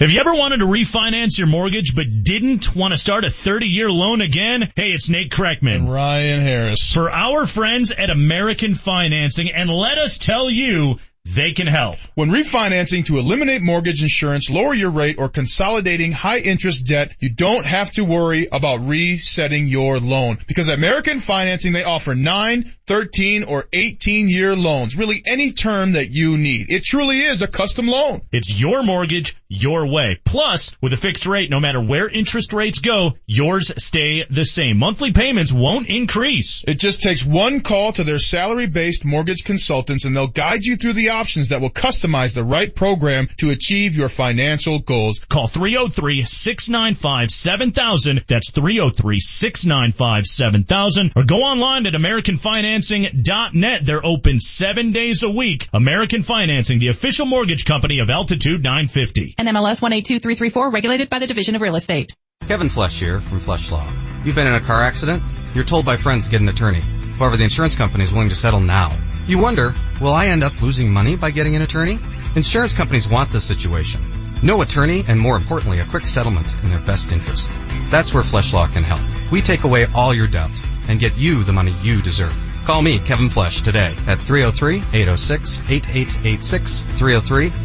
[0.00, 3.90] Have you ever wanted to refinance your mortgage but didn't want to start a 30-year
[3.90, 4.62] loan again?
[4.76, 5.74] Hey, it's Nate Kreckman.
[5.74, 6.92] And Ryan Harris.
[6.92, 11.96] For our friends at American Financing, and let us tell you, they can help.
[12.14, 17.28] When refinancing to eliminate mortgage insurance, lower your rate, or consolidating high interest debt, you
[17.28, 20.38] don't have to worry about resetting your loan.
[20.46, 24.96] Because at American Financing, they offer 9, 13, or 18 year loans.
[24.96, 26.70] Really any term that you need.
[26.70, 28.20] It truly is a custom loan.
[28.32, 30.20] It's your mortgage, your way.
[30.24, 34.76] Plus, with a fixed rate, no matter where interest rates go, yours stay the same.
[34.76, 36.64] Monthly payments won't increase.
[36.68, 40.92] It just takes one call to their salary-based mortgage consultants and they'll guide you through
[40.92, 45.20] the options that will customize the right program to achieve your financial goals.
[45.20, 48.26] Call 303-695-7000.
[48.26, 51.12] That's 303-695-7000.
[51.16, 53.86] Or go online at AmericanFinancing.net.
[53.86, 55.70] They're open seven days a week.
[55.72, 59.36] American Financing, the official mortgage company of Altitude 950.
[59.38, 62.12] NMLS 182334, regulated by the Division of Real Estate.
[62.48, 63.88] Kevin Flesch here from Flesch Law.
[64.24, 65.22] You've been in a car accident?
[65.54, 66.80] You're told by friends to get an attorney.
[66.80, 68.98] However, the insurance company is willing to settle now.
[69.28, 72.00] You wonder, will I end up losing money by getting an attorney?
[72.34, 74.00] Insurance companies want this situation.
[74.42, 77.48] No attorney and more importantly, a quick settlement in their best interest.
[77.90, 79.00] That's where Flesch Law can help.
[79.30, 80.50] We take away all your doubt
[80.88, 82.34] and get you the money you deserve.
[82.64, 86.84] Call me, Kevin Flesch, today at 303-806-8886,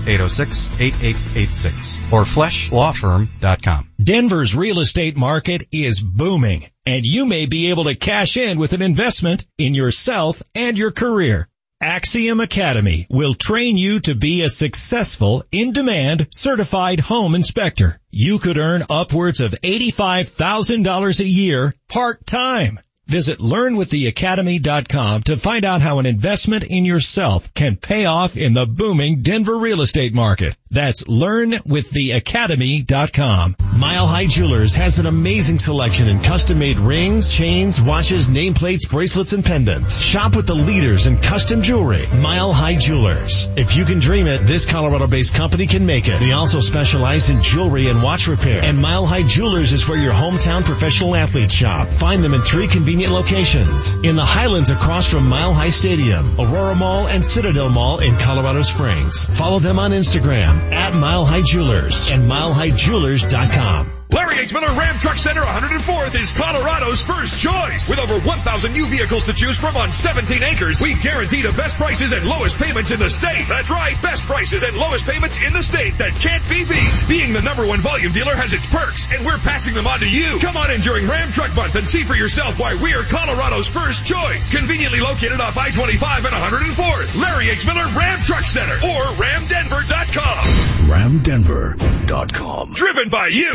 [0.05, 3.89] 303-806-8886, or fleschlawfirm.com.
[4.01, 8.73] Denver's real estate market is booming, and you may be able to cash in with
[8.73, 11.47] an investment in yourself and your career.
[11.81, 17.99] Axiom Academy will train you to be a successful, in-demand, certified home inspector.
[18.09, 22.79] You could earn upwards of $85,000 a year part-time.
[23.07, 28.65] Visit learnwiththeacademy.com to find out how an investment in yourself can pay off in the
[28.65, 30.55] booming Denver real estate market.
[30.71, 33.57] That's learnwiththeacademy.com.
[33.77, 39.33] Mile High Jewelers has an amazing selection in custom made rings, chains, watches, nameplates, bracelets,
[39.33, 39.99] and pendants.
[39.99, 42.07] Shop with the leaders in custom jewelry.
[42.07, 43.47] Mile High Jewelers.
[43.57, 46.19] If you can dream it, this Colorado based company can make it.
[46.19, 48.63] They also specialize in jewelry and watch repair.
[48.63, 51.89] And Mile High Jewelers is where your hometown professional athletes shop.
[51.89, 53.95] Find them in three convenient locations.
[54.03, 58.61] In the Highlands across from Mile High Stadium, Aurora Mall, and Citadel Mall in Colorado
[58.61, 59.25] Springs.
[59.35, 64.02] Follow them on Instagram at Mile High Jewelers and milehighjewelers.com.
[64.13, 64.53] Larry H.
[64.53, 67.89] Miller Ram Truck Center 104th is Colorado's first choice.
[67.89, 71.77] With over 1,000 new vehicles to choose from on 17 acres, we guarantee the best
[71.77, 73.47] prices and lowest payments in the state.
[73.49, 77.05] That's right, best prices and lowest payments in the state that can't be beat.
[77.09, 80.07] Being the number one volume dealer has its perks, and we're passing them on to
[80.07, 80.37] you.
[80.37, 84.05] Come on in during Ram Truck Month and see for yourself why we're Colorado's first
[84.05, 84.51] choice.
[84.51, 87.19] Conveniently located off I-25 and 104th.
[87.19, 87.65] Larry H.
[87.65, 90.73] Miller Ram Truck Center or ramdenver.com.
[90.93, 92.73] RamDenver.com.
[92.73, 93.51] Driven by you.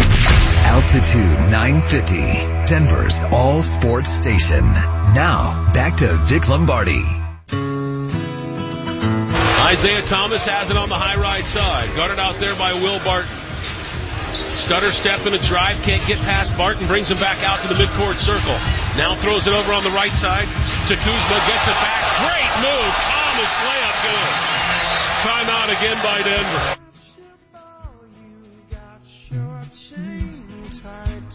[0.69, 4.65] Altitude 950, Denver's all sports station.
[4.65, 7.03] Now, back to Vic Lombardi.
[9.69, 11.95] Isaiah Thomas has it on the high right side.
[11.95, 13.29] Guarded out there by Will Barton.
[13.29, 17.75] Stutter step in a drive, can't get past Barton, brings him back out to the
[17.75, 18.57] midcourt circle.
[18.97, 20.49] Now throws it over on the right side
[20.89, 22.01] to Kuzma, gets it back.
[22.27, 22.95] Great move.
[23.07, 24.35] Thomas layup good.
[25.23, 26.88] Timeout again by Denver.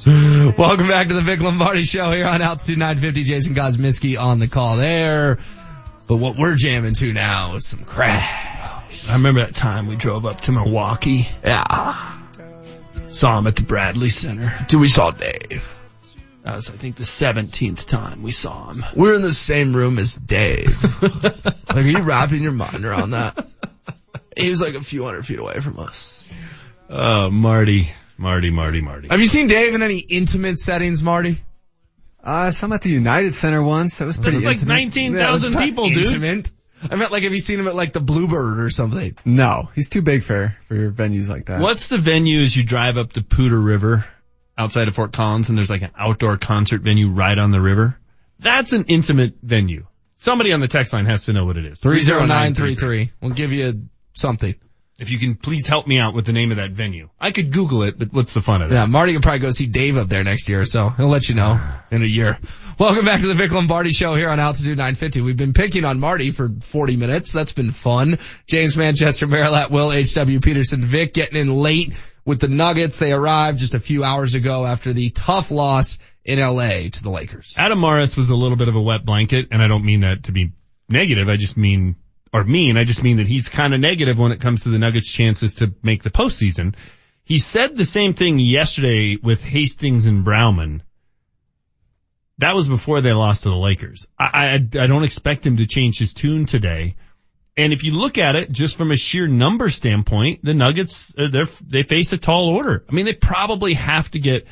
[0.05, 3.23] Welcome back to the Vic Lombardi Show here on Altitude 950.
[3.23, 5.37] Jason Gosmiski on the call there.
[6.09, 8.89] But what we're jamming to now is some crack.
[9.07, 11.29] I remember that time we drove up to Milwaukee.
[11.41, 12.17] Yeah.
[13.07, 14.51] Saw him at the Bradley Center.
[14.67, 15.73] Dude, we saw Dave.
[16.43, 18.83] That was, I think, the 17th time we saw him.
[18.93, 21.01] We're in the same room as Dave.
[21.69, 23.47] like, are you wrapping your mind around that?
[24.35, 26.27] He was like a few hundred feet away from us.
[26.89, 27.89] Oh, Marty.
[28.23, 29.09] Marty, Marty, Marty.
[29.09, 31.37] Have you seen Dave in any intimate settings, Marty?
[32.23, 33.97] Uh, some at the United Center once.
[33.97, 35.19] That was pretty It's like intimate.
[35.19, 36.07] 19,000 people, dude.
[36.07, 36.51] Intimate?
[36.89, 39.17] I meant like, have you seen him at like the Bluebird or something?
[39.25, 41.59] No, he's too big for, for venues like that.
[41.59, 44.05] What's the venue as you drive up the Poudre River
[44.57, 47.99] outside of Fort Collins and there's like an outdoor concert venue right on the river?
[48.39, 49.85] That's an intimate venue.
[50.15, 51.81] Somebody on the text line has to know what it is.
[51.81, 53.11] 30933.
[53.21, 54.55] We'll give you something.
[54.99, 57.09] If you can please help me out with the name of that venue.
[57.19, 58.75] I could Google it, but what's the fun of it?
[58.75, 61.35] Yeah, Marty could probably go see Dave up there next year, so he'll let you
[61.35, 62.37] know in a year.
[62.77, 65.21] Welcome back to the Vic Lombardi Show here on Altitude 950.
[65.21, 67.33] We've been picking on Marty for 40 minutes.
[67.33, 68.19] That's been fun.
[68.45, 70.39] James Manchester, Merilatt, Will, H.W.
[70.39, 72.99] Peterson, Vic getting in late with the Nuggets.
[72.99, 77.09] They arrived just a few hours ago after the tough loss in LA to the
[77.09, 77.55] Lakers.
[77.57, 80.23] Adam Mares was a little bit of a wet blanket, and I don't mean that
[80.25, 80.51] to be
[80.87, 81.29] negative.
[81.29, 81.95] I just mean,
[82.33, 84.79] or mean, I just mean that he's kind of negative when it comes to the
[84.79, 86.75] Nuggets' chances to make the postseason.
[87.23, 90.81] He said the same thing yesterday with Hastings and Browman.
[92.39, 94.07] That was before they lost to the Lakers.
[94.19, 96.95] I, I, I don't expect him to change his tune today.
[97.55, 101.27] And if you look at it just from a sheer number standpoint, the Nuggets, uh,
[101.31, 102.83] they're, they face a tall order.
[102.89, 104.47] I mean, they probably have to get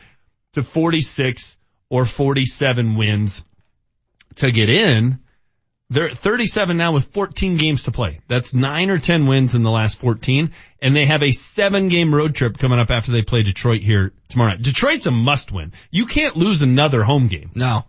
[0.54, 1.58] to 46
[1.90, 3.44] or 47 wins
[4.36, 5.20] to get in.
[5.92, 8.20] They're at 37 now with 14 games to play.
[8.30, 10.52] That's nine or 10 wins in the last 14.
[10.82, 14.14] And they have a seven game road trip coming up after they play Detroit here
[14.30, 14.62] tomorrow night.
[14.62, 15.74] Detroit's a must win.
[15.92, 17.52] You can't lose another home game.
[17.56, 17.84] No.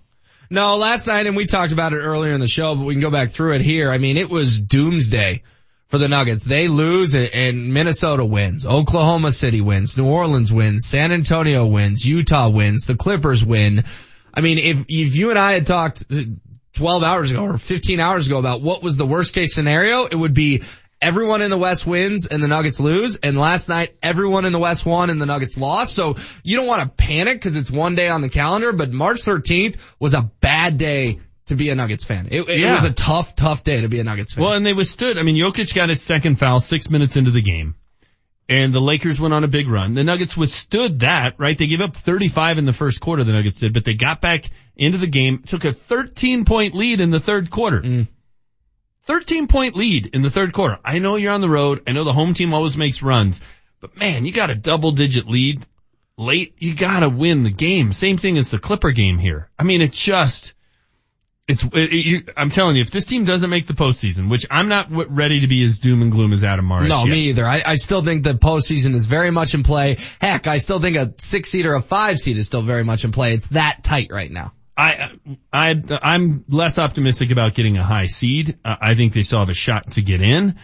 [0.51, 3.01] No, last night, and we talked about it earlier in the show, but we can
[3.01, 3.89] go back through it here.
[3.89, 5.45] I mean, it was doomsday
[5.87, 6.45] for the Nuggets.
[6.45, 8.67] They lose and, Minnesota wins.
[8.67, 9.97] Oklahoma City wins.
[9.97, 10.87] New Orleans wins.
[10.87, 12.05] San Antonio wins.
[12.05, 12.85] Utah wins.
[12.87, 13.85] The Clippers win.
[14.35, 16.05] I mean, if, if you and I had talked
[16.75, 20.15] 12 hours ago or 15 hours ago about what was the worst case scenario, it
[20.15, 20.63] would be
[21.01, 23.17] everyone in the West wins and the Nuggets lose.
[23.17, 25.95] And last night, everyone in the West won and the Nuggets lost.
[25.95, 29.19] So you don't want to panic because it's one day on the calendar, but March
[29.19, 32.29] 13th was a bad day to be a Nuggets fan.
[32.31, 32.73] It, it Yeah.
[32.73, 34.45] was a tough, tough day to be a Nuggets fan.
[34.45, 35.19] Well, and they withstood.
[35.19, 37.75] I mean, Jokic got his second foul six minutes into the game.
[38.53, 39.95] And the Lakers went on a big run.
[39.95, 41.57] The Nuggets withstood that, right?
[41.57, 44.51] They gave up 35 in the first quarter, the Nuggets did, but they got back
[44.77, 47.81] into the game, took a 13 point lead in the third quarter.
[47.81, 48.09] Mm.
[49.07, 50.79] 13 point lead in the third quarter.
[50.85, 51.83] I know you're on the road.
[51.87, 53.41] I know the home team always makes runs,
[53.81, 55.65] but man, you got a double digit lead
[56.19, 56.55] late.
[56.59, 57.95] You gotta win the game.
[57.95, 59.49] Same thing as the Clipper game here.
[59.59, 60.53] I mean, it's just,
[61.49, 64.69] it's, it, you, I'm telling you, if this team doesn't make the postseason, which I'm
[64.69, 66.89] not w- ready to be as doom and gloom as Adam Mares.
[66.89, 67.11] No, yet.
[67.11, 67.45] me either.
[67.45, 69.99] I, I still think the postseason is very much in play.
[70.21, 73.05] Heck, I still think a six seed or a five seed is still very much
[73.05, 73.35] in play.
[73.35, 74.53] It's that tight right now.
[74.77, 75.11] I,
[75.53, 78.59] I, I'm less optimistic about getting a high seed.
[78.65, 80.59] Uh, I think they still have a shot to get in,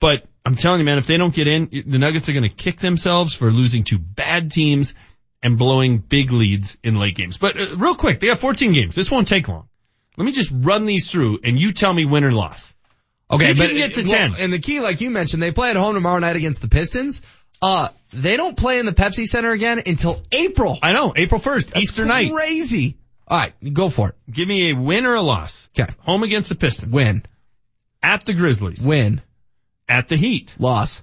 [0.00, 2.54] but I'm telling you, man, if they don't get in, the Nuggets are going to
[2.54, 4.94] kick themselves for losing to bad teams
[5.42, 7.38] and blowing big leads in late games.
[7.38, 8.94] But uh, real quick, they have 14 games.
[8.94, 9.68] This won't take long.
[10.16, 12.74] Let me just run these through and you tell me win or loss.
[13.30, 14.34] Okay, if but you get to well, 10.
[14.38, 17.22] And the key, like you mentioned, they play at home tomorrow night against the Pistons.
[17.60, 20.78] Uh, they don't play in the Pepsi Center again until April.
[20.82, 22.32] I know, April 1st, Easter night.
[22.32, 22.98] Crazy.
[23.26, 24.14] All right, go for it.
[24.30, 25.68] Give me a win or a loss.
[25.78, 25.92] Okay.
[26.00, 26.92] Home against the Pistons.
[26.92, 27.24] Win.
[28.02, 28.84] At the Grizzlies.
[28.84, 29.20] Win.
[29.88, 30.54] At the Heat.
[30.58, 31.02] Loss.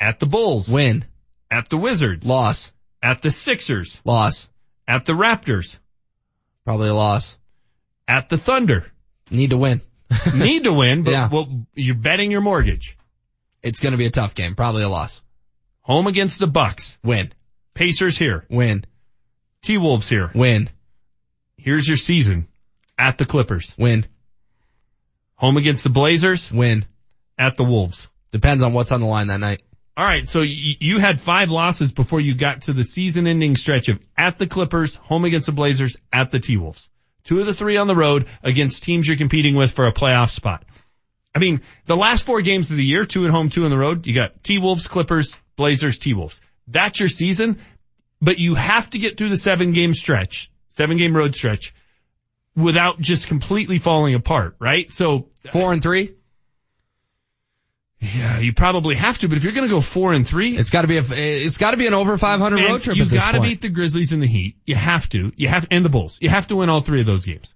[0.00, 0.68] At the Bulls.
[0.68, 1.04] Win.
[1.50, 2.26] At the Wizards.
[2.26, 2.72] Loss.
[3.02, 4.00] At the Sixers.
[4.04, 4.48] Loss.
[4.88, 5.78] At the Raptors.
[6.64, 7.36] Probably a loss.
[8.08, 8.86] At the Thunder.
[9.30, 9.80] Need to win.
[10.34, 11.28] Need to win, but Yeah.
[11.30, 12.96] well, you're betting your mortgage.
[13.62, 14.54] It's going to be a tough game.
[14.54, 15.22] Probably a loss.
[15.82, 16.98] Home against the Bucks.
[17.02, 17.32] Win.
[17.74, 18.44] Pacers here.
[18.50, 18.84] Win.
[19.62, 20.30] T-Wolves here.
[20.34, 20.68] Win.
[21.56, 22.46] Here's your season.
[22.98, 23.74] At the Clippers.
[23.78, 24.06] Win.
[25.36, 26.52] Home against the Blazers.
[26.52, 26.84] Win.
[27.38, 28.06] At the Wolves.
[28.30, 29.62] Depends on what's on the line that night.
[29.96, 33.88] All right, so y- you had five losses before you got to the season-ending stretch
[33.88, 36.88] of at the Clippers, home against the Blazers, at the T-Wolves.
[37.24, 40.30] Two of the three on the road against teams you're competing with for a playoff
[40.30, 40.64] spot.
[41.34, 43.78] I mean, the last four games of the year, two at home, two on the
[43.78, 46.40] road, you got T-Wolves, Clippers, Blazers, T-Wolves.
[46.68, 47.58] That's your season,
[48.20, 51.74] but you have to get through the seven game stretch, seven game road stretch
[52.54, 54.90] without just completely falling apart, right?
[54.92, 56.14] So Four and three.
[58.14, 60.70] Yeah, you probably have to, but if you're going to go four and three, It's
[60.70, 61.04] got to be a.
[61.10, 64.12] It's got to be an over 500 road trip You at gotta beat the Grizzlies
[64.12, 64.56] in the Heat.
[64.66, 65.32] You have to.
[65.36, 66.18] You have, and the Bulls.
[66.20, 67.54] You have to win all three of those games.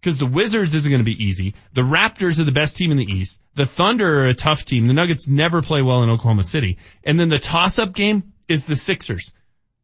[0.00, 1.54] Cause the Wizards isn't gonna be easy.
[1.72, 3.40] The Raptors are the best team in the East.
[3.54, 4.86] The Thunder are a tough team.
[4.86, 6.78] The Nuggets never play well in Oklahoma City.
[7.02, 9.32] And then the toss-up game is the Sixers.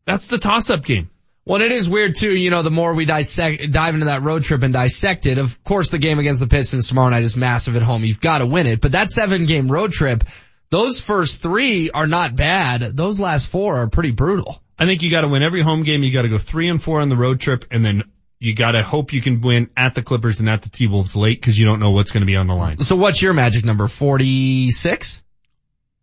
[0.06, 1.10] That's the toss-up game.
[1.46, 2.34] Well, it is weird too.
[2.34, 5.62] You know, the more we dissect, dive into that road trip and dissect it, of
[5.62, 8.04] course, the game against the Pistons tomorrow night is massive at home.
[8.04, 8.80] You've got to win it.
[8.80, 10.24] But that seven game road trip,
[10.70, 12.80] those first three are not bad.
[12.80, 14.62] Those last four are pretty brutal.
[14.78, 16.02] I think you gotta win every home game.
[16.02, 18.02] You gotta go three and four on the road trip and then
[18.40, 21.56] you gotta hope you can win at the Clippers and at the T-Wolves late cause
[21.56, 22.80] you don't know what's gonna be on the line.
[22.80, 23.86] So what's your magic number?
[23.86, 25.22] 46?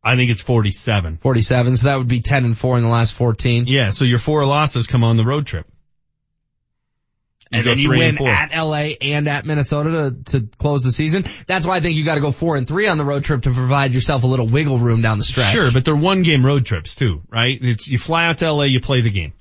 [0.03, 1.17] I think it's 47.
[1.17, 1.77] 47.
[1.77, 3.65] So that would be 10 and 4 in the last 14.
[3.67, 5.67] Yeah, so your four losses come on the road trip.
[7.51, 11.25] and then you win at LA and at Minnesota to, to close the season.
[11.47, 13.43] That's why I think you got to go four and three on the road trip
[13.43, 15.53] to provide yourself a little wiggle room down the stretch.
[15.53, 17.57] Sure, but they're one game road trips too, right?
[17.61, 19.33] It's, you fly out to LA, you play the game.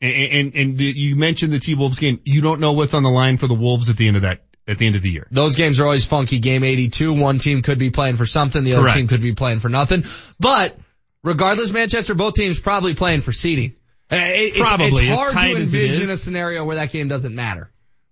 [0.00, 2.20] And, and, and the, you mentioned the T-Wolves game.
[2.24, 4.42] You don't know what's on the line for the Wolves at the end of that,
[4.66, 5.26] at the end of the year.
[5.30, 6.38] Those games are always funky.
[6.38, 8.96] Game 82, one team could be playing for something, the other Correct.
[8.96, 10.04] team could be playing for nothing.
[10.40, 10.76] But
[11.22, 13.74] regardless, Manchester, both teams probably playing for seeding.
[14.10, 17.70] Eh, it- it's- Probably, It's hard to envision a scenario where that game doesn't matter.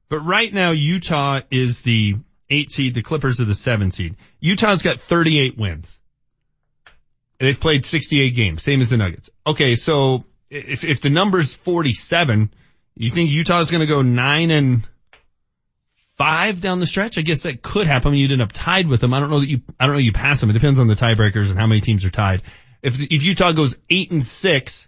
[0.08, 2.16] But right now, Utah is the
[2.50, 4.16] eight seed, the Clippers are the seven seed.
[4.40, 5.98] Utah's got 38 wins.
[7.40, 9.30] And They've played 68 games, same as the Nuggets.
[9.46, 12.52] Okay, so if, if the number's 47,
[12.94, 14.86] you think Utah's gonna go nine and
[16.22, 17.18] five down the stretch?
[17.18, 18.14] I guess that could happen.
[18.14, 19.12] You'd end up tied with them.
[19.12, 20.50] I don't know that you, I don't know you pass them.
[20.50, 22.42] It depends on the tiebreakers and how many teams are tied.
[22.80, 24.86] If, if Utah goes eight and six,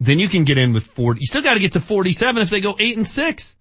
[0.00, 1.20] then you can get in with 40.
[1.20, 3.54] You still gotta get to 47 if they go eight and six.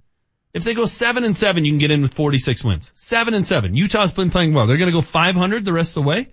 [0.52, 2.92] If they go seven and seven, you can get in with 46 wins.
[2.96, 3.76] Seven and seven.
[3.76, 4.66] Utah's been playing well.
[4.66, 6.28] They're going to go 500 the rest of the way.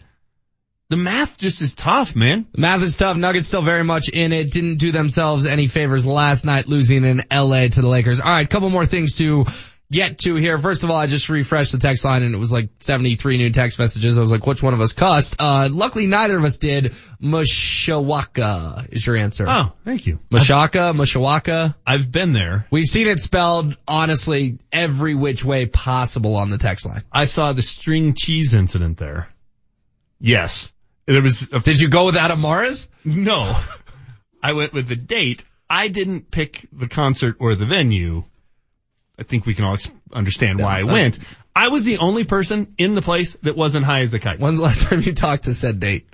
[0.89, 2.47] The math just is tough, man.
[2.53, 3.19] The math is tough.
[3.19, 4.51] Nuggets still very much in it.
[4.51, 8.21] Didn't do themselves any favors last night losing in LA to the Lakers.
[8.21, 9.47] All right, couple more things to
[9.91, 10.59] get to here.
[10.59, 13.51] First of all, I just refreshed the text line and it was like 73 new
[13.51, 14.19] text messages.
[14.19, 15.37] I was like, which one of us cussed?
[15.39, 16.95] Uh, luckily neither of us did.
[17.23, 19.45] Mashawaka is your answer.
[19.49, 20.19] Oh, thank you.
[20.31, 21.75] Mashaka, Mashawaka.
[21.87, 22.67] I've been there.
[22.71, 27.05] We've seen it spelled honestly every which way possible on the text line.
[27.13, 29.29] I saw the string cheese incident there.
[30.21, 30.73] Yes.
[31.07, 32.89] There was, a, Did you go with Adam Mares?
[33.05, 33.55] no.
[34.43, 35.45] I went with the date.
[35.71, 38.25] I didn't pick the concert or the venue.
[39.19, 41.19] I think we can all ex- understand why I went.
[41.55, 44.41] I was the only person in the place that wasn't high as a kite.
[44.41, 46.09] When's the last time you talked to said date?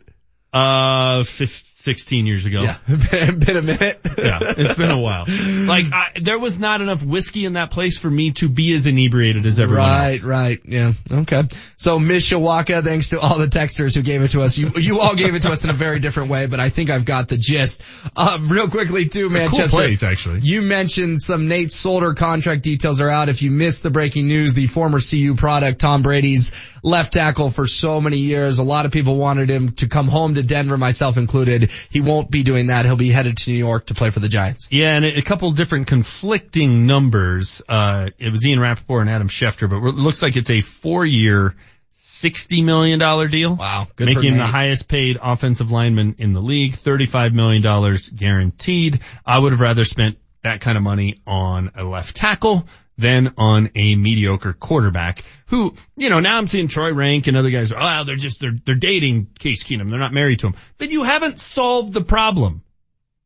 [0.53, 1.53] Uh, fif-
[1.83, 2.61] 16 years ago.
[2.61, 4.01] Yeah, been a minute.
[4.19, 5.25] yeah, it's been a while.
[5.71, 8.87] Like, I, there was not enough whiskey in that place for me to be as
[8.87, 10.23] inebriated as everyone Right, else.
[10.23, 10.61] right.
[10.65, 10.93] Yeah.
[11.11, 11.45] Okay.
[11.77, 14.59] So Mishawaka, thanks to all the texters who gave it to us.
[14.59, 16.91] You, you all gave it to us in a very different way, but I think
[16.91, 17.83] I've got the gist.
[18.17, 19.77] Uh, real quickly too, It's a cool Manchester.
[19.77, 20.41] place, actually.
[20.41, 23.29] You mentioned some Nate Solder contract details are out.
[23.29, 26.53] If you missed the breaking news, the former CU product, Tom Brady's
[26.83, 28.59] left tackle for so many years.
[28.59, 31.70] A lot of people wanted him to come home to Denver, myself included.
[31.91, 32.85] He won't be doing that.
[32.85, 34.69] He'll be headed to New York to play for the Giants.
[34.71, 37.63] Yeah, and a couple different conflicting numbers.
[37.69, 41.55] Uh, it was Ian Rapoport and Adam Schefter, but it looks like it's a four-year,
[41.95, 43.55] $60 million deal.
[43.57, 43.89] Wow.
[43.97, 49.01] Good for making him the highest paid offensive lineman in the league, $35 million guaranteed.
[49.25, 52.67] I would have rather spent that kind of money on a left tackle
[53.01, 57.51] than on a mediocre quarterback who, you know, now I'm seeing Troy Renck and other
[57.51, 59.91] guys, oh, they're just, they're, they're dating Case Keenum.
[59.91, 60.55] They're not married to him.
[60.79, 62.63] Then you haven't solved the problem.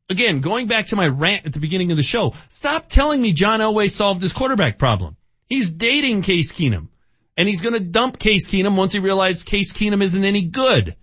[0.08, 3.32] Again, going back to my rant at the beginning of the show, stop telling me
[3.32, 5.16] John Elway solved his quarterback problem.
[5.48, 6.88] He's dating Case Keenum.
[7.36, 10.96] And he's gonna dump Case Keenum once he realizes Case Keenum isn't any good.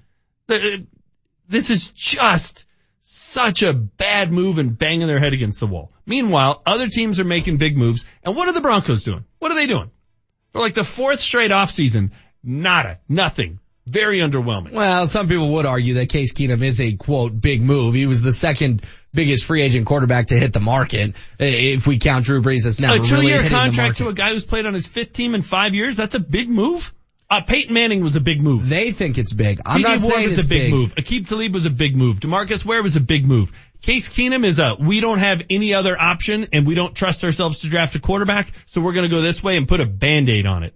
[0.48, 2.66] This is just
[3.02, 5.92] such a bad move and banging their head against the wall.
[6.12, 8.04] Meanwhile, other teams are making big moves.
[8.22, 9.24] And what are the Broncos doing?
[9.40, 9.92] What are they doing?
[10.52, 12.12] For like the fourth straight offseason,
[12.44, 13.60] nada, nothing.
[13.88, 14.74] Very underwhelming.
[14.74, 17.96] Well, some people would argue that Case Keenum is a quote big move.
[17.96, 18.82] He was the second
[19.14, 21.16] biggest free agent quarterback to hit the market.
[21.40, 24.34] If we count Drew Brees as now a two-year hitting the contract to a guy
[24.34, 26.94] who's played on his fifth team in five years, that's a big move.
[27.32, 28.68] Uh, Peyton Manning was a big move.
[28.68, 29.62] They think it's big.
[29.66, 30.74] I'm TJ not Ward saying was it's a big, big.
[30.74, 30.96] move.
[30.96, 32.20] Aqib Talib was a big move.
[32.20, 33.54] DeMarcus Ware was a big move.
[33.82, 37.62] Case Keenum is a, we don't have any other option and we don't trust ourselves
[37.62, 40.64] to draft a quarterback, so we're gonna go this way and put a band-aid on
[40.64, 40.74] it.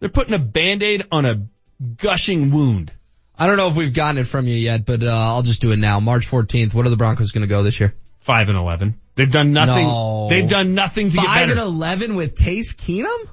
[0.00, 1.46] They're putting a band-aid on a
[1.96, 2.92] gushing wound.
[3.38, 5.72] I don't know if we've gotten it from you yet, but uh, I'll just do
[5.72, 5.98] it now.
[6.00, 6.74] March 14th.
[6.74, 7.94] What are the Broncos going to go this year?
[8.20, 8.94] Five and eleven.
[9.16, 9.86] They've done nothing.
[9.88, 10.28] No.
[10.28, 11.54] They've done nothing to Five get better.
[11.54, 13.28] Five and eleven with Case Keenum.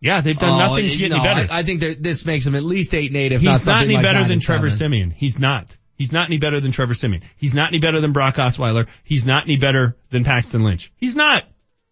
[0.00, 1.52] yeah, they've done Oh, nothing to get no, any better.
[1.52, 3.86] I, I think this makes him at least eight and eight, if He's not something
[3.86, 4.70] any like better than Trevor.
[4.70, 5.10] Siemian.
[5.10, 5.66] He's not.
[5.98, 7.22] He's not any better than Trevor Siemian.
[7.36, 8.86] He's not any better than Brock Osweiler.
[9.02, 10.92] He's not any better than Paxton Lynch.
[10.96, 11.42] He's not.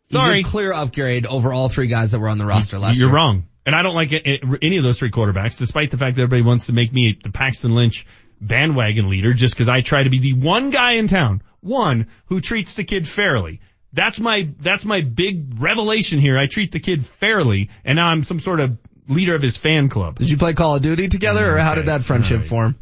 [0.09, 0.41] He's Sorry.
[0.41, 3.07] a clear upgrade over all three guys that were on the roster last year.
[3.07, 3.49] You're wrong.
[3.67, 6.23] And I don't like it, it- any of those three quarterbacks, despite the fact that
[6.23, 8.07] everybody wants to make me the Paxton Lynch
[8.41, 12.41] bandwagon leader just because I try to be the one guy in town, one who
[12.41, 13.61] treats the kid fairly.
[13.93, 16.39] That's my, that's my big revelation here.
[16.39, 18.79] I treat the kid fairly and now I'm some sort of
[19.09, 20.19] leader of his fan club.
[20.19, 22.77] Did you play Call of Duty together, or how did that friendship form?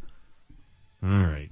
[1.04, 1.50] All right.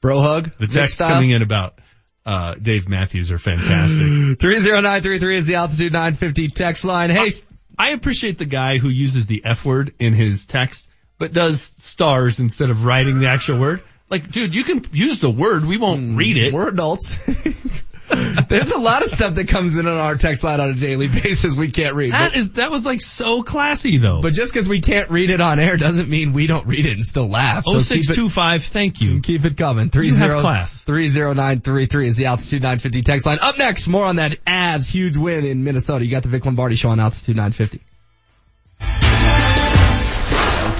[0.00, 0.50] Bro hug?
[0.58, 1.78] The texts coming in about,
[2.26, 4.06] uh, Dave Matthews are fantastic.
[4.40, 7.10] 30933 is the altitude 950 text line.
[7.10, 7.30] Hey,
[7.78, 10.88] I appreciate the guy who uses the F word in his text,
[11.18, 13.82] but does stars instead of writing the actual word.
[14.10, 15.64] Like, dude, you can use the word.
[15.64, 16.52] We won't read it.
[16.52, 17.16] we're adults.
[18.48, 21.08] There's a lot of stuff that comes in on our text line on a daily
[21.08, 22.12] basis we can't read.
[22.12, 24.20] That is, that was like so classy though.
[24.22, 26.94] but just because we can't read it on air doesn't mean we don't read it
[26.94, 27.64] and still laugh.
[27.64, 29.20] So Oh keep six it, two five, thank you.
[29.20, 29.90] keep it coming.
[29.90, 30.82] Three You have zero class.
[30.84, 33.38] 30933 is the altitude 950 text line.
[33.40, 36.04] Up next, more on that Avs huge win in Minnesota.
[36.04, 37.80] You got the Vic Lombardi show on altitude 950.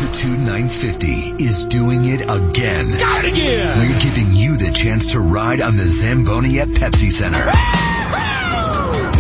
[0.03, 2.91] Altitude 950 is doing it again.
[2.99, 3.79] Got it again.
[3.79, 7.47] We're giving you the chance to ride on the Zamboni at Pepsi Center.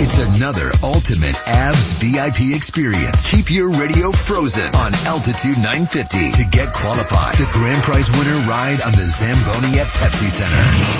[0.04, 3.30] It's another ultimate Avs VIP experience.
[3.30, 7.36] Keep your radio frozen on Altitude 950 to get qualified.
[7.38, 10.56] The grand prize winner ride on the Zamboni at Pepsi Center.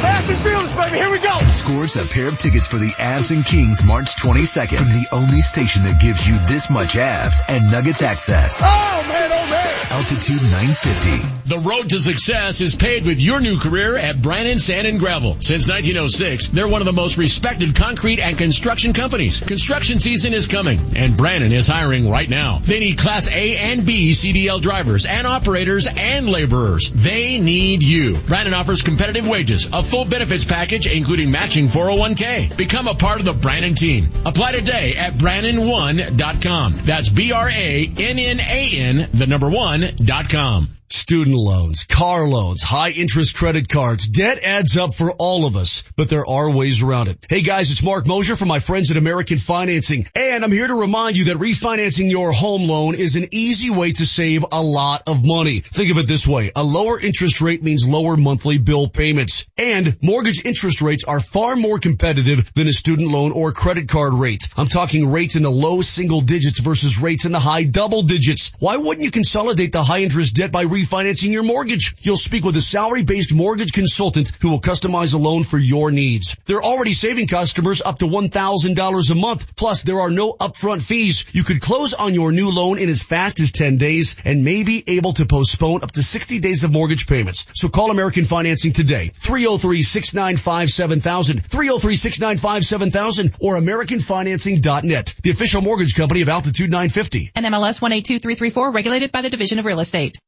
[0.07, 0.99] Fast and fearless, baby.
[0.99, 1.37] Here we go.
[1.39, 5.41] Scores a pair of tickets for the Avs and Kings March 22nd from the only
[5.41, 8.63] station that gives you this much Avs and Nuggets access.
[8.63, 9.69] Oh man, oh man.
[9.91, 11.49] Altitude 950.
[11.49, 15.39] The road to success is paved with your new career at Brannan Sand and Gravel.
[15.41, 19.41] Since 1906, they're one of the most respected concrete and construction companies.
[19.41, 22.59] Construction season is coming, and Brannan is hiring right now.
[22.59, 26.91] They need Class A and B CDL drivers and operators and laborers.
[26.91, 28.17] They need you.
[28.17, 32.57] Brannan offers competitive wages, a full benefits package including matching 401k.
[32.57, 34.09] Become a part of the Brannan team.
[34.25, 36.75] Apply today at Brannan1.com.
[36.85, 40.77] That's B-R-A-N-N-A-N, the number one, dot com.
[40.93, 44.09] Student loans, car loans, high interest credit cards.
[44.09, 47.25] Debt adds up for all of us, but there are ways around it.
[47.31, 50.07] Hey guys, it's Marc Moser from my friend friends at American Financing.
[50.17, 53.93] And I'm here to remind you that refinancing your home loan is an easy way
[53.93, 55.61] to save a lot of money.
[55.61, 56.53] Think of it this way.
[56.57, 59.47] A lower interest rate means lower monthly bill payments.
[59.59, 64.15] And mortgage interest rates are far more competitive than a student loan or credit card
[64.15, 64.49] rate.
[64.57, 68.55] I'm talking rates in the low single digits versus rates in the high double digits.
[68.59, 71.95] Why wouldn't you consolidate the high interest debt by refinancing your mortgage?
[71.99, 75.91] You'll speak with a salary based mortgage consultant who will customize a loan for your
[75.91, 76.39] needs.
[76.47, 79.55] They're already saving customers up to $1,000 a month.
[79.57, 81.35] Plus there are no upfront fees.
[81.35, 84.63] You could close on your new loan in as fast as 10 days and may
[84.63, 87.47] be able to postpone up to 60 days of mortgage payments.
[87.55, 89.13] So call American Financing today.
[89.19, 97.33] 303-695-7000, 303-695-7000 or AmericanFinancing.net, the official mortgage company of Altitude 950.
[97.35, 100.19] And MLS 182334 regulated by the Division of Real Estate.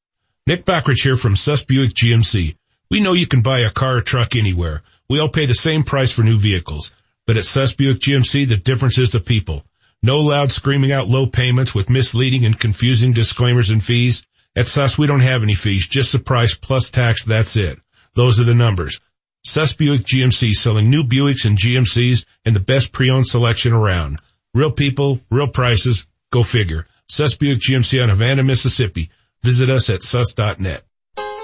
[0.46, 2.54] Nick Backridge here from Suss Buick GMC.
[2.90, 4.82] We know you can buy a car or truck anywhere.
[5.08, 6.92] We all pay the same price for new vehicles.
[7.26, 9.64] But at Suss Buick GMC, the difference is the people.
[10.02, 14.26] No loud screaming out low payments with misleading and confusing disclaimers and fees.
[14.54, 17.78] At Suss, we don't have any fees, just the price plus tax, that's it.
[18.14, 19.00] Those are the numbers.
[19.42, 24.20] Suss Buick GMC selling new Buicks and GMCs and the best pre-owned selection around.
[24.52, 26.86] Real people, real prices, go figure.
[27.08, 29.10] Suss Buick GMC on Havana, Mississippi.
[29.42, 30.84] Visit us at sus.net.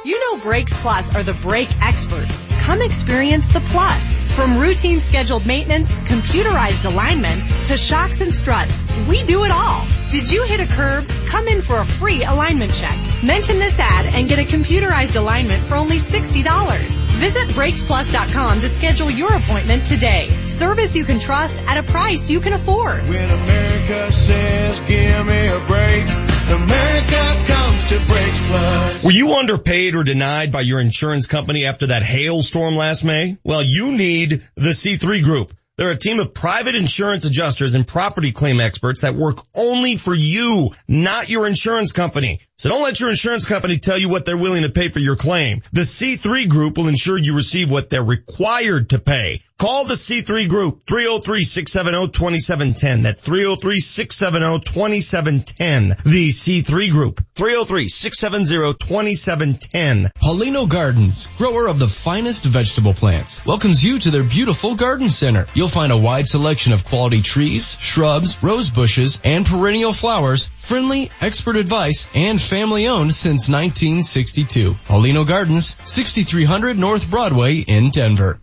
[0.02, 2.42] You know Brakes Plus are the brake experts.
[2.60, 4.26] Come experience the plus.
[4.34, 9.86] From routine scheduled maintenance, computerized alignments, to shocks and struts, we do it all.
[10.10, 11.06] Did you hit a curb?
[11.26, 12.96] Come in for a free alignment check.
[13.22, 16.78] Mention this ad and get a computerized alignment for only $60.
[17.20, 20.28] Visit BrakesPlus.com to schedule your appointment today.
[20.28, 23.06] Service you can trust at a price you can afford.
[23.06, 26.08] When America says give me a break,
[26.50, 29.04] America comes to Brakes Plus.
[29.04, 33.38] Were you underpaid or denied by your insurance company after that hailstorm last May?
[33.44, 35.52] Well, you need the C3 Group.
[35.76, 40.14] They're a team of private insurance adjusters and property claim experts that work only for
[40.14, 42.40] you, not your insurance company.
[42.60, 45.16] So don't let your insurance company tell you what they're willing to pay for your
[45.16, 45.62] claim.
[45.72, 49.40] The C3 Group will ensure you receive what they're required to pay.
[49.60, 53.02] Call the C3 Group, 303-670-2710.
[53.02, 56.02] That's 303-670-2710.
[56.02, 60.12] The C3 Group, 303-670-2710.
[60.14, 65.47] Paulino Gardens, grower of the finest vegetable plants, welcomes you to their beautiful garden center.
[65.52, 71.10] You'll find a wide selection of quality trees, shrubs, rose bushes, and perennial flowers, friendly,
[71.20, 74.74] expert advice, and family owned since 1962.
[74.88, 78.40] Paulino Gardens, 6300 North Broadway in Denver.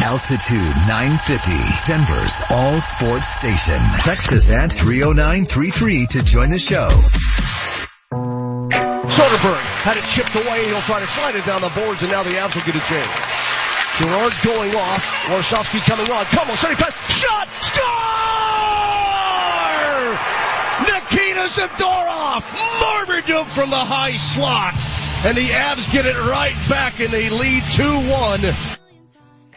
[0.00, 1.52] Altitude 950,
[1.84, 3.78] Denver's all sports station.
[4.00, 6.88] Text us at 30933 to join the show.
[9.04, 10.64] Soderberg had it chipped away.
[10.66, 12.84] He'll try to slide it down the boards, and now the Avs will get a
[12.88, 13.12] chance.
[14.00, 15.04] Girard going off.
[15.28, 16.24] Warsofsky coming on.
[16.24, 16.96] Come on, setting pass.
[17.12, 17.48] Shot!
[17.60, 19.23] Score!
[20.80, 22.44] Nikita Zadorov!
[22.80, 24.74] Marmaduke from the high slot.
[25.24, 28.78] And the Avs get it right back, and they lead 2-1.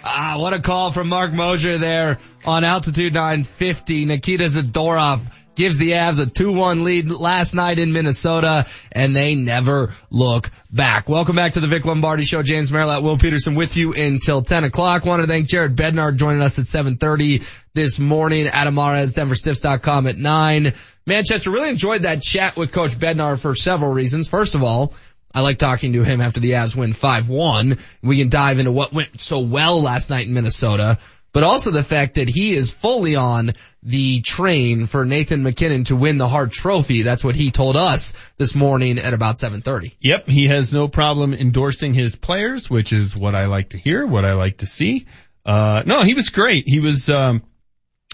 [0.03, 4.05] Ah, what a call from Marc Moser there on altitude 950.
[4.05, 5.19] Nikita Zadorov
[5.57, 11.09] gives the Avs a 2-1 lead last night in Minnesota and they never look back.
[11.09, 12.43] Welcome back to the Vic Lombardi show.
[12.43, 15.03] James Merilatt Will Peterson with you until 10 o'clock.
[15.03, 18.47] Want to thank Jared Bednar joining us at 7.30 this morning.
[18.47, 20.73] Adam Mares, DenverStiffs.com at 9.
[21.07, 24.27] Manchester really enjoyed that chat with Coach Bednar for several reasons.
[24.27, 24.93] First of all,
[25.33, 27.79] I like talking to him after the Avs win 5-1.
[28.01, 30.99] We can dive into what went so well last night in Minnesota,
[31.37, 35.95] but also the fact that he is fully on the train for Nathan MacKinnon to
[35.95, 37.03] win the Hart Trophy.
[37.03, 39.91] That's what he told us this morning at about 7:30.
[39.99, 44.07] Yep, he has no problem endorsing his players, which is what I like to hear,
[44.07, 45.05] what I like to see.
[45.45, 46.67] Uh, no, he was great.
[46.67, 47.43] He was, um,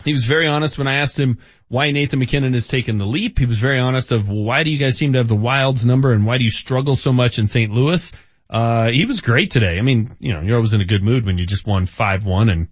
[0.03, 1.37] he was very honest when I asked him
[1.69, 3.39] why Nathan MacKinnon has taken the leap.
[3.39, 5.85] He was very honest of well, why do you guys seem to have the Wilds
[5.85, 7.71] number and why do you struggle so much in St.
[7.71, 8.11] Louis?
[8.49, 9.77] Uh, he was great today.
[9.77, 12.51] I mean, you know, you're always in a good mood when you just won 5-1
[12.51, 12.67] and,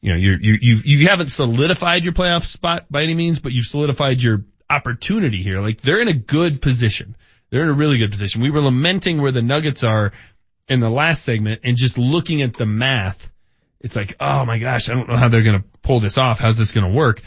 [0.00, 3.52] you know, you're, you, you, you haven't solidified your playoff spot by any means, but
[3.52, 5.60] you've solidified your opportunity here.
[5.60, 7.16] Like they're in a good position.
[7.50, 8.42] They're in a really good position.
[8.42, 10.12] We were lamenting where the Nuggets are
[10.68, 13.32] in the last segment and just looking at the math.
[13.80, 16.38] It's like, oh my gosh, I don't know how they're going to pull this off.
[16.38, 17.22] How's this going to work?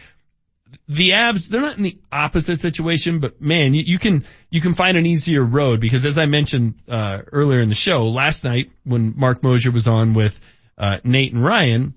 [0.87, 4.73] the Avs, they're not in the opposite situation, but man, you, you, can, you can
[4.73, 8.71] find an easier road because as I mentioned, uh, earlier in the show, last night
[8.83, 10.39] when Marc Moser was on with,
[10.77, 11.93] uh, Nate and Ryan,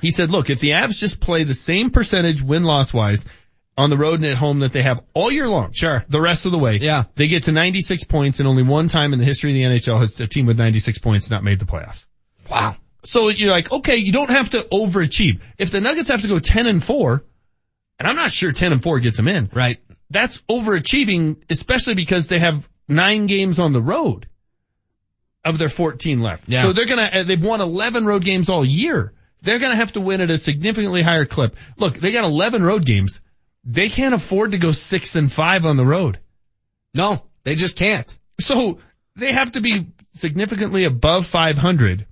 [0.00, 3.26] he said, look, if the Avs just play the same percentage win-loss wise
[3.78, 5.72] on the road and at home that they have all year long.
[5.72, 6.04] Sure.
[6.08, 6.78] The rest of the way.
[6.78, 7.04] Yeah.
[7.14, 10.00] They get to 96 points and only one time in the history of the NHL
[10.00, 12.06] has a team with 96 points not made the playoffs.
[12.50, 12.76] Wow.
[13.04, 15.40] So you're like, okay, you don't have to overachieve.
[15.58, 17.24] If the Nuggets have to go 10 and 4,
[17.98, 19.50] and I'm not sure 10 and 4 gets them in.
[19.52, 19.78] Right.
[20.10, 24.28] That's overachieving, especially because they have nine games on the road
[25.44, 26.48] of their 14 left.
[26.48, 26.62] Yeah.
[26.62, 29.12] So they're gonna, uh, they've won 11 road games all year.
[29.46, 31.56] They're gonna have to win at a significantly higher clip.
[31.78, 33.20] Look, they got 11 road games.
[33.62, 36.18] They can't afford to go six and five on the road.
[36.94, 38.18] No, they just can't.
[38.40, 38.80] So
[39.14, 42.06] they have to be significantly above 500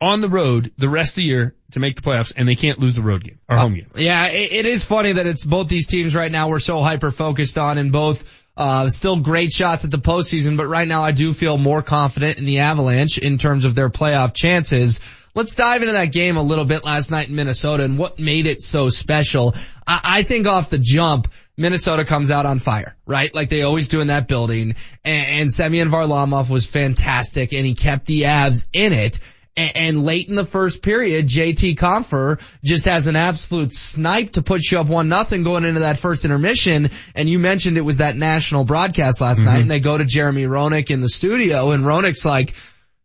[0.00, 2.80] on the road the rest of the year to make the playoffs and they can't
[2.80, 3.90] lose a road game or home game.
[3.94, 7.12] Yeah, it, it is funny that it's both these teams right now we're so hyper
[7.12, 8.24] focused on and both
[8.56, 12.38] uh, still great shots at the postseason, but right now I do feel more confident
[12.38, 15.00] in the Avalanche in terms of their playoff chances.
[15.34, 18.46] Let's dive into that game a little bit last night in Minnesota and what made
[18.46, 19.54] it so special.
[19.86, 23.32] I, I think off the jump, Minnesota comes out on fire, right?
[23.34, 24.74] Like they always do in that building.
[25.04, 29.20] And, and Semyon Varlamov was fantastic and he kept the Avs in it.
[29.56, 34.42] And, and late in the first period, JT Compher just has an absolute snipe to
[34.42, 36.90] put you up one nothing going into that first intermission.
[37.14, 39.60] And you mentioned it was that national broadcast last night mm-hmm.
[39.62, 42.54] and they go to Jeremy Roenick in the studio and Roenick's like,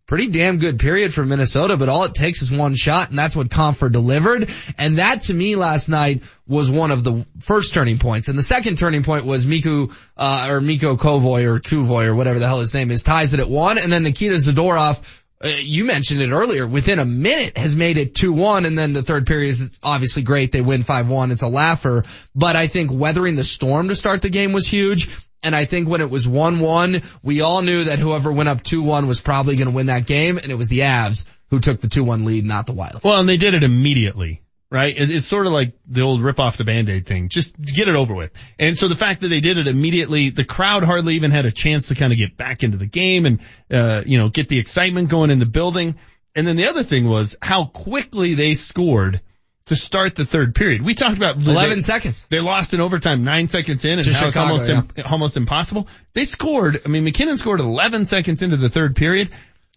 [0.08, 3.36] pretty damn good period for Minnesota, but all it takes is one shot and that's
[3.36, 4.50] what Compher delivered.
[4.78, 8.28] And that to me last night was one of the first turning points.
[8.28, 12.40] And the second turning point was Miku, uh, or Miko Kovoy or Kuvoy or whatever
[12.40, 13.78] the hell his name is ties it at one.
[13.78, 15.02] And then Nikita Zadorov,
[15.44, 19.04] uh, you mentioned it earlier, within a minute has made it 2-1 and then the
[19.04, 20.52] third period is obviously great.
[20.52, 21.32] They win 5-1.
[21.32, 22.04] It's a laugher,
[22.36, 25.10] but I think weathering the storm to start the game was huge.
[25.44, 29.08] And I think when it was 1-1, we all knew that whoever went up 2-1
[29.08, 30.38] was probably going to win that game.
[30.38, 33.04] And it was the Avs who took the 2-1 lead, not the Wild.
[33.04, 34.42] Well, and they did it immediately,
[34.72, 34.94] right?
[34.98, 37.30] It's sort of like the old rip off the band-aid thing.
[37.30, 38.32] Just get it over with.
[38.58, 41.52] And so the fact that they did it immediately, the crowd hardly even had a
[41.52, 43.40] chance to kind of get back into the game and,
[43.72, 45.96] uh, you know, get the excitement going in the building.
[46.34, 49.22] And then the other thing was how quickly they scored
[49.68, 50.84] to start the third period.
[50.84, 52.26] We talked about 11 they- seconds.
[52.30, 55.38] They lost in overtime nine seconds in and To how Chicago, it's almost, im- almost
[55.38, 55.88] impossible.
[56.14, 59.32] They scored, I mean, MacKinnon scored 11 seconds into the third period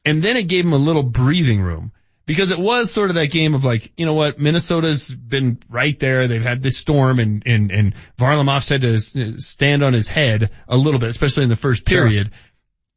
[0.05, 1.93] and then it gave him a little breathing room
[2.27, 5.99] because it was sort of that game of like, you know what, Minnesota's been right
[5.99, 6.29] there.
[6.29, 9.01] They've had this storm and, and, and Varlamov's had to
[9.41, 12.31] stand on his head a little bit, especially in the first period.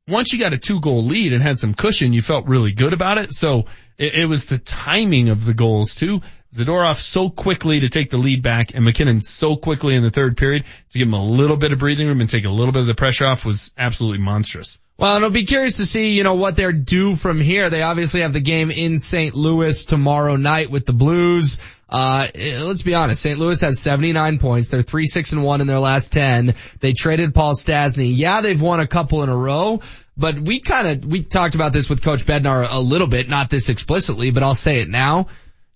[0.07, 2.91] Once you got a two goal lead and had some cushion, you felt really good
[2.91, 3.33] about it.
[3.33, 6.21] So it, it was the timing of the goals too.
[6.53, 10.35] Zadorov so quickly to take the lead back and MacKinnon so quickly in the third
[10.35, 12.81] period to give him a little bit of breathing room and take a little bit
[12.81, 14.77] of the pressure off was absolutely monstrous.
[14.97, 17.69] Well, and I'll be curious to see, you know, what they're due from here.
[17.69, 19.33] They obviously have the game in St.
[19.33, 21.59] Louis tomorrow night with the Blues.
[21.89, 23.39] Uh, let's be honest, St.
[23.39, 24.69] Louis has 79 points.
[24.69, 26.53] They're 3, 6, and 1 in their last 10.
[26.81, 28.15] They traded Paul Stastny.
[28.15, 29.81] Yeah, they've won a couple in a row,
[30.17, 33.49] but we kind of, we talked about this with Coach Bednar a little bit, not
[33.49, 35.27] this explicitly, but I'll say it now.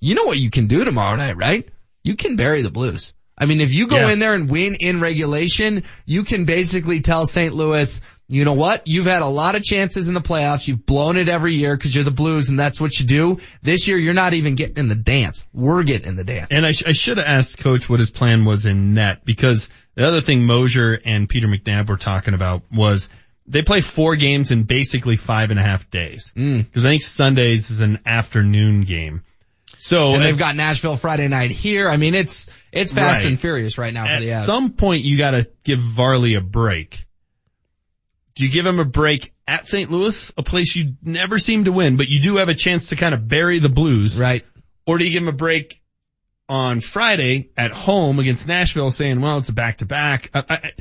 [0.05, 1.67] You know what you can do tomorrow night, right?
[2.03, 3.13] You can bury the Blues.
[3.37, 4.11] I mean, if you go Yeah.
[4.13, 7.53] in there and win in regulation, you can basically tell St.
[7.53, 8.87] Louis, you know what?
[8.87, 10.67] You've had a lot of chances in the playoffs.
[10.67, 13.39] You've blown it every year because you're the Blues and that's what you do.
[13.61, 15.45] This year, you're not even getting in the dance.
[15.51, 16.47] We're getting in the dance.
[16.51, 19.69] And I, sh- I should have asked coach what his plan was in net because
[19.95, 23.09] the other thing Moser and Peter McNabb were talking about was
[23.47, 26.31] they play four games in basically five and a half days.
[26.37, 26.71] Mm.
[26.71, 29.23] Cause I think Sundays is an afternoon game.
[29.85, 31.87] So and they've got Nashville Friday night here.
[31.89, 33.29] I mean, it's, it's fast Right.
[33.29, 37.05] and furious right now for at some point you gotta give Varley a break.
[38.33, 39.91] Do you give him a break at St.
[39.91, 42.95] Louis, a place you never seem to win, but you do have a chance to
[42.95, 44.17] kind of bury the Blues?
[44.17, 44.43] Right.
[44.87, 45.75] Or do you give him a break
[46.49, 50.31] on Friday at home against Nashville saying, well, it's a back to back?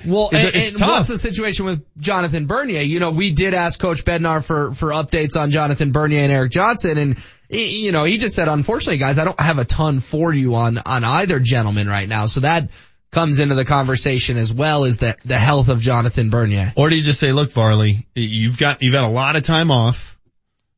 [0.06, 2.80] Well, it- and, and what's the situation with Jonathan Bernier?
[2.82, 6.52] You know, we did ask Coach Bednar for, for updates on Jonathan Bernier and Erik
[6.52, 7.16] Johnson and,
[7.54, 10.78] you know, he just said, unfortunately guys, I don't have a ton for you on,
[10.78, 12.26] on either gentleman right now.
[12.26, 12.70] So that
[13.10, 16.72] comes into the conversation as well as the, the health of Jonathan Bernier.
[16.76, 19.70] Or do you just say, look, Varley, you've got, you've had a lot of time
[19.70, 20.10] off.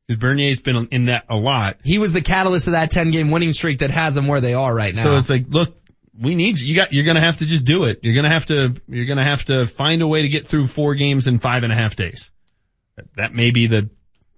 [0.07, 1.79] Because Bernier's been in that a lot.
[1.83, 4.55] He was the catalyst of that 10 game winning streak that has them where they
[4.55, 5.03] are right now.
[5.03, 5.77] So it's like, look,
[6.17, 6.69] we need you.
[6.69, 8.01] You got, you're gonna have to just do it.
[8.03, 10.95] You're gonna have to, you're gonna have to find a way to get through four
[10.95, 12.31] games in five and a half days.
[13.17, 13.91] That may be the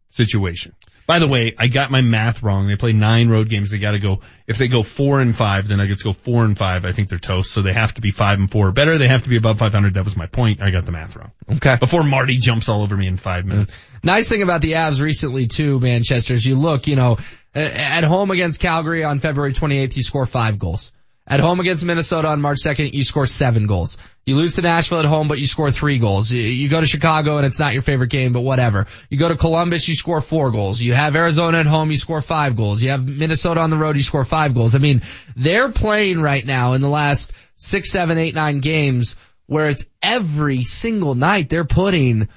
[0.08, 0.74] situation.
[1.08, 2.68] By the way, I got my math wrong.
[2.68, 3.70] They play nine road games.
[3.70, 6.84] They gotta go, if they go four and five, then Nuggets go four and five.
[6.84, 7.50] I think they're toast.
[7.50, 8.98] So they have to be five and four or better.
[8.98, 9.94] They have to be above 500.
[9.94, 10.60] That was my point.
[10.60, 11.32] I got the math wrong.
[11.50, 11.76] Okay.
[11.76, 13.48] Before Marty jumps all over me in five mm.
[13.48, 13.74] minutes.
[14.02, 17.16] Nice thing about the Avs recently too, Manchester, is you look, you know,
[17.54, 20.92] at home against Calgary on February 28th, you score five goals.
[21.30, 23.98] At home against Minnesota on March 2nd, you score seven goals.
[24.24, 26.30] You lose to Nashville at home, but you score three goals.
[26.30, 28.86] You, go to Chicago and it's not your favorite game, but whatever.
[29.10, 30.80] You go to Columbus, you score four goals.
[30.80, 32.82] You have Arizona at home, you score five goals.
[32.82, 34.74] You have Minnesota on the road, you score five goals.
[34.74, 35.02] I mean,
[35.36, 39.14] they're playing right now in the last six, seven, eight, nine games
[39.46, 42.28] where it's every single night they're putting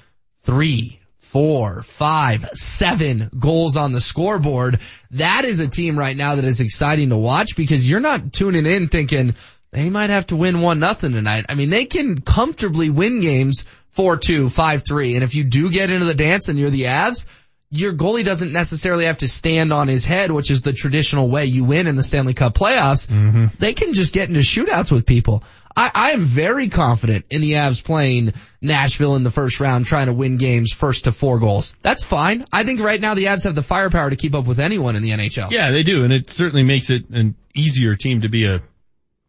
[0.44, 1.01] three,
[1.32, 4.82] four, five, seven goals on the scoreboard.
[5.11, 8.66] That is a team right now that is exciting to watch because you're not tuning
[8.66, 9.35] in thinking
[9.72, 11.45] they might have to win one nothing tonight.
[11.48, 13.64] I mean, they can comfortably win games
[13.95, 15.16] 4-2, 5-3.
[15.16, 17.26] And if you do get into the dance and you're the Avs,
[17.69, 21.45] your goalie doesn't necessarily have to stand on his head, which is the traditional way
[21.45, 23.08] you win in the Stanley Cup playoffs.
[23.08, 23.45] Mm-hmm.
[23.58, 25.45] They can just get into shootouts with people.
[25.75, 30.08] I, I am very confident in the Avs playing Nashville in the first round, trying
[30.08, 31.75] to win games first to four goals.
[31.82, 32.45] That's fine.
[32.51, 35.01] I think right now the Avs have the firepower to keep up with anyone in
[35.03, 35.51] the NHL.
[35.51, 38.59] Yeah, they do, and it certainly makes it an easier team to be a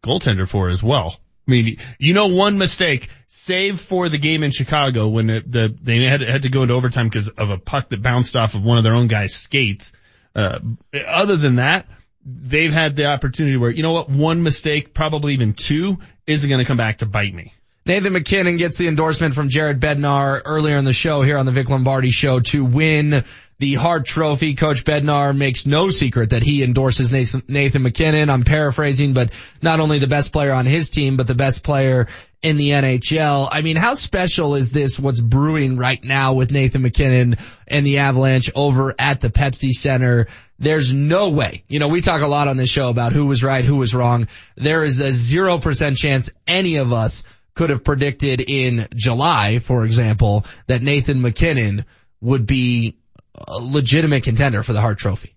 [0.03, 1.17] goaltender for as well.
[1.47, 5.75] I mean, you know, one mistake, save for the game in Chicago when the, the
[5.81, 8.65] they had, had to go into overtime because of a puck that bounced off of
[8.65, 9.91] one of their own guys' skates.
[10.35, 10.59] Uh,
[11.05, 11.85] other than that,
[12.25, 16.59] they've had the opportunity where, you know what, one mistake, probably even two, isn't going
[16.59, 17.53] to come back to bite me.
[17.85, 21.51] Nathan MacKinnon gets the endorsement from Jared Bednar earlier in the show here on the
[21.51, 23.25] Vic Lombardi show to win
[23.63, 24.55] the Hart Trophy.
[24.55, 28.29] Coach Bednar makes no secret that he endorses Nathan MacKinnon.
[28.29, 32.09] I'm paraphrasing, but not only the best player on his team, but the best player
[32.41, 33.47] in the NHL.
[33.49, 37.99] I mean, how special is this what's brewing right now with Nathan MacKinnon and the
[37.99, 40.27] Avalanche over at the Pepsi Center?
[40.59, 41.63] There's no way.
[41.69, 43.95] You know, we talk a lot on this show about who was right, who was
[43.95, 44.27] wrong.
[44.57, 47.23] There is a 0% chance any of us
[47.55, 51.85] could have predicted in July, for example, that Nathan MacKinnon
[52.19, 52.97] would be
[53.35, 55.35] a legitimate contender for the Hart Trophy.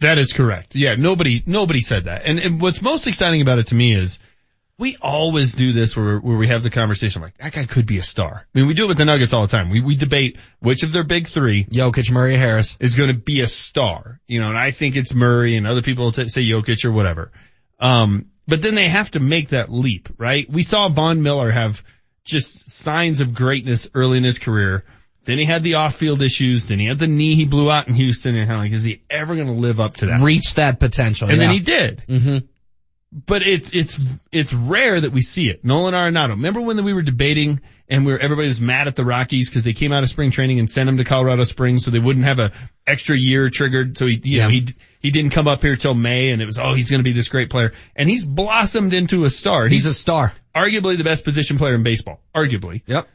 [0.00, 0.74] That is correct.
[0.74, 2.22] Yeah, nobody, nobody said that.
[2.24, 4.18] And, and what's most exciting about it to me is
[4.78, 7.98] we always do this where, where we have the conversation like, that guy could be
[7.98, 8.46] a star.
[8.54, 9.70] I mean, we do it with the Nuggets all the time.
[9.70, 13.40] We, we debate which of their big three, Jokic, Murray, Harris, is going to be
[13.40, 14.20] a star.
[14.28, 17.32] You know, and I think it's Murray and other people t- say Jokic or whatever.
[17.80, 20.48] Um, but then they have to make that leap, right?
[20.48, 21.82] We saw Von Miller have
[22.24, 24.84] just signs of greatness early in his career.
[25.28, 26.68] Then he had the off-field issues.
[26.68, 28.34] Then he had the knee he blew out in Houston.
[28.34, 30.20] And of like, is he ever going to live up to that?
[30.20, 31.28] Reach that potential.
[31.28, 31.44] And yeah.
[31.44, 32.02] then he did.
[32.08, 32.46] Mm-hmm.
[33.12, 34.00] But it's, it's,
[34.32, 35.66] it's rare that we see it.
[35.66, 36.30] Nolan Arenado.
[36.30, 39.64] Remember when we were debating and we were, everybody was mad at the Rockies because
[39.64, 42.24] they came out of spring training and sent him to Colorado Springs so they wouldn't
[42.24, 42.52] have a
[42.86, 43.98] extra year triggered.
[43.98, 44.44] So he, you Yeah.
[44.44, 44.68] know, he,
[45.00, 47.12] he didn't come up here till May and it was, oh, he's going to be
[47.12, 47.72] this great player.
[47.94, 49.68] And he's blossomed into a star.
[49.68, 50.32] He's a star.
[50.54, 52.22] arguably the best position player in baseball.
[52.34, 52.80] Arguably.
[52.86, 53.08] Yep.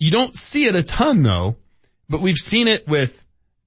[0.00, 1.56] You don't see it a ton though,
[2.08, 3.22] but we've seen it with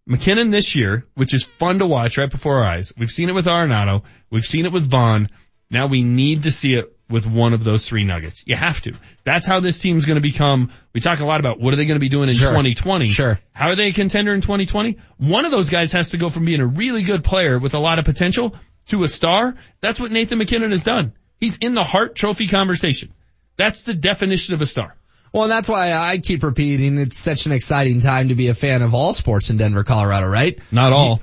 [0.05, 2.91] MacKinnon this year, which is fun to watch right before our eyes.
[2.97, 4.03] We've seen it with Arenado.
[4.29, 5.29] We've seen it with Von.
[5.69, 8.43] Now we need to see it with one of those three nuggets.
[8.47, 8.93] You have to.
[9.23, 10.71] That's how this team's going to become.
[10.93, 12.49] We talk a lot about what are they going to be doing in Sure.
[12.49, 13.09] 2020.
[13.09, 13.39] Sure.
[13.51, 14.97] How are they a contender in 2020?
[15.17, 17.79] One of those guys has to go from being a really good player with a
[17.79, 18.55] lot of potential
[18.87, 19.55] to a star.
[19.81, 21.13] That's what Nathan MacKinnon has done.
[21.39, 23.13] He's in the Hart Trophy conversation.
[23.55, 24.95] That's the definition of a star.
[25.33, 28.53] Well, and that's why I keep repeating it's such an exciting time to be a
[28.53, 30.59] fan of all sports in Denver, Colorado, right?
[30.71, 31.21] Not all.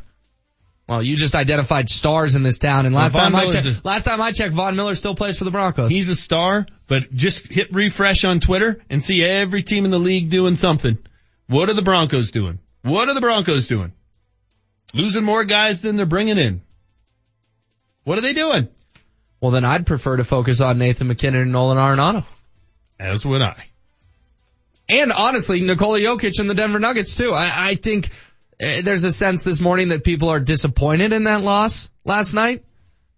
[0.89, 3.81] Well, you just identified stars in this town, and last Von time I checked, a-
[3.85, 5.93] last time I checked, Von Miller still plays for the Broncos.
[5.93, 10.01] He's a star, but just hit refresh on Twitter and see every team in the
[10.01, 10.99] league doing something.
[11.47, 12.59] What are the Broncos doing?
[12.83, 13.93] What are the Broncos doing?
[14.93, 16.63] Losing more guys than they're bringing in.
[18.03, 18.67] What are they doing?
[19.41, 22.25] well, then I'd prefer to focus on Nathan MacKinnon and Nolan Arenado.
[22.99, 23.65] As would I.
[24.91, 27.33] And honestly, Nikola Jokic and the Denver Nuggets too.
[27.33, 28.11] I, I think
[28.61, 32.65] uh, there's a sense this morning that people are disappointed in that loss last night.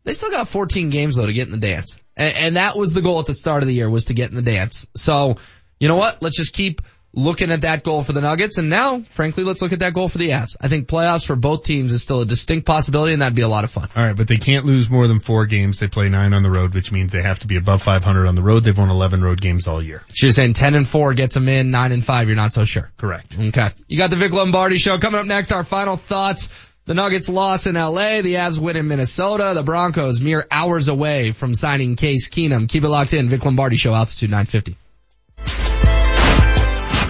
[0.05, 1.99] They still got 14 games though to get in the dance.
[2.17, 4.29] And, and that was the goal at the start of the year was to get
[4.29, 4.87] in the dance.
[4.95, 5.37] So,
[5.81, 6.23] you know what?
[6.23, 6.83] Let's just keep
[7.15, 8.59] looking at that goal for the Nuggets.
[8.59, 10.57] And now, frankly, let's look at that goal for the Avs.
[10.61, 13.49] I think playoffs for both teams is still a distinct possibility and that'd be a
[13.49, 13.89] lot of fun.
[13.95, 15.79] All right, but they can't lose more than four games.
[15.79, 18.35] They play nine on the road, which means they have to be above 500 on
[18.35, 18.63] the road.
[18.63, 20.03] They've won 11 road games all year.
[20.13, 22.91] She's saying 10 and 4 gets them in, 9 and 5 you're not so sure.
[22.97, 23.37] Correct.
[23.39, 23.71] Okay.
[23.89, 25.53] You got the Vic Lombardi show coming up next.
[25.53, 26.51] Our final thoughts.
[26.85, 28.23] The Nuggets loss in LA.
[28.23, 29.53] The Avs win in Minnesota.
[29.55, 32.69] The Broncos mere hours away from signing Case Keenum.
[32.69, 33.29] Keep it locked in.
[33.29, 34.77] Vic Lombardi show altitude 950.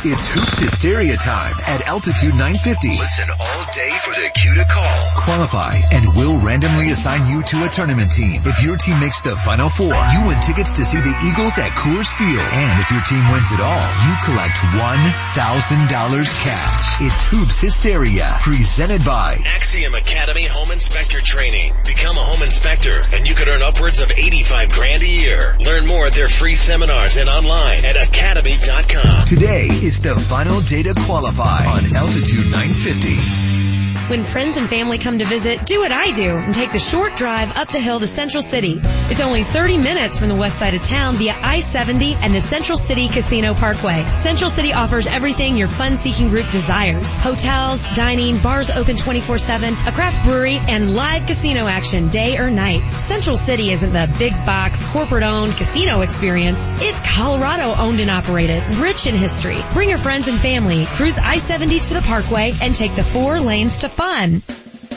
[0.04, 2.98] It's Hoops Hysteria time at Altitude 950.
[2.98, 4.98] Listen all day for the cue to call.
[5.22, 8.42] Qualify and we'll randomly assign you to a tournament team.
[8.42, 11.78] If your team makes the final four, you win tickets to see the Eagles at
[11.78, 12.34] Coors Field.
[12.34, 16.98] And if your team wins it all, you collect $1,000 cash.
[16.98, 21.74] It's Hoops Hysteria, presented by Axiom Academy Home Inspector Training.
[21.86, 25.56] Become a home inspector and you could earn upwards of 85 grand a year.
[25.60, 28.61] Learn more at their free seminars and online at academy.com.
[29.32, 33.71] Today is the final day to qualify on Altitude 950.
[34.08, 37.14] When friends and family come to visit, do what I do and take the short
[37.14, 38.80] drive up the hill to Central City.
[38.82, 42.76] It's only 30 minutes from the west side of town via I-70 and the Central
[42.76, 44.04] City Casino Parkway.
[44.18, 47.10] Central City offers everything your fun-seeking group desires.
[47.10, 52.82] Hotels, dining, bars open 24-7, a craft brewery, and live casino action day or night.
[53.02, 56.66] Central City isn't the big box, corporate-owned casino experience.
[56.80, 59.58] It's Colorado owned and operated, rich in history.
[59.72, 63.80] Bring your friends and family, cruise I-70 to the Parkway, and take the four lanes
[63.80, 64.42] to fun.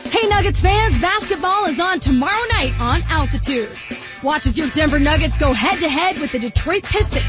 [0.09, 3.69] Hey Nuggets fans, basketball is on tomorrow night on Altitude.
[4.23, 7.23] Watch as your Denver Nuggets go head to head with the Detroit Pistons.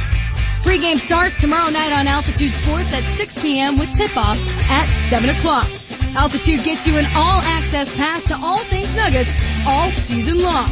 [0.62, 3.78] Pre-game starts tomorrow night on Altitude Sports at 6 p.m.
[3.78, 4.40] with tip-off
[4.70, 5.68] at 7 o'clock.
[6.16, 9.36] Altitude gets you an all-access pass to all things Nuggets
[9.68, 10.68] all season long.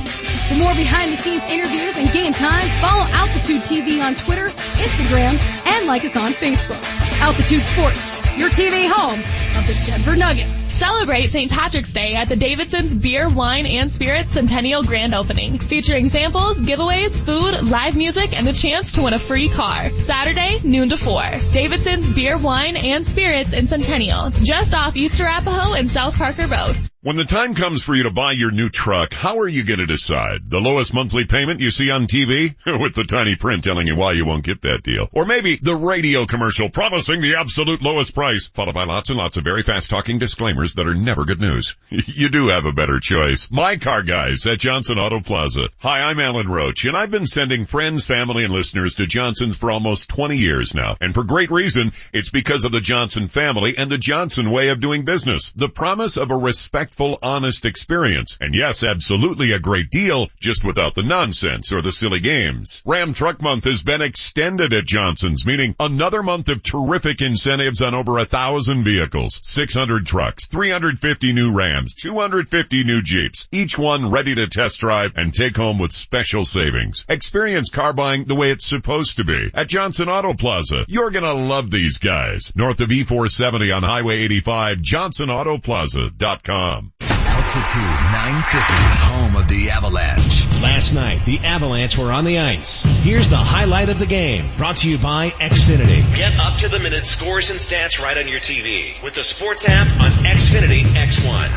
[0.49, 4.49] For more behind-the-scenes interviews and game times, follow Altitude TV on Twitter,
[4.81, 6.81] Instagram, and like us on Facebook.
[7.21, 9.21] Altitude Sports, your TV home
[9.57, 10.73] of the Denver Nuggets.
[10.73, 11.51] Celebrate St.
[11.51, 17.19] Patrick's Day at the Davidson's Beer, Wine, and Spirits Centennial Grand Opening, featuring samples, giveaways,
[17.19, 19.91] food, live music, and the chance to win a free car.
[19.91, 21.23] Saturday, noon to 4.
[21.53, 26.77] Davidson's Beer, Wine, and Spirits in Centennial, just off East Arapahoe and South Parker Road.
[27.05, 29.79] When the time comes for you to buy your new truck, how are you going
[29.79, 30.49] to decide?
[30.49, 32.55] The lowest monthly payment you see on TV?
[32.81, 35.11] With the tiny print telling you why you won't get that deal.
[35.13, 39.37] Or maybe the radio commercial promising the absolute lowest price, followed by lots and lots
[39.37, 41.77] of very fast talking disclaimers that are never good news.
[41.91, 43.51] you do have a better choice.
[43.51, 45.69] My car guys at Johnson Auto Plaza.
[45.81, 49.71] Hi, I'm Alan Roach, and I've been sending friends, family, and listeners to Johnson's for
[49.71, 50.97] almost 20 years now.
[51.03, 54.81] And for great reason, it's because of the Johnson family and the Johnson way of
[54.81, 55.53] doing business.
[55.55, 58.39] The promise of a respect respectful, honest experience.
[58.41, 62.85] And yes, absolutely a great deal, just without the nonsense or the silly games.
[62.87, 67.95] Ram Truck Month has been extended at Johnson's, meaning another month of terrific incentives on
[67.95, 74.37] over a thousand vehicles, 600 trucks, 350 new Rams, 250 new Jeeps, each one ready
[74.37, 77.05] to test drive and take home with special savings.
[77.09, 80.85] Experience car buying the way it's supposed to be at Johnson Auto Plaza.
[80.87, 82.53] You're gonna love these guys.
[82.55, 86.84] North of E470 on Highway 85, johnsonautoplaza.com.
[87.01, 90.47] Altitude 950, home of the Avalanche.
[90.63, 92.85] Last night, the Avalanche were on the ice.
[93.05, 96.15] Here's the highlight of the game, brought to you by Xfinity.
[96.17, 99.67] Get up to the minute scores and stats right on your TV with the sports
[99.69, 101.51] app on Xfinity X1.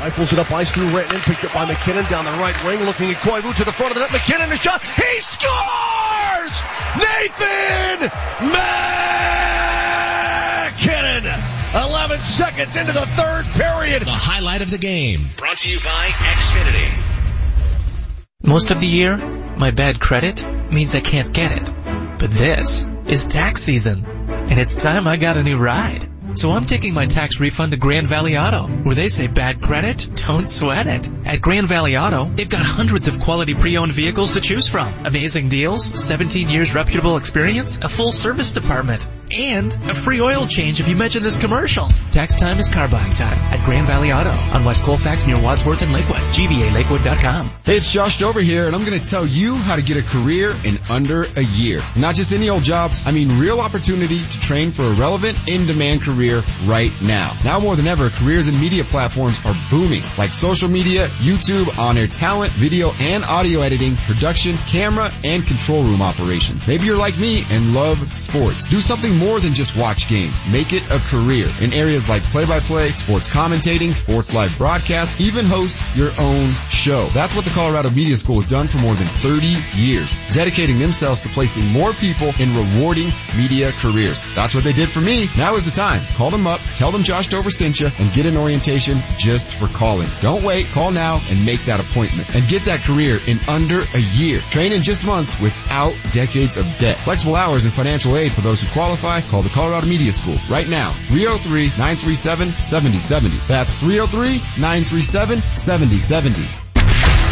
[0.00, 3.10] Rifles it up ice through Renton, picked up by MacKinnon down the right wing, looking
[3.10, 4.12] at Koivu to the front of the net.
[4.12, 4.82] MacKinnon, a shot.
[4.82, 6.64] He scores!
[6.96, 8.10] Nathan
[8.48, 9.08] MacKinnon!
[12.08, 14.00] 11 seconds into the third period.
[14.00, 16.88] The highlight of the game, brought to you by Xfinity.
[18.42, 21.70] Most of the year, my bad credit means I can't get it.
[22.18, 26.08] But this is tax season, and it's time I got a new ride.
[26.34, 30.08] So I'm taking my tax refund to Grand Valley Auto, where they say bad credit,
[30.26, 31.10] don't sweat it.
[31.26, 35.04] At Grand Valley Auto, they've got hundreds of quality pre-owned vehicles to choose from.
[35.04, 40.80] Amazing deals, 17 years reputable experience, a full service department, and a free oil change
[40.80, 41.88] if you mention this commercial.
[42.10, 45.82] Tax time is car buying time at Grand Valley Auto on West Colfax near Wadsworth
[45.82, 46.16] and Lakewood.
[46.16, 47.50] GVALakewood.com.
[47.64, 50.02] Hey, it's Josh Dover here, and I'm going to tell you how to get a
[50.02, 51.80] career in under a year.
[51.96, 56.02] Not just any old job, I mean real opportunity to train for a relevant, in-demand
[56.02, 57.36] career right now.
[57.44, 62.06] Now more than ever, careers in media platforms are booming, like social media, YouTube, on-air
[62.06, 66.66] talent, video and audio editing, production, camera, and control room operations.
[66.66, 68.66] Maybe you're like me and love sports.
[68.66, 70.38] Do something more than just watch games.
[70.50, 75.82] Make it a career in areas like play-by-play, sports commentating, sports live broadcast, even host
[75.96, 77.06] your own show.
[77.08, 81.20] That's what the Colorado Media School has done for more than 30 years, dedicating themselves
[81.22, 84.24] to placing more people in rewarding media careers.
[84.34, 85.28] That's what they did for me.
[85.36, 86.02] Now is the time.
[86.14, 89.66] Call them up, tell them Josh Dover sent you, and get an orientation just for
[89.68, 90.08] calling.
[90.20, 90.66] Don't wait.
[90.68, 94.40] Call now and make that appointment and get that career in under a year.
[94.50, 96.96] Train in just months without decades of debt.
[96.98, 99.07] Flexible hours and financial aid for those who qualify.
[99.30, 100.90] Call the Colorado Media School right now.
[101.08, 103.46] 303-937-7070.
[103.48, 106.46] That's 303-937-7070.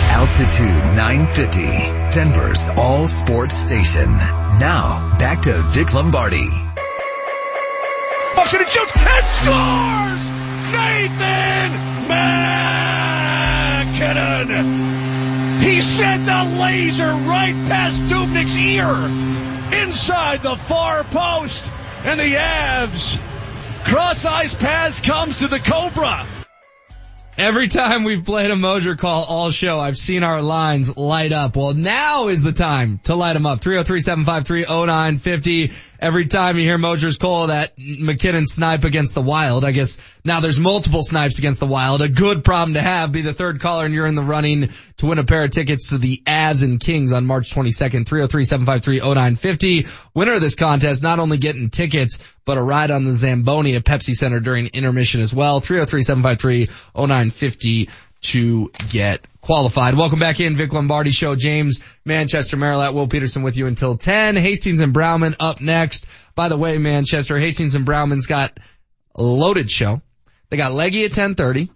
[0.08, 1.60] Altitude 950,
[2.10, 4.08] Denver's all sports station.
[4.58, 6.48] Now, back to Vic Lombardi.
[8.34, 10.30] Bucks it and shoots and scores!
[10.72, 11.72] Nathan
[14.48, 15.60] MacKinnon.
[15.60, 18.86] He sent a laser right past Dubnyk's ear
[19.72, 21.64] inside the far post
[22.04, 23.18] and the Avs.
[23.84, 26.26] Cross ice pass comes to the Cobra.
[27.38, 31.54] Every time we've played a Moser call all show, I've seen our lines light up.
[31.54, 33.60] Well, now is the time to light them up.
[33.60, 35.74] 303-753-0950.
[35.98, 40.40] Every time you hear Moser's call that MacKinnon snipe against the Wild, I guess now
[40.40, 42.02] there's multiple snipes against the Wild.
[42.02, 43.12] A good problem to have.
[43.12, 45.88] Be the third caller and you're in the running to win a pair of tickets
[45.90, 48.04] to the Avs and Kings on March 22nd.
[48.04, 49.88] 303-753-0950.
[50.14, 53.84] Winner of this contest not only getting tickets, but a ride on the Zamboni at
[53.84, 55.60] Pepsi Center during intermission as well.
[55.60, 57.90] 303-753-0950
[58.22, 59.94] to get qualified.
[59.94, 61.36] Welcome back in, Vic Lombardi Show.
[61.36, 64.34] James, Manchester, Merilatt, Will Peterson with you until 10.
[64.34, 66.04] Hastings and Browman up next.
[66.34, 68.58] By the way, Manchester, Hastings and Browman's got
[69.14, 70.02] a loaded show.
[70.50, 71.70] They got Leggy at 1030.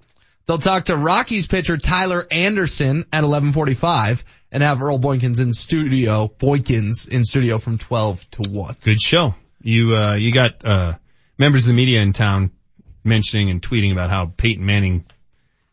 [0.47, 6.27] They'll talk to Rockies pitcher Tyler Anderson at 1145 and have Earl Boykins in studio,
[6.27, 8.77] Boykins in studio from 12 to 1.
[8.83, 9.37] Good show.
[9.63, 10.95] You, uh, you got, uh,
[11.39, 12.51] members of the media in town
[13.05, 15.05] mentioning and tweeting about how Peyton Manning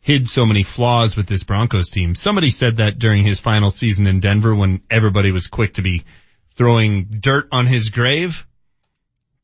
[0.07, 2.15] hid so many flaws with this Broncos team.
[2.15, 6.05] Somebody said that during his final season in Denver when everybody was quick to be
[6.55, 8.47] throwing dirt on his grave.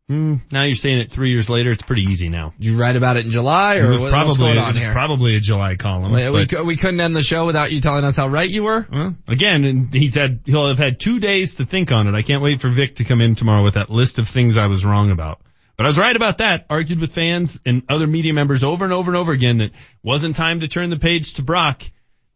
[0.09, 1.72] Mm, now you're saying it three years later.
[1.72, 2.53] It's pretty easy now.
[2.58, 4.69] Did you write about it in July or it was what, probably, what's going on
[4.69, 4.93] it was here?
[4.93, 6.14] probably a July column.
[6.14, 8.88] we, we, we couldn't end the show without you telling us how right you were.
[8.90, 12.16] Well, again, he's had, he'll have had two days to think on it.
[12.16, 14.67] I can't wait for Vic to come in tomorrow with that list of things I
[14.67, 15.42] was wrong about.
[15.84, 16.66] But I was right about that.
[16.70, 19.72] Argued with fans and other media members over and over and over again that
[20.02, 21.84] wasn't time to turn the page to Brock.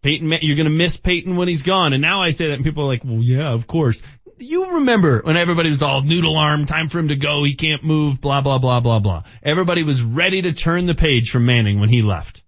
[0.01, 1.93] Peyton, you're gonna miss Peyton when he's gone.
[1.93, 4.01] And now I say that and people are like, well, yeah, of course.
[4.37, 7.85] You remember when everybody was all noodle arm, time for him to go, he can't
[7.85, 9.23] move, blah, blah, blah, blah, blah.
[9.41, 12.43] Everybody was ready to turn the page from Manning when he left.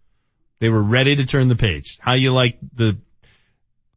[0.59, 1.97] They were ready to turn the page.
[2.01, 2.97] How you like the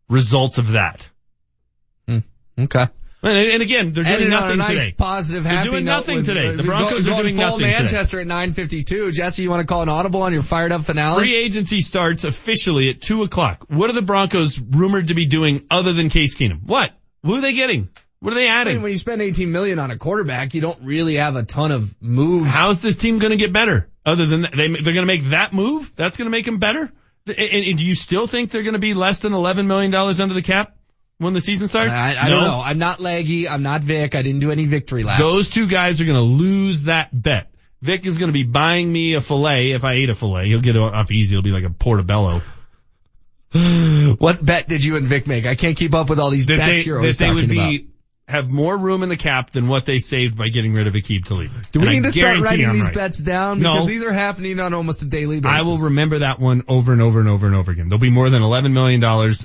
[0.08, 1.08] results of that?
[2.06, 2.18] Hmm.
[2.56, 2.86] Okay.
[3.24, 4.94] And, and again, they're doing Ended on nothing a nice, today.
[4.98, 6.56] positive, They're doing nothing with- today.
[6.56, 7.70] The Broncos go- are doing nothing today.
[7.78, 9.12] Manchester at 9:52.
[9.12, 11.20] Jesse, you want to call an audible on your fired up finale?
[11.20, 13.64] Free agency starts officially at two o'clock.
[13.68, 16.64] What are the Broncos rumored to be doing other than Case Keenum?
[16.64, 16.90] What?
[17.22, 17.90] Who are they getting?
[18.18, 18.74] What are they I adding?
[18.74, 21.70] mean, when you spend 18 million on a quarterback, you don't really have a ton
[21.72, 22.48] of moves.
[22.50, 23.88] How's this team going to get better?
[24.06, 25.92] Other than that, they, they're going to make that move?
[25.96, 26.90] That's going to make them better?
[27.26, 30.34] And, and do you still think they're going to be less than $11 million under
[30.34, 30.74] the cap
[31.22, 31.92] when the season starts?
[31.92, 32.34] I, I No.
[32.36, 32.60] don't know.
[32.60, 33.48] I'm not laggy.
[33.48, 34.14] I'm not Vic.
[34.14, 35.20] I didn't do any victory laps.
[35.20, 37.48] Those two guys are going to lose that bet.
[37.80, 40.46] Vic is going to be buying me a fillet if I ate a fillet.
[40.48, 41.34] He'll get it off easy.
[41.34, 42.42] It'll be like a portobello.
[43.52, 45.46] what bet did you and Vic make?
[45.46, 47.48] I can't keep up with all these That bets they, you're that always they talking
[47.48, 47.70] would about.
[48.28, 51.24] Have more room in the cap than what they saved by getting rid of Aqib
[51.26, 51.50] Talib.
[51.72, 52.94] Do we And I need to start writing I'm these right.
[52.94, 53.60] bets down?
[53.60, 53.72] No.
[53.74, 55.60] Because these are happening on almost a daily basis.
[55.66, 57.88] I will remember that one over and over and over and over again.
[57.88, 59.02] There'll be more than $11 million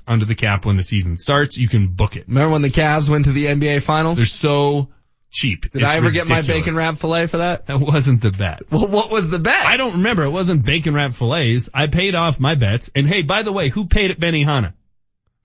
[0.08, 1.58] under the cap when the season starts.
[1.58, 2.28] You can book it.
[2.28, 4.18] Remember when the Cavs went to the NBA finals?
[4.18, 4.90] They're so
[5.32, 5.70] cheap.
[5.72, 7.66] Did I ever get my bacon wrap fillet for that?
[7.66, 8.62] That wasn't the bet.
[8.72, 9.66] Well, what was the bet?
[9.66, 10.24] I don't remember.
[10.24, 11.68] It wasn't bacon wrap fillets.
[11.74, 12.92] I paid off my bets.
[12.96, 14.74] And hey, by the way, who paid at Benihana?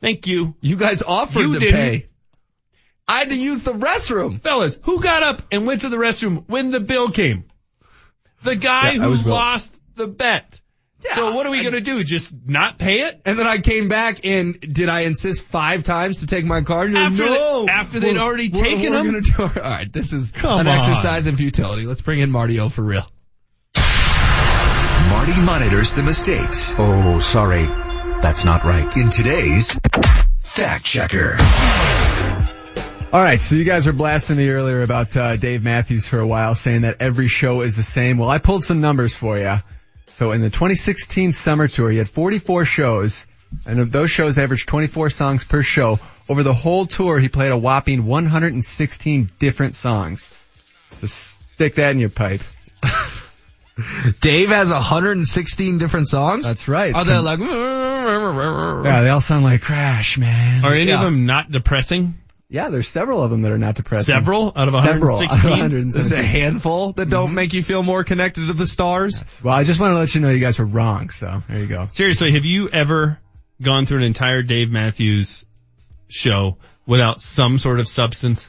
[0.02, 0.54] Thank you.
[0.60, 1.74] You guys offered You to didn't.
[1.74, 2.08] pay.
[3.08, 4.40] I had to use the restroom.
[4.40, 7.44] Fellas, who got up and went to the restroom when the bill came?
[8.42, 10.60] The guy Yeah, who was lost the bet.
[11.04, 12.04] Yeah, so what are we gonna do?
[12.04, 13.20] Just not pay it?
[13.24, 16.94] And then I came back and did I insist five times to take my card?
[16.94, 17.66] After no.
[17.66, 19.06] they- after they'd We're- already we're- taken we're them?
[19.06, 20.76] gonna do- all right, this is Come an on.
[20.76, 21.86] exercise in futility.
[21.86, 23.06] Let's bring in Marty O for real.
[25.10, 26.74] Marty monitors the mistakes.
[26.78, 27.66] Oh, sorry.
[27.66, 28.96] That's not right.
[28.96, 29.76] In today's
[30.40, 31.36] Fact Checker.
[33.12, 36.26] All right, so you guys were blasting me earlier about uh, Dave Matthews for a
[36.26, 38.16] while, saying that every show is the same.
[38.16, 39.56] Well, I pulled some numbers for you.
[40.06, 43.26] So in the 2016 summer tour, he had 44 shows,
[43.66, 46.00] and of those shows averaged 24 songs per show.
[46.26, 50.32] Over the whole tour, he played a whopping 116 different songs.
[51.00, 52.40] So stick that in your pipe.
[54.22, 56.46] Dave has 116 different songs?
[56.46, 56.94] That's right.
[56.94, 60.64] Are they like, Yeah, they all sound like Crash, man.
[60.64, 60.96] Are any Yeah.
[60.98, 62.14] of them not depressing?
[62.52, 64.14] Yeah, there's several of them that are not depressing.
[64.14, 65.26] Several out of 116?
[65.26, 65.90] out of 116.
[65.90, 67.34] There's a handful that don't mm-hmm.
[67.34, 69.40] make you feel more connected to the stars?
[69.42, 71.66] Well, I just want to let you know you guys were wrong, so there you
[71.66, 71.86] go.
[71.86, 73.18] Seriously, have you ever
[73.62, 75.46] gone through an entire Dave Matthews
[76.08, 78.46] show without some sort of substance?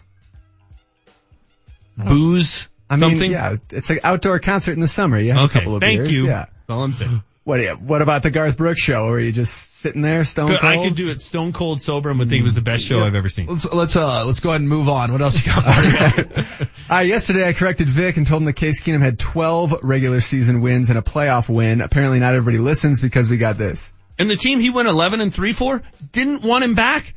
[1.95, 2.67] Booze?
[2.90, 3.32] I mean, something?
[3.32, 5.17] yeah, it's an outdoor concert in the summer.
[5.17, 6.11] You have Okay, a couple of thank beers.
[6.11, 6.27] you.
[6.27, 6.48] Yeah.
[6.48, 7.23] That's all I'm saying.
[7.43, 7.81] What?
[7.81, 9.07] What about the Garth Brooks show?
[9.07, 10.63] Were you just sitting there, stone cold?
[10.63, 13.03] I could do it stone cold sober and would think it was the best show
[13.03, 13.47] I've ever seen.
[13.47, 15.11] Let's let's uh let's go ahead and move on.
[15.11, 15.65] What else you got?
[15.65, 16.67] Marty?
[16.89, 20.61] Uh, yesterday I corrected Vic and told him that Case Keenum had 12 regular season
[20.61, 21.81] wins and a playoff win.
[21.81, 23.93] Apparently not everybody listens because we got this.
[24.17, 25.81] And the team he went 11 and 3 for
[26.13, 27.13] didn't want him back.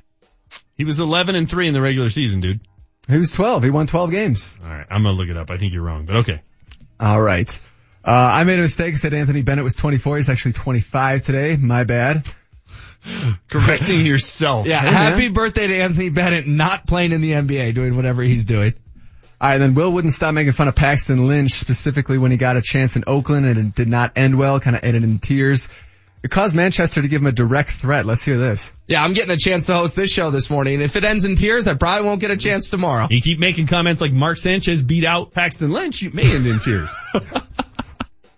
[0.76, 2.60] He was 11 and 3 in the regular season, dude.
[3.08, 3.62] He was 12.
[3.62, 4.56] He won 12 games.
[4.64, 5.52] All right, I'm gonna look it up.
[5.52, 6.40] I think you're wrong, but okay.
[6.98, 7.48] All right.
[8.06, 8.94] Uh, I made a mistake.
[8.94, 10.18] I said Anthony Bennett was 24.
[10.18, 11.56] He's actually 25 today.
[11.56, 12.22] My bad.
[13.48, 14.66] Correcting yourself.
[14.66, 15.32] Yeah, Hey, happy man.
[15.32, 18.74] birthday to Anthony Bennett, not playing in the NBA, doing whatever he's doing.
[19.40, 22.56] All right, then Will wouldn't stop making fun of Paxton Lynch, specifically when he got
[22.56, 25.68] a chance in Oakland and it did not end well, kind of ended in tears.
[26.22, 28.06] It caused Manchester to give him a direct threat.
[28.06, 28.72] Let's hear this.
[28.88, 30.80] Yeah, I'm getting a chance to host this show this morning.
[30.80, 33.06] If it ends in tears, I probably won't get a chance tomorrow.
[33.10, 36.58] You keep making comments like Mark Sanchez beat out Paxton Lynch, you may end in
[36.58, 36.88] tears.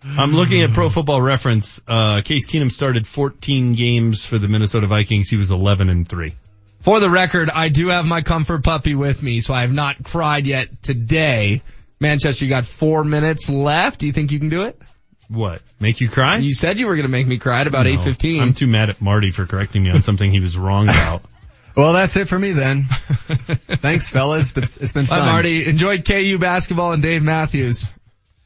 [0.05, 1.81] I'm looking at Pro Football Reference.
[1.87, 5.29] Uh, Case Keenum started 14 games for the Minnesota Vikings.
[5.29, 6.35] He was 11 and 3.
[6.81, 10.03] For the record, I do have my comfort puppy with me, so I have not
[10.05, 11.63] cried yet today.
[11.99, 13.99] Manchester, you got four minutes left.
[14.01, 14.81] Do you think you can do it?
[15.29, 15.61] What?
[15.81, 16.37] Make you cry?
[16.37, 17.97] You said you were going to make me cry at about No.
[17.97, 18.41] 8.15.
[18.41, 21.23] I'm too mad at Marty for correcting me on something he was wrong about.
[21.77, 22.85] Well, that's it for me then.
[22.89, 24.53] Thanks, fellas.
[24.53, 25.27] But it's been Bye, fun.
[25.27, 25.65] Marty.
[25.69, 27.93] Enjoyed KU basketball and Dave Matthews.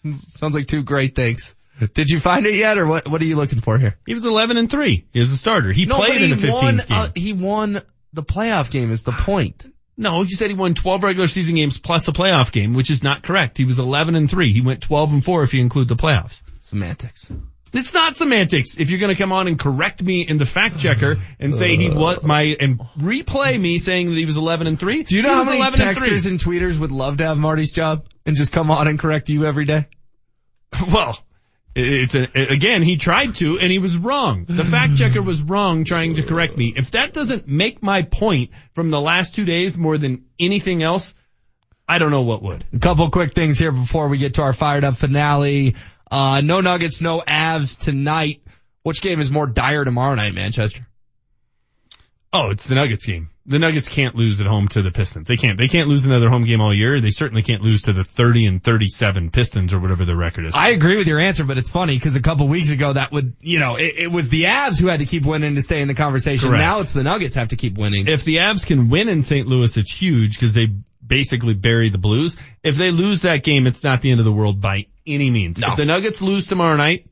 [0.14, 1.54] Sounds like two great things.
[1.94, 3.08] Did you find it yet, or what?
[3.08, 3.98] What are you looking for here?
[4.06, 5.06] He was 11 and 3.
[5.12, 5.72] He was a starter.
[5.72, 6.76] He No, played in he the 15th won.
[6.76, 6.86] game.
[6.90, 7.80] Uh, he won
[8.12, 8.92] the playoff game.
[8.92, 9.66] Is the point?
[9.94, 13.02] No, he said he won 12 regular season games plus a playoff game, which is
[13.04, 13.58] not correct.
[13.58, 14.50] He was 11 and 3.
[14.52, 16.40] He went 12 and 4 if you include the playoffs.
[16.60, 17.30] Semantics.
[17.72, 18.76] It's not semantics.
[18.78, 21.76] If you're going to come on and correct me in the fact checker and say
[21.76, 21.94] he uh.
[21.98, 25.04] what my and replay me saying that he was 11 and 3.
[25.04, 28.36] Do you know how many texters and tweeters would love to have Marty's job and
[28.36, 29.86] just come on and correct you every day?
[30.90, 31.18] Well,
[31.74, 34.44] it's a, again, he tried to and he was wrong.
[34.46, 36.72] The fact checker was wrong trying to correct me.
[36.74, 41.14] If that doesn't make my point from the last two days more than anything else,
[41.88, 42.64] I don't know what would.
[42.74, 45.76] A couple quick things here before we get to our fired up finale.
[46.12, 48.42] Uh, no Nuggets, no Avs tonight.
[48.82, 50.86] Which game is more dire tomorrow night, Manchester?
[52.34, 53.30] Oh, it's the Nuggets game.
[53.46, 55.26] The Nuggets can't lose at home to the Pistons.
[55.26, 55.58] They can't.
[55.58, 57.00] They can't lose another home game all year.
[57.00, 60.54] They certainly can't lose to the 30 and 37 Pistons or whatever the record is.
[60.54, 63.34] I agree with your answer, but it's funny because a couple weeks ago that would,
[63.40, 65.88] you know, it, it was the Avs who had to keep winning to stay in
[65.88, 66.50] the conversation.
[66.50, 66.60] Correct.
[66.60, 68.06] Now it's the Nuggets have to keep winning.
[68.06, 69.46] if the Avs can win in St.
[69.46, 70.68] Louis, it's huge because they
[71.04, 72.36] basically bury the Blues.
[72.62, 75.58] If they lose that game, it's not the end of the world by any means.
[75.58, 75.68] No.
[75.68, 77.06] If the Nuggets lose tomorrow night,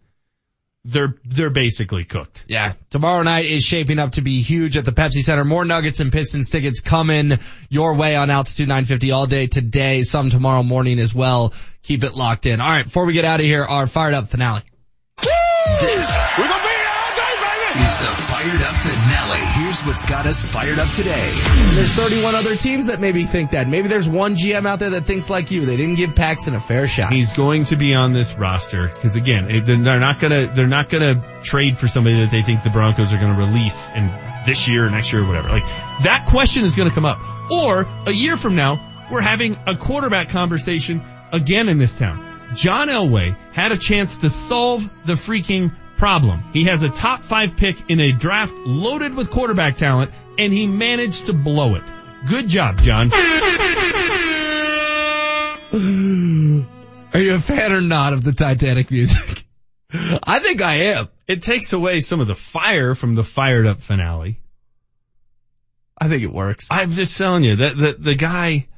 [0.85, 2.45] they're they're basically cooked.
[2.49, 2.75] Yeah.
[2.91, 5.45] Tomorrow night is shaping up to be huge at the Pepsi Center.
[5.45, 7.39] More Nuggets and Pistons tickets coming
[7.69, 11.53] your way on Altitude 950 all day today, some tomorrow morning as well.
[11.83, 12.61] Keep it locked in.
[12.61, 14.63] All right, before we get out of here, our fired up finale.
[15.81, 16.33] This
[17.77, 19.41] is the fired up finale.
[19.63, 21.11] Here's what's got us fired up today.
[21.75, 23.69] There's 31 other teams that maybe think that.
[23.69, 25.67] Maybe there's one GM out there that thinks like you.
[25.67, 27.13] They didn't give Paxton a fair shot.
[27.13, 30.89] He's going to be on this roster because again, it- they're not gonna they're not
[30.89, 34.13] gonna trade for somebody that they think the Broncos are gonna release in
[34.47, 35.49] this year or next year or whatever.
[35.49, 35.65] Like
[36.03, 37.19] that question is gonna come up.
[37.51, 42.27] Or a year from now, we're having a quarterback conversation again in this town.
[42.55, 46.43] John Elway had a chance to solve the freaking problem.
[46.55, 50.67] He has a top five pick in a draft loaded with quarterback talent and he
[50.67, 51.83] managed to blow it.
[52.27, 53.13] Good job, John.
[57.13, 59.45] Are you a fan or not of the Titanic music?
[59.93, 61.11] I think I am.
[61.29, 64.41] It takes away some of the fire from the fired up finale.
[66.01, 66.69] I think it works.
[66.71, 68.69] I'm just telling you that the, the guy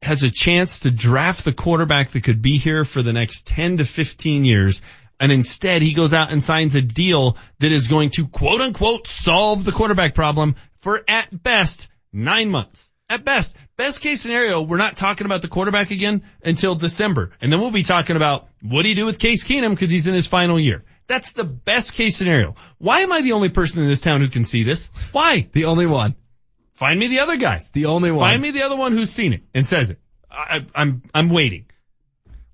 [0.00, 3.78] has a chance to draft the quarterback that could be here for the next 10
[3.78, 4.80] to 15 years.
[5.20, 9.06] And instead he goes out and signs a deal that is going to quote unquote
[9.06, 12.90] solve the quarterback problem for at best nine months.
[13.10, 17.32] At best, best case scenario, we're not talking about the quarterback again until December.
[17.40, 20.06] And then we'll be talking about what do you do with Case Keenum because he's
[20.06, 20.84] in his final year.
[21.08, 22.54] That's the best case scenario.
[22.78, 24.88] Why am I the only person in this town who can see this?
[25.10, 25.48] Why?
[25.52, 26.14] The only one.
[26.74, 27.60] Find me the other guy.
[27.74, 28.28] The only one.
[28.28, 29.98] Find me the other one who's seen it and says it.
[30.30, 31.66] I, I'm I'm waiting.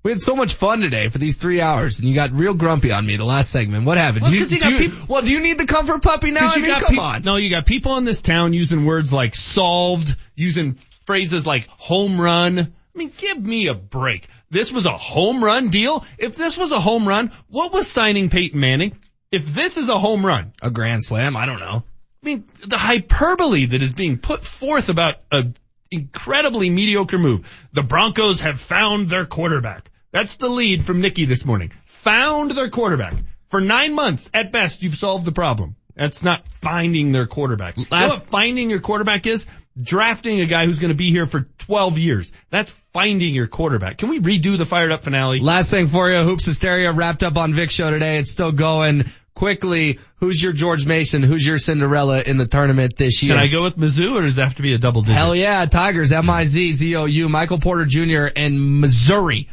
[0.03, 2.91] We had so much fun today for these three hours, and you got real grumpy
[2.91, 3.85] on me the last segment.
[3.85, 4.21] What happened?
[4.23, 6.49] Well, Do you do peop- well, do you need the comfort puppy now?
[6.49, 7.21] I mean, come peop- on.
[7.23, 12.21] No, you got people in this town using words like solved, using phrases like home
[12.21, 12.59] run.
[12.59, 14.27] I mean, give me a break.
[14.49, 16.05] This was a home run deal.
[16.17, 18.97] If this was a home run, what was signing Peyton Manning?
[19.31, 21.35] If this is a home run, A grand slam?
[21.35, 21.83] I don't know.
[22.23, 25.47] I mean, the hyperbole that is being put forth about a
[25.91, 27.67] incredibly mediocre move.
[27.73, 29.89] The Broncos have found their quarterback.
[30.11, 31.71] That's the lead from Nikki this morning.
[31.85, 33.13] Found their quarterback.
[33.49, 35.75] For nine months, at best, you've solved the problem.
[35.95, 37.77] That's not finding their quarterback.
[37.77, 39.47] Last, you know what finding your quarterback is?
[39.81, 42.33] Drafting a guy who's going to be here for 12 years.
[42.49, 43.97] That's finding your quarterback.
[43.97, 45.39] Can we redo the fired up finale?
[45.39, 48.17] Last thing for you, Hoops Hysteria wrapped up on Vic show today.
[48.17, 49.99] It's still going quickly.
[50.15, 51.21] Who's your George Mason?
[51.21, 53.35] Who's your Cinderella in the tournament this year?
[53.35, 55.15] Can I go with Mizzou or does it have to be a double digit?
[55.15, 58.25] Hell yeah, Tigers, M-I-Z-Z-O-U, Michael Porter Jr.
[58.35, 59.47] and Missouri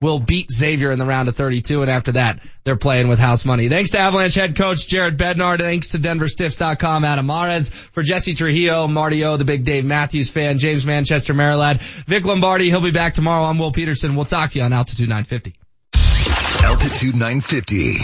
[0.00, 3.44] will beat Xavier in the round of 32 and after that they're playing with house
[3.44, 3.68] money.
[3.68, 5.58] Thanks to Avalanche head coach Jared Bednar.
[5.58, 7.68] Thanks to DenverStiffs.com Adam Mares.
[7.68, 12.70] For Jesse Trujillo, Marty O, the big Dave Matthews fan, James Manchester, Maryland, Vic Lombardi.
[12.70, 13.44] He'll be back tomorrow.
[13.44, 14.16] I'm Will Peterson.
[14.16, 15.56] We'll talk to you on Altitude 950.
[16.66, 17.94] Altitude 950.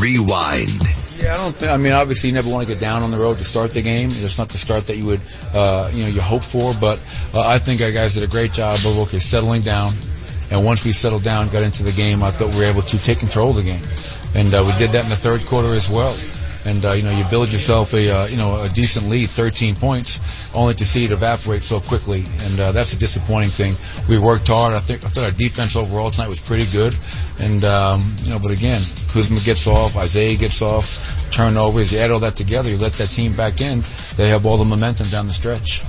[0.00, 0.82] Rewind.
[1.22, 3.18] Yeah, I don't think, I mean, obviously you never want to get down on the
[3.18, 4.10] road to start the game.
[4.10, 5.22] It's not the start that you would,
[5.54, 6.98] uh, you know, you hope for, but
[7.32, 9.92] uh, I think our guys did a great job of, okay, settling down.
[10.50, 12.98] And once we settled down, got into the game, I thought we were able to
[12.98, 13.84] take control of the game.
[14.34, 16.12] And uh, we did that in the third quarter as well.
[16.64, 19.76] And uh, you know, you build yourself a uh, you know a decent lead, 13
[19.76, 20.20] points,
[20.54, 22.24] only to see it evaporate so quickly.
[22.40, 23.72] And uh, that's a disappointing thing.
[24.08, 24.74] We worked hard.
[24.74, 26.94] I think I thought our defense overall tonight was pretty good.
[27.40, 31.90] And um, you know, but again, Kuzma gets off, Isaiah gets off, turnovers.
[31.90, 33.82] You add all that together, you let that team back in.
[34.16, 35.80] They have all the momentum down the stretch.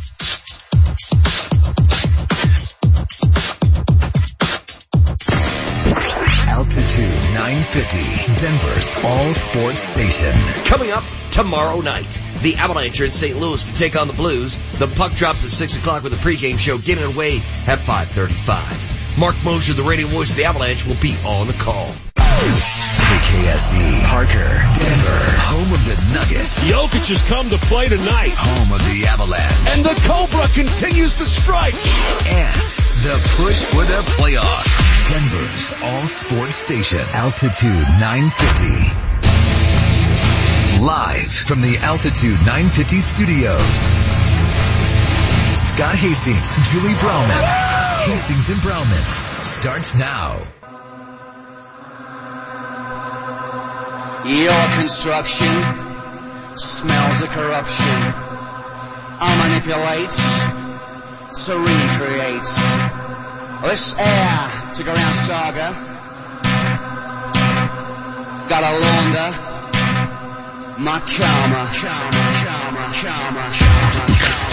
[6.48, 10.34] Altitude 950, Denver's all sports station.
[10.66, 13.38] Coming up tomorrow night, the Avalanche are in St.
[13.38, 14.58] Louis to take on the Blues.
[14.78, 19.01] The puck drops at 6 o'clock with a pregame show getting away at 535.
[19.18, 21.92] Marc Moser, the radio voice of the Avalanche, will be on the call.
[22.16, 26.68] KKSE, Parker, Denver, home of the Nuggets.
[26.68, 28.34] Jokic has come to play tonight.
[28.34, 29.78] Home of the Avalanche.
[29.78, 31.76] And the Cobra continues to strike.
[32.26, 32.56] And
[33.04, 34.72] the push for the playoffs.
[35.10, 39.12] Denver's all sports station, Altitude 950.
[40.82, 43.78] Live from the Altitude 950 studios.
[45.60, 47.91] Scott Hastings, Julie Browman.
[48.06, 50.38] Hastings and Browman starts now.
[54.26, 55.54] Your construction
[56.56, 58.02] smells of corruption.
[59.24, 60.12] I manipulate
[61.46, 62.50] to recreate.
[63.70, 65.74] This air to go around saga.
[68.50, 69.52] Gotta launder
[70.82, 71.70] my karma.
[71.72, 74.52] Karma, karma, karma,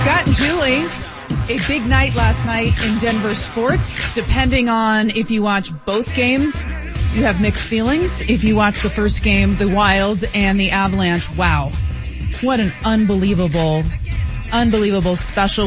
[0.00, 4.14] Scott and Julie, a big night last night in Denver sports.
[4.14, 6.64] Depending on if you watch both games,
[7.14, 8.28] you have mixed feelings.
[8.30, 11.72] If you watch the first game, the Wild and the Avalanche, wow.
[12.40, 13.82] What an unbelievable,
[14.52, 15.58] unbelievable special